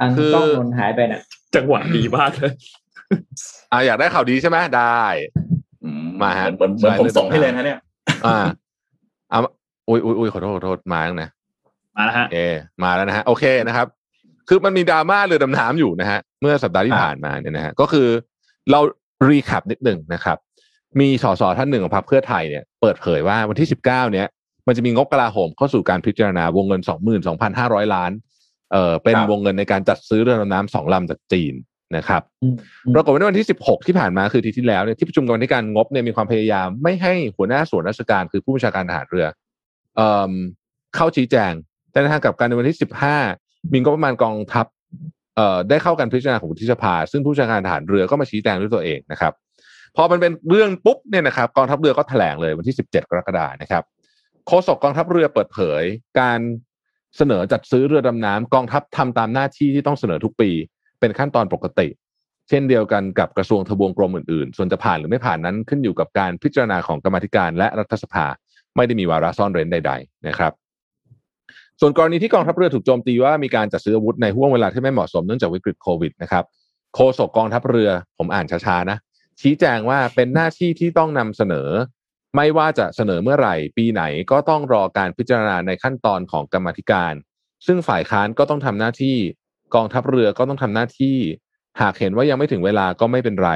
[0.00, 1.20] อันคือกล้องนนหายไปน่ะ
[1.54, 2.52] จังหวะดีมากเลย
[3.72, 5.04] อ่าอยากได้ข่าวดีใช่ไหมได้
[5.84, 5.90] อื
[6.22, 7.78] มาฮะเหมือนเหมือนผมส่งให้เลยนะเนี่ย
[8.26, 8.38] อ่า
[9.30, 9.40] เอา
[9.88, 11.30] อุ้ยอุ้ยอุ้ยขอโทษขอโทษมาแล้วนะ
[11.96, 12.38] มาแล้วฮะเอ
[12.82, 13.86] มาแล้วนะฮะโอเคนะครับ
[14.48, 18.08] คือมันมีดราม่าเรือดำน้ำอยู่นะฮะเมื่อสัปดาห์ที่ครับผ่านมาเนี่ยนะฮะก็คือ
[18.70, 18.80] เรา
[19.28, 20.38] รีแคปนิดหนึ่งนะครับ
[21.00, 24.26] มีสสท่านหนึ่งของพรรคเพื่อไทยเนี่ยเปิดเผยว่าวันที่สิบเก้าเนี่ย
[24.66, 28.10] มันจะมีงบกลาโหมเข้าสู่การพิจารณาวงเงินสองหมื่นสองพันห้าร้อยล้าน
[28.72, 31.54] เอ่อเป็นครับวงเงินในการจัดซื้อเรือดำน้ำสองลำจากจีน
[31.96, 32.54] นะครับอืม
[32.86, 39.26] อืมปรากฏว่าในวันที่ 16 ที่ผ่านมาคือทีที่แล้วเนี่ยที่ประชุมกรรมาธิการงบเนี่ยมีความพยายามไม่ให้หัวหน้าส่วนราชการคือผู้บัญชาการทหารเรือ
[39.96, 40.32] เอ่อ
[40.94, 41.52] เข้าชี้แจง
[41.90, 42.78] แต่ในทางกลับการในวันที่
[43.24, 44.77] 15 มีงบประมาณกองทัพเอ่อ
[45.68, 49.32] ได้เข้ากันพิจารณาของวุฒิสภา ซึ่งผู้ชาการทหารเรือก็มาชี้แจงด้วยตัวเองนะครับ
[49.96, 53.82] พอมันเป็นเรื่องปุ๊บเนี่ยนะครับกองทัพเรือก็แถลงเลยวันที่ 17 กรกฎานะครับ
[54.46, 55.82] โฆษกกองทัพเรือเปิดเผย
[56.20, 56.40] การ
[57.16, 60.50] เสนอจัดซื้อเรือดำน้ำกองทัพทำตามหน้าที่ที่ต้องเสนอทุกปี
[61.00, 61.88] เป็นขั้นตอนปกติ
[62.48, 68.26] เช่นเดียวกันกับกระทรวงทบวงกรมอื่นๆ ส่วนจะผ่านหรือไม่ผ่านนั้นขึ้นอยู่กับการพิจารณาของกรรมธิการและรัฐสภา
[68.76, 70.52] ไม่ได้มีวาระซ่อนเร้นใด ๆ นะครับ
[71.80, 76.44] ส่วนกรณีที่กองทัพเรือถูกโจมตีว่ามีการจัดซื้ออาวุธในห่วงเวลาที่ไม่เหมาะสมเนื่องจากวิกฤตโควิดนะครับ
[76.94, 78.98] โฆษกกองทัพเรือผมอ่านช้าๆนะ
[79.40, 81.68] ชี้แจงว่าเป็นหน้าที่ที่ต้องนำเสนอ
[82.36, 87.14] ไม่ว่าจะเสนอเมื่อไหร่ ปีไหนก็ต้องรอการพิจารณาในขั้นตอนของกรรมธิการ
[87.66, 89.16] ซึ่งฝ่ายค้านก็ต้องทำหน้าที่
[89.74, 91.16] กองทัพเรือก็ต้องทำหน้าที่
[91.80, 93.50] หากเห็นว่ายังไม่ถึงเวลาก็ไม่เป็นไร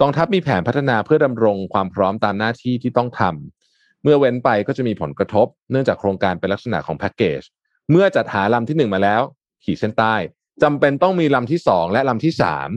[0.00, 3.59] กองทัพมีแผนพัฒนาเพื่อดำรงความพร้อมตามหน้าที่ที่ต้องทำ
[4.02, 7.42] เมื่อเว้นไปก็จะมีผลกระทบ เนื่องจากโครงการเป็นลักษณะของแพ็กเกจ
[7.90, 9.22] เมื่อจัดหาลำที่หนึ่งมาแล้ว
[9.64, 10.14] ขีดเส้นใต้
[10.62, 12.68] จำเป็นต้องมีลำที่สองและลำที่สาม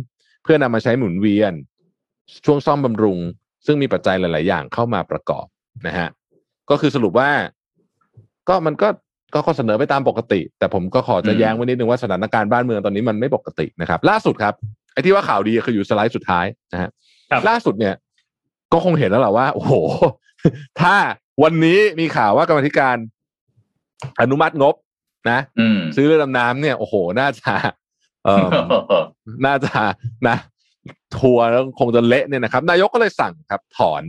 [0.44, 1.54] เพื่อนำมาใช้หมุนเวียน
[2.46, 3.20] ช่วงซ่อมบำรุง
[3.66, 5.46] ซึ่งมีปัจจัยหลาย ๆ อย่างเข้ามาประกอบ
[5.88, 6.10] นะฮะ
[6.70, 7.30] ก็คือสรุปว่า
[8.50, 8.88] ก็มันก็
[9.34, 14.54] ก็ข้อเสนอไปตามปกติ แต่ผมก็ขอจะอืมแย้งไว้นิดนึงว่าสถานการณ์บ้านเมืองตอนนี้มันไม่ปกตินะครับ ล่าสุดครับ
[14.94, 16.90] ไอ้ที่ว่าข่าวดีคืออยู่สไลด์สุดท้ายนะฮะ
[17.32, 17.96] ครับล่าสุดเนี่ย
[18.74, 19.74] ก็คงเห็นแล้วแหละว่า โอ้โห
[20.82, 20.96] ถ้า
[21.44, 22.98] วันนี้มีข่าวว่ากรรมาธิการ
[24.22, 24.76] อนุมัติงบ
[25.32, 27.54] นะอืมซื้อเรือดำน้ำเนี่ยโอ้โห น่าจะ
[28.26, 28.48] เอ่อ
[29.46, 29.72] น่าจะ
[30.28, 30.38] นะ
[31.18, 34.04] ทัวร์แล้วคงจะเละเนี่ยนะครับ นายกก็เลยสั่งครับ ถอน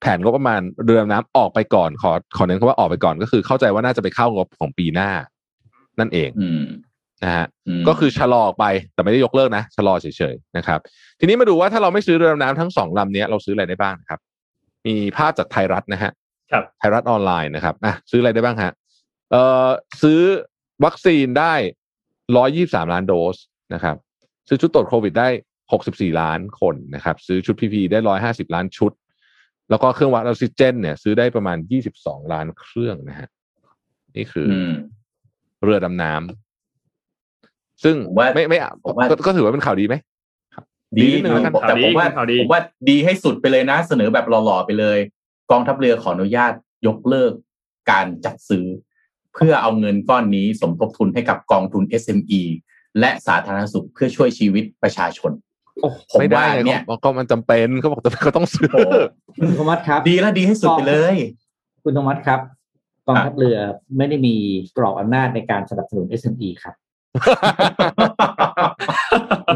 [0.00, 5.10] แผนงบประมาณเรือดำน้ำออกไปก่อนขอขอเน้นคำว่าออกไปก่อนก็คือ เข้าใจว่าน่าจะไปเข้างบของปีหน้า
[6.00, 6.64] นั่นเองอืม
[7.24, 7.46] นะฮะ
[7.80, 8.64] มก็คือชะลอออกไป
[8.94, 10.78] แต่ไม่ได้ยกเลิกนะชะลอเฉยๆนะครับ
[11.20, 14.20] ทีนี้มาดูว่าถ้าเราไม่ซื้อเรือดำน้ำทั้งสองลำเนี้ยเราซื้ออะไรได้บ้างนะครับ
[14.86, 16.12] มีภาพจากไทยรัฐนะฮะ
[16.52, 18.72] ครับไทยรัฐออนไลน์นะครับอะซื้ออะไรได้บ้างฮะ
[19.30, 19.68] เอ่อ
[20.02, 20.20] ซื้อ
[20.84, 21.54] วัคซีนได้
[22.36, 23.36] ร้อยี่สามล้านโดส
[23.74, 23.96] นะครับ
[24.48, 25.28] ซื้อชุดตรวจโควิดได้
[25.72, 28.92] หกสิบสี่ล้านคนนะครับ ซื้อชุดพีพีได้ร้อยห้าสิบล้านชุด
[29.70, 33.28] แล้วก็เครื่องวัดออกซิเจน เนี่ย ซื้อได้ประมาณยี่สิบสองล้านเครื่องนะฮะ
[34.16, 34.72] นี่คือออืม
[35.64, 39.94] เรือดำน้ำซึ่งผมว่าไม่ไม่ผมว่าก็ก็ถือว่าเป็นข่าวดีไหม
[40.96, 44.98] ดีนิดนึงแล้วกันแต่ผมว่าข่าวดีผมว่าดีให้สุดไปเลยนะ เสนอแบบหล่อๆไปเลย
[45.50, 46.52] กองทัพเรือขออนุญาต
[46.86, 47.32] ยกเลิก
[47.90, 48.64] การจัดซื้อ
[49.34, 52.42] เพื่อเอาเงินก้อนนี้สมทบทุนให้กับกองทุน SME
[53.00, 55.32] และสาธารณสุขเพื่อช่วยชีวิตประชาชน
[55.82, 58.94] โอ้ผมไม่ได้ว่าไงเนี่ยก็ก็มันจำเป็นเขาบอกเขาต้องซื้อโอ้โห
[59.38, 61.16] คุณโทมัสครับ ดีแล้วดีให้สุดไปเลย
[61.84, 62.40] คุณโทมัสครับ
[63.06, 63.58] กองทัพเรือ
[63.96, 64.34] ไม่ได้มี
[64.76, 66.74] กรอบอำนาจในการสนับสนุน SME ครับ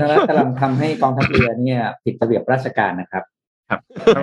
[0.01, 3.25] ดังนั้นกำลังทำให้กองทัพเรือเนี่ยผิดระเบียบราชการนะครับ
[4.15, 4.21] แหม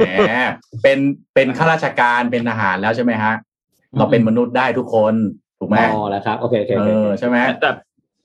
[0.84, 1.00] เป็น
[1.36, 3.34] เป็นข้าราชการเป็นทหารแล้วใช่ไหมฮะ
[3.98, 5.14] เราเป็นมนุษย์ได้ทุกคน
[5.60, 7.70] ถูกไหมอ๋อแล้วครับโอเคโอเคเอโอเคอใช่ไหมแต่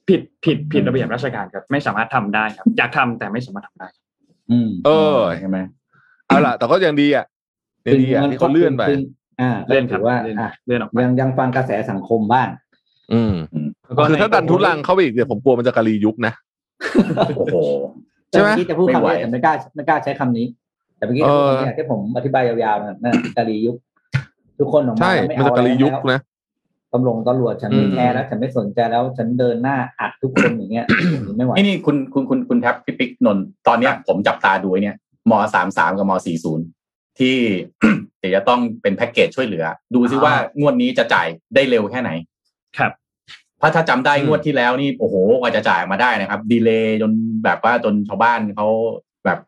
[0.09, 3.87] ผิดผิดผิดระเบียบราชการครับ ไม่สามารถทำได้ครับ อยากทำแต่ไม่สามารถทำได้
[4.51, 5.57] อืม เออใช่ไหม
[6.27, 7.25] เอาล่ะ แต่ก็ยังดีอะ
[7.87, 8.99] ยังดีอะที่เขาเลื่อนไปซึ่ง
[9.41, 12.47] อ่าเลื่อนครับถือว่าเลื่อนอะเลื่อนออกไปยังยังฟังกระแสสังคมบ้าง
[13.13, 16.33] อืมแล้วก็ คือถ้าในดันทุลังเข้าไปอีกเนี่ยผมกลัวมันจะกะลียุคนะ
[17.37, 17.57] โอ้โห
[18.31, 20.45] ใช่ไหมเมื่อกี้จะพูดไม่คำไหวนี้แต่ไม่กล้าไม่กล้าใช้คำนี้
[20.97, 23.75] แต่เมื่อกี้เออเนี่ยที่ผมอธิบายยาวๆนั่นนั่นกาลียุค
[24.59, 26.21] ทุกคนออกมาใช่ไม่มันเอาจะกะลียุคแล้วนะ
[26.93, 30.85] ตำรวจตำรวจฉันไม่อืมแคร์แล้ว ฉันไม่สนใจแล้ว ฉันเดินหน้าอัดทุกคนอย่างเงี้ย
[31.35, 34.95] ไม่ไหวนี่นี่คุณคุณคุณคุณแท็บพี่ปิ๊กนนท์ตอนเนี้ย ผมจับตาดูไอ้เนี่ย
[35.31, 36.65] มสามสามกับมสี่ศูนย์
[37.19, 37.35] ที่
[38.19, 39.65] เดี๋ยวจะต้องเป็นแพ็กเกจช่วยเหลือ
[39.95, 42.11] ดูซิว่างวดนี้จะจ่ายได้เร็วแค่ไหน
[42.77, 42.91] ครับ
[43.57, 47.11] เพราะถ้าจำได้อืมงวดที่แล้วนี่โอ้โหกว่าจะจ่ายมาได้นะครับ ดีเลย์จน
[47.43, 48.67] แบบว่าจนชาวบ้านเขา
[49.25, 49.39] แบบ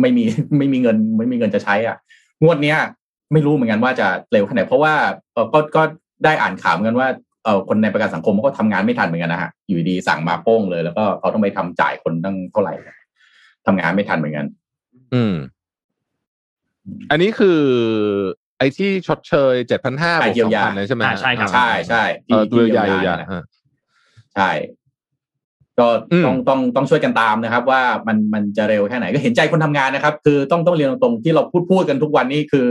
[0.00, 0.24] ไม่มี
[0.58, 1.96] ไม่มีเงินไม่มีเงินจะใช้อะ
[2.42, 2.78] งวดเนี้ย
[3.32, 4.94] ไม่รู้เหมือนกันว่าจะเร็วแค่ไหนเพราะว่า
[5.32, 5.82] เอ่อก็ก็
[6.24, 7.08] ได้อ่านข่าวเหมือนกันว่า
[7.44, 12.74] เออคนในประกันสังคมเขาก็ทำงานไม่ทันเหมือนกันนะฮะอยู่ดีสั่งมาโป้งเลย แล้วก็เขาต้องไปทำจ่ายคนตั้งเท่าไหร่
[13.66, 14.46] ทำงานไม่ทันเหมือนกัน
[15.14, 15.34] อืม
[17.10, 17.60] อันนี้คือ
[18.60, 23.42] ไอ้ที่ชดเชยเจ็ดพันห้าบอ่าวกเยียสอวงยาพันเลยใช่ไหมอ่าใช่ครับใช่ใช่เออตัวใหญ่ที่ใหญ่นะฮะ
[24.34, 24.50] ใช่
[25.78, 32.66] ก็อืมต้องต้องต้องช่วยกันตามนะครับ ว่ามันมันจะเร็วแค่ไหนก็เห็นใจคนทำงานนะครับ คือต้องต้องเรียนตรงๆที่เราพูดพูดกันทุกวันนี้คือ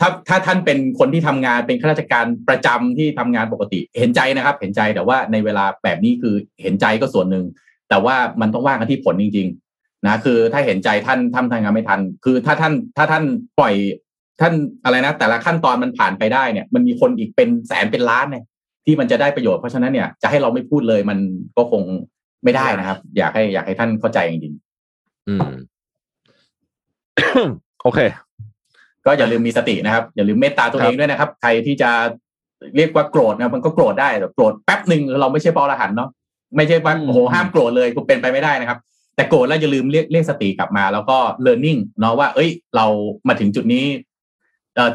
[0.00, 7.44] ถ้าถ้าท่านเป็นคนที่ทำงานเป็นข้าราชการประจำที่ทำงานปกติ เห็นใจนะครับ เห็นใจแต่ว่าในเวลาแบบนี้คือเห็นใจก็ส่วนหนึ่ง
[7.88, 13.24] แต่ว่ามันต้องว่างกันที่ผลจริง ๆ นะ คือถ้าเห็นใจท่านทำทำงานไม่ทัน คือถ้าท่านถ้าท่าน
[13.58, 13.74] ปล่อย
[14.42, 14.54] ท่าน
[14.84, 18.44] อะไรนะ แต่ละขั้นตอนมันผ่านไปได้เนี่ย มันมีคนอีกเป็นแสนเป็นล้านเนี่ย
[18.84, 21.18] ที่มันจะได้ประโยชน์เพราะฉะนั้นเนี่ยจะให้เราไม่พูดเลยมัน
[21.56, 21.82] ก็คง
[22.44, 24.54] ไม่ได้นะครับ อยากให้อยากให้ท่านเข้าใจจริง
[25.28, 25.48] อืม
[27.82, 31.90] โอเคๆก็อย่าลืมมีสตินะครับ อย่าลืมเมตตาตัวครับเองด้วยนะครับ ใครที่จะ
[32.76, 36.08] เรียกว่าโกรธนะมันก็โกรธได้แต่โกรธแป๊บหนึ่งเราไม่ใช่ปอรหันต์เนาะ
[36.56, 38.78] ไม่ใช่ว่าโอ้โหห้ามโกรธเลยก็เป็นไปไม่ได้นะครับ
[39.16, 42.86] แต่โกรธแล้วอย่าลืมเรียกเรียกสติกลับมา แล้วก็ learning เนาะว่า เอ้ย เรา
[43.28, 44.11] มาถึงจุดนี้เอ่อ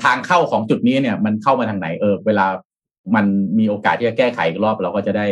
[0.04, 2.46] ทางเข้าของจุดนี้เนี่ย มันเข้ามาทางไหนเออเวลา
[3.16, 3.26] มัน
[3.60, 5.26] มีโอกาสที่จะแก้ไขอีกรอบเราก็จะได้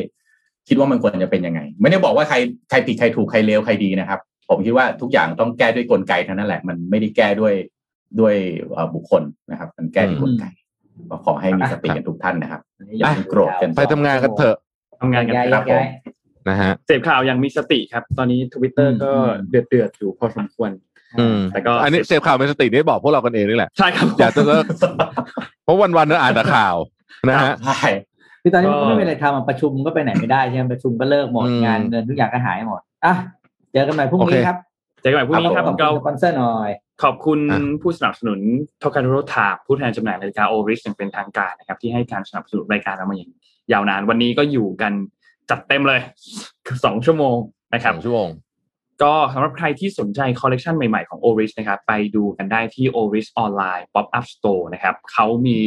[0.67, 2.37] คิดว่ามันควรจะเป็นยังไง ไม่ได้บอกว่าใคร
[2.69, 4.19] ใครผิดใครถูกใครเลวใครดีนะครับ
[4.49, 7.53] ผมคิดว่าทุกอย่างต้องแก้ด้วยกลไกเท่านั้นแหละ มันไม่ได้แก้ด้วย
[8.19, 8.35] ด้วย
[8.73, 10.45] เอ่อบุคคลนะครับ มันแก้ที่กลไก
[11.09, 12.61] ก็ขอให้มีสติกันทุกท่านนะครับ
[12.97, 14.57] อย่าเพิ่งโกรธกันไปทำงานกันเถอะ
[15.01, 15.87] ทำงานกันย้ายครับผมย้าย
[16.49, 20.94] นะฮะเสพข่าวยังมีสติครับ ตอนนี้ทวิตเตออืร์มก็อืมเดือดเดือดๆอยู่พอสมควรอืม
[21.51, 24.65] แต่ก็อันนี้เสพข่าวเป็นสตินี่บอกพวกเรากันเองนี่แหละ ใช่ครับอยากจะเลิก
[25.63, 26.75] เพราะวันๆเราอ่านแต่ข่าว
[27.29, 27.79] นะฮะใช่
[28.41, 33.13] คือตอนนี้ก็ก็ไม่มีอะไรทำอะประชุมก็ไปไหนไม่ได้ใช่ไหมประชุมก็เลิกหมดอืมงานเงินทุกอย่างก็หายหมดอะ
[33.71, 34.57] เจอกันใหม่พรุ่งโอเคนี้ครับ
[35.01, 36.69] เจอกันใหม่พรุ่งนี้ครับขอบคุเราณสปอนเซอร์หน่อย
[37.03, 38.39] ขอบคุณอะผู้สนับสนุน
[38.79, 43.31] โทคาโรทาผู้แทนจำหน่ายนาฬิกาโอริสอย่างเป็นทางการนะครับ ที่ให้การสนับสนุนรายการเรามาอย่าง
[43.71, 44.93] ยาวนาน วันนี้ก็อยู่กัน
[45.49, 45.99] จัดเต็มเลย
[46.85, 47.35] สองชั่วโมง
[47.73, 48.29] นะครับสองชั่วโมง
[49.01, 55.59] ก็สำหรับใครที่สนใจคอลเลกชันใหม่ๆของ Oris นะครับไปดูกันได้ที่ Oris Online Pop Up Store นะครับเขามี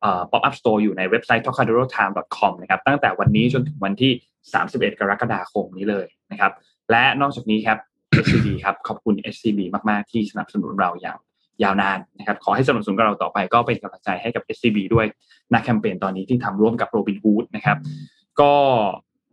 [0.00, 4.12] เอ่อ Pop Up Store อยู่ในเว็บไซต์ tokadorotime.com นะครับตั้งแต่วันนี้จนถึงวันที่
[4.54, 6.52] 31 กรกฎาคมนี้เลยนะครับ
[6.90, 7.78] และนอกจากนี้ครับ
[8.24, 9.60] SCB ครับขอบคุณ SCB
[9.90, 11.18] มาก ๆ ที่สนับสนุนเราอย่าง
[11.62, 15.06] ยาวนานนะครับขอให้สนับสนุนกับเราต่อไปก็เป็นกำลังใจให้กับ SCB ด้วย
[15.52, 17.78] นักแคมเปญตอนนี้ที่ทำร่วมกับ Robin Hood นะครับ
[18.40, 18.52] ก็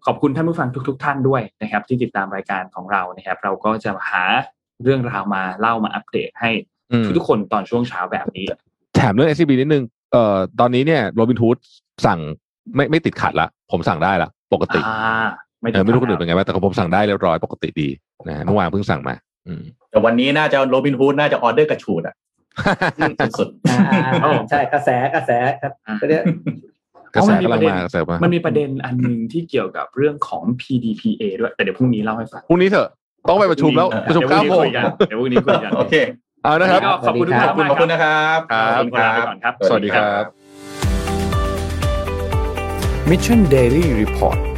[0.05, 4.23] ขอบคุณท่านผู้ฟังทุกๆท่านด้วยนะครับ ที่ติดตามรายการของเรานะครับ เราก็จะหา
[4.83, 6.51] เรื่องราวมาเล่ามาอัปเดตให้
[6.91, 8.45] อืมทุกๆคนตอนช่วงเช้าแบบนี้
[8.95, 11.57] แถมเรื่อง SCB นิดนึงเอ่อตอนนี้เนี่ยโรบิน o ูด
[12.05, 12.19] สั่ง
[12.75, 15.27] ไม่ไม่ติดขัดละผมสั่งได้ละปกติอ่า
[15.61, 17.89] ไม่เออไม่รู้คนอื่นเป็นไงบ้างแต่ของผมสั่งได้เรียบร้อยปกติดี
[18.27, 19.15] นะฮะเมื่อวานเพิ่งสั่งมา
[19.47, 22.15] อืมแต่วันนี้น่าจะโรบินฮูดน่าจะออเดอร์กระฉูดอะ
[23.39, 23.79] สุดอ่า
[24.23, 26.23] อ่าใช่กระแสกระแสครับก็เรียก
[27.15, 32.87] กระแสเอามันมีกำลังประเด็นมากระแสมามันมีประเด็นอันหนึ่งที่เกี่ยวกับเรื่องของ PDPA ด้วยแต่เดี๋ยวพรุ่งนี้เล่าให้ฟังพรุ่งนี้เถอะ
[33.29, 35.95] ต้องไปประชุมแล้วประชุมเดี๋ยวพเก้ารุ่งนี้โมงคุยกันเดี๋ยวพรุ่งนี้คุยกันๆโอเค
[36.43, 40.23] เอานะครับก็ขอบคุณทุกท่านขอบคุณมากขอบคุณนะครับครับขอบคุณคลารัไปบก่อนครับ สวัสดีครับ
[43.09, 44.50] Mission Daily Report